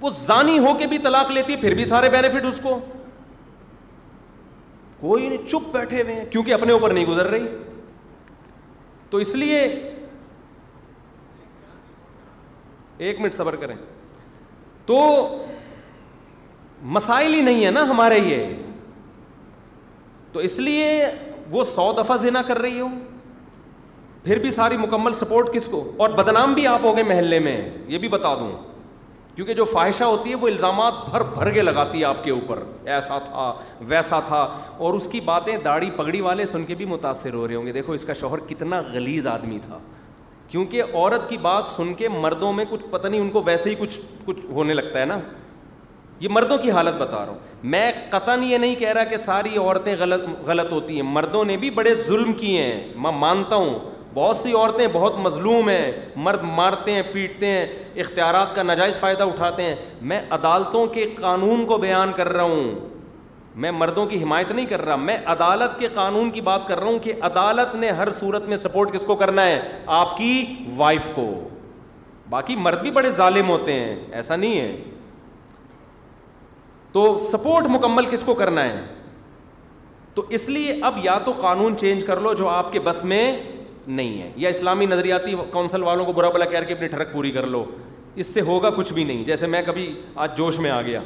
وہ 0.00 0.10
زانی 0.18 0.58
ہو 0.66 0.76
کے 0.78 0.86
بھی 0.86 0.98
طلاق 1.04 1.30
لیتی 1.30 1.56
پھر 1.60 1.74
بھی 1.74 1.84
سارے 1.84 2.08
بینیفٹ 2.10 2.44
اس 2.46 2.60
کو 2.62 2.78
کوئی 5.00 5.28
نہیں 5.28 5.46
چپ 5.48 5.72
بیٹھے 5.74 6.02
ہوئے 6.02 6.14
ہیں 6.14 6.24
کیونکہ 6.30 6.54
اپنے 6.54 6.72
اوپر 6.72 6.90
نہیں 6.92 7.04
گزر 7.06 7.26
رہی 7.30 7.46
تو 9.10 9.18
اس 9.24 9.34
لیے 9.34 9.62
ایک 13.08 13.20
منٹ 13.20 13.34
صبر 13.34 13.56
کریں 13.56 13.74
تو 14.86 14.96
مسائل 16.96 17.34
ہی 17.34 17.40
نہیں 17.42 17.64
ہے 17.64 17.70
نا 17.70 17.82
ہمارے 17.90 18.18
یہ 18.18 18.44
تو 20.32 20.40
اس 20.48 20.58
لیے 20.58 21.04
وہ 21.50 21.62
سو 21.64 21.92
دفعہ 21.96 22.16
زینا 22.22 22.42
کر 22.46 22.58
رہی 22.58 22.80
ہو 22.80 22.86
پھر 24.24 24.38
بھی 24.38 24.50
ساری 24.50 24.76
مکمل 24.76 25.14
سپورٹ 25.14 25.52
کس 25.54 25.68
کو 25.70 25.90
اور 26.04 26.10
بدنام 26.22 26.52
بھی 26.54 26.66
آپ 26.66 26.80
ہو 26.84 26.94
گئے 26.96 27.02
محلے 27.10 27.38
میں 27.48 27.56
یہ 27.88 27.98
بھی 27.98 28.08
بتا 28.08 28.34
دوں 28.40 28.50
کیونکہ 29.38 29.54
جو 29.54 29.64
خواہشہ 29.70 30.04
ہوتی 30.04 30.30
ہے 30.30 30.34
وہ 30.34 30.46
الزامات 30.48 30.92
بھر 31.10 31.22
بھر 31.34 31.50
کے 31.54 31.62
لگاتی 31.62 31.98
ہے 32.00 32.04
آپ 32.04 32.22
کے 32.22 32.30
اوپر 32.30 32.62
ایسا 32.94 33.16
تھا 33.26 33.42
ویسا 33.88 34.18
تھا 34.28 34.36
اور 34.86 34.94
اس 34.94 35.06
کی 35.10 35.20
باتیں 35.24 35.56
داڑھی 35.64 35.90
پگڑی 35.96 36.20
والے 36.20 36.46
سن 36.52 36.64
کے 36.66 36.74
بھی 36.74 36.84
متاثر 36.92 37.34
ہو 37.34 37.46
رہے 37.48 37.54
ہوں 37.54 37.66
گے 37.66 37.72
دیکھو 37.72 37.92
اس 37.92 38.04
کا 38.04 38.12
شوہر 38.20 38.38
کتنا 38.48 38.80
گلیز 38.94 39.26
آدمی 39.34 39.58
تھا 39.66 39.78
کیونکہ 40.48 40.82
عورت 40.94 41.28
کی 41.28 41.36
بات 41.42 41.68
سن 41.76 41.92
کے 41.98 42.08
مردوں 42.16 42.52
میں 42.52 42.64
کچھ 42.70 42.82
پتہ 42.90 43.06
نہیں 43.08 43.20
ان 43.20 43.30
کو 43.30 43.42
ویسے 43.46 43.70
ہی 43.70 43.74
کچھ 43.78 43.98
کچھ 44.24 44.40
ہونے 44.54 44.74
لگتا 44.74 45.00
ہے 45.00 45.04
نا 45.12 45.18
یہ 46.20 46.28
مردوں 46.38 46.58
کی 46.62 46.70
حالت 46.78 47.00
بتا 47.02 47.24
رہا 47.26 47.32
ہوں 47.32 47.38
میں 47.74 47.90
قطن 48.10 48.42
یہ 48.48 48.58
نہیں 48.58 48.74
کہہ 48.78 48.92
رہا 48.98 49.04
کہ 49.04 49.16
ساری 49.26 49.56
عورتیں 49.58 49.94
غلط 49.98 50.24
غلط 50.46 50.72
ہوتی 50.72 50.94
ہیں 50.96 51.06
مردوں 51.12 51.44
نے 51.52 51.56
بھی 51.66 51.70
بڑے 51.80 51.94
ظلم 52.06 52.32
کیے 52.40 52.62
ہیں 52.62 52.80
میں 53.02 53.12
مانتا 53.20 53.56
ہوں 53.56 53.78
بہت 54.14 54.36
سی 54.36 54.52
عورتیں 54.52 54.86
بہت 54.92 55.16
مظلوم 55.22 55.68
ہیں 55.68 55.90
مرد 56.26 56.42
مارتے 56.54 56.92
ہیں 56.92 57.02
پیٹتے 57.12 57.46
ہیں 57.46 57.66
اختیارات 58.02 58.54
کا 58.54 58.62
ناجائز 58.62 58.98
فائدہ 59.00 59.22
اٹھاتے 59.24 59.62
ہیں 59.62 59.74
میں 60.10 60.20
عدالتوں 60.36 60.86
کے 60.94 61.04
قانون 61.20 61.64
کو 61.66 61.78
بیان 61.78 62.12
کر 62.16 62.28
رہا 62.32 62.42
ہوں 62.42 62.74
میں 63.62 63.70
مردوں 63.72 64.04
کی 64.06 64.22
حمایت 64.22 64.50
نہیں 64.52 64.66
کر 64.66 64.84
رہا 64.84 64.96
میں 64.96 65.16
عدالت 65.32 65.78
کے 65.78 65.88
قانون 65.94 66.30
کی 66.30 66.40
بات 66.48 66.66
کر 66.68 66.78
رہا 66.78 66.86
ہوں 66.88 66.98
کہ 67.02 67.12
عدالت 67.28 67.74
نے 67.76 67.90
ہر 68.00 68.10
صورت 68.18 68.42
میں 68.48 68.56
سپورٹ 68.56 68.92
کس 68.92 69.04
کو 69.06 69.14
کرنا 69.22 69.44
ہے 69.46 69.60
آپ 70.00 70.16
کی 70.16 70.44
وائف 70.76 71.08
کو 71.14 71.26
باقی 72.30 72.56
مرد 72.56 72.80
بھی 72.82 72.90
بڑے 72.90 73.10
ظالم 73.16 73.48
ہوتے 73.48 73.72
ہیں 73.72 73.96
ایسا 74.14 74.36
نہیں 74.36 74.60
ہے 74.60 74.76
تو 76.92 77.16
سپورٹ 77.32 77.66
مکمل 77.70 78.06
کس 78.10 78.22
کو 78.26 78.34
کرنا 78.34 78.64
ہے 78.64 78.80
تو 80.14 80.22
اس 80.36 80.48
لیے 80.48 80.72
اب 80.84 80.94
یا 81.04 81.18
تو 81.24 81.32
قانون 81.40 81.76
چینج 81.78 82.04
کر 82.04 82.20
لو 82.20 82.32
جو 82.34 82.48
آپ 82.48 82.72
کے 82.72 82.80
بس 82.84 83.04
میں 83.04 83.30
نہیں 83.96 84.20
ہے 84.22 84.30
یا 84.36 84.48
اسلامی 84.50 84.86
نظریاتی 84.86 85.34
کونسل 85.52 85.82
والوں 85.82 86.04
کو 86.04 86.12
برا 86.12 86.28
بلا 86.30 86.44
کہہ 86.44 86.66
کے 86.68 86.74
اپنی 86.74 86.86
ٹھڑک 86.88 87.12
پوری 87.12 87.30
کر 87.32 87.46
لو 87.46 87.64
اس 88.22 88.26
سے 88.34 88.40
ہوگا 88.40 88.70
کچھ 88.76 88.92
بھی 88.92 89.04
نہیں 89.04 89.24
جیسے 89.24 89.46
میں 89.46 89.62
کبھی 89.66 89.92
آج 90.24 90.36
جوش 90.36 90.58
میں 90.58 90.70
آ 90.70 90.80
گیا 90.86 91.00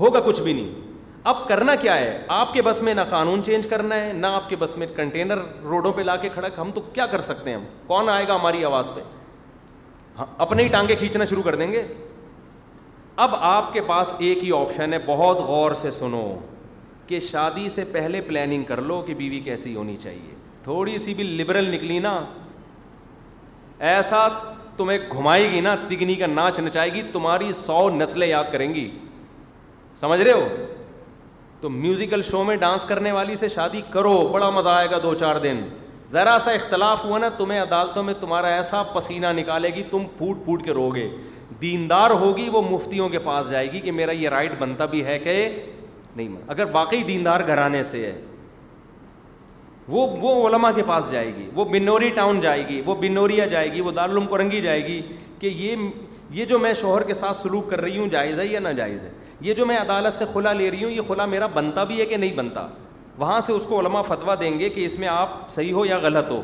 ہوگا 0.00 0.20
کچھ 0.24 0.40
بھی 0.42 0.52
نہیں 0.52 0.94
اب 1.30 1.36
کرنا 1.48 1.74
کیا 1.74 1.94
ہے 1.98 2.18
آپ 2.38 2.52
کے 2.54 2.62
بس 2.62 2.82
میں 2.82 2.94
نہ 2.94 3.00
قانون 3.10 3.42
چینج 3.44 3.66
کرنا 3.70 3.94
ہے 4.04 4.12
نہ 4.16 4.26
آپ 4.34 4.48
کے 4.48 4.56
بس 4.58 4.76
میں 4.78 4.86
کنٹینر 4.96 5.38
روڈوں 5.70 5.92
پہ 5.92 6.02
لا 6.02 6.16
کے 6.16 6.28
کھڑک 6.34 6.58
ہم 6.58 6.70
تو 6.74 6.80
کیا 6.92 7.06
کر 7.12 7.20
سکتے 7.28 7.50
ہیں 7.50 7.56
ہم 7.56 7.64
کون 7.86 8.08
آئے 8.08 8.28
گا 8.28 8.36
ہماری 8.36 8.64
آواز 8.64 8.90
پہ 8.94 9.00
ہاں، 10.18 10.26
اپنے 10.44 10.62
ہی 10.62 10.68
ٹانگے 10.72 10.94
کھینچنا 10.96 11.24
شروع 11.30 11.42
کر 11.42 11.54
دیں 11.54 11.70
گے 11.72 11.82
اب 13.24 13.34
آپ 13.48 13.72
کے 13.72 13.80
پاس 13.86 14.12
ایک 14.18 14.44
ہی 14.44 14.50
آپشن 14.60 14.92
ہے 14.92 14.98
بہت 15.06 15.38
غور 15.48 15.72
سے 15.82 15.90
سنو 16.00 16.24
کہ 17.06 17.20
شادی 17.30 17.68
سے 17.74 17.84
پہلے 17.92 18.20
پلاننگ 18.26 18.64
کر 18.68 18.80
لو 18.82 19.00
کہ 19.06 19.14
بیوی 19.14 19.40
کیسی 19.44 19.74
ہونی 19.76 19.96
چاہیے 20.02 20.35
تھوڑی 20.66 20.96
سی 20.98 21.12
بھی 21.14 21.24
لبرل 21.24 21.68
نکلی 21.74 21.98
نا 22.04 22.12
ایسا 23.90 24.26
تمہیں 24.76 24.98
گھمائے 25.14 25.48
گی 25.50 25.60
نا 25.66 25.74
تگنی 25.88 26.14
کا 26.22 26.26
ناچ 26.26 26.58
نچائے 26.60 26.92
گی 26.94 27.02
تمہاری 27.12 27.52
سو 27.56 27.78
نسلیں 27.96 28.26
یاد 28.28 28.50
کریں 28.52 28.72
گی 28.74 28.88
سمجھ 30.00 30.20
رہے 30.20 30.32
ہو 30.32 30.48
تو 31.60 31.68
میوزیکل 31.70 32.22
شو 32.30 32.42
میں 32.50 32.56
ڈانس 32.64 32.84
کرنے 32.88 33.12
والی 33.12 33.36
سے 33.36 33.48
شادی 33.58 33.80
کرو 33.92 34.16
بڑا 34.32 34.50
مزہ 34.58 34.68
آئے 34.68 34.90
گا 34.90 34.98
دو 35.02 35.14
چار 35.20 35.36
دن 35.44 35.60
ذرا 36.12 36.36
سا 36.44 36.50
اختلاف 36.58 37.04
ہوا 37.04 37.18
نا 37.18 37.28
تمہیں 37.38 37.60
عدالتوں 37.60 38.02
میں 38.04 38.14
تمہارا 38.20 38.48
ایسا 38.56 38.82
پسینہ 38.92 39.26
نکالے 39.36 39.68
گی 39.74 39.82
تم 39.90 40.02
پھوٹ 40.18 40.44
پھوٹ 40.44 40.64
کے 40.64 40.72
رو 40.74 40.88
گے 40.94 41.08
دیندار 41.62 42.10
ہوگی 42.20 42.48
وہ 42.52 42.62
مفتیوں 42.70 43.08
کے 43.08 43.18
پاس 43.32 43.50
جائے 43.50 43.70
گی 43.72 43.80
کہ 43.80 43.92
میرا 44.00 44.12
یہ 44.12 44.28
رائٹ 44.36 44.58
بنتا 44.58 44.84
بھی 44.92 45.04
ہے 45.04 45.18
کہ 45.18 45.48
نہیں 46.16 46.36
اگر 46.56 46.64
واقعی 46.72 47.02
دیندار 47.12 47.46
گھرانے 47.48 47.82
سے 47.94 48.04
ہے 48.06 48.18
وہ 49.88 50.06
وہ 50.20 50.46
علماء 50.48 50.70
کے 50.76 50.82
پاس 50.86 51.10
جائے 51.10 51.30
گی 51.36 51.48
وہ 51.54 51.64
بنوری 51.70 52.08
ٹاؤن 52.14 52.40
جائے 52.40 52.66
گی 52.68 52.80
وہ 52.86 52.94
بنوریا 53.00 53.46
جائے 53.46 53.72
گی 53.72 53.80
وہ 53.80 53.90
دارالعلوم 53.96 54.26
کرنگی 54.30 54.60
جائے 54.60 54.84
گی 54.86 55.00
کہ 55.38 55.46
یہ 55.46 55.86
یہ 56.38 56.44
جو 56.44 56.58
میں 56.58 56.72
شوہر 56.80 57.02
کے 57.06 57.14
ساتھ 57.14 57.36
سلوک 57.36 57.70
کر 57.70 57.80
رہی 57.80 57.98
ہوں 57.98 58.08
جائز 58.10 58.38
ہے 58.40 58.46
یا 58.46 58.60
ناجائز 58.60 59.04
ہے 59.04 59.10
یہ 59.40 59.54
جو 59.54 59.66
میں 59.66 59.76
عدالت 59.78 60.12
سے 60.12 60.24
خلا 60.32 60.52
لے 60.52 60.70
رہی 60.70 60.84
ہوں 60.84 60.90
یہ 60.90 61.00
خلا 61.08 61.24
میرا 61.26 61.46
بنتا 61.54 61.84
بھی 61.84 62.00
ہے 62.00 62.06
کہ 62.06 62.16
نہیں 62.16 62.32
بنتا 62.36 62.66
وہاں 63.18 63.38
سے 63.40 63.52
اس 63.52 63.64
کو 63.68 63.78
علماء 63.80 64.00
فتویٰ 64.08 64.34
دیں 64.40 64.58
گے 64.58 64.68
کہ 64.70 64.84
اس 64.86 64.98
میں 64.98 65.08
آپ 65.08 65.28
صحیح 65.50 65.72
ہو 65.72 65.84
یا 65.86 65.98
غلط 66.02 66.30
ہو 66.30 66.40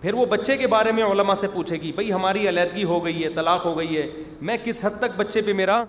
پھر 0.00 0.14
وہ 0.14 0.24
بچے 0.26 0.56
کے 0.56 0.66
بارے 0.66 0.92
میں 0.92 1.04
علماء 1.04 1.34
سے 1.40 1.46
پوچھے 1.54 1.76
گی 1.82 1.90
بھائی 1.94 2.12
ہماری 2.12 2.48
علیحدگی 2.48 2.84
ہو 2.84 3.04
گئی 3.04 3.22
ہے 3.24 3.28
طلاق 3.34 3.64
ہو 3.64 3.76
گئی 3.78 3.96
ہے 3.96 4.06
میں 4.48 4.56
کس 4.64 4.84
حد 4.84 4.98
تک 5.00 5.16
بچے 5.16 5.40
پہ 5.46 5.52
میرا 5.56 5.82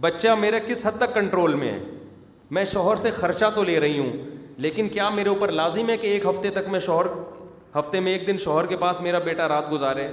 بچہ 0.00 0.34
میرا 0.40 0.58
کس 0.66 0.84
حد 0.86 0.98
تک 0.98 1.14
کنٹرول 1.14 1.54
میں 1.62 1.70
ہے 1.72 1.80
میں 2.56 2.64
شوہر 2.72 2.96
سے 3.06 3.10
خرچہ 3.16 3.46
تو 3.54 3.64
لے 3.64 3.78
رہی 3.80 3.98
ہوں 3.98 4.38
لیکن 4.60 4.88
کیا 4.92 5.08
میرے 5.08 5.28
اوپر 5.28 5.50
لازم 5.52 5.90
ہے 5.90 5.96
کہ 5.96 6.06
ایک 6.06 6.24
ہفتے 6.26 6.50
تک 6.54 6.68
میں 6.70 6.78
شوہر 6.86 7.06
ہفتے 7.78 8.00
میں 8.00 8.12
ایک 8.12 8.26
دن 8.26 8.38
شوہر 8.38 8.66
کے 8.66 8.76
پاس 8.76 9.00
میرا 9.00 9.18
بیٹا 9.24 9.46
رات 9.48 9.70
گزارے 9.72 10.06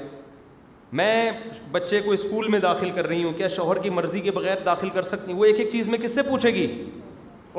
میں 0.99 1.31
بچے 1.71 1.99
کو 2.01 2.11
اسکول 2.13 2.47
میں 2.51 2.59
داخل 2.65 2.91
کر 2.95 3.07
رہی 3.07 3.23
ہوں 3.23 3.33
کیا 3.37 3.47
شوہر 3.55 3.77
کی 3.83 3.89
مرضی 3.97 4.19
کے 4.27 4.31
بغیر 4.37 4.59
داخل 4.65 4.89
کر 4.95 5.01
سکتی 5.13 5.31
ہوں 5.31 5.39
وہ 5.39 5.45
ایک 5.45 5.59
ایک 5.59 5.69
چیز 5.71 5.87
میں 5.93 5.97
کس 6.03 6.15
سے 6.15 6.21
پوچھے 6.29 6.49
گی 6.53 6.65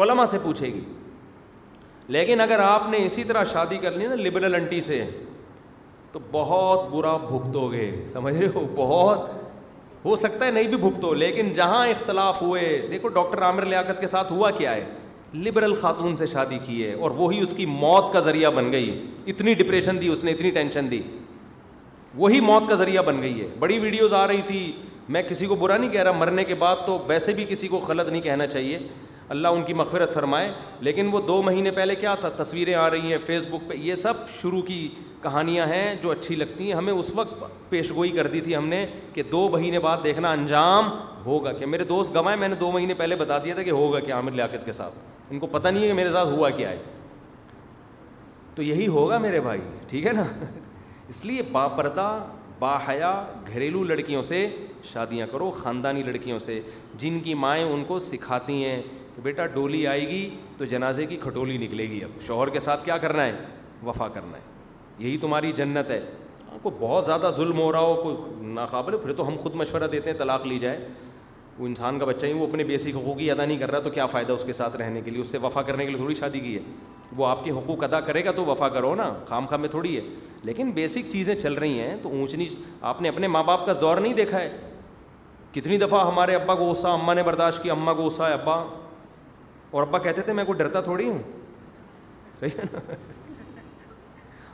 علماء 0.04 0.24
سے 0.30 0.38
پوچھے 0.42 0.66
گی 0.74 0.80
لیکن 2.16 2.40
اگر 2.40 2.58
آپ 2.66 2.88
نے 2.90 3.04
اسی 3.04 3.24
طرح 3.24 3.44
شادی 3.52 3.78
کر 3.82 3.96
لی 3.96 4.06
نا 4.06 4.14
لبرل 4.28 4.54
انٹی 4.54 4.80
سے 4.86 5.04
تو 6.12 6.18
بہت 6.32 6.88
برا 6.90 7.16
بھگتو 7.26 7.66
گے 7.72 7.90
سمجھ 8.14 8.34
رہے 8.36 8.46
ہو 8.54 8.64
بہت 8.76 9.28
ہو 10.04 10.16
سکتا 10.24 10.46
ہے 10.46 10.50
نہیں 10.50 10.68
بھی 10.68 10.76
بھگتو 10.88 11.12
لیکن 11.24 11.52
جہاں 11.54 11.86
اختلاف 11.88 12.42
ہوئے 12.42 12.64
دیکھو 12.90 13.08
ڈاکٹر 13.18 13.42
عامر 13.42 13.64
لیاقت 13.74 14.00
کے 14.00 14.06
ساتھ 14.14 14.32
ہوا 14.32 14.50
کیا 14.62 14.74
ہے 14.74 14.84
لبرل 15.34 15.74
خاتون 15.80 16.16
سے 16.16 16.26
شادی 16.26 16.58
کی 16.66 16.84
ہے 16.86 16.92
اور 16.94 17.10
وہی 17.16 17.38
اس 17.40 17.52
کی 17.56 17.64
موت 17.66 18.12
کا 18.12 18.20
ذریعہ 18.20 18.50
بن 18.54 18.70
گئی 18.72 19.00
اتنی 19.30 19.54
ڈپریشن 19.54 20.00
دی 20.00 20.08
اس 20.08 20.22
نے 20.24 20.30
اتنی 20.32 20.50
ٹینشن 20.50 20.90
دی 20.90 21.00
وہی 22.18 22.40
موت 22.40 22.68
کا 22.68 22.74
ذریعہ 22.74 23.02
بن 23.06 23.20
گئی 23.22 23.40
ہے 23.40 23.48
بڑی 23.58 23.78
ویڈیوز 23.78 24.14
آ 24.14 24.26
رہی 24.28 24.42
تھی 24.46 24.70
میں 25.12 25.22
کسی 25.28 25.46
کو 25.46 25.54
برا 25.60 25.76
نہیں 25.76 25.90
کہہ 25.90 26.02
رہا 26.02 26.12
مرنے 26.18 26.44
کے 26.44 26.54
بعد 26.62 26.76
تو 26.86 26.98
ویسے 27.08 27.32
بھی 27.34 27.44
کسی 27.48 27.68
کو 27.68 27.78
غلط 27.88 28.08
نہیں 28.10 28.22
کہنا 28.22 28.46
چاہیے 28.46 28.78
اللہ 29.34 29.48
ان 29.54 29.62
کی 29.66 29.74
مغفرت 29.74 30.14
فرمائے 30.14 30.50
لیکن 30.82 31.08
وہ 31.12 31.20
دو 31.26 31.40
مہینے 31.42 31.70
پہلے 31.78 31.94
کیا 31.94 32.14
تھا 32.20 32.28
تصویریں 32.42 32.74
آ 32.74 32.88
رہی 32.90 33.10
ہیں 33.12 33.18
فیس 33.26 33.46
بک 33.50 33.68
پہ 33.68 33.74
یہ 33.82 33.94
سب 34.02 34.28
شروع 34.40 34.62
کی 34.66 34.88
کہانیاں 35.22 35.66
ہیں 35.66 35.94
جو 36.02 36.10
اچھی 36.10 36.34
لگتی 36.36 36.66
ہیں 36.66 36.74
ہمیں 36.74 36.92
اس 36.92 37.10
وقت 37.14 37.42
پیش 37.70 37.90
گوئی 37.94 38.10
کر 38.10 38.26
دی 38.26 38.40
تھی 38.40 38.56
ہم 38.56 38.66
نے 38.68 38.84
کہ 39.14 39.22
دو 39.32 39.48
مہینے 39.52 39.78
بعد 39.80 39.98
دیکھنا 40.04 40.30
انجام 40.32 40.88
ہوگا 41.24 41.52
کہ 41.52 41.66
میرے 41.66 41.84
دوست 41.84 42.14
گوائے 42.14 42.36
میں 42.38 42.48
نے 42.48 42.54
دو 42.60 42.70
مہینے 42.72 42.94
پہلے 42.98 43.16
بتا 43.16 43.38
دیا 43.44 43.54
تھا 43.54 43.62
کہ 43.62 43.70
ہوگا 43.70 44.00
کیا 44.00 44.16
عامر 44.16 44.32
لیاقت 44.32 44.64
کے 44.66 44.72
ساتھ 44.72 44.94
ان 45.30 45.38
کو 45.38 45.46
پتہ 45.46 45.68
نہیں 45.68 45.82
ہے 45.82 45.86
کہ 45.88 45.94
میرے 45.94 46.10
ساتھ 46.12 46.28
ہوا 46.34 46.50
کیا 46.50 46.68
ہے 46.70 46.78
تو 48.54 48.62
یہی 48.62 48.86
ہوگا 48.88 49.18
میرے 49.26 49.40
بھائی 49.40 49.60
ٹھیک 49.88 50.06
ہے 50.06 50.12
نا 50.12 50.24
اس 51.08 51.24
لیے 51.24 51.42
با 51.52 51.66
پردہ 51.76 52.08
باحیا 52.58 53.10
گھریلو 53.52 53.82
لڑکیوں 53.84 54.22
سے 54.30 54.46
شادیاں 54.92 55.26
کرو 55.32 55.50
خاندانی 55.56 56.02
لڑکیوں 56.02 56.38
سے 56.38 56.60
جن 56.98 57.18
کی 57.24 57.34
مائیں 57.44 57.64
ان 57.64 57.84
کو 57.88 57.98
سکھاتی 58.08 58.64
ہیں 58.64 58.80
کہ 59.16 59.22
بیٹا 59.22 59.46
ڈولی 59.54 59.86
آئے 59.86 60.08
گی 60.08 60.28
تو 60.58 60.64
جنازے 60.70 61.06
کی 61.06 61.16
کھٹولی 61.22 61.58
نکلے 61.58 61.88
گی 61.90 62.02
اب 62.04 62.20
شوہر 62.26 62.48
کے 62.50 62.58
ساتھ 62.60 62.84
کیا 62.84 62.96
کرنا 63.06 63.26
ہے 63.26 63.36
وفا 63.86 64.08
کرنا 64.14 64.36
ہے 64.36 64.56
یہی 64.98 65.18
تمہاری 65.18 65.52
جنت 65.56 65.90
ہے 65.90 66.00
ہاں، 66.50 66.58
کو 66.62 66.70
بہت 66.78 67.04
زیادہ 67.04 67.30
ظلم 67.36 67.58
ہو 67.60 67.70
رہا 67.72 67.80
ہو 67.80 67.94
کوئی 68.02 68.16
ناقابل 68.54 68.96
پھر 69.02 69.12
تو 69.16 69.26
ہم 69.28 69.36
خود 69.42 69.54
مشورہ 69.56 69.86
دیتے 69.92 70.10
ہیں 70.10 70.16
طلاق 70.18 70.46
لی 70.46 70.58
جائے 70.58 70.88
وہ 71.58 71.66
انسان 71.66 71.98
کا 71.98 72.04
بچہ 72.06 72.26
ہی 72.26 72.32
وہ 72.32 72.46
اپنے 72.46 72.64
بیسک 72.64 72.96
حقوق 72.96 73.18
ہی 73.18 73.30
ادا 73.30 73.44
نہیں 73.44 73.58
کر 73.58 73.70
رہا 73.70 73.78
تو 73.84 73.90
کیا 73.90 74.06
فائدہ 74.10 74.32
اس 74.32 74.44
کے 74.46 74.52
ساتھ 74.52 74.76
رہنے 74.76 75.00
کے 75.04 75.10
لیے 75.10 75.20
اس 75.20 75.28
سے 75.32 75.38
وفا 75.42 75.62
کرنے 75.62 75.84
کے 75.84 75.90
لیے 75.90 75.98
تھوڑی 75.98 76.14
شادی 76.14 76.40
کی 76.40 76.54
ہے 76.54 76.60
وہ 77.16 77.26
آپ 77.26 77.44
کے 77.44 77.50
حقوق 77.50 77.82
ادا 77.84 78.00
کرے 78.08 78.24
گا 78.24 78.32
تو 78.36 78.44
وفا 78.44 78.68
کرو 78.68 78.94
نا 78.94 79.12
خام 79.28 79.46
خام 79.50 79.60
میں 79.60 79.68
تھوڑی 79.68 79.96
ہے 79.96 80.00
لیکن 80.44 80.70
بیسک 80.74 81.10
چیزیں 81.12 81.34
چل 81.34 81.54
رہی 81.64 81.80
ہیں 81.80 81.96
تو 82.02 82.08
اونچ 82.16 82.34
نیچ 82.34 82.56
آپ 82.90 83.00
نے 83.02 83.08
اپنے 83.08 83.26
ماں 83.36 83.42
باپ 83.44 83.64
کا 83.66 83.72
دور 83.80 83.96
نہیں 83.96 84.14
دیکھا 84.14 84.40
ہے 84.40 84.50
کتنی 85.52 85.78
دفعہ 85.78 86.06
ہمارے 86.06 86.34
ابا 86.34 86.54
کو 86.54 86.64
غصہ 86.70 86.88
اماں 86.88 87.14
نے 87.14 87.22
برداشت 87.22 87.62
کیا 87.62 87.72
اماں 87.72 87.94
کو 87.94 88.02
غصہ 88.04 88.22
ہے 88.22 88.32
ابا 88.32 88.54
اور 89.70 89.82
ابا 89.82 89.98
کہتے 89.98 90.22
تھے 90.22 90.32
میں 90.32 90.44
کوئی 90.44 90.58
ڈرتا 90.58 90.80
تھوڑی 90.80 91.08
ہوں 91.08 91.18
صحیح 92.40 92.58
ہے 92.58 92.64
نا 92.72 92.80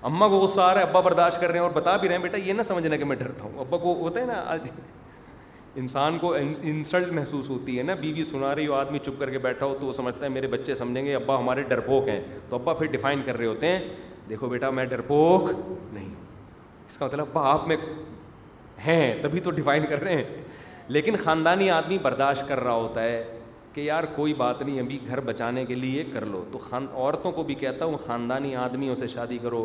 اما 0.09 0.27
کو 0.29 0.39
غصہ 0.39 0.61
آ 0.61 0.73
رہا 0.75 0.81
ہے 0.81 0.87
ابا 0.87 1.01
برداشت 1.01 1.41
کر 1.41 1.47
رہے 1.49 1.59
ہیں 1.59 1.63
اور 1.65 1.71
بتا 1.75 1.95
بھی 1.97 2.09
رہے 2.09 2.15
ہیں 2.17 2.23
بیٹا 2.23 2.37
یہ 2.47 2.53
نہ 2.53 2.63
سمجھنا 2.63 2.97
کہ 2.97 3.05
میں 3.05 3.17
ڈرتا 3.17 3.45
ہوں 3.45 3.59
ابا 3.61 3.77
کو 3.83 3.95
ہوتا 4.01 4.21
ہے 4.21 4.25
نا 4.27 4.41
آج 4.55 4.69
انسان 5.83 6.19
کو 6.19 6.33
انسلٹ 6.35 7.13
محسوس 7.13 7.49
ہوتی 7.51 7.77
ہے 7.79 7.83
نا 7.83 7.95
بیوی 8.01 8.13
بی 8.15 8.25
سنا 8.25 8.55
رہی 8.55 8.67
ہو 8.67 8.75
آدمی 8.75 8.99
چپ 9.05 9.19
کر 9.21 9.31
کے 9.31 9.39
بیٹھا 9.47 9.67
ہو 9.67 9.75
تو 9.81 9.87
وہ 9.87 9.93
سمجھتا 9.99 10.25
ہے 10.25 10.29
میرے 10.31 10.47
بچے 10.55 10.75
سمجھیں 10.81 11.05
گے 11.07 11.15
ابا 11.15 11.39
ہمارے 11.39 11.63
ڈرپوک 11.69 12.09
ہیں 12.09 12.21
تو 12.49 12.57
ابا 12.57 12.75
پھر 12.83 12.87
ڈیفائن 12.97 13.23
کر 13.27 13.37
رہے 13.39 13.47
ہوتے 13.47 13.69
ہیں 13.69 13.79
دیکھو 14.29 14.49
بیٹا 14.49 14.71
میں 14.81 14.85
ڈرپوک 14.93 15.51
نہیں 15.93 16.11
اس 16.89 16.99
کا 16.99 17.07
مطلب 17.07 17.27
ابا 17.39 17.49
آپ 17.53 17.67
میں 17.69 17.77
ہیں 18.87 19.15
تبھی 19.23 19.41
تو 19.41 19.51
ڈیفائن 19.61 19.87
کر 19.91 20.03
رہے 20.03 20.17
ہیں 20.17 20.43
لیکن 20.99 21.17
خاندانی 21.25 21.71
آدمی 21.81 21.99
برداشت 22.09 22.49
کر 22.49 22.61
رہا 22.65 22.73
ہوتا 22.73 23.03
ہے 23.03 23.23
کہ 23.75 23.81
یار 23.81 24.05
کوئی 24.17 24.33
بات 24.35 24.61
نہیں 24.63 24.79
ابھی 24.81 24.99
گھر 25.09 25.21
بچانے 25.29 25.65
کے 25.67 25.75
لیے 25.75 26.03
کر 26.13 26.25
لو 26.33 26.45
تو 26.53 26.59
خان 26.69 26.87
عورتوں 26.95 27.31
کو 27.39 27.43
بھی 27.45 27.55
کہتا 27.63 27.85
ہوں 27.85 27.97
خاندانی 28.07 28.55
آدمیوں 28.57 28.95
سے 28.97 29.07
شادی 29.15 29.39
کرو 29.43 29.65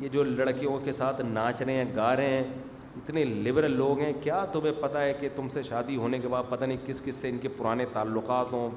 یہ 0.00 0.08
جو 0.12 0.24
لڑکیوں 0.24 0.78
کے 0.84 0.92
ساتھ 0.92 1.20
ناچ 1.30 1.62
رہے 1.62 1.74
ہیں 1.76 1.84
گا 1.96 2.14
رہے 2.16 2.30
ہیں 2.36 2.42
اتنے 2.96 3.24
لبرل 3.24 3.76
لوگ 3.76 4.00
ہیں 4.00 4.12
کیا 4.22 4.44
تمہیں 4.52 4.72
پتہ 4.82 4.98
ہے 4.98 5.12
کہ 5.20 5.28
تم 5.36 5.48
سے 5.54 5.62
شادی 5.68 5.96
ہونے 5.96 6.18
کے 6.18 6.28
بعد 6.34 6.42
پتہ 6.50 6.64
نہیں 6.64 6.78
کس 6.86 7.00
کس 7.04 7.14
سے 7.20 7.28
ان 7.28 7.38
کے 7.42 7.48
پرانے 7.56 7.84
تعلقات 7.92 8.52
ہوں 8.52 8.70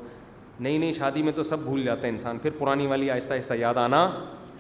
نئی 0.66 0.78
نئی 0.78 0.94
شادی 0.94 1.22
میں 1.24 1.32
تو 1.36 1.44
سب 1.52 1.60
بھول 1.64 1.84
جاتا 1.86 2.02
ہے 2.04 2.10
انسان 2.10 2.38
پھر 2.42 2.50
پرانی 2.60 2.88
والی 2.88 3.12
آہستہ 3.12 3.34
آہستہ 3.34 3.54
یاد 3.60 3.76
آنا 3.84 4.08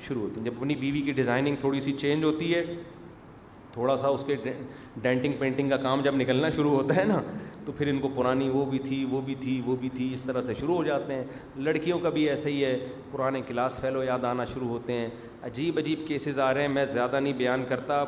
شروع 0.07 0.21
ہوتی 0.21 0.39
ہے 0.39 0.45
جب 0.45 0.51
اپنی 0.57 0.75
بیوی 0.83 1.01
کی 1.05 1.11
ڈیزائننگ 1.13 1.55
تھوڑی 1.59 1.79
سی 1.87 1.93
چینج 2.01 2.23
ہوتی 2.23 2.53
ہے 2.53 2.63
تھوڑا 3.73 3.95
سا 3.97 4.07
اس 4.07 4.23
کے 4.27 4.35
ڈینٹنگ 5.01 5.33
پینٹنگ 5.39 5.69
کا 5.69 5.77
کام 5.77 6.01
جب 6.03 6.15
نکلنا 6.15 6.49
شروع 6.55 6.71
ہوتا 6.75 6.95
ہے 6.95 7.03
نا 7.07 7.19
تو 7.69 7.73
پھر 7.77 7.87
ان 7.87 7.99
کو 8.01 8.07
پرانی 8.15 8.47
وہ 8.49 8.63
بھی 8.65 8.77
تھی 8.83 9.03
وہ 9.09 9.19
بھی 9.25 9.33
تھی 9.39 9.59
وہ 9.65 9.75
بھی 9.79 9.89
تھی 9.95 10.09
اس 10.13 10.21
طرح 10.23 10.41
سے 10.41 10.53
شروع 10.59 10.75
ہو 10.75 10.83
جاتے 10.83 11.13
ہیں 11.15 11.23
لڑکیوں 11.63 11.97
کا 11.99 12.09
بھی 12.13 12.21
ایسا 12.29 12.49
ہی 12.49 12.63
ہے 12.65 12.73
پرانے 13.11 13.41
کلاس 13.47 13.77
فیلو 13.81 14.01
یاد 14.03 14.23
آنا 14.25 14.45
شروع 14.53 14.67
ہوتے 14.69 14.93
ہیں 14.97 15.09
عجیب 15.45 15.77
عجیب 15.77 15.99
کیسز 16.07 16.39
آ 16.39 16.53
رہے 16.53 16.61
ہیں 16.61 16.69
میں 16.73 16.85
زیادہ 16.95 17.19
نہیں 17.19 17.33
بیان 17.37 17.65
کرتا 17.69 18.03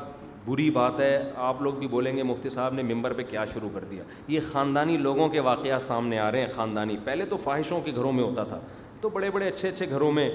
بری 0.45 0.69
بات 0.79 0.99
ہے 0.99 1.13
آپ 1.49 1.61
لوگ 1.61 1.73
بھی 1.79 1.87
بولیں 1.87 2.15
گے 2.15 2.23
مفتی 2.23 2.49
صاحب 2.49 2.73
نے 2.73 2.83
ممبر 2.93 3.13
پہ 3.17 3.23
کیا 3.29 3.43
شروع 3.53 3.69
کر 3.73 3.83
دیا 3.89 4.03
یہ 4.33 4.39
خاندانی 4.51 4.97
لوگوں 4.97 5.27
کے 5.35 5.39
واقعات 5.49 5.81
سامنے 5.81 6.19
آ 6.19 6.31
رہے 6.31 6.41
ہیں 6.41 6.47
خاندانی 6.55 6.97
پہلے 7.03 7.25
تو 7.29 7.37
خواہشوں 7.43 7.79
کے 7.85 7.91
گھروں 7.95 8.11
میں 8.11 8.23
ہوتا 8.23 8.43
تھا 8.43 8.59
تو 9.01 9.09
بڑے 9.09 9.29
بڑے 9.33 9.47
اچھے 9.47 9.69
اچھے 9.69 9.89
گھروں 9.89 10.11
میں 10.11 10.29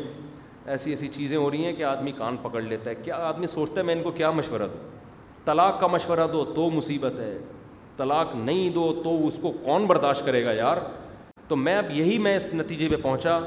ایسی 0.75 0.91
ایسی 0.91 1.09
چیزیں 1.17 1.37
ہو 1.37 1.51
رہی 1.51 1.65
ہیں 1.65 1.73
کہ 1.77 1.85
آدمی 1.91 2.13
کان 2.19 2.37
پکڑ 2.43 2.63
لیتا 2.63 2.91
ہے 2.91 2.95
کیا 3.03 3.17
آدمی 3.29 3.47
سوچتا 3.57 3.81
ہے 3.81 3.87
میں 3.87 3.95
ان 3.95 4.03
کو 4.03 4.11
کیا 4.21 4.31
مشورہ 4.41 4.69
دوں 4.73 4.95
طلاق 5.45 5.81
کا 5.81 5.87
مشورہ 5.87 6.27
دو 6.33 6.45
تو 6.55 6.71
مصیبت 6.71 7.21
ہے 7.21 7.37
طلاق 7.97 8.35
نہیں 8.35 8.71
دو 8.75 8.93
تو 9.05 9.17
اس 9.27 9.39
کو 9.43 9.53
کون 9.65 9.87
برداشت 9.87 10.25
کرے 10.27 10.45
گا 10.45 10.53
یار 10.53 10.77
تو 11.49 11.57
میں 11.57 11.75
اب 11.79 11.91
یہی 11.97 12.19
میں 12.19 12.35
اس 12.37 12.53
نتیجے 12.55 12.89
پہ 12.89 12.97
پہنچا 13.03 13.39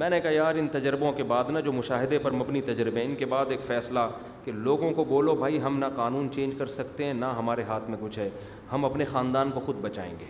میں 0.00 0.08
نے 0.10 0.20
کہا 0.20 0.30
یار 0.30 0.54
ان 0.58 0.68
تجربوں 0.72 1.12
کے 1.16 1.22
بعد 1.30 1.50
نا 1.52 1.60
جو 1.60 1.72
مشاہدے 1.72 2.18
پر 2.24 2.30
مبنی 2.40 2.60
تجربے 2.70 3.00
ہیں 3.00 3.08
ان 3.08 3.14
کے 3.16 3.26
بعد 3.32 3.50
ایک 3.56 3.60
فیصلہ 3.66 4.06
کہ 4.44 4.52
لوگوں 4.52 4.90
کو 4.92 5.04
بولو 5.08 5.34
بھائی 5.42 5.60
ہم 5.62 5.78
نہ 5.78 5.86
قانون 5.96 6.28
چینج 6.34 6.54
کر 6.58 6.66
سکتے 6.76 7.04
ہیں 7.04 7.14
نہ 7.14 7.24
ہمارے 7.38 7.62
ہاتھ 7.68 7.90
میں 7.90 7.98
کچھ 8.00 8.18
ہے 8.18 8.28
ہم 8.72 8.84
اپنے 8.84 9.04
خاندان 9.10 9.50
کو 9.54 9.60
خود 9.66 9.76
بچائیں 9.80 10.12
گے 10.20 10.24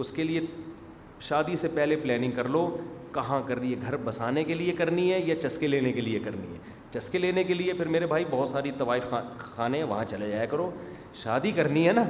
اس 0.00 0.10
کے 0.12 0.24
لیے 0.24 0.40
شادی 1.28 1.56
سے 1.56 1.68
پہلے 1.74 1.96
پلاننگ 2.02 2.32
کر 2.36 2.48
لو 2.56 2.66
کہاں 3.12 3.40
کرنی 3.46 3.70
ہے 3.70 3.76
گھر 3.86 3.96
بسانے 4.04 4.44
کے 4.44 4.54
لیے 4.54 4.72
کرنی 4.78 5.12
ہے 5.12 5.20
یا 5.26 5.34
چسکے 5.42 5.66
لینے 5.66 5.92
کے 5.92 6.00
لیے 6.00 6.18
کرنی 6.24 6.52
ہے 6.54 6.58
چسکے 6.94 7.18
لینے 7.18 7.44
کے 7.44 7.54
لیے 7.54 7.72
پھر 7.80 7.88
میرے 7.94 8.06
بھائی 8.06 8.24
بہت 8.30 8.48
ساری 8.48 8.70
طوائف 8.78 9.06
خانے 9.38 9.82
وہاں 9.92 10.04
چلے 10.10 10.28
جایا 10.30 10.44
کرو 10.50 10.70
شادی 11.22 11.50
کرنی 11.56 11.86
ہے 11.88 11.92
نا 11.92 12.04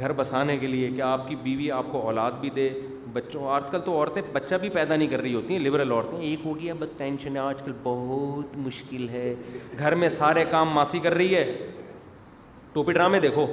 گھر 0.00 0.12
بسانے 0.16 0.56
کے 0.58 0.66
لیے 0.66 0.90
کہ 0.96 1.02
آپ 1.02 1.28
کی 1.28 1.36
بیوی 1.42 1.70
آپ 1.72 1.84
کو 1.92 2.00
اولاد 2.06 2.30
بھی 2.40 2.50
دے 2.56 2.68
بچوں 3.12 3.46
آج 3.50 3.62
کل 3.70 3.80
تو 3.84 3.92
عورتیں 3.96 4.20
بچہ 4.32 4.54
بھی 4.60 4.68
پیدا 4.70 4.96
نہیں 4.96 5.08
کر 5.08 5.20
رہی 5.20 5.34
ہوتی 5.34 5.54
ہیں 5.56 5.60
لبرل 5.64 5.92
عورتیں 5.92 6.18
ایک 6.18 6.40
ہو 6.44 6.58
گیا 6.60 6.74
بس 6.78 6.88
ٹینشن 6.96 7.36
ہے 7.36 7.40
آج 7.42 7.62
کل 7.64 7.72
بہت 7.82 8.56
مشکل 8.66 9.08
ہے 9.08 9.34
گھر 9.78 9.94
میں 10.02 10.08
سارے 10.16 10.44
کام 10.50 10.72
ماسی 10.74 10.98
کر 11.02 11.14
رہی 11.14 11.34
ہے 11.34 11.44
ٹوپی 12.72 12.92
ڈرامے 12.92 13.20
دیکھو 13.20 13.46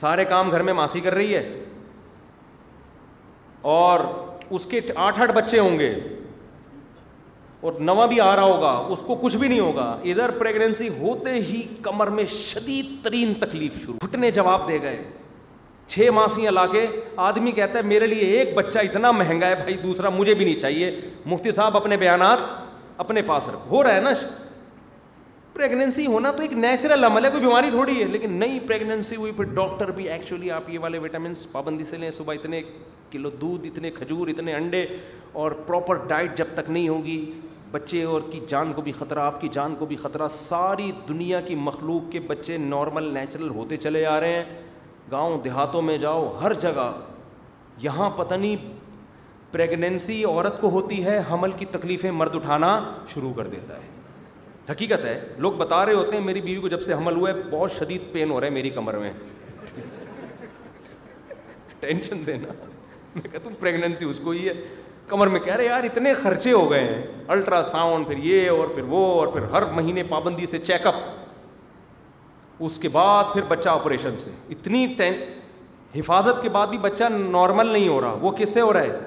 سارے 0.00 0.24
کام 0.32 0.50
گھر 0.50 0.62
میں 0.68 0.72
ماسی 0.80 1.00
کر 1.00 1.14
رہی 1.14 1.34
ہے 1.34 1.42
اور 3.74 4.00
اس 4.56 4.66
کے 4.66 4.80
آٹھ 5.04 5.20
آٹھ 5.20 5.32
بچے 5.34 5.58
ہوں 5.58 5.78
گے 5.78 5.92
اور 7.68 7.80
نواں 7.90 8.06
بھی 8.06 8.20
آ 8.20 8.34
رہا 8.36 8.42
ہوگا 8.42 8.70
اس 8.92 8.98
کو 9.06 9.14
کچھ 9.22 9.36
بھی 9.36 9.48
نہیں 9.48 9.60
ہوگا 9.60 9.86
ادھر 10.10 10.30
پریگنسی 10.38 10.88
ہوتے 10.98 11.30
ہی 11.48 11.62
کمر 11.82 12.06
میں 12.18 12.24
شدید 12.34 12.86
ترین 13.04 13.32
تکلیف 13.40 13.80
شروع 13.82 13.94
گھٹنے 14.06 14.30
جواب 14.30 14.68
دے 14.68 14.78
گئے 14.82 14.98
چھ 15.92 16.08
ماسیاں 16.14 16.50
لا 16.52 16.62
علاقے 16.62 16.86
آدمی 17.26 17.50
کہتا 17.58 17.78
ہے 17.78 17.82
میرے 17.88 18.06
لیے 18.06 18.24
ایک 18.38 18.52
بچہ 18.54 18.78
اتنا 18.88 19.10
مہنگا 19.18 19.46
ہے 19.46 19.54
بھائی 19.54 19.74
دوسرا 19.82 20.08
مجھے 20.16 20.34
بھی 20.34 20.44
نہیں 20.44 20.58
چاہیے 20.60 20.90
مفتی 21.26 21.50
صاحب 21.58 21.76
اپنے 21.76 21.96
بیانات 21.96 22.38
اپنے 23.04 23.22
پاس 23.26 23.48
رکھ 23.48 23.68
ہو 23.70 23.82
رہا 23.84 23.94
ہے 23.94 24.00
نا 24.00 24.10
پریگنینسی 25.52 26.04
ہونا 26.06 26.30
تو 26.32 26.42
ایک 26.42 26.52
نیچرل 26.52 27.04
عمل 27.04 27.24
ہے 27.24 27.30
کوئی 27.30 27.42
بیماری 27.44 27.70
تھوڑی 27.70 27.98
ہے 28.00 28.04
لیکن 28.08 28.32
نئی 28.40 28.58
پریگنینسی 28.66 29.16
ہوئی 29.16 29.32
پھر 29.36 29.44
ڈاکٹر 29.54 29.90
بھی 29.94 30.08
ایکچولی 30.10 30.50
آپ 30.58 30.68
یہ 30.70 30.78
والے 30.82 30.98
وٹامنس 31.06 31.50
پابندی 31.52 31.84
سے 31.90 31.96
لیں 31.98 32.10
صبح 32.18 32.34
اتنے 32.34 32.62
کلو 33.10 33.30
دودھ 33.40 33.66
اتنے 33.66 33.90
کھجور 33.94 34.28
اتنے 34.28 34.54
انڈے 34.54 34.86
اور 35.44 35.50
پراپر 35.66 36.06
ڈائٹ 36.08 36.36
جب 36.38 36.54
تک 36.54 36.70
نہیں 36.70 36.88
ہوگی 36.88 37.20
بچے 37.70 38.02
اور 38.12 38.20
کی 38.30 38.40
جان 38.48 38.72
کو 38.72 38.82
بھی 38.82 38.92
خطرہ 38.98 39.18
آپ 39.20 39.40
کی 39.40 39.48
جان 39.52 39.74
کو 39.78 39.86
بھی 39.86 39.96
خطرہ 40.02 40.28
ساری 40.34 40.90
دنیا 41.08 41.40
کی 41.46 41.54
مخلوق 41.68 42.10
کے 42.12 42.20
بچے 42.26 42.56
نارمل 42.58 43.12
نیچرل 43.14 43.48
ہوتے 43.54 43.76
چلے 43.76 44.04
آ 44.06 44.18
رہے 44.20 44.32
ہیں 44.36 44.44
گاؤں 45.10 45.38
دیہاتوں 45.44 45.82
میں 45.82 45.96
جاؤ 45.98 46.28
ہر 46.42 46.52
جگہ 46.62 46.90
یہاں 47.82 48.08
پتہ 48.16 48.34
نہیں 48.34 48.76
پریگنینسی 49.52 50.22
عورت 50.24 50.60
کو 50.60 50.68
ہوتی 50.70 51.04
ہے 51.04 51.18
حمل 51.30 51.52
کی 51.58 51.64
تکلیفیں 51.76 52.10
مرد 52.10 52.34
اٹھانا 52.36 52.70
شروع 53.14 53.32
کر 53.36 53.46
دیتا 53.54 53.76
ہے 53.82 53.96
حقیقت 54.70 55.04
ہے 55.04 55.18
لوگ 55.44 55.52
بتا 55.60 55.84
رہے 55.86 55.92
ہوتے 55.94 56.16
ہیں 56.16 56.22
میری 56.24 56.40
بیوی 56.40 56.60
کو 56.60 56.68
جب 56.68 56.80
سے 56.82 56.94
حمل 56.94 57.16
ہوا 57.16 57.30
ہے 57.30 57.34
بہت 57.50 57.70
شدید 57.78 58.12
پین 58.12 58.30
ہو 58.30 58.40
رہا 58.40 58.46
ہے 58.46 58.52
میری 58.52 58.70
کمر 58.70 58.98
میں 59.04 59.12
ٹینشن 61.80 62.24
سے 62.24 62.36
نا 62.42 62.52
میں 63.14 63.22
کہتا 63.30 63.48
ہوں 63.48 63.56
پریگنینسی 63.60 64.04
اس 64.08 64.18
کو 64.24 64.30
ہی 64.30 64.46
ہے 64.48 64.52
کمر 65.08 65.26
میں 65.34 65.40
کہہ 65.40 65.54
رہے 65.56 65.64
یار 65.64 65.82
اتنے 65.84 66.12
خرچے 66.22 66.52
ہو 66.52 66.70
گئے 66.70 66.80
ہیں 66.84 67.02
الٹرا 67.34 67.62
ساؤنڈ 67.70 68.06
پھر 68.06 68.16
یہ 68.24 68.50
اور 68.50 68.66
پھر 68.74 68.82
وہ 68.88 69.04
اور 69.20 69.26
پھر 69.36 69.42
ہر 69.52 69.64
مہینے 69.76 70.02
پابندی 70.10 70.46
سے 70.46 70.58
چیک 70.70 70.86
اپ 70.86 70.94
اس 72.66 72.78
کے 72.80 72.88
بعد 72.92 73.24
پھر 73.32 73.42
بچہ 73.48 73.68
آپریشن 73.68 74.18
سے 74.18 74.30
اتنی 74.50 74.86
حفاظت 75.94 76.42
کے 76.42 76.48
بعد 76.52 76.66
بھی 76.66 76.78
بچہ 76.78 77.04
نارمل 77.18 77.66
نہیں 77.72 77.86
ہو 77.88 78.00
رہا 78.00 78.16
وہ 78.20 78.30
کس 78.38 78.48
سے 78.54 78.60
ہو 78.60 78.72
رہا 78.72 78.80
ہے 78.82 78.98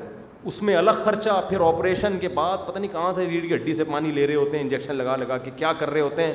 اس 0.50 0.62
میں 0.64 0.76
الگ 0.76 1.04
خرچہ 1.06 1.40
پھر 1.50 1.62
آپریشن 1.62 2.18
کے 2.20 2.28
بعد 2.38 2.58
پتہ 2.68 2.80
نہیں 2.80 2.92
کہاں 2.92 3.12
سے 3.16 3.26
ریڑھ 3.30 3.46
کی 3.48 3.54
ہڈی 3.54 3.74
سے 3.76 3.84
پانی 3.92 4.12
لے 4.12 4.26
رہے 4.28 4.36
ہوتے 4.36 4.58
ہیں 4.58 4.64
انجیکشن 4.64 4.96
لگا 4.96 5.16
لگا 5.16 5.38
کے 5.38 5.52
کیا 5.56 5.74
کر 5.80 5.90
رہے 5.90 6.02
ہوتے 6.02 6.24
ہیں 6.26 6.34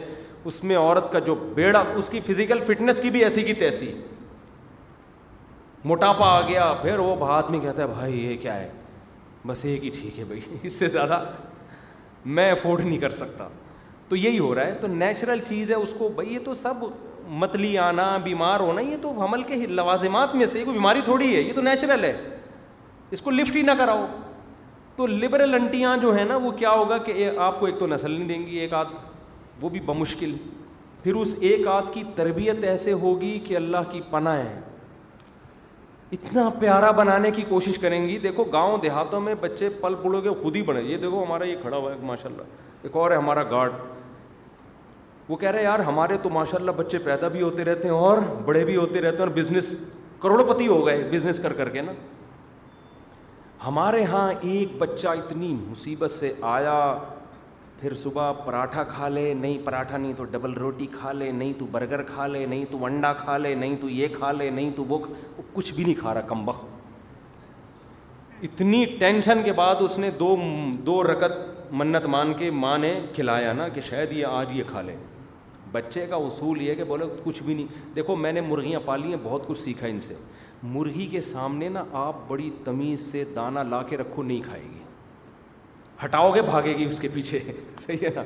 اس 0.50 0.62
میں 0.64 0.76
عورت 0.76 1.10
کا 1.12 1.18
جو 1.26 1.34
بیڑا 1.54 1.82
اس 1.98 2.08
کی 2.08 2.20
فزیکل 2.26 2.60
فٹنس 2.66 3.00
کی 3.02 3.10
بھی 3.10 3.22
ایسی 3.24 3.42
کی 3.42 3.54
تیسی 3.64 3.90
موٹاپا 5.84 6.26
آ 6.36 6.40
گیا 6.48 6.72
پھر 6.82 6.98
وہ 6.98 7.14
بہت 7.18 7.50
میں 7.50 7.60
کہتا 7.60 7.82
ہے 7.82 7.86
بھائی 7.94 8.24
یہ 8.26 8.36
کیا 8.42 8.54
ہے 8.60 8.70
بس 9.46 9.64
یہ 9.64 9.76
کہ 9.80 9.90
ٹھیک 10.00 10.18
ہے 10.18 10.24
بھائی 10.24 10.40
اس 10.62 10.72
سے 10.78 10.88
زیادہ 10.88 11.22
میں 12.38 12.50
افورڈ 12.50 12.84
نہیں 12.84 12.98
کر 12.98 13.10
سکتا 13.20 13.48
تو 14.08 14.16
یہی 14.16 14.38
ہو 14.38 14.54
رہا 14.54 14.66
ہے 14.66 14.74
تو 14.80 14.86
نیچرل 14.86 15.38
چیز 15.48 15.70
ہے 15.70 15.76
اس 15.76 15.94
کو 15.98 16.08
بھائی 16.14 16.32
یہ 16.34 16.38
تو 16.44 16.54
سب 16.54 16.84
متلی 17.40 17.76
آنا 17.78 18.16
بیمار 18.24 18.60
ہونا 18.60 18.80
یہ 18.80 18.96
تو 19.02 19.10
حمل 19.22 19.42
کے 19.42 19.54
لوازمات 19.66 20.34
میں 20.34 20.46
سے 20.46 20.62
کوئی 20.64 20.76
بیماری 20.76 21.00
تھوڑی 21.04 21.34
ہے 21.34 21.40
یہ 21.40 21.52
تو 21.54 21.60
نیچرل 21.60 22.04
ہے 22.04 22.12
اس 23.12 23.20
کو 23.22 23.30
لفٹ 23.30 23.56
ہی 23.56 23.62
نہ 23.62 23.70
کراؤ 23.78 24.04
تو 24.96 25.06
لبرل 25.06 25.54
انٹیاں 25.54 25.96
جو 26.02 26.14
ہیں 26.16 26.24
نا 26.24 26.36
وہ 26.42 26.50
کیا 26.58 26.70
ہوگا 26.70 26.96
کہ 26.98 27.30
آپ 27.38 27.58
کو 27.60 27.66
ایک 27.66 27.78
تو 27.78 27.86
نسل 27.86 28.10
نہیں 28.10 28.28
دیں 28.28 28.38
گی 28.46 28.56
ایک 28.58 28.72
آدھ 28.74 28.88
وہ 29.60 29.68
بھی 29.68 29.80
بمشکل 29.86 30.36
پھر 31.02 31.14
اس 31.16 31.34
ایک 31.48 31.66
آدھ 31.68 31.92
کی 31.94 32.02
تربیت 32.16 32.64
ایسے 32.64 32.92
ہوگی 33.02 33.38
کہ 33.44 33.56
اللہ 33.56 33.90
کی 33.90 34.00
پناہ 34.10 34.42
اتنا 36.12 36.48
پیارا 36.58 36.90
بنانے 37.00 37.30
کی 37.36 37.42
کوشش 37.48 37.78
کریں 37.78 38.06
گی 38.08 38.18
دیکھو 38.22 38.44
گاؤں 38.52 38.76
دیہاتوں 38.82 39.20
میں 39.20 39.34
بچے 39.40 39.68
پل 39.80 39.94
پڑو 40.02 40.20
کے 40.20 40.30
خود 40.42 40.56
ہی 40.56 40.62
بنے 40.62 40.80
یہ 40.82 40.96
دیکھو 40.98 41.22
ہمارا 41.24 41.44
یہ 41.46 41.56
کھڑا 41.62 41.76
ہوا 41.76 41.92
ہے 41.92 41.96
ماشاء 42.06 42.28
اللہ 42.30 42.42
ایک 42.82 42.96
اور 42.96 43.10
ہے 43.10 43.16
ہمارا 43.16 43.42
گارڈ 43.50 43.72
وہ 45.28 45.36
کہہ 45.36 45.50
رہے 45.50 45.62
یار 45.62 45.78
ہمارے 45.86 46.16
تو 46.22 46.30
ماشاء 46.30 46.58
اللہ 46.58 46.70
بچے 46.76 46.98
پیدا 47.04 47.28
بھی 47.28 47.40
ہوتے 47.42 47.64
رہتے 47.64 47.88
ہیں 47.88 47.94
اور 47.94 48.18
بڑے 48.44 48.64
بھی 48.64 48.76
ہوتے 48.76 49.00
رہتے 49.00 49.16
ہیں 49.16 49.24
اور 49.26 49.34
بزنس 49.42 49.74
پتی 50.48 50.66
ہو 50.66 50.84
گئے 50.86 51.02
بزنس 51.10 51.38
کر 51.42 51.52
کر 51.52 51.68
کے 51.68 51.80
نا 51.82 51.92
ہمارے 53.66 54.02
ہاں 54.12 54.30
ایک 54.52 54.76
بچہ 54.78 55.08
اتنی 55.18 55.52
مصیبت 55.70 56.10
سے 56.10 56.32
آیا 56.54 56.76
پھر 57.80 57.94
صبح 58.02 58.30
پراٹھا 58.44 58.82
کھا 58.94 59.08
لے 59.08 59.32
نہیں 59.40 59.58
پراٹھا 59.64 59.96
نہیں 59.96 60.12
تو 60.16 60.24
ڈبل 60.30 60.52
روٹی 60.62 60.86
کھا 60.92 61.12
لے 61.12 61.30
نہیں 61.30 61.52
تو 61.58 61.66
برگر 61.72 62.02
کھا 62.14 62.26
لے 62.26 62.44
نہیں 62.46 62.64
تو 62.70 62.84
انڈا 62.84 63.12
کھا 63.22 63.36
لے 63.38 63.54
نہیں 63.54 63.76
تو 63.80 63.88
یہ 63.88 64.08
کھا 64.18 64.32
لے 64.32 64.48
نہیں 64.50 64.70
تو 64.76 64.84
وہ 64.88 64.98
کچھ 65.52 65.72
بھی 65.74 65.82
نہیں 65.84 66.00
کھا 66.00 66.14
رہا 66.14 66.20
کم 66.28 66.48
وقت 66.48 66.74
اتنی 68.46 68.84
ٹینشن 68.98 69.42
کے 69.44 69.52
بعد 69.62 69.82
اس 69.84 69.98
نے 69.98 70.10
دو 70.18 70.34
دو 70.86 71.02
رکت 71.12 71.38
منت 71.82 72.06
مان 72.16 72.32
کے 72.38 72.50
ماں 72.64 72.76
نے 72.78 72.94
کھلایا 73.14 73.52
نا 73.62 73.68
کہ 73.74 73.80
شاید 73.90 74.12
یہ 74.12 74.26
آج 74.40 74.56
یہ 74.58 74.62
کھا 74.70 74.82
لے 74.86 74.96
بچے 75.76 76.04
کا 76.10 76.16
اصول 76.26 76.60
یہ 76.62 76.70
ہے 76.70 76.74
کہ 76.76 76.84
بولے 76.90 77.04
کچھ 77.24 77.42
بھی 77.42 77.54
نہیں 77.54 77.92
دیکھو 77.96 78.14
میں 78.16 78.32
نے 78.32 78.40
مرغیاں 78.50 78.80
پالی 78.84 79.08
ہیں 79.14 79.16
بہت 79.22 79.46
کچھ 79.48 79.58
سیکھا 79.58 79.86
ان 79.94 80.00
سے 80.06 80.14
مرغی 80.76 81.06
کے 81.10 81.20
سامنے 81.26 81.68
نا 81.74 81.82
آپ 82.02 82.28
بڑی 82.28 82.48
تمیز 82.64 83.00
سے 83.12 83.24
دانہ 83.34 83.60
لا 83.72 83.82
کے 83.90 83.96
رکھو 83.96 84.22
نہیں 84.30 84.40
کھائے 84.44 84.62
گی 84.62 84.78
ہٹاؤ 86.04 86.30
گے 86.34 86.42
بھاگے 86.52 86.74
گی 86.78 86.84
اس 86.84 86.98
کے 87.00 87.08
پیچھے 87.14 87.38
صحیح 87.86 88.04
ہے 88.06 88.10
نا 88.16 88.22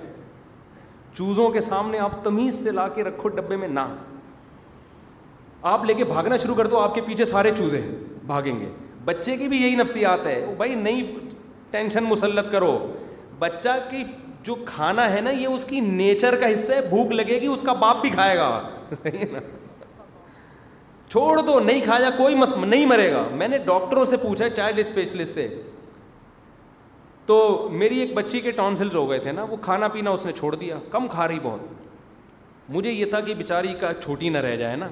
چوزوں 1.15 1.49
کے 1.57 1.61
سامنے 1.73 1.99
آپ 2.07 2.23
تمیز 2.25 2.63
سے 2.63 2.71
لا 2.79 2.87
کے 2.95 3.05
رکھو 3.11 3.29
ڈبے 3.41 3.57
میں 3.65 3.69
نہ 3.81 3.87
آپ 5.75 5.85
لے 5.85 5.95
کے 5.95 6.05
بھاگنا 6.15 6.37
شروع 6.45 6.55
کر 6.63 6.67
دو 6.75 6.79
آپ 6.81 6.95
کے 6.95 7.01
پیچھے 7.07 7.25
سارے 7.35 7.51
چوزے 7.57 7.81
بھاگیں 8.27 8.59
گے 8.61 8.69
بچے 9.05 9.37
کی 9.37 9.49
بھی 9.49 9.63
یہی 9.63 9.75
نفسیات 9.85 10.27
ہے 10.27 10.39
بھائی 10.57 10.75
نہیں 10.87 11.31
ٹینشن 11.71 12.05
مسلط 12.13 12.51
کرو 12.53 12.73
بچہ 13.43 13.77
کی 13.91 14.05
جو 14.45 14.55
کھانا 14.67 15.09
ہے 15.13 15.21
نا 15.21 15.31
یہ 15.31 15.47
اس 15.47 15.65
کی 15.69 15.81
نیچر 15.81 16.37
کا 16.41 16.53
حصہ 16.53 16.73
ہے 16.73 16.81
بھوک 16.89 17.11
لگے 17.13 17.41
گی 17.41 17.47
اس 17.47 17.63
کا 17.67 17.73
باپ 17.81 18.01
بھی 18.01 18.11
کھائے 18.11 18.37
گا 18.37 18.61
چھوڑ 21.11 21.41
دو 21.47 21.59
نہیں 21.61 21.81
کھایا 21.85 22.09
کوئی 22.17 22.35
مس 22.35 22.53
نہیں 22.65 22.87
مرے 22.87 23.11
گا 23.13 23.27
میں 23.37 23.49
نے 23.49 23.59
ڈاکٹروں 23.65 24.05
سے 24.05 24.17
پوچھا 24.23 24.49
چائلڈ 24.57 24.79
اسپیشلسٹ 24.79 25.35
سے 25.35 25.47
تو 27.27 27.39
میری 27.81 27.99
ایک 28.01 28.15
بچی 28.15 28.41
کے 28.41 28.51
ٹانسلز 28.51 28.95
ہو 28.95 29.09
گئے 29.11 29.19
تھے 29.21 29.33
نا 29.33 29.43
وہ 29.51 29.57
کھانا 29.63 29.89
پینا 29.89 30.11
اس 30.11 30.27
نے 30.27 30.33
چھوڑ 30.39 30.55
دیا 30.55 30.79
کم 30.91 31.07
کھا 31.11 31.27
رہی 31.29 31.39
بہت 31.43 32.71
مجھے 32.75 32.91
یہ 32.91 33.05
تھا 33.11 33.21
کہ 33.27 33.35
بیچاری 33.35 33.75
کا 33.81 33.93
چھوٹی 34.03 34.29
نہ 34.29 34.39
رہ 34.47 34.57
جائے 34.57 34.77
نا 34.77 34.89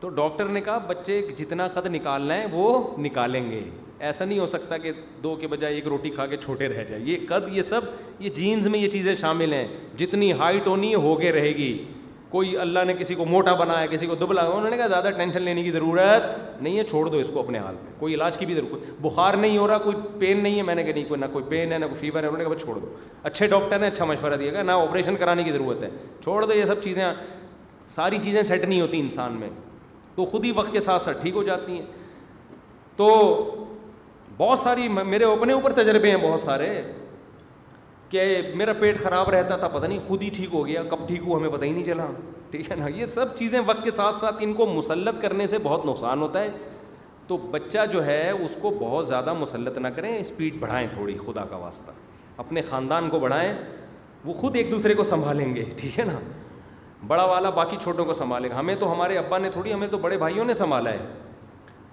تو 0.00 0.08
ڈاکٹر 0.20 0.48
نے 0.56 0.60
کہا 0.60 0.78
بچے 0.86 1.20
جتنا 1.38 1.68
قد 1.74 1.86
نکالنا 1.90 2.34
ہے 2.34 2.46
وہ 2.52 2.78
نکالیں 3.02 3.50
گے 3.50 3.62
ایسا 4.06 4.24
نہیں 4.24 4.38
ہو 4.38 4.46
سکتا 4.52 4.76
کہ 4.84 4.90
دو 5.22 5.34
کے 5.40 5.46
بجائے 5.48 5.74
ایک 5.74 5.86
روٹی 5.88 6.10
کھا 6.10 6.24
کے 6.26 6.36
چھوٹے 6.44 6.68
رہ 6.68 6.84
جائے 6.84 7.00
یہ 7.04 7.18
قد 7.28 7.48
یہ 7.56 7.62
سب 7.62 7.80
یہ 8.20 8.30
جینز 8.36 8.66
میں 8.68 8.78
یہ 8.78 8.88
چیزیں 8.90 9.14
شامل 9.20 9.52
ہیں 9.52 9.66
جتنی 9.96 10.32
ہائٹ 10.40 10.66
ہونی 10.66 10.90
ہے 10.90 10.96
ہوگے 11.04 11.30
رہے 11.32 11.52
گی 11.58 11.72
کوئی 12.30 12.56
اللہ 12.64 12.84
نے 12.86 12.92
کسی 12.98 13.14
کو 13.14 13.24
موٹا 13.30 13.52
بنایا 13.60 13.86
کسی 13.92 14.06
کو 14.06 14.14
دبلا 14.20 14.42
انہوں 14.46 14.68
نے 14.70 14.76
کہا 14.76 14.86
زیادہ 14.88 15.10
ٹینشن 15.16 15.42
لینے 15.42 15.62
کی 15.62 15.70
ضرورت 15.70 16.26
نہیں 16.62 16.76
ہے 16.78 16.84
چھوڑ 16.90 17.04
دو 17.08 17.16
اس 17.18 17.30
کو 17.34 17.40
اپنے 17.40 17.58
حال 17.58 17.74
میں 17.82 17.92
کوئی 17.98 18.14
علاج 18.14 18.38
کی 18.38 18.46
بھی 18.46 18.54
ضرورت 18.54 18.90
بخار 19.06 19.34
نہیں 19.44 19.56
ہو 19.58 19.66
رہا 19.68 19.78
کوئی 19.86 19.96
پین 20.18 20.42
نہیں 20.42 20.56
ہے 20.56 20.62
میں 20.68 20.74
نے 20.74 20.82
کہا 20.82 20.94
نہیں 20.94 21.04
کوئی 21.08 21.20
نہ 21.20 21.26
کوئی 21.32 21.44
پین 21.48 21.72
ہے 21.72 21.78
نہ 21.78 21.84
کوئی 21.92 22.00
فیور 22.00 22.22
ہے 22.22 22.28
انہوں 22.28 22.42
نے 22.42 22.48
کہا 22.48 22.58
چھوڑ 22.64 22.78
دو 22.78 22.94
اچھے 23.22 23.46
ڈاکٹر 23.54 23.78
نے 23.78 23.86
اچھا 23.86 24.04
مشورہ 24.04 24.36
دیا 24.36 24.50
کہ 24.52 24.62
نہ 24.62 24.72
آپریشن 24.84 25.16
کرانے 25.18 25.44
کی 25.44 25.52
ضرورت 25.52 25.82
ہے 25.82 25.88
چھوڑ 26.22 26.44
دو 26.44 26.52
یہ 26.54 26.64
سب 26.64 26.82
چیزیں 26.84 27.04
ساری 27.94 28.18
چیزیں 28.22 28.42
سیٹ 28.42 28.64
نہیں 28.64 28.80
ہوتی 28.80 29.00
انسان 29.00 29.36
میں 29.40 29.48
تو 30.14 30.24
خود 30.30 30.44
ہی 30.44 30.52
وقت 30.54 30.72
کے 30.72 30.80
ساتھ 30.90 31.02
ساتھ 31.02 31.22
ٹھیک 31.22 31.34
ہو 31.36 31.42
جاتی 31.42 31.72
ہیں 31.72 31.82
تو 32.96 33.10
بہت 34.36 34.58
ساری 34.58 34.86
میرے 34.88 35.24
اپنے 35.24 35.52
اوپر 35.52 35.72
تجربے 35.82 36.10
ہیں 36.10 36.16
بہت 36.28 36.40
سارے 36.40 36.68
کہ 38.10 38.22
میرا 38.56 38.72
پیٹ 38.80 38.98
خراب 39.02 39.28
رہتا 39.30 39.56
تھا 39.56 39.68
پتہ 39.68 39.86
نہیں 39.86 39.98
خود 40.06 40.22
ہی 40.22 40.28
ٹھیک 40.36 40.48
ہو 40.54 40.66
گیا 40.66 40.82
کب 40.90 41.06
ٹھیک 41.08 41.20
ہوا 41.26 41.38
ہمیں 41.38 41.48
پتہ 41.50 41.64
ہی 41.64 41.70
نہیں 41.70 41.84
چلا 41.84 42.06
ٹھیک 42.50 42.70
ہے 42.70 42.76
نا 42.76 42.88
یہ 42.94 43.06
سب 43.14 43.36
چیزیں 43.38 43.60
وقت 43.66 43.84
کے 43.84 43.90
ساتھ 43.90 44.14
ساتھ 44.14 44.36
ان 44.44 44.52
کو 44.54 44.66
مسلط 44.72 45.20
کرنے 45.22 45.46
سے 45.46 45.58
بہت 45.62 45.86
نقصان 45.86 46.22
ہوتا 46.22 46.40
ہے 46.42 46.50
تو 47.26 47.36
بچہ 47.50 47.84
جو 47.92 48.04
ہے 48.06 48.30
اس 48.44 48.56
کو 48.62 48.70
بہت 48.80 49.06
زیادہ 49.08 49.32
مسلط 49.40 49.78
نہ 49.78 49.88
کریں 49.96 50.16
اسپیڈ 50.18 50.56
بڑھائیں 50.60 50.86
تھوڑی 50.92 51.16
خدا 51.26 51.44
کا 51.50 51.56
واسطہ 51.56 51.90
اپنے 52.44 52.60
خاندان 52.68 53.08
کو 53.10 53.18
بڑھائیں 53.20 53.52
وہ 54.24 54.32
خود 54.32 54.56
ایک 54.56 54.70
دوسرے 54.70 54.94
کو 54.94 55.04
سنبھالیں 55.04 55.54
گے 55.54 55.64
ٹھیک 55.76 55.98
ہے 55.98 56.04
نا 56.04 56.18
بڑا 57.06 57.24
والا 57.26 57.50
باقی 57.50 57.76
چھوٹوں 57.82 58.04
کو 58.04 58.12
سنبھالے 58.12 58.50
گا 58.50 58.58
ہمیں 58.58 58.74
تو 58.80 58.92
ہمارے 58.92 59.16
ابا 59.18 59.38
نے 59.38 59.50
تھوڑی 59.52 59.72
ہمیں 59.72 59.86
تو 59.90 59.98
بڑے 59.98 60.18
بھائیوں 60.18 60.44
نے 60.44 60.54
سنبھالا 60.54 60.90
ہے 60.90 60.98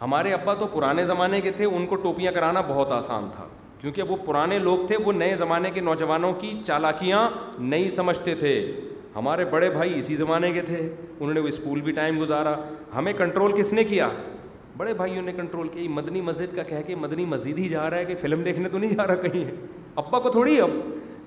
ہمارے 0.02 0.34
ابا 0.34 0.54
تو 0.60 0.68
پرانے 0.74 1.04
زمانے 1.06 1.40
کے 1.42 1.52
تھے 1.52 1.66
ان 1.66 1.86
کو 1.88 1.96
ٹوپیاں 2.04 2.32
کرانا 2.32 2.62
بہت 2.68 2.92
آسان 2.92 3.28
تھا 3.36 3.46
کیونکہ 3.82 4.04
وہ 4.10 4.16
پرانے 4.26 4.60
لوگ 4.60 4.86
تھے 4.88 4.98
وہ 5.06 5.12
نئے 5.14 5.36
زمانے 5.36 5.72
کے 5.74 5.82
نوجوانوں 5.82 6.32
کی 6.40 6.54
چالاکیاں 6.68 7.28
نہیں 7.60 7.90
سمجھتے 7.96 8.36
تھے 8.40 8.54
ہمارے 9.16 9.46
بڑے 9.52 9.70
بھائی 9.70 9.98
اسی 10.00 10.16
زمانے 10.16 10.52
کے 10.54 10.62
تھے 10.62 10.78
انہوں 10.78 11.34
نے 11.34 11.40
وہ 11.40 11.48
اسکول 11.48 11.82
بھی 11.82 11.92
ٹائم 11.92 12.20
گزارا 12.22 12.56
ہمیں 12.96 13.12
کنٹرول 13.18 13.52
کس 13.60 13.74
نے 13.74 13.84
کیا 13.84 14.10
بڑے 14.78 14.94
بھائیوں 14.94 15.22
نے 15.24 15.32
کنٹرول 15.38 15.68
کیا 15.68 15.90
مدنی 15.94 16.22
مسجد 16.22 16.56
کا 16.56 16.64
کہہ 16.64 16.82
کے 16.88 16.96
مدنی 16.96 17.26
مسجد 17.34 17.58
ہی 17.60 17.68
جا 17.70 17.90
رہا 17.90 17.98
ہے 17.98 18.06
کہ 18.06 18.16
فلم 18.22 18.44
دیکھنے 18.44 18.70
تو 18.70 18.78
نہیں 18.78 18.96
جا 18.98 19.08
رہا 19.08 19.16
کہیں 19.28 19.44
ابا 20.02 20.20
کو 20.20 20.30
تھوڑی 20.32 20.60
اب 20.62 20.70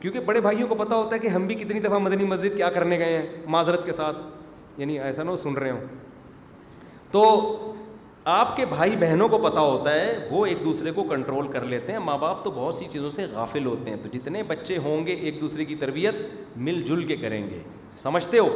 کیونکہ 0.01 0.21
بڑے 0.27 0.41
بھائیوں 0.41 0.69
کو 0.69 0.75
پتا 0.75 0.97
ہوتا 0.97 1.15
ہے 1.15 1.21
کہ 1.21 1.29
ہم 1.35 1.47
بھی 1.47 1.55
کتنی 1.55 1.81
دفعہ 1.81 1.99
مدنی 1.99 2.25
مسجد 2.27 2.57
کیا 2.57 2.71
کرنے 2.77 2.99
گئے 2.99 3.17
ہیں 3.17 3.27
معذرت 3.57 3.85
کے 3.87 3.93
ساتھ 3.93 4.17
یعنی 4.81 4.99
ایسا 5.01 5.23
نہ 5.23 5.37
سن 5.43 5.55
رہے 5.57 5.71
ہوں 5.71 5.81
تو 7.11 7.25
آپ 8.31 8.55
کے 8.57 8.65
بھائی 8.67 8.97
بہنوں 8.99 9.27
کو 9.29 9.39
پتہ 9.43 9.61
ہوتا 9.61 9.93
ہے 9.95 10.13
وہ 10.31 10.45
ایک 10.47 10.59
دوسرے 10.65 10.91
کو 10.95 11.03
کنٹرول 11.05 11.47
کر 11.53 11.65
لیتے 11.69 11.93
ہیں 11.93 11.99
ماں 11.99 12.17
باپ 12.19 12.45
تو 12.45 12.51
بہت 12.55 12.75
سی 12.75 12.85
چیزوں 12.91 13.09
سے 13.11 13.25
غافل 13.33 13.65
ہوتے 13.67 13.91
ہیں 13.91 13.97
تو 14.03 14.09
جتنے 14.13 14.43
بچے 14.49 14.77
ہوں 14.85 15.07
گے 15.07 15.13
ایک 15.15 15.41
دوسرے 15.41 15.65
کی 15.65 15.75
تربیت 15.77 16.15
مل 16.67 16.81
جل 16.89 17.05
کے 17.07 17.17
کریں 17.23 17.41
گے 17.49 17.59
سمجھتے 18.03 18.39
ہو 18.39 18.49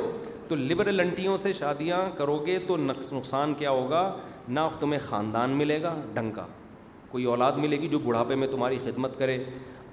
تو 0.48 0.54
لبرلنٹیوں 0.56 1.36
سے 1.36 1.52
شادیاں 1.58 1.98
کرو 2.18 2.38
گے 2.46 2.58
تو 2.66 2.76
نقص 2.76 3.12
نقصان 3.12 3.54
کیا 3.58 3.70
ہوگا 3.70 4.10
نہ 4.48 4.68
تمہیں 4.80 5.00
خاندان 5.08 5.52
ملے 5.58 5.80
گا 5.82 5.94
ڈنکا 6.14 6.46
کوئی 7.10 7.24
اولاد 7.34 7.52
ملے 7.58 7.80
گی 7.80 7.88
جو 7.88 7.98
بڑھاپے 8.04 8.34
میں 8.34 8.48
تمہاری 8.50 8.78
خدمت 8.84 9.18
کرے 9.18 9.38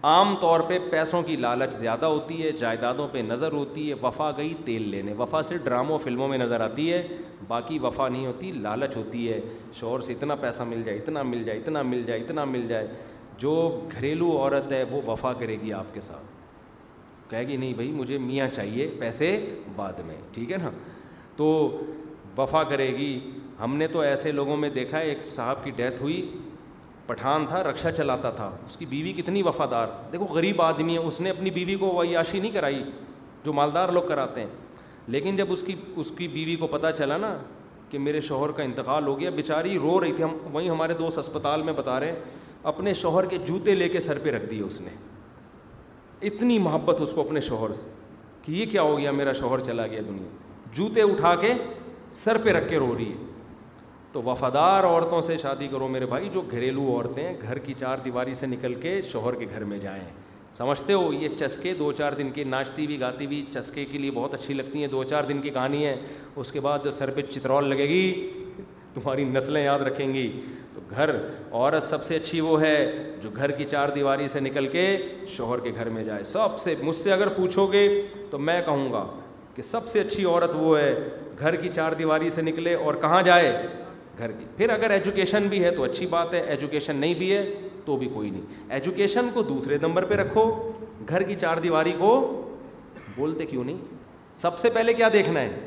عام 0.04 0.34
طور 0.40 0.60
پہ 0.68 0.78
پیسوں 0.92 1.22
کی 1.24 1.36
لالچ 1.36 1.74
زیادہ 1.74 2.06
ہوتی 2.06 2.42
ہے 2.44 2.52
جائیدادوں 2.60 3.08
پہ 3.12 3.18
نظر 3.28 3.52
ہوتی 3.54 3.88
ہے 3.90 3.94
وفا 4.02 4.30
گئی 4.38 4.54
تیل 4.66 4.88
لینے 4.90 5.14
وفا 5.18 5.42
صرف 5.50 5.64
ڈراموں 5.66 5.98
فلموں 6.04 6.28
میں 6.28 6.38
نظر 6.38 6.62
آتی 6.62 6.92
ہے 6.92 7.04
باقی 7.48 7.78
وفا 7.82 8.08
نہیں 8.08 8.26
ہوتی 8.26 8.50
لالچ 8.52 8.98
ہوتی 8.98 9.32
ہے 9.32 9.40
شوہر 9.80 10.02
سے 10.08 10.14
اتنا 10.14 10.36
پیسہ 10.42 10.64
مل 10.70 10.82
جائے 10.86 10.98
اتنا 10.98 11.22
مل 11.32 11.44
جائے 11.44 11.58
اتنا 11.60 11.82
مل 11.84 12.04
جائے 12.08 12.20
اتنا 12.22 12.44
مل 12.46 12.68
جائے 12.68 12.88
جو 13.44 13.54
گھریلو 13.92 14.32
عورت 14.38 14.72
ہے 14.72 14.84
وہ 14.92 15.02
وفا 15.10 15.34
کرے 15.40 15.56
گی 15.62 15.74
آپ 15.74 15.94
کے 15.94 16.02
ساتھ 16.10 17.30
کہے 17.32 17.48
گی 17.48 17.56
نہیں 17.58 17.74
بھائی 17.74 17.92
مجھے 17.92 18.18
میاں 18.28 18.48
چاہیے 18.56 18.90
پیسے 19.00 19.36
بعد 19.76 20.00
میں 20.06 20.16
ٹھیک 20.34 20.52
ہے 20.52 20.58
نا 20.64 20.72
تو 21.38 21.48
وفا 22.38 22.64
کرے 22.70 22.90
گی 22.98 23.20
ہم 23.64 23.76
نے 23.78 23.88
تو 23.88 24.00
ایسے 24.02 24.32
لوگوں 24.32 24.58
میں 24.58 24.70
دیکھا 24.76 24.98
ایک 24.98 25.28
صاحب 25.36 25.64
کی 25.64 25.72
ڈیتھ 25.78 26.02
ہوئی 26.02 26.22
پٹھان 27.08 27.46
تھا 27.50 27.62
رکشا 27.64 27.92
چلاتا 27.92 28.30
تھا 28.36 28.50
اس 28.66 28.76
کی 28.78 28.86
بیوی 28.90 29.14
کتنی 29.14 29.42
وفادار 29.44 29.88
دیکھو 30.12 30.26
غریب 30.34 30.62
آدمی 30.62 30.94
ہے 30.94 31.00
اس 31.08 31.20
نے 31.22 31.30
اپنی 31.30 31.50
بیوی 31.52 31.76
کو 31.80 32.02
عیاشی 32.04 32.40
نہیں 32.40 32.52
کرائی 32.52 32.82
جو 33.46 33.54
مالدار 33.54 33.90
لوگ 33.94 34.04
کراتے 34.08 34.42
ہیں 34.42 34.50
لیکن 35.16 35.36
جب 35.36 35.52
اس 35.52 35.62
کی 35.68 35.74
اس 36.00 36.12
کی 36.18 36.28
بیوی 36.34 36.56
کو 36.56 36.68
پتہ 36.78 36.88
چلا 36.98 37.18
نا 37.18 37.36
کہ 37.90 38.00
میرے 38.00 38.22
شوہر 38.28 38.52
کا 38.60 38.64
انتقال 38.64 39.08
ہو 39.08 39.20
گیا 39.20 39.30
بیچاری 39.36 39.78
رو 39.80 40.00
رہی 40.02 40.12
تھی 40.16 40.24
ہم 40.24 40.38
وہیں 40.54 40.70
ہمارے 40.70 40.94
دوست 41.00 41.18
اسپتال 41.18 41.62
میں 41.64 41.74
بتا 41.78 42.00
رہے 42.00 42.08
ہیں 42.12 42.20
اپنے 42.72 42.94
شوہر 43.02 43.26
کے 43.30 43.38
جوتے 43.48 43.74
لے 43.74 43.90
کے 43.90 44.00
سر 44.00 44.20
پہ 44.24 44.32
رکھ 44.36 44.50
دیے 44.52 44.62
اس 44.64 44.80
نے 44.82 44.90
اتنی 46.28 46.58
محبت 46.68 47.02
اس 47.02 47.12
کو 47.16 47.22
اپنے 47.22 47.42
شوہر 47.50 47.74
سے 47.74 47.90
کہ 48.44 48.52
یہ 48.52 48.66
کیا 48.72 48.82
ہو 48.82 48.98
گیا 48.98 49.12
میرا 49.12 49.34
شوہر 49.40 49.60
چلا 49.66 49.88
گیا 49.88 50.02
دنیا 50.08 50.28
جوتے 50.76 51.02
اٹھا 51.12 51.36
کے 51.42 51.54
سر 52.24 52.38
پہ 52.44 52.52
رکھ 52.54 52.70
کے 52.70 52.78
رو 52.80 52.94
رہی 52.98 53.12
ہے 53.12 53.32
تو 54.14 54.22
وفادار 54.22 54.84
عورتوں 54.86 55.20
سے 55.28 55.38
شادی 55.42 55.68
کرو 55.68 55.88
میرے 55.88 56.06
بھائی 56.06 56.28
جو 56.34 56.42
گھریلو 56.52 56.82
عورتیں 56.96 57.34
گھر 57.48 57.58
کی 57.60 57.74
چار 57.80 57.98
دیواری 58.06 58.34
سے 58.40 58.46
نکل 58.48 58.74
کے 58.82 59.02
شوہر 59.12 59.36
کے 59.36 59.46
گھر 59.54 59.64
میں 59.70 59.78
جائیں 59.82 60.04
سمجھتے 60.58 60.94
ہو 60.94 61.12
یہ 61.14 61.30
چسکے 61.40 61.74
دو 61.80 61.92
چار 61.98 62.12
دن 62.18 62.30
کی 62.34 62.44
ناچتی 62.44 62.86
بھی 62.88 63.00
گاتی 63.00 63.28
بھی 63.28 63.44
چسکے 63.54 63.86
کے 63.92 63.98
لیے 63.98 64.12
بہت 64.16 64.34
اچھی 64.34 64.54
لگتی 64.54 64.80
ہیں 64.82 64.88
دو 64.88 65.04
چار 65.14 65.24
دن 65.30 65.42
کی 65.42 65.50
کہانی 65.50 65.86
ہے 65.86 65.96
اس 66.42 66.52
کے 66.52 66.60
بعد 66.68 66.80
جو 66.84 66.92
سر 66.98 67.10
پہ 67.16 67.22
چترول 67.30 67.70
لگے 67.70 67.88
گی 67.90 68.04
تمہاری 68.94 69.24
نسلیں 69.32 69.64
یاد 69.64 69.80
رکھیں 69.88 70.14
گی 70.14 70.30
تو 70.74 70.82
گھر 70.96 71.16
عورت 71.52 71.84
سب 71.84 72.04
سے 72.06 72.16
اچھی 72.16 72.42
وہ 72.42 72.60
ہے 72.62 72.76
جو 73.24 73.30
گھر 73.36 73.52
کی 73.58 73.66
چار 73.72 73.90
دیواری 73.96 74.28
سے 74.28 74.40
نکل 74.40 74.68
کے 74.72 74.86
شوہر 75.38 75.60
کے 75.64 75.72
گھر 75.76 75.90
میں 75.96 76.04
جائے 76.04 76.24
سب 76.34 76.60
سے 76.64 76.76
مجھ 76.84 76.96
سے 76.96 77.14
اگر 77.14 77.30
پوچھو 77.36 77.66
گے 77.72 77.88
تو 78.32 78.38
میں 78.50 78.62
کہوں 78.66 78.92
گا 78.94 79.06
کہ 79.56 79.62
سب 79.62 79.88
سے 79.88 80.00
اچھی 80.00 80.26
عورت 80.26 80.56
وہ 80.60 80.78
ہے 80.80 80.94
گھر 81.40 81.56
کی 81.62 81.70
چار 81.76 81.92
دیواری 81.98 82.30
سے 82.30 82.42
نکلے 82.42 82.74
اور 82.86 82.94
کہاں 83.02 83.22
جائے 83.26 83.52
گھر 84.18 84.32
کی 84.40 84.46
پھر 84.58 84.70
اگر 84.70 84.90
ایجوکیشن 84.92 85.48
بھی 85.50 85.64
ہے 85.64 85.72
تو 85.76 85.84
اچھی 85.84 86.06
بات 86.08 86.34
ہے 86.34 86.40
ایجوکیشن 86.54 86.96
نہیں 86.96 87.14
بھی 87.20 87.32
ہے 87.36 87.44
تو 87.86 87.96
بھی 87.98 88.08
کوئی 88.14 88.30
نہیں 88.30 88.72
ایجوکیشن 88.74 89.30
کو 89.34 89.42
دوسرے 89.44 89.78
نمبر 89.82 90.06
پہ 90.06 90.16
رکھو 90.16 90.46
گھر 91.10 91.24
کی 91.28 91.36
چار 91.42 91.58
دیواری 91.64 91.94
کو 92.00 92.12
بولتے 93.16 93.46
کیوں 93.46 93.64
نہیں 93.64 93.78
سب 94.42 94.60
سے 94.60 94.70
پہلے 94.74 94.94
کیا 94.94 95.10
دیکھنا 95.14 95.40
ہے 95.40 95.62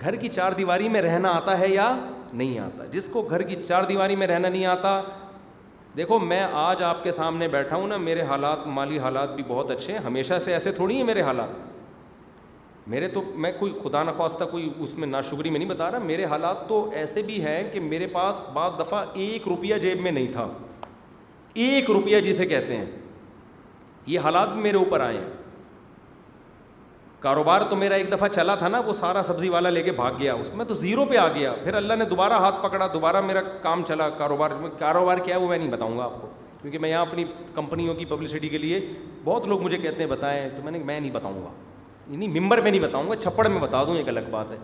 گھر 0.00 0.14
کی 0.20 0.28
چار 0.34 0.52
دیواری 0.56 0.88
میں 0.88 1.02
رہنا 1.02 1.30
آتا 1.36 1.58
ہے 1.58 1.68
یا 1.68 1.94
نہیں 2.32 2.58
آتا 2.58 2.84
جس 2.92 3.06
کو 3.12 3.22
گھر 3.30 3.42
کی 3.48 3.56
چار 3.66 3.82
دیواری 3.88 4.16
میں 4.16 4.26
رہنا 4.26 4.48
نہیں 4.48 4.64
آتا 4.66 5.00
دیکھو 5.96 6.18
میں 6.18 6.40
آج 6.62 6.82
آپ 6.82 7.02
کے 7.04 7.12
سامنے 7.12 7.48
بیٹھا 7.48 7.76
ہوں 7.76 7.86
نا 7.88 7.96
میرے 7.96 8.22
حالات 8.30 8.66
مالی 8.78 8.98
حالات 8.98 9.34
بھی 9.34 9.42
بہت 9.48 9.70
اچھے 9.70 9.92
ہیں 9.92 10.00
ہمیشہ 10.06 10.38
سے 10.44 10.52
ایسے 10.52 10.72
تھوڑی 10.72 10.96
ہیں 10.96 11.04
میرے 11.04 11.22
حالات 11.22 11.74
میرے 12.90 13.06
تو 13.08 13.20
میں 13.44 13.50
کوئی 13.58 13.72
خدا 13.82 14.02
نخواستہ 14.04 14.44
کوئی 14.50 14.68
اس 14.80 14.96
میں 14.98 15.06
ناشکری 15.08 15.50
میں 15.50 15.58
نہیں 15.58 15.68
بتا 15.68 15.90
رہا 15.90 15.98
میرے 15.98 16.24
حالات 16.24 16.68
تو 16.68 16.88
ایسے 16.96 17.22
بھی 17.26 17.40
ہیں 17.44 17.62
کہ 17.72 17.80
میرے 17.80 18.06
پاس 18.12 18.44
بعض 18.54 18.74
دفعہ 18.78 19.04
ایک 19.24 19.48
روپیہ 19.48 19.78
جیب 19.82 20.00
میں 20.00 20.10
نہیں 20.10 20.26
تھا 20.32 20.46
ایک 21.64 21.90
روپیہ 21.90 22.20
جسے 22.26 22.46
کہتے 22.46 22.76
ہیں 22.76 22.84
یہ 24.06 24.18
حالات 24.26 24.52
بھی 24.52 24.60
میرے 24.62 24.76
اوپر 24.76 25.00
آئے 25.00 25.16
ہیں 25.18 25.26
کاروبار 27.20 27.60
تو 27.70 27.76
میرا 27.76 27.94
ایک 27.94 28.12
دفعہ 28.12 28.28
چلا 28.28 28.54
تھا 28.54 28.68
نا 28.68 28.80
وہ 28.86 28.92
سارا 28.92 29.22
سبزی 29.28 29.48
والا 29.48 29.70
لے 29.70 29.82
کے 29.82 29.92
بھاگ 29.92 30.12
گیا 30.18 30.34
اس 30.34 30.54
میں 30.54 30.64
تو 30.64 30.74
زیرو 30.84 31.04
پہ 31.10 31.16
آ 31.18 31.26
گیا 31.34 31.54
پھر 31.62 31.74
اللہ 31.74 31.94
نے 31.98 32.04
دوبارہ 32.10 32.32
ہاتھ 32.40 32.62
پکڑا 32.62 32.86
دوبارہ 32.92 33.20
میرا 33.26 33.40
کام 33.62 33.82
چلا 33.88 34.08
کاروبار 34.18 34.50
کاروبار 34.78 35.18
کیا 35.24 35.36
ہے 35.36 35.40
وہ 35.40 35.48
میں 35.48 35.58
نہیں 35.58 35.70
بتاؤں 35.70 35.98
گا 35.98 36.04
آپ 36.04 36.20
کو 36.20 36.28
کیونکہ 36.60 36.78
میں 36.78 36.90
یہاں 36.90 37.00
اپنی 37.02 37.24
کمپنیوں 37.54 37.94
کی 37.94 38.04
پبلسٹی 38.08 38.48
کے 38.48 38.58
لیے 38.58 38.80
بہت 39.24 39.46
لوگ 39.46 39.62
مجھے 39.62 39.78
کہتے 39.78 40.02
ہیں 40.02 40.10
بتائیں 40.10 40.48
تو 40.56 40.62
میں 40.64 40.72
نے 40.72 40.78
میں 40.84 41.00
نہیں 41.00 41.12
بتاؤں 41.14 41.42
گا 41.42 41.48
یعنی 42.10 42.26
ممبر 42.40 42.60
میں 42.62 42.70
نہیں 42.70 42.80
بتاؤں 42.82 43.08
گا 43.10 43.16
چھپڑ 43.20 43.46
میں 43.48 43.60
بتا 43.60 43.82
دوں 43.84 43.96
ایک 43.96 44.08
الگ 44.08 44.28
بات 44.30 44.50
ہے 44.52 44.56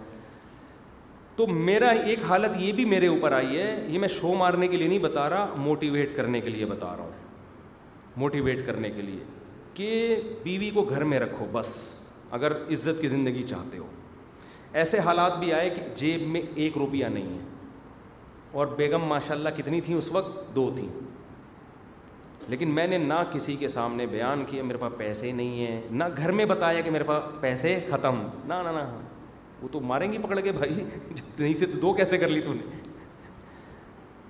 تو 1.36 1.46
میرا 1.70 1.88
ایک 2.10 2.18
حالت 2.28 2.56
یہ 2.60 2.72
بھی 2.72 2.84
میرے 2.84 3.06
اوپر 3.08 3.32
آئی 3.32 3.58
ہے 3.58 3.84
یہ 3.88 3.98
میں 3.98 4.08
شو 4.20 4.34
مارنے 4.38 4.68
کے 4.68 4.76
لیے 4.76 4.88
نہیں 4.88 4.98
بتا 5.02 5.28
رہا 5.30 5.54
موٹیویٹ 5.58 6.16
کرنے 6.16 6.40
کے 6.40 6.50
لیے 6.50 6.66
بتا 6.66 6.94
رہا 6.96 7.04
ہوں 7.04 8.10
موٹیویٹ 8.22 8.66
کرنے 8.66 8.90
کے 8.90 9.02
لیے 9.02 9.24
کہ 9.74 10.20
بیوی 10.42 10.70
کو 10.74 10.82
گھر 10.90 11.04
میں 11.12 11.20
رکھو 11.20 11.46
بس 11.52 11.70
اگر 12.38 12.52
عزت 12.72 13.00
کی 13.00 13.08
زندگی 13.08 13.42
چاہتے 13.48 13.78
ہو 13.78 13.86
ایسے 14.80 14.98
حالات 15.04 15.38
بھی 15.38 15.52
آئے 15.52 15.70
کہ 15.70 15.82
جیب 15.96 16.22
میں 16.32 16.40
ایک 16.64 16.76
روپیہ 16.78 17.06
نہیں 17.14 17.38
ہے 17.38 17.44
اور 18.60 18.66
بیگم 18.76 19.04
ماشاء 19.08 19.34
اللہ 19.34 19.48
کتنی 19.56 19.80
تھیں 19.84 19.96
اس 19.96 20.10
وقت 20.12 20.54
دو 20.56 20.70
تھیں 20.76 20.88
لیکن 22.48 22.70
میں 22.74 22.86
نے 22.86 22.98
نہ 22.98 23.14
کسی 23.32 23.54
کے 23.56 23.68
سامنے 23.68 24.06
بیان 24.10 24.42
کیا 24.50 24.62
میرے 24.64 24.78
پاس 24.78 24.92
پیسے 24.98 25.30
نہیں 25.32 25.66
ہیں 25.66 25.80
نہ 25.98 26.04
گھر 26.16 26.30
میں 26.38 26.44
بتایا 26.46 26.80
کہ 26.80 26.90
میرے 26.90 27.04
پاس 27.04 27.22
پیسے 27.40 27.78
ختم 27.90 28.22
نہ 28.46 28.54
نہ 28.64 28.76
نہ 28.78 28.82
وہ 29.62 29.68
تو 29.72 29.80
ماریں 29.80 30.12
گی 30.12 30.18
پکڑ 30.22 30.38
کے 30.40 30.52
بھائی 30.52 30.74
جب 31.14 31.40
نہیں 31.40 31.54
تھے 31.58 31.66
تو 31.72 31.78
دو 31.82 31.92
کیسے 31.94 32.18
کر 32.18 32.28
لی 32.28 32.40
تو 32.44 32.54
نے 32.54 32.80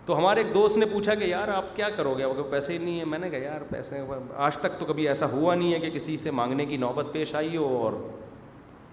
تو 0.06 0.16
ہمارے 0.18 0.40
ایک 0.42 0.52
دوست 0.54 0.76
نے 0.78 0.86
پوچھا 0.92 1.14
کہ 1.14 1.24
یار 1.24 1.48
آپ 1.56 1.64
کیا 1.76 1.88
کرو 1.96 2.14
گے 2.18 2.24
پیسے 2.50 2.72
ہی 2.72 2.78
نہیں 2.78 2.96
ہیں 2.98 3.04
میں 3.08 3.18
نے 3.18 3.30
کہا 3.30 3.38
یار 3.42 3.60
پیسے 3.70 4.00
آج 4.46 4.58
تک 4.58 4.78
تو 4.78 4.86
کبھی 4.86 5.06
ایسا 5.08 5.26
ہوا 5.32 5.54
نہیں 5.54 5.72
ہے 5.72 5.78
کہ 5.80 5.90
کسی 5.94 6.16
سے 6.18 6.30
مانگنے 6.38 6.64
کی 6.66 6.76
نوبت 6.76 7.12
پیش 7.12 7.34
آئی 7.34 7.56
ہو 7.56 7.76
اور 7.82 7.92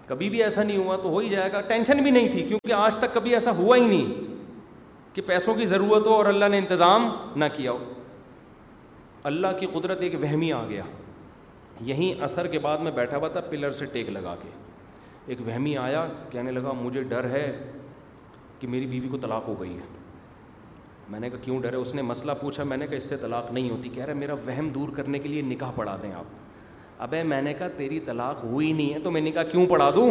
کبھی 0.06 0.28
بھی 0.30 0.42
ایسا 0.42 0.62
نہیں 0.62 0.76
ہوا 0.76 0.96
تو 1.02 1.08
ہو 1.08 1.18
ہی 1.18 1.28
جائے 1.28 1.52
گا 1.52 1.60
ٹینشن 1.68 2.02
بھی 2.02 2.10
نہیں 2.10 2.28
تھی 2.32 2.42
کیونکہ 2.48 2.72
آج 2.72 2.96
تک 2.96 3.14
کبھی 3.14 3.34
ایسا 3.34 3.50
ہوا 3.56 3.76
ہی 3.76 3.86
نہیں 3.86 4.34
کہ 5.14 5.22
پیسوں 5.26 5.54
کی 5.54 5.66
ضرورت 5.66 6.06
ہو 6.06 6.14
اور 6.14 6.26
اللہ 6.26 6.48
نے 6.50 6.58
انتظام 6.58 7.10
نہ 7.36 7.44
کیا 7.56 7.70
ہو 7.70 7.92
اللہ 9.28 9.46
کی 9.60 9.66
قدرت 9.72 10.00
ایک 10.02 10.14
وہمی 10.22 10.52
آ 10.52 10.64
گیا 10.68 10.82
یہیں 11.86 12.22
اثر 12.24 12.46
کے 12.52 12.58
بعد 12.62 12.78
میں 12.82 12.90
بیٹھا 12.94 13.16
ہوا 13.16 13.28
تھا 13.32 13.40
پلر 13.50 13.72
سے 13.72 13.84
ٹیک 13.92 14.08
لگا 14.10 14.34
کے 14.42 14.48
ایک 15.32 15.38
وہمی 15.46 15.76
آیا 15.78 16.06
کہنے 16.30 16.50
لگا 16.50 16.72
مجھے 16.80 17.02
ڈر 17.08 17.28
ہے 17.30 17.50
کہ 18.58 18.68
میری 18.68 18.86
بیوی 18.86 19.08
کو 19.08 19.16
طلاق 19.22 19.48
ہو 19.48 19.54
گئی 19.60 19.74
ہے 19.76 19.98
میں 21.08 21.20
نے 21.20 21.30
کہا 21.30 21.38
کیوں 21.42 21.60
ڈر 21.62 21.72
ہے 21.72 21.78
اس 21.78 21.94
نے 21.94 22.02
مسئلہ 22.02 22.32
پوچھا 22.40 22.64
میں 22.64 22.76
نے 22.76 22.86
کہا 22.86 22.96
اس 22.96 23.08
سے 23.08 23.16
طلاق 23.20 23.50
نہیں 23.52 23.70
ہوتی 23.70 23.88
کہہ 23.94 24.04
رہا 24.04 24.14
میرا 24.14 24.34
وہم 24.46 24.68
دور 24.74 24.88
کرنے 24.96 25.18
کے 25.18 25.28
لیے 25.28 25.42
نکاح 25.42 25.70
پڑھا 25.76 25.96
دیں 26.02 26.12
آپ 26.14 26.38
ابے 27.02 27.22
میں 27.22 27.42
نے 27.42 27.54
کہا 27.58 27.68
تیری 27.76 28.00
طلاق 28.06 28.42
ہوئی 28.44 28.72
نہیں 28.72 28.92
ہے 28.94 28.98
تو 29.04 29.10
میں 29.10 29.20
نکاح 29.20 29.42
کیوں 29.52 29.66
پڑھا 29.66 29.90
دوں 29.96 30.10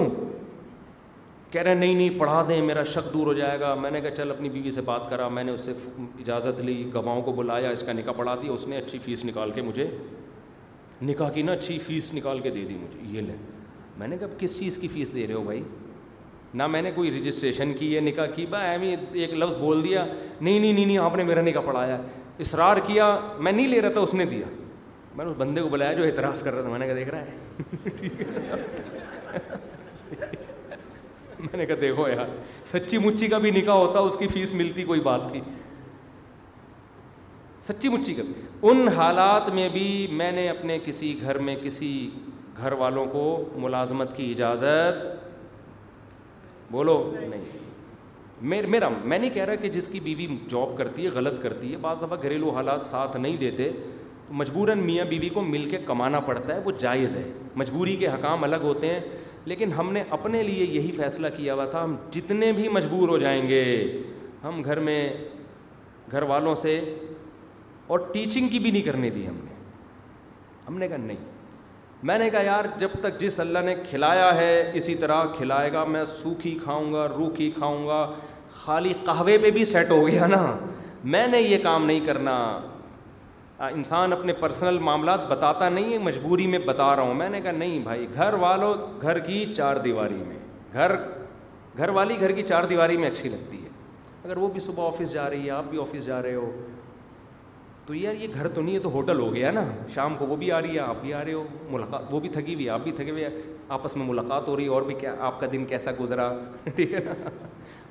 کہہ 1.51 1.61
رہے 1.61 1.71
ہیں 1.71 1.77
نہیں 1.80 1.95
نہیں 1.95 2.17
پڑھا 2.19 2.41
دیں 2.47 2.59
میرا 2.61 2.84
شک 2.93 3.05
دور 3.13 3.27
ہو 3.27 3.34
جائے 3.34 3.59
گا 3.59 3.73
میں 3.81 3.89
نے 3.91 3.99
کہا 4.01 4.15
چل 4.15 4.31
اپنی 4.31 4.49
بیوی 4.49 4.71
سے 4.71 4.81
بات 4.85 5.09
کرا 5.09 5.27
میں 5.38 5.43
نے 5.43 5.51
اس 5.51 5.59
سے 5.65 5.71
اجازت 6.19 6.59
لی 6.65 6.76
گواہوں 6.93 7.21
کو 7.21 7.31
بلایا 7.34 7.69
اس 7.69 7.81
کا 7.85 7.91
نکاح 7.93 8.13
پڑھا 8.17 8.35
دیا 8.41 8.51
اس 8.51 8.67
نے 8.67 8.77
اچھی 8.77 8.99
فیس 9.05 9.26
نکال 9.26 9.51
کے 9.55 9.61
مجھے 9.61 9.85
نکاح 11.07 11.30
کی 11.34 11.41
نا 11.41 11.51
اچھی 11.51 11.77
فیس 11.85 12.13
نکال 12.13 12.39
کے 12.39 12.49
دے 12.49 12.65
دی 12.69 12.73
مجھے 12.81 12.99
یہ 13.17 13.21
لے 13.27 13.34
میں 13.97 14.07
نے 14.07 14.17
کہا 14.17 14.27
کس 14.39 14.57
چیز 14.59 14.77
کی 14.81 14.88
فیس 14.93 15.13
دے 15.15 15.26
رہے 15.27 15.34
ہو 15.35 15.43
بھائی 15.43 15.63
نہ 16.59 16.67
میں 16.67 16.81
نے 16.81 16.91
کوئی 16.95 17.09
رجسٹریشن 17.19 17.73
کی 17.80 17.95
ہے 17.95 18.01
نکاح 18.01 18.26
کی 18.35 18.45
بہ 18.49 18.57
ایم 18.67 18.81
ایک 18.81 19.34
لفظ 19.34 19.53
بول 19.59 19.84
دیا 19.84 20.05
نہیں 20.41 20.97
آپ 20.97 21.15
نے 21.15 21.23
میرا 21.23 21.41
نکاح 21.41 21.61
پڑھایا 21.65 21.99
اصرار 22.45 22.77
کیا 22.88 23.17
میں 23.38 23.51
نہیں 23.51 23.67
لے 23.67 23.81
رہا 23.81 23.91
تھا 23.93 24.01
اس 24.01 24.13
نے 24.13 24.26
دیا 24.26 24.45
میں 25.15 25.26
نے 25.26 25.30
اس 25.31 25.38
بندے 25.38 25.61
کو 25.61 25.69
بلایا 25.69 25.93
جو 25.93 26.03
اعتراض 26.03 26.43
کر 26.43 26.51
رہا 26.53 26.61
تھا 26.61 26.69
میں 26.71 26.80
نے 26.80 26.85
کہا 26.88 26.95
دیکھ 26.95 27.09
رہا 27.09 27.19
ہے 27.19 27.26
ٹھیک 27.99 28.21
ہے 30.21 30.27
میں 31.41 31.57
نے 31.57 31.66
کہا 31.66 31.76
دیکھو 31.82 32.07
یار 32.07 32.26
سچی 32.66 32.98
مچی 33.03 33.28
کا 33.34 33.38
بھی 33.44 33.52
نکاح 33.52 33.76
ہوتا 33.76 33.99
اس 34.07 34.16
کی 34.20 34.28
فیس 34.34 34.53
ملتی 34.61 34.84
کوئی 34.84 34.99
بات 35.03 35.22
تھی 35.32 35.41
سچی 37.68 37.90
مچی 37.90 38.14
کا 38.14 38.24
ان 38.70 38.88
حالات 38.95 39.49
میں 39.56 39.68
بھی 39.72 39.86
میں 40.22 40.32
نے 40.32 40.48
اپنے 40.49 40.78
کسی 40.86 41.16
گھر 42.61 42.72
والوں 42.80 43.06
کو 43.11 43.24
ملازمت 43.56 44.16
کی 44.16 44.32
اجازت 44.32 45.03
بولو 46.72 46.99
نہیں 47.14 47.45
میرا 48.70 48.88
میں 49.03 49.18
نہیں 49.20 49.30
کہہ 49.34 49.44
رہا 49.45 49.56
کہ 49.61 49.70
جس 49.70 49.88
کی 49.88 49.99
بیوی 49.99 50.28
جاب 50.49 50.76
کرتی 50.78 51.06
ہے 51.06 51.10
غلط 51.14 51.41
کرتی 51.44 51.72
ہے 51.72 51.78
بعض 51.82 51.98
دفعہ 52.02 52.22
گھریلو 52.22 52.49
حالات 52.56 52.86
ساتھ 52.86 53.16
نہیں 53.18 53.38
دیتے 53.38 53.70
مجبوراً 54.41 54.80
میاں 54.86 55.06
بیوی 55.10 55.30
کو 55.34 55.41
مل 55.41 55.70
کے 55.70 55.78
کمانا 55.86 56.20
پڑتا 56.26 56.56
ہے 56.56 56.60
وہ 56.66 56.72
جائز 56.80 57.16
ہے 57.16 57.24
مجبوری 57.61 57.95
کے 58.03 58.07
حکام 58.07 58.44
الگ 58.44 58.64
ہوتے 58.66 58.94
ہیں 58.94 58.99
لیکن 59.49 59.71
ہم 59.73 59.91
نے 59.93 60.01
اپنے 60.15 60.41
لیے 60.43 60.65
یہی 60.71 60.91
فیصلہ 60.97 61.27
کیا 61.35 61.53
ہوا 61.53 61.65
تھا 61.76 61.84
ہم 61.84 61.95
جتنے 62.11 62.51
بھی 62.57 62.67
مجبور 62.77 63.09
ہو 63.09 63.17
جائیں 63.23 63.41
گے 63.47 63.61
ہم 64.43 64.61
گھر 64.63 64.80
میں 64.88 64.99
گھر 66.11 66.23
والوں 66.31 66.55
سے 66.63 66.73
اور 67.93 67.99
ٹیچنگ 68.13 68.47
کی 68.55 68.59
بھی 68.65 68.71
نہیں 68.71 68.81
کرنے 68.89 69.09
دی 69.15 69.26
ہم 69.27 69.39
نے 69.45 69.57
ہم 70.67 70.77
نے 70.80 70.88
کہا 70.88 70.97
نہیں 71.05 71.26
میں 72.09 72.17
نے 72.17 72.30
کہا 72.30 72.41
یار 72.49 72.65
جب 72.85 72.91
تک 73.07 73.19
جس 73.21 73.39
اللہ 73.45 73.65
نے 73.69 73.76
کھلایا 73.89 74.30
ہے 74.41 74.53
اسی 74.81 74.95
طرح 75.05 75.26
کھلائے 75.38 75.71
گا 75.73 75.84
میں 75.95 76.03
سوکھی 76.11 76.57
کھاؤں 76.63 76.93
گا 76.93 77.07
روکھی 77.17 77.49
کھاؤں 77.57 77.88
گا 77.88 78.05
خالی 78.65 78.93
قہوے 79.05 79.38
پہ 79.43 79.51
بھی 79.57 79.65
سیٹ 79.76 79.89
ہو 79.91 80.05
گیا 80.07 80.27
نا 80.35 80.43
میں 81.15 81.27
نے 81.35 81.41
یہ 81.47 81.57
کام 81.63 81.85
نہیں 81.85 82.05
کرنا 82.11 82.38
انسان 83.68 84.14
اپنے 84.14 84.34
پرسنل 84.40 84.77
معاملات 84.81 85.19
بتاتا 85.30 85.68
نہیں 85.69 85.91
ہے 85.94 85.98
مجبوری 85.99 86.45
میں 86.48 86.60
بتا 86.65 86.95
رہا 86.95 87.02
ہوں 87.03 87.14
میں 87.14 87.27
نے 87.30 87.40
کہا 87.41 87.52
نہیں 87.52 87.80
بھائی 87.84 88.06
گھر 88.14 88.34
والوں 88.44 89.02
گھر 89.02 89.19
کی 89.26 89.45
چار 89.56 89.76
دیواری 89.84 90.23
میں 90.27 90.38
گھر 90.73 90.95
گھر 91.77 91.90
والی 91.98 92.19
گھر 92.19 92.31
کی 92.38 92.44
چار 92.48 92.64
دیواری 92.69 92.98
میں 92.98 93.10
اچھی 93.10 93.30
لگتی 93.30 93.64
ہے 93.64 93.68
اگر 94.23 94.38
وہ 94.38 94.48
بھی 94.52 94.60
صبح 94.60 94.86
آفس 94.88 95.11
جا 95.14 95.30
رہی 95.30 95.45
ہے 95.45 95.49
آپ 95.52 95.64
بھی 95.69 95.80
آفس 95.81 96.06
جا 96.06 96.22
رہے 96.22 96.36
ہو 96.36 96.49
تو 97.86 97.95
یار 97.95 98.14
یہ 98.22 98.27
گھر 98.34 98.48
تو 98.53 98.61
نہیں 98.61 98.76
ہے 98.76 98.80
تو 98.80 98.90
ہوٹل 98.91 99.19
ہو 99.19 99.34
گیا 99.36 99.52
نا 99.52 99.65
شام 99.95 100.15
کو 100.18 100.26
وہ 100.27 100.36
بھی 100.38 100.52
آ 100.52 100.61
رہی 100.61 100.76
ہے 100.76 100.80
آپ 100.80 101.02
بھی 101.02 101.14
آ 101.14 101.23
رہے 101.26 101.34
ہو 101.34 101.44
ملاقات 101.69 102.14
وہ 102.14 102.19
بھی 102.19 102.30
تھکی 102.34 102.53
ہوئی 102.53 102.69
آپ 102.69 102.84
بھی 102.84 102.91
تھکے 102.98 103.11
ہوئے 103.11 103.30
آپس 103.77 103.95
میں 103.98 104.06
ملاقات 104.07 104.48
ہو 104.48 104.56
رہی 104.56 104.64
ہے 104.64 104.69
اور 104.76 104.81
بھی 104.91 104.95
کیا 104.99 105.14
آپ 105.27 105.40
کا 105.40 105.48
دن 105.52 105.65
کیسا 105.69 105.91
گزرا 105.99 106.30
ٹھیک 106.76 106.94
ہے 106.94 106.99
نا 107.06 107.14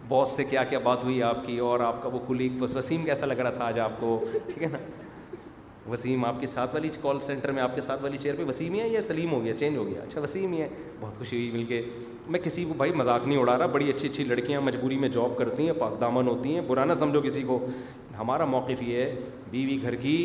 باس 0.09 0.37
سے 0.37 0.45
کیا 0.51 0.65
کیا 0.65 0.79
بات 0.85 1.05
ہوئی 1.05 1.23
آپ 1.23 1.45
کی 1.47 1.59
اور 1.71 1.81
آپ 1.91 2.03
کا 2.03 2.09
وہ 2.13 2.19
کلیگ 2.29 2.63
وسیم 2.75 3.05
کیسا 3.05 3.27
لگ 3.27 3.39
رہا 3.41 3.51
تھا 3.51 3.65
آج 3.67 3.79
آپ 3.81 4.01
کو 4.01 4.19
ٹھیک 4.33 4.63
ہے 4.63 4.69
نا 4.73 4.79
وسیم 5.91 6.25
آپ 6.25 6.41
کے 6.41 6.47
ساتھ 6.47 6.75
والی 6.75 6.89
کال 7.03 7.21
سینٹر 7.23 7.51
میں 7.53 7.63
آپ 7.63 7.75
کے 7.75 7.81
ساتھ 7.81 8.03
والی 8.03 8.19
چیئر 8.23 8.35
پہ 8.37 8.45
وسیم 8.49 8.73
ہی 8.75 8.81
ہے 8.81 8.89
یا 8.89 9.01
سلیم 9.03 9.31
ہو 9.33 9.43
گیا 9.45 9.55
چینج 9.59 9.77
ہو 9.77 9.87
گیا 9.89 10.03
اچھا 10.03 10.21
وسیم 10.21 10.53
ہی 10.53 10.61
ہے 10.61 10.69
بہت 11.01 11.19
خوشی 11.19 11.37
ہوئی 11.41 11.51
مل 11.53 11.65
کے 11.65 11.81
میں 12.35 12.41
کسی 12.45 12.65
کو 12.69 12.75
بھائی 12.77 12.93
مذاق 12.97 13.27
نہیں 13.27 13.39
اڑا 13.39 13.57
رہا 13.59 13.67
بڑی 13.79 13.89
اچھی 13.91 14.09
اچھی 14.09 14.25
لڑکیاں 14.25 14.61
مجبوری 14.61 14.97
میں 15.05 15.09
جاب 15.19 15.37
کرتی 15.39 15.67
ہیں 15.67 15.73
پاک 15.79 16.01
دامن 16.01 16.29
ہوتی 16.29 16.55
ہیں 16.55 16.61
برانا 16.69 16.95
سمجھو 17.03 17.21
کسی 17.25 17.43
کو 17.47 17.59
ہمارا 18.19 18.45
موقف 18.55 18.83
یہ 18.83 19.01
ہے 19.03 19.25
بیوی 19.51 19.79
گھر 19.83 19.95
کی 20.03 20.17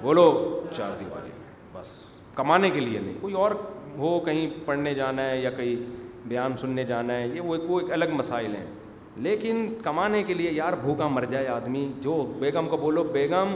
بولو 0.00 0.30
چار 0.76 0.96
دیواری 1.00 1.30
بس 1.74 1.94
کمانے 2.34 2.70
کے 2.70 2.80
لیے 2.80 2.98
نہیں 3.00 3.14
کوئی 3.20 3.34
اور 3.42 3.50
ہو 3.98 4.18
کہیں 4.24 4.46
پڑھنے 4.64 4.94
جانا 4.94 5.28
ہے 5.30 5.38
یا 5.42 5.50
کہیں 5.50 5.74
بیان 6.28 6.56
سننے 6.56 6.84
جانا 6.84 7.14
ہے 7.14 7.26
یہ 7.34 7.40
وہ 7.40 7.56
وہ 7.68 7.80
ایک 7.80 7.92
الگ 7.92 8.12
مسائل 8.16 8.56
ہیں 8.56 8.66
لیکن 9.24 9.66
کمانے 9.82 10.22
کے 10.26 10.34
لیے 10.34 10.50
یار 10.52 10.72
بھوکا 10.80 11.06
مر 11.08 11.24
جائے 11.30 11.46
آدمی 11.48 11.86
جو 12.04 12.14
بیگم 12.40 12.66
کو 12.68 12.76
بولو 12.76 13.02
بیگم 13.12 13.54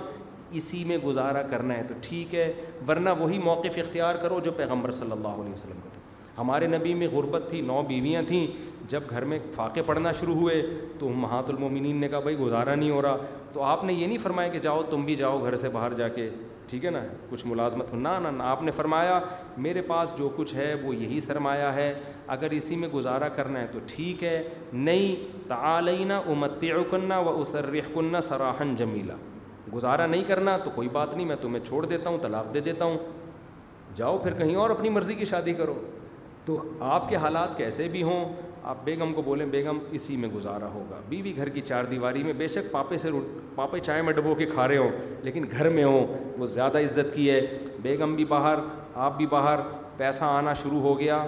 اسی 0.59 0.83
میں 0.87 0.97
گزارا 1.05 1.43
کرنا 1.51 1.77
ہے 1.77 1.83
تو 1.89 1.95
ٹھیک 2.03 2.35
ہے 2.35 2.53
ورنہ 2.89 3.11
وہی 3.19 3.39
موقف 3.39 3.79
اختیار 3.79 4.15
کرو 4.23 4.39
جو 4.45 4.53
پیغمبر 4.57 4.91
صلی 4.93 5.13
اللہ 5.13 5.41
علیہ 5.43 5.53
وسلم 5.53 5.81
کا 5.83 5.89
تھا 5.93 5.99
ہمارے 6.41 6.67
نبی 6.67 6.93
میں 6.95 7.09
غربت 7.13 7.43
تھی 7.49 7.61
نو 7.61 7.81
بیویاں 7.89 8.23
تھیں 8.29 8.47
جب 8.91 9.03
گھر 9.11 9.25
میں 9.31 9.39
فاقے 9.55 9.83
پڑھنا 9.87 10.13
شروع 10.21 10.35
ہوئے 10.35 10.63
تو 10.99 11.09
مہات 11.23 11.51
المومنین 11.51 11.97
نے 12.01 12.09
کہا 12.09 12.21
بھائی 12.21 12.37
گزارا 12.39 12.75
نہیں 12.75 12.91
ہو 12.91 13.03
رہا 13.03 13.17
تو 13.53 13.63
آپ 13.63 13.85
نے 13.85 13.93
یہ 13.93 14.07
نہیں 14.07 14.19
فرمایا 14.23 14.49
کہ 14.53 14.59
جاؤ 14.63 14.83
تم 14.91 15.05
بھی 15.05 15.17
جاؤ 15.17 15.41
گھر 15.45 15.57
سے 15.65 15.69
باہر 15.73 15.95
جا 15.97 16.09
کے 16.17 16.29
ٹھیک 16.69 16.85
ہے 16.85 16.91
نا 16.91 16.99
کچھ 17.31 17.47
ملازمت 17.47 17.93
ہو 17.93 17.99
نہ 17.99 18.09
آپ 18.49 18.63
نے 18.63 18.71
فرمایا 18.77 19.19
میرے 19.65 19.83
پاس 19.87 20.13
جو 20.19 20.29
کچھ 20.37 20.55
ہے 20.55 20.73
وہ 20.83 20.95
یہی 20.97 21.21
سرمایہ 21.21 21.67
ہے 21.77 21.93
اگر 22.37 22.51
اسی 22.59 22.77
میں 22.83 22.89
گزارا 22.95 23.29
کرنا 23.39 23.61
ہے 23.61 23.67
تو 23.73 23.79
ٹھیک 23.95 24.23
ہے 24.25 24.43
نہیں 24.73 25.49
تعلینہ 25.49 26.21
امتعکنہ 26.35 27.15
و 27.27 27.41
اسرح 27.41 27.89
کنہ 27.95 28.21
سراہن 28.29 28.75
جمیلہ 28.79 29.13
گزارا 29.75 30.07
نہیں 30.07 30.25
کرنا 30.29 30.57
تو 30.65 30.71
کوئی 30.75 30.89
بات 30.93 31.15
نہیں 31.15 31.27
میں 31.27 31.37
تمہیں 31.41 31.65
چھوڑ 31.65 31.85
دیتا 31.87 32.11
ہوں 32.11 32.19
طلاق 32.23 32.53
دے 32.55 32.61
دیتا 32.69 32.85
ہوں 32.85 32.97
جاؤ 33.97 34.19
پھر 34.23 34.33
کہیں 34.39 34.55
اور 34.65 34.71
اپنی 34.71 34.89
مرضی 34.91 35.15
کی 35.15 35.25
شادی 35.31 35.53
کرو 35.59 35.75
تو 36.45 36.57
آپ 36.95 37.09
کے 37.09 37.17
حالات 37.25 37.57
کیسے 37.57 37.89
بھی 37.93 38.03
ہوں 38.03 38.33
آپ 38.71 38.77
بیگم 38.85 39.13
کو 39.15 39.23
بولیں 39.23 39.45
بیگم 39.51 39.79
اسی 39.99 40.17
میں 40.23 40.29
گزارا 40.35 40.67
ہوگا 40.73 41.01
بیوی 41.09 41.33
بی 41.33 41.37
گھر 41.41 41.49
کی 41.49 41.61
چار 41.67 41.85
دیواری 41.91 42.23
میں 42.23 42.33
بے 42.39 42.49
شک 42.55 42.71
پاپے 42.73 42.97
سے 43.05 43.11
روٹ 43.11 43.29
پاپے 43.55 43.81
چائے 43.85 44.03
میں 44.03 44.13
ڈبو 44.13 44.35
کے 44.39 44.47
کھا 44.47 44.67
رہے 44.69 44.77
ہوں 44.77 44.89
لیکن 45.23 45.45
گھر 45.51 45.69
میں 45.77 45.85
ہوں 45.85 46.07
وہ 46.39 46.47
زیادہ 46.57 46.81
عزت 46.85 47.15
کی 47.15 47.31
ہے 47.31 47.41
بیگم 47.83 48.15
بھی 48.17 48.25
باہر 48.35 48.59
آپ 49.07 49.17
بھی 49.17 49.27
باہر 49.31 49.61
پیسہ 49.97 50.25
آنا 50.25 50.53
شروع 50.63 50.81
ہو 50.81 50.99
گیا 50.99 51.25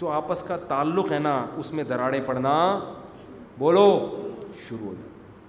جو 0.00 0.08
آپس 0.10 0.42
کا 0.48 0.56
تعلق 0.68 1.12
ہے 1.12 1.18
نا 1.18 1.34
اس 1.58 1.72
میں 1.74 1.84
دراڑیں 1.88 2.20
پڑنا 2.26 2.54
بولو 3.58 3.86
شروع 4.68 4.86
ہو 4.88 4.94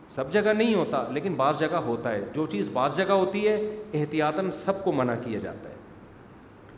سب 0.08 0.32
جگہ 0.34 0.50
نہیں 0.58 0.74
ہوتا 0.74 1.04
لیکن 1.12 1.34
بعض 1.38 1.60
جگہ 1.60 1.76
ہوتا 1.86 2.12
ہے 2.12 2.22
جو 2.34 2.46
چیز 2.52 2.70
بعض 2.74 2.98
جگہ 2.98 3.12
ہوتی 3.14 3.48
ہے 3.48 3.56
احتیاطاً 4.00 4.52
سب 4.54 4.84
کو 4.84 4.92
منع 4.92 5.14
کیا 5.24 5.40
جاتا 5.44 5.70
ہے 5.70 5.74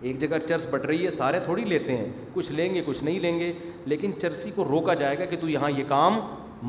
ایک 0.08 0.20
جگہ 0.22 0.38
چرس 0.48 0.66
بٹ 0.74 0.86
رہی 0.86 1.06
ہے 1.06 1.12
سارے 1.12 1.40
تھوڑی 1.46 1.64
لیتے 1.68 1.96
ہیں 1.98 2.10
کچھ 2.34 2.52
لیں 2.52 2.74
گے 2.74 2.82
کچھ 2.86 3.04
نہیں 3.04 3.20
لیں 3.20 3.40
گے 3.40 3.52
لیکن 3.94 4.12
چرسی 4.22 4.52
کو 4.56 4.64
روکا 4.70 4.94
جائے 5.04 5.18
گا 5.20 5.26
کہ 5.26 5.38
تو 5.42 5.50
یہاں 5.50 5.70
یہ 5.78 5.84
کام 5.88 6.20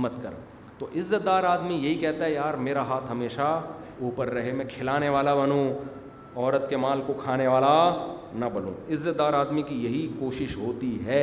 مت 0.03 0.13
کر 0.23 0.35
تو 0.79 0.87
عزت 0.99 1.25
دار 1.27 1.45
آدمی 1.45 1.75
یہی 1.75 1.95
کہتا 1.99 2.25
ہے 2.25 2.33
یار 2.33 2.55
میرا 2.69 2.83
ہاتھ 2.89 3.11
ہمیشہ 3.11 3.61
اوپر 4.01 4.29
رہے 4.33 4.53
میں 4.57 4.65
کھلانے 4.75 5.09
والا 5.09 5.35
بنوں 5.35 5.65
عورت 6.37 6.69
کے 6.71 6.77
مال 6.77 7.01
کو 7.07 7.15
کھانے 7.23 7.47
والا 7.47 7.73
نہ 8.41 8.45
بنوں 8.55 8.73
عزت 8.93 9.19
دار 9.19 9.33
آدمی 9.35 9.63
کی 9.69 9.83
یہی 9.85 10.07
کوشش 10.19 10.57
ہوتی 10.57 10.97
ہے 11.07 11.23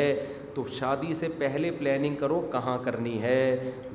تو 0.56 0.64
شادی 0.72 1.14
سے 1.20 1.28
پہلے 1.38 1.70
پلاننگ 1.80 2.16
کرو 2.20 2.40
کہاں 2.52 2.78
کرنی 2.84 3.22
ہے 3.22 3.40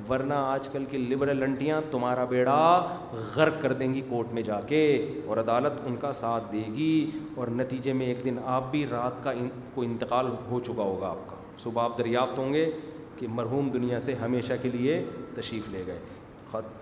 ورنہ 0.09 0.35
آج 0.55 0.69
کل 0.73 0.85
کی 0.91 0.99
لبرل 0.99 1.43
انٹیاں 1.43 1.81
تمہارا 1.91 2.25
بیڑا 2.33 2.57
غرق 3.35 3.61
کر 3.63 3.73
دیں 3.81 3.93
گی 3.95 4.01
کورٹ 4.09 4.33
میں 4.35 4.43
جا 4.49 4.61
کے 4.69 4.83
اور 5.27 5.37
عدالت 5.45 5.81
ان 5.87 5.97
کا 6.01 6.13
ساتھ 6.21 6.53
دے 6.53 6.63
گی 6.77 6.93
اور 7.37 7.49
نتیجے 7.63 7.93
میں 8.01 8.07
ایک 8.07 8.25
دن 8.25 8.39
آپ 8.57 8.71
بھی 8.71 8.85
رات 8.91 9.23
کا 9.25 9.33
کو 9.75 9.83
انتقال 9.83 10.29
ہو 10.51 10.61
چکا 10.67 10.83
ہوگا 10.83 11.09
آپ 11.09 11.29
کا 11.31 11.37
صبح 11.63 11.83
آپ 11.85 11.97
دریافت 11.99 12.39
ہوں 12.39 12.53
گے 12.55 12.71
کہ 13.19 13.27
مرحوم 13.41 13.69
دنیا 13.73 13.99
سے 14.09 14.15
ہمیشہ 14.23 14.53
کے 14.63 14.69
لیے 14.73 15.03
تشریف 15.37 15.73
لے 15.73 15.83
گئے 15.87 15.99
خط 16.53 16.79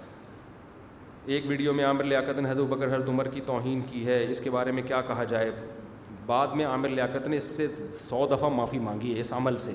ایک 1.37 1.45
ویڈیو 1.49 1.73
میں 1.79 1.85
عامر 1.85 2.05
لیاقت 2.05 2.39
حید 2.49 2.59
بکر 2.69 2.95
حرد 2.97 3.09
عمر 3.09 3.29
کی 3.33 3.41
توہین 3.47 3.81
کی 3.91 4.05
ہے 4.07 4.25
اس 4.31 4.41
کے 4.41 4.51
بارے 4.51 4.73
میں 4.73 4.83
کیا 4.87 5.01
کہا 5.07 5.25
جائے 5.33 5.51
بعد 6.29 6.49
میں 6.57 6.65
عامر 6.67 6.89
لیاقت 6.89 7.27
نے 7.33 7.37
اس 7.37 7.45
سے 7.57 7.67
سو 7.99 8.27
دفعہ 8.31 8.49
معافی 8.55 8.79
مانگی 8.87 9.15
ہے 9.15 9.21
اس 9.21 9.33
عمل 9.33 9.57
سے 9.67 9.75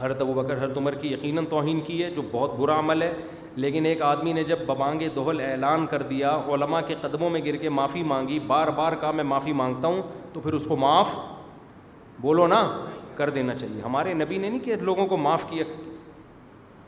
ہر 0.00 0.10
ابو 0.20 0.32
بکر 0.34 0.56
حضرت 0.62 0.76
عمر 0.78 0.94
کی 1.02 1.12
یقیناً 1.12 1.44
توہین 1.50 1.80
کی 1.86 2.02
ہے 2.02 2.10
جو 2.14 2.22
بہت 2.30 2.54
برا 2.60 2.78
عمل 2.78 3.02
ہے 3.02 3.12
لیکن 3.64 3.86
ایک 3.86 4.02
آدمی 4.02 4.32
نے 4.38 4.42
جب 4.44 4.64
ببانگ 4.66 5.00
دہل 5.16 5.40
اعلان 5.48 5.86
کر 5.90 6.02
دیا 6.12 6.32
علماء 6.54 6.80
کے 6.86 6.94
قدموں 7.00 7.28
میں 7.30 7.40
گر 7.44 7.56
کے 7.62 7.68
معافی 7.78 8.02
مانگی 8.12 8.38
بار 8.46 8.68
بار 8.80 8.92
کہا 9.00 9.10
میں 9.18 9.24
معافی 9.32 9.52
مانگتا 9.60 9.88
ہوں 9.88 10.02
تو 10.32 10.40
پھر 10.46 10.52
اس 10.58 10.64
کو 10.68 10.76
معاف 10.86 11.14
بولو 12.22 12.46
نا 12.54 12.60
کر 13.16 13.30
دینا 13.38 13.54
چاہیے 13.56 13.80
ہمارے 13.84 14.14
نبی 14.24 14.38
نے 14.38 14.48
نہیں 14.48 14.60
کہ 14.64 14.76
لوگوں 14.90 15.06
کو 15.12 15.16
معاف 15.26 15.44
کیا 15.50 15.64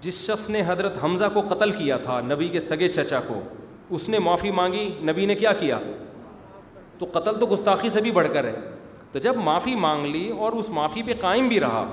جس 0.06 0.18
شخص 0.26 0.48
نے 0.56 0.62
حضرت 0.66 0.98
حمزہ 1.04 1.28
کو 1.34 1.40
قتل 1.54 1.72
کیا 1.78 1.96
تھا 2.08 2.20
نبی 2.32 2.48
کے 2.56 2.60
سگے 2.72 2.88
چچا 2.98 3.20
کو 3.28 3.40
اس 3.96 4.08
نے 4.14 4.18
معافی 4.28 4.50
مانگی 4.60 4.86
نبی 5.10 5.26
نے 5.26 5.34
کیا 5.44 5.52
کیا 5.60 5.78
تو 6.98 7.06
قتل 7.14 7.38
تو 7.40 7.46
گستاخی 7.52 7.88
سے 7.96 8.00
بھی 8.00 8.10
بڑھ 8.18 8.26
کر 8.32 8.44
ہے 8.44 8.56
تو 9.12 9.18
جب 9.24 9.36
معافی 9.44 9.74
مانگ 9.84 10.06
لی 10.14 10.28
اور 10.44 10.52
اس 10.60 10.70
معافی 10.78 11.02
پہ 11.06 11.12
قائم 11.20 11.48
بھی 11.48 11.60
رہا 11.60 11.86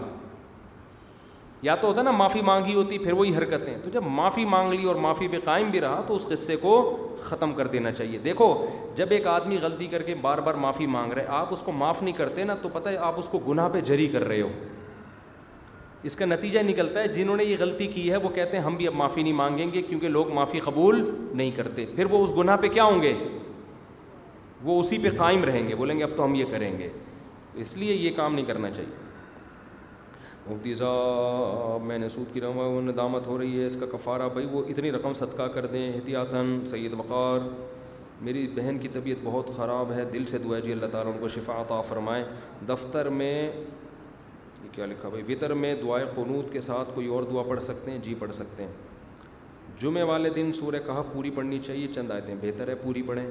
یا 1.62 1.76
تو 1.82 1.88
ہوتا 1.88 2.02
نا 2.02 2.12
معافی 2.12 2.42
مانگی 2.46 2.74
ہوتی 2.76 2.98
پھر 3.00 3.14
وہی 3.20 3.36
حرکتیں 3.36 3.78
تو 3.84 3.90
جب 3.94 4.04
معافی 4.16 4.44
مانگ 4.54 4.74
لی 4.74 4.84
اور 4.88 4.96
معافی 5.04 5.28
پہ 5.32 5.38
قائم 5.44 5.70
بھی 5.72 5.82
رہا 5.82 6.02
تو 6.08 6.16
اس 6.16 6.26
قصے 6.30 6.56
کو 6.62 6.74
ختم 7.24 7.54
کر 7.60 7.68
دینا 7.76 7.92
چاہیے 7.92 8.18
دیکھو 8.24 8.48
جب 8.96 9.12
ایک 9.18 9.28
آدمی 9.36 9.58
غلطی 9.62 9.88
کر 9.92 10.02
کے 10.10 10.16
بار 10.22 10.38
بار 10.48 10.54
معافی 10.64 10.86
مانگ 10.96 11.14
رہے 11.14 11.26
آپ 11.38 11.54
اس 11.54 11.62
کو 11.66 11.72
معاف 11.82 12.02
نہیں 12.04 12.16
کرتے 12.18 12.44
نا 12.50 12.56
تو 12.62 12.70
پتہ 12.74 12.90
ہے 12.90 12.98
آپ 13.12 13.20
اس 13.20 13.28
کو 13.32 13.40
گناہ 13.48 13.68
پہ 13.74 13.82
جری 13.92 14.08
کر 14.14 14.24
رہے 14.28 14.42
ہو 14.42 14.50
اس 16.10 16.16
کا 16.16 16.26
نتیجہ 16.26 16.60
نکلتا 16.68 17.00
ہے 17.00 17.08
جنہوں 17.08 17.38
نے 17.38 17.44
یہ 17.44 17.56
غلطی 17.60 17.88
کی 17.94 18.10
ہے 18.12 18.18
وہ 18.24 18.30
کہتے 18.36 18.58
ہیں 18.58 18.64
ہم 18.64 18.76
بھی 18.76 18.88
اب 18.88 18.94
معافی 19.02 19.22
نہیں 19.24 19.34
مانگیں 19.34 19.72
گے 19.74 19.82
کیونکہ 19.82 20.08
لوگ 20.16 20.32
معافی 20.34 20.60
قبول 20.64 21.00
نہیں 21.34 21.52
کرتے 21.56 21.86
پھر 21.96 22.06
وہ 22.12 22.24
اس 22.24 22.32
گناہ 22.38 22.56
پہ 22.62 22.68
کیا 22.78 22.84
ہوں 22.84 23.02
گے 23.02 23.14
وہ 24.64 24.80
اسی 24.80 24.98
پہ 25.04 25.10
قائم 25.18 25.44
رہیں 25.44 25.68
گے 25.70 25.76
بولیں 25.76 25.98
گے 25.98 26.04
اب 26.04 26.10
تو 26.18 26.24
ہم 26.26 26.36
یہ 26.36 26.46
کریں 26.52 26.72
گے 26.78 26.88
اس 27.64 27.76
لیے 27.78 27.94
یہ 27.94 28.12
کام 28.16 28.36
نہیں 28.36 28.46
کرنا 28.46 28.70
چاہیے 28.72 29.02
مفتی 30.48 30.74
صاحب 30.76 31.84
میں 31.86 31.98
نے 32.00 32.08
سود 32.10 32.34
کی 32.34 32.42
روما 32.42 32.66
انہیں 32.78 32.96
دامت 32.96 33.28
ہو 33.28 33.38
رہی 33.38 33.60
ہے 33.60 33.66
اس 33.66 33.76
کا 33.80 33.86
کفارہ 33.92 34.28
بھائی 34.34 34.48
وہ 34.52 34.64
اتنی 34.70 34.92
رقم 34.92 35.14
صدقہ 35.20 35.48
کر 35.54 35.66
دیں 35.74 35.88
احتیاطاً 35.94 36.60
سید 36.72 36.94
وقار 37.00 37.48
میری 38.26 38.46
بہن 38.56 38.78
کی 38.82 38.88
طبیعت 38.94 39.24
بہت 39.24 39.50
خراب 39.56 39.92
ہے 39.96 40.04
دل 40.14 40.26
سے 40.26 40.38
دعا 40.48 40.60
جی 40.66 40.72
اللہ 40.72 40.86
تعالیٰ 40.92 41.12
ان 41.14 41.20
کو 41.20 41.28
شفا 41.36 41.60
عطا 41.62 41.80
فرمائے 41.90 42.24
دفتر 42.70 43.10
میں 43.20 43.34
یہ 43.34 44.68
کیا 44.72 44.86
لکھا 44.86 45.10
بھائی 45.10 45.24
وطر 45.34 45.54
میں 45.64 45.74
دعائیں 45.84 46.06
قنوت 46.16 46.52
کے 46.54 46.62
ساتھ 46.68 46.92
کوئی 46.96 47.08
اور 47.16 47.24
دعا 47.32 47.44
پڑھ 47.50 47.62
سکتے 47.64 47.92
ہیں 47.92 47.98
جی 48.04 48.16
پڑھ 48.20 48.32
سکتے 48.42 48.64
ہیں 48.64 48.72
جمعے 49.82 50.04
والے 50.12 50.30
دن 50.36 50.52
سورہ 50.60 50.80
کہا 50.86 51.02
پوری 51.14 51.30
پڑھنی 51.36 51.60
چاہیے 51.66 51.88
چند 51.96 52.12
آئے 52.12 52.36
بہتر 52.42 52.68
ہے 52.68 52.76
پوری 52.84 53.02
پڑھیں 53.08 53.26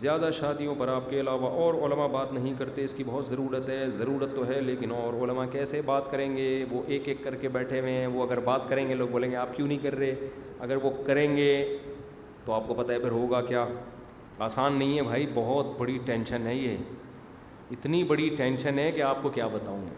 زیادہ 0.00 0.28
شادیوں 0.38 0.74
پر 0.78 0.88
آپ 0.92 1.08
کے 1.10 1.20
علاوہ 1.20 1.48
اور 1.60 1.74
علماء 1.86 2.06
بات 2.12 2.32
نہیں 2.32 2.54
کرتے 2.58 2.84
اس 2.84 2.92
کی 2.94 3.04
بہت 3.06 3.26
ضرورت 3.26 3.68
ہے 3.68 3.88
ضرورت 3.90 4.34
تو 4.36 4.46
ہے 4.46 4.60
لیکن 4.60 4.90
اور 4.92 5.12
علماء 5.24 5.44
کیسے 5.52 5.80
بات 5.84 6.10
کریں 6.10 6.36
گے 6.36 6.48
وہ 6.70 6.82
ایک 6.94 7.08
ایک 7.08 7.22
کر 7.24 7.34
کے 7.44 7.48
بیٹھے 7.54 7.80
ہوئے 7.80 7.92
ہیں 7.92 8.06
وہ 8.16 8.22
اگر 8.22 8.40
بات 8.48 8.68
کریں 8.68 8.86
گے 8.88 8.94
لوگ 8.94 9.08
بولیں 9.12 9.30
گے 9.30 9.36
آپ 9.44 9.54
کیوں 9.56 9.66
نہیں 9.68 9.78
کر 9.82 9.94
رہے 9.98 10.28
اگر 10.66 10.82
وہ 10.82 10.90
کریں 11.06 11.36
گے 11.36 11.48
تو 12.44 12.52
آپ 12.54 12.66
کو 12.68 12.74
پتہ 12.82 12.92
ہے 12.92 12.98
پھر 12.98 13.10
ہوگا 13.10 13.40
کیا 13.46 13.64
آسان 14.48 14.72
نہیں 14.78 14.96
ہے 14.96 15.02
بھائی 15.02 15.26
بہت 15.34 15.74
بڑی 15.80 15.98
ٹینشن 16.06 16.46
ہے 16.46 16.54
یہ 16.54 16.76
اتنی 17.76 18.02
بڑی 18.12 18.28
ٹینشن 18.36 18.78
ہے 18.78 18.90
کہ 18.96 19.02
آپ 19.02 19.22
کو 19.22 19.28
کیا 19.38 19.46
بتاؤں 19.52 19.78
میں 19.84 19.94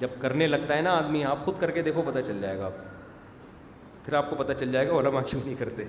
جب 0.00 0.20
کرنے 0.20 0.46
لگتا 0.46 0.76
ہے 0.76 0.82
نا 0.82 0.92
آدمی 0.98 1.24
آپ 1.24 1.44
خود 1.44 1.60
کر 1.60 1.70
کے 1.78 1.82
دیکھو 1.82 2.02
پتہ 2.12 2.18
چل 2.26 2.40
جائے 2.42 2.58
گا 2.58 2.66
آپ 2.66 4.04
پھر 4.04 4.14
آپ 4.14 4.30
کو 4.30 4.36
پتہ 4.44 4.52
چل 4.60 4.72
جائے 4.72 4.88
گا 4.88 4.98
علما 5.00 5.22
کیوں 5.26 5.40
نہیں 5.44 5.54
کرتے 5.58 5.84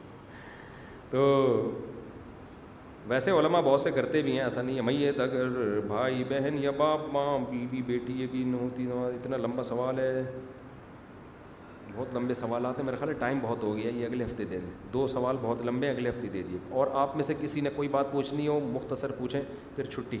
تو 1.10 1.22
ویسے 3.08 3.30
علماء 3.30 3.60
بہت 3.64 3.80
سے 3.80 3.90
کرتے 3.96 4.20
بھی 4.22 4.32
ہیں 4.32 4.40
ایسا 4.42 4.62
نہیں 4.62 4.76
ہے 4.76 4.82
میت 4.82 5.18
اگر 5.20 5.48
بھائی 5.86 6.24
بہن 6.28 6.56
یا 6.62 6.70
باپ 6.76 7.00
ماں 7.12 7.26
بیوی 7.50 7.82
بیٹی 7.86 8.12
یہ 8.20 8.44
نو 8.46 8.68
تینوں 8.76 9.10
اتنا 9.12 9.36
لمبا 9.36 9.62
سوال 9.62 9.98
ہے 9.98 10.22
بہت 11.96 12.14
لمبے 12.14 12.34
سوالات 12.34 12.78
ہیں 12.78 12.84
میرے 12.86 12.96
خیال 13.00 13.08
ہے 13.08 13.14
ٹائم 13.18 13.38
بہت 13.42 13.62
ہو 13.64 13.76
گیا 13.76 13.90
یہ 13.96 14.06
اگلے 14.06 14.24
ہفتے 14.24 14.44
دے 14.44 14.58
دیں 14.62 14.70
دو 14.92 15.06
سوال 15.12 15.36
بہت 15.42 15.62
لمبے 15.66 15.90
اگلے 15.90 16.08
ہفتے 16.10 16.28
دے 16.32 16.42
دیے 16.48 16.58
اور 16.80 16.86
آپ 17.02 17.14
میں 17.16 17.24
سے 17.28 17.34
کسی 17.42 17.60
نے 17.60 17.70
کوئی 17.76 17.88
بات 17.92 18.10
پوچھنی 18.12 18.48
ہو 18.48 18.58
مختصر 18.72 19.12
پوچھیں 19.18 19.40
پھر 19.76 19.86
چھٹی 19.94 20.18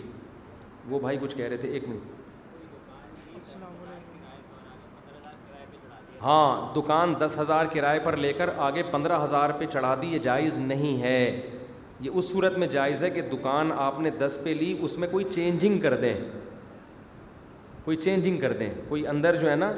وہ 0.90 0.98
بھائی 1.00 1.18
کچھ 1.22 1.36
کہہ 1.36 1.48
رہے 1.48 1.56
تھے 1.64 1.70
ایک 1.72 1.88
منٹ 1.88 2.14
ہاں 6.22 6.72
دکان 6.74 7.14
دس 7.20 7.36
ہزار 7.40 7.66
کرائے 7.72 7.98
پر 8.04 8.16
لے 8.16 8.32
کر 8.32 8.50
آگے 8.68 8.82
پندرہ 8.90 9.22
ہزار 9.24 9.50
پہ 9.58 9.66
چڑھا 9.72 9.94
دی 10.02 10.12
یہ 10.12 10.18
جائز 10.28 10.58
نہیں 10.68 11.02
ہے 11.02 11.18
یہ 12.00 12.10
اس 12.14 12.28
صورت 12.30 12.56
میں 12.58 12.66
جائز 12.70 13.02
ہے 13.02 13.10
کہ 13.10 13.20
دکان 13.32 13.70
آپ 13.82 14.00
نے 14.00 14.10
دس 14.18 14.36
پہ 14.44 14.50
لی 14.58 14.74
اس 14.84 14.98
میں 14.98 15.08
کوئی 15.10 15.24
چینجنگ 15.34 15.78
کر 15.80 15.94
دیں 16.00 16.14
کوئی 17.84 17.96
چینجنگ 17.96 18.38
کر 18.40 18.52
دیں 18.58 18.70
کوئی 18.88 19.06
اندر 19.08 19.36
جو 19.40 19.50
ہے 19.50 19.54
نا 19.56 19.72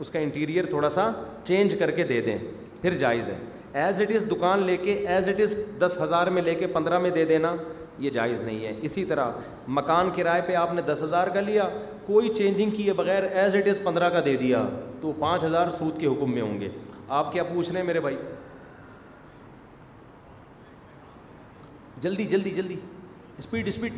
اس 0.00 0.10
کا 0.10 0.18
انٹیریئر 0.18 0.66
تھوڑا 0.70 0.88
سا 0.88 1.10
چینج 1.46 1.74
کر 1.78 1.90
کے 1.96 2.04
دے 2.04 2.20
دیں 2.20 2.36
پھر 2.82 2.94
جائز 2.98 3.28
ہے 3.28 3.36
ایز 3.84 4.00
اٹ 4.02 4.10
از 4.16 4.26
دکان 4.30 4.62
لے 4.66 4.76
کے 4.76 4.92
ایز 5.14 5.28
اٹ 5.28 5.40
از 5.40 5.54
دس 5.80 5.96
ہزار 6.02 6.26
میں 6.36 6.42
لے 6.42 6.54
کے 6.54 6.66
پندرہ 6.74 6.98
میں 6.98 7.10
دے 7.10 7.24
دینا 7.24 7.54
یہ 7.98 8.10
جائز 8.10 8.42
نہیں 8.42 8.64
ہے 8.66 8.72
اسی 8.82 9.04
طرح 9.04 9.30
مکان 9.78 10.08
کرائے 10.16 10.42
پہ 10.46 10.54
آپ 10.56 10.72
نے 10.74 10.82
دس 10.86 11.02
ہزار 11.02 11.26
کا 11.34 11.40
لیا 11.40 11.68
کوئی 12.06 12.28
چینجنگ 12.36 12.70
کیے 12.76 12.92
بغیر 12.92 13.22
ایز 13.30 13.56
اٹ 13.56 13.68
از 13.68 13.82
پندرہ 13.84 14.08
کا 14.10 14.20
دے 14.24 14.36
دیا 14.36 14.64
تو 15.00 15.12
پانچ 15.20 15.44
ہزار 15.44 15.70
سود 15.78 15.98
کے 16.00 16.06
حکم 16.06 16.32
میں 16.34 16.42
ہوں 16.42 16.58
گے 16.60 16.68
آپ 17.20 17.32
کیا 17.32 17.42
پوچھ 17.54 17.70
رہے 17.70 17.80
ہیں 17.80 17.86
میرے 17.86 18.00
بھائی 18.00 18.16
جلدی 22.02 22.24
جلدی 22.26 22.50
جلدی 22.54 22.76
اسپیڈ 23.38 23.68
اسپیڈ 23.68 23.92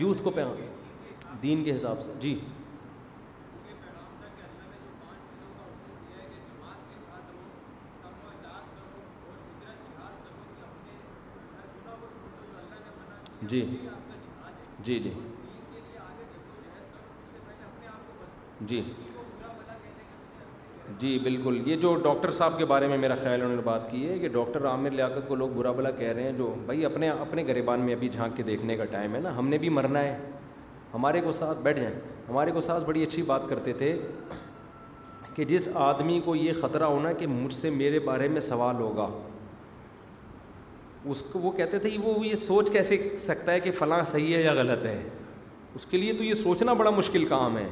یوتھ 0.00 0.22
کو 0.22 0.30
پیغام 0.30 1.36
دین 1.42 1.64
کے 1.64 1.76
حساب 1.76 2.02
سے 2.02 2.12
جی 2.20 2.38
جی 13.48 13.64
جی 14.84 14.98
جی 14.98 15.10
جی 18.68 18.82
جی 21.00 21.18
بالکل 21.24 21.60
یہ 21.66 21.76
جو 21.80 21.94
ڈاکٹر 22.02 22.30
صاحب 22.32 22.56
کے 22.58 22.64
بارے 22.66 22.86
میں 22.88 22.96
میرا 22.98 23.14
خیال 23.22 23.42
انہوں 23.42 23.56
نے 23.56 23.62
بات 23.64 23.90
کی 23.90 24.06
ہے 24.08 24.18
کہ 24.18 24.28
ڈاکٹر 24.32 24.64
عامر 24.66 24.90
لیاقت 24.90 25.28
کو 25.28 25.34
لوگ 25.34 25.48
برا 25.56 25.70
بلا 25.72 25.90
کہہ 25.98 26.12
رہے 26.12 26.22
ہیں 26.22 26.32
جو 26.38 26.52
بھائی 26.66 26.84
اپنے 26.84 27.08
اپنے 27.10 27.44
گریبان 27.48 27.80
میں 27.84 27.94
ابھی 27.94 28.08
جھانک 28.12 28.36
کے 28.36 28.42
دیکھنے 28.42 28.76
کا 28.76 28.84
ٹائم 28.90 29.14
ہے 29.14 29.20
نا 29.20 29.36
ہم 29.36 29.48
نے 29.48 29.58
بھی 29.58 29.68
مرنا 29.68 30.00
ہے 30.04 30.16
ہمارے 30.94 31.20
کو 31.24 31.32
ساتھ 31.32 31.58
بیٹھ 31.62 31.78
جائیں 31.80 31.94
ہمارے 32.28 32.50
کو 32.52 32.60
ساتھ 32.60 32.84
بڑی 32.84 33.02
اچھی 33.02 33.22
بات 33.26 33.48
کرتے 33.48 33.72
تھے 33.78 33.96
کہ 35.34 35.44
جس 35.48 35.68
آدمی 35.88 36.20
کو 36.24 36.34
یہ 36.36 36.52
خطرہ 36.60 36.84
ہونا 36.84 37.12
کہ 37.18 37.26
مجھ 37.26 37.54
سے 37.54 37.70
میرے 37.76 37.98
بارے 38.04 38.28
میں 38.28 38.40
سوال 38.48 38.76
ہوگا 38.80 39.08
اس 41.10 41.22
کو 41.32 41.38
وہ 41.42 41.50
کہتے 41.52 41.78
تھے 41.78 41.90
کہ 41.90 41.98
وہ 42.02 42.26
یہ 42.26 42.34
سوچ 42.44 42.70
کیسے 42.72 42.96
سکتا 43.18 43.52
ہے 43.52 43.60
کہ 43.60 43.70
فلاں 43.78 44.02
صحیح 44.06 44.34
ہے 44.36 44.42
یا 44.42 44.52
غلط 44.56 44.84
ہے 44.86 45.00
اس 45.74 45.86
کے 45.90 45.96
لیے 45.96 46.12
تو 46.16 46.24
یہ 46.24 46.34
سوچنا 46.42 46.72
بڑا 46.82 46.90
مشکل 46.96 47.24
کام 47.28 47.56
ہے 47.58 47.68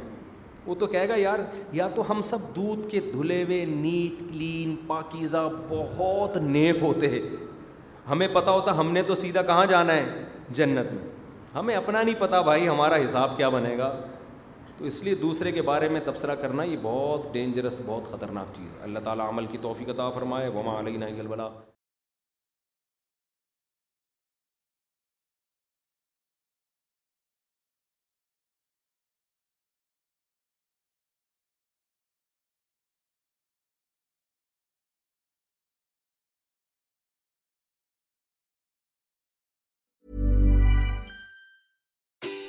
وہ 0.70 0.74
تو 0.78 0.86
کہے 0.86 1.08
گا 1.08 1.14
یار 1.16 1.38
یا 1.74 1.86
تو 1.94 2.02
ہم 2.10 2.20
سب 2.30 2.38
دودھ 2.56 2.86
کے 2.90 3.00
دھلے 3.12 3.42
ہوئے 3.44 3.64
نیٹ 3.68 4.18
کلین 4.32 4.74
پاکیزہ 4.86 5.48
بہت 5.68 6.36
نیک 6.56 6.76
ہوتے 6.82 7.08
ہیں 7.14 7.20
ہمیں 8.10 8.26
پتہ 8.34 8.50
ہوتا 8.56 8.76
ہم 8.78 8.92
نے 8.92 9.02
تو 9.10 9.14
سیدھا 9.22 9.42
کہاں 9.50 9.64
جانا 9.72 9.94
ہے 9.96 10.04
جنت 10.60 10.92
میں 10.92 11.04
ہمیں 11.54 11.74
اپنا 11.76 12.02
نہیں 12.02 12.14
پتہ 12.20 12.42
بھائی 12.50 12.68
ہمارا 12.68 12.96
حساب 13.04 13.36
کیا 13.36 13.48
بنے 13.58 13.76
گا 13.78 13.92
تو 14.78 14.84
اس 14.90 15.02
لیے 15.04 15.14
دوسرے 15.22 15.52
کے 15.52 15.62
بارے 15.72 15.88
میں 15.94 16.00
تبصرہ 16.04 16.34
کرنا 16.42 16.62
یہ 16.72 16.76
بہت 16.82 17.26
ڈینجرس 17.32 17.80
بہت 17.86 18.10
خطرناک 18.12 18.54
چیز 18.56 18.76
ہے 18.76 18.82
اللہ 18.84 18.98
تعالیٰ 19.08 19.28
عمل 19.32 19.46
کی 19.54 19.58
توفیق 19.68 19.88
عطا 19.98 20.08
فرمائے 20.18 20.48
وما 20.56 20.78
علیہ 20.80 21.20
البلا 21.20 21.48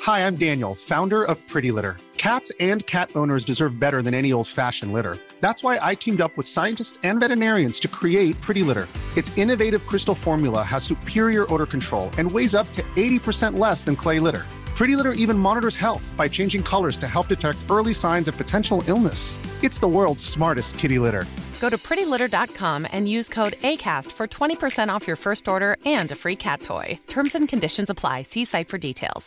Hi, 0.06 0.22
I'm 0.26 0.36
Daniel, 0.36 0.74
founder 0.74 1.24
of 1.24 1.36
Pretty 1.48 1.72
Litter. 1.72 1.98
Cats 2.18 2.52
and 2.60 2.84
cat 2.88 3.12
owners 3.14 3.46
deserve 3.46 3.80
better 3.80 4.02
than 4.02 4.16
any 4.16 4.32
old-fashioned 4.34 4.94
litter. 4.98 5.16
That's 5.42 5.64
why 5.64 5.74
I 5.90 5.94
teamed 5.94 6.22
up 6.22 6.36
with 6.36 6.48
scientists 6.48 6.98
and 7.04 7.20
veterinarians 7.20 7.80
to 7.82 7.88
create 7.88 8.42
Pretty 8.42 8.64
Litter. 8.64 8.88
Its 9.16 9.38
innovative 9.38 9.86
crystal 9.86 10.16
formula 10.16 10.64
has 10.64 10.84
superior 10.84 11.44
odor 11.54 11.68
control 11.68 12.10
and 12.18 12.32
weighs 12.36 12.56
up 12.56 12.66
to 12.72 12.82
80% 13.04 13.60
less 13.60 13.86
than 13.86 13.96
clay 13.96 14.20
litter. 14.28 14.44
Pretty 14.80 14.96
Litter 14.96 15.14
even 15.24 15.38
monitors 15.38 15.80
health 15.86 16.06
by 16.22 16.28
changing 16.28 16.64
colors 16.64 16.98
to 17.02 17.08
help 17.08 17.28
detect 17.28 17.66
early 17.70 17.94
signs 17.94 18.28
of 18.28 18.36
potential 18.36 18.84
illness. 18.88 19.22
It's 19.64 19.78
the 19.78 19.94
world's 19.98 20.26
smartest 20.26 20.80
kitty 20.80 20.98
litter. 20.98 21.28
Go 21.60 21.70
to 21.74 21.78
prettylitter.com 21.78 22.88
and 22.92 23.08
use 23.08 23.30
code 23.30 23.54
ACAST 23.74 24.12
for 24.14 24.28
20% 24.28 24.90
off 24.94 25.08
your 25.10 25.20
first 25.28 25.48
order 25.48 25.78
and 25.86 26.12
a 26.12 26.20
free 26.24 26.40
cat 26.48 26.62
toy. 26.64 26.98
Terms 27.06 27.36
and 27.36 27.48
conditions 27.48 27.92
apply. 27.92 28.24
See 28.24 28.46
site 28.46 28.72
for 28.72 28.80
details. 28.80 29.26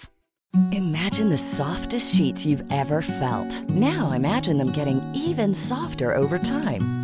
Imagine 0.70 1.31
the 1.31 1.39
softest 1.39 2.15
sheets 2.15 2.47
you've 2.47 2.62
ever 2.70 3.03
felt. 3.03 3.51
Now 3.70 4.12
imagine 4.12 4.57
them 4.57 4.70
getting 4.70 5.03
even 5.27 5.53
softer 5.53 6.12
over 6.12 6.39
time. 6.39 6.93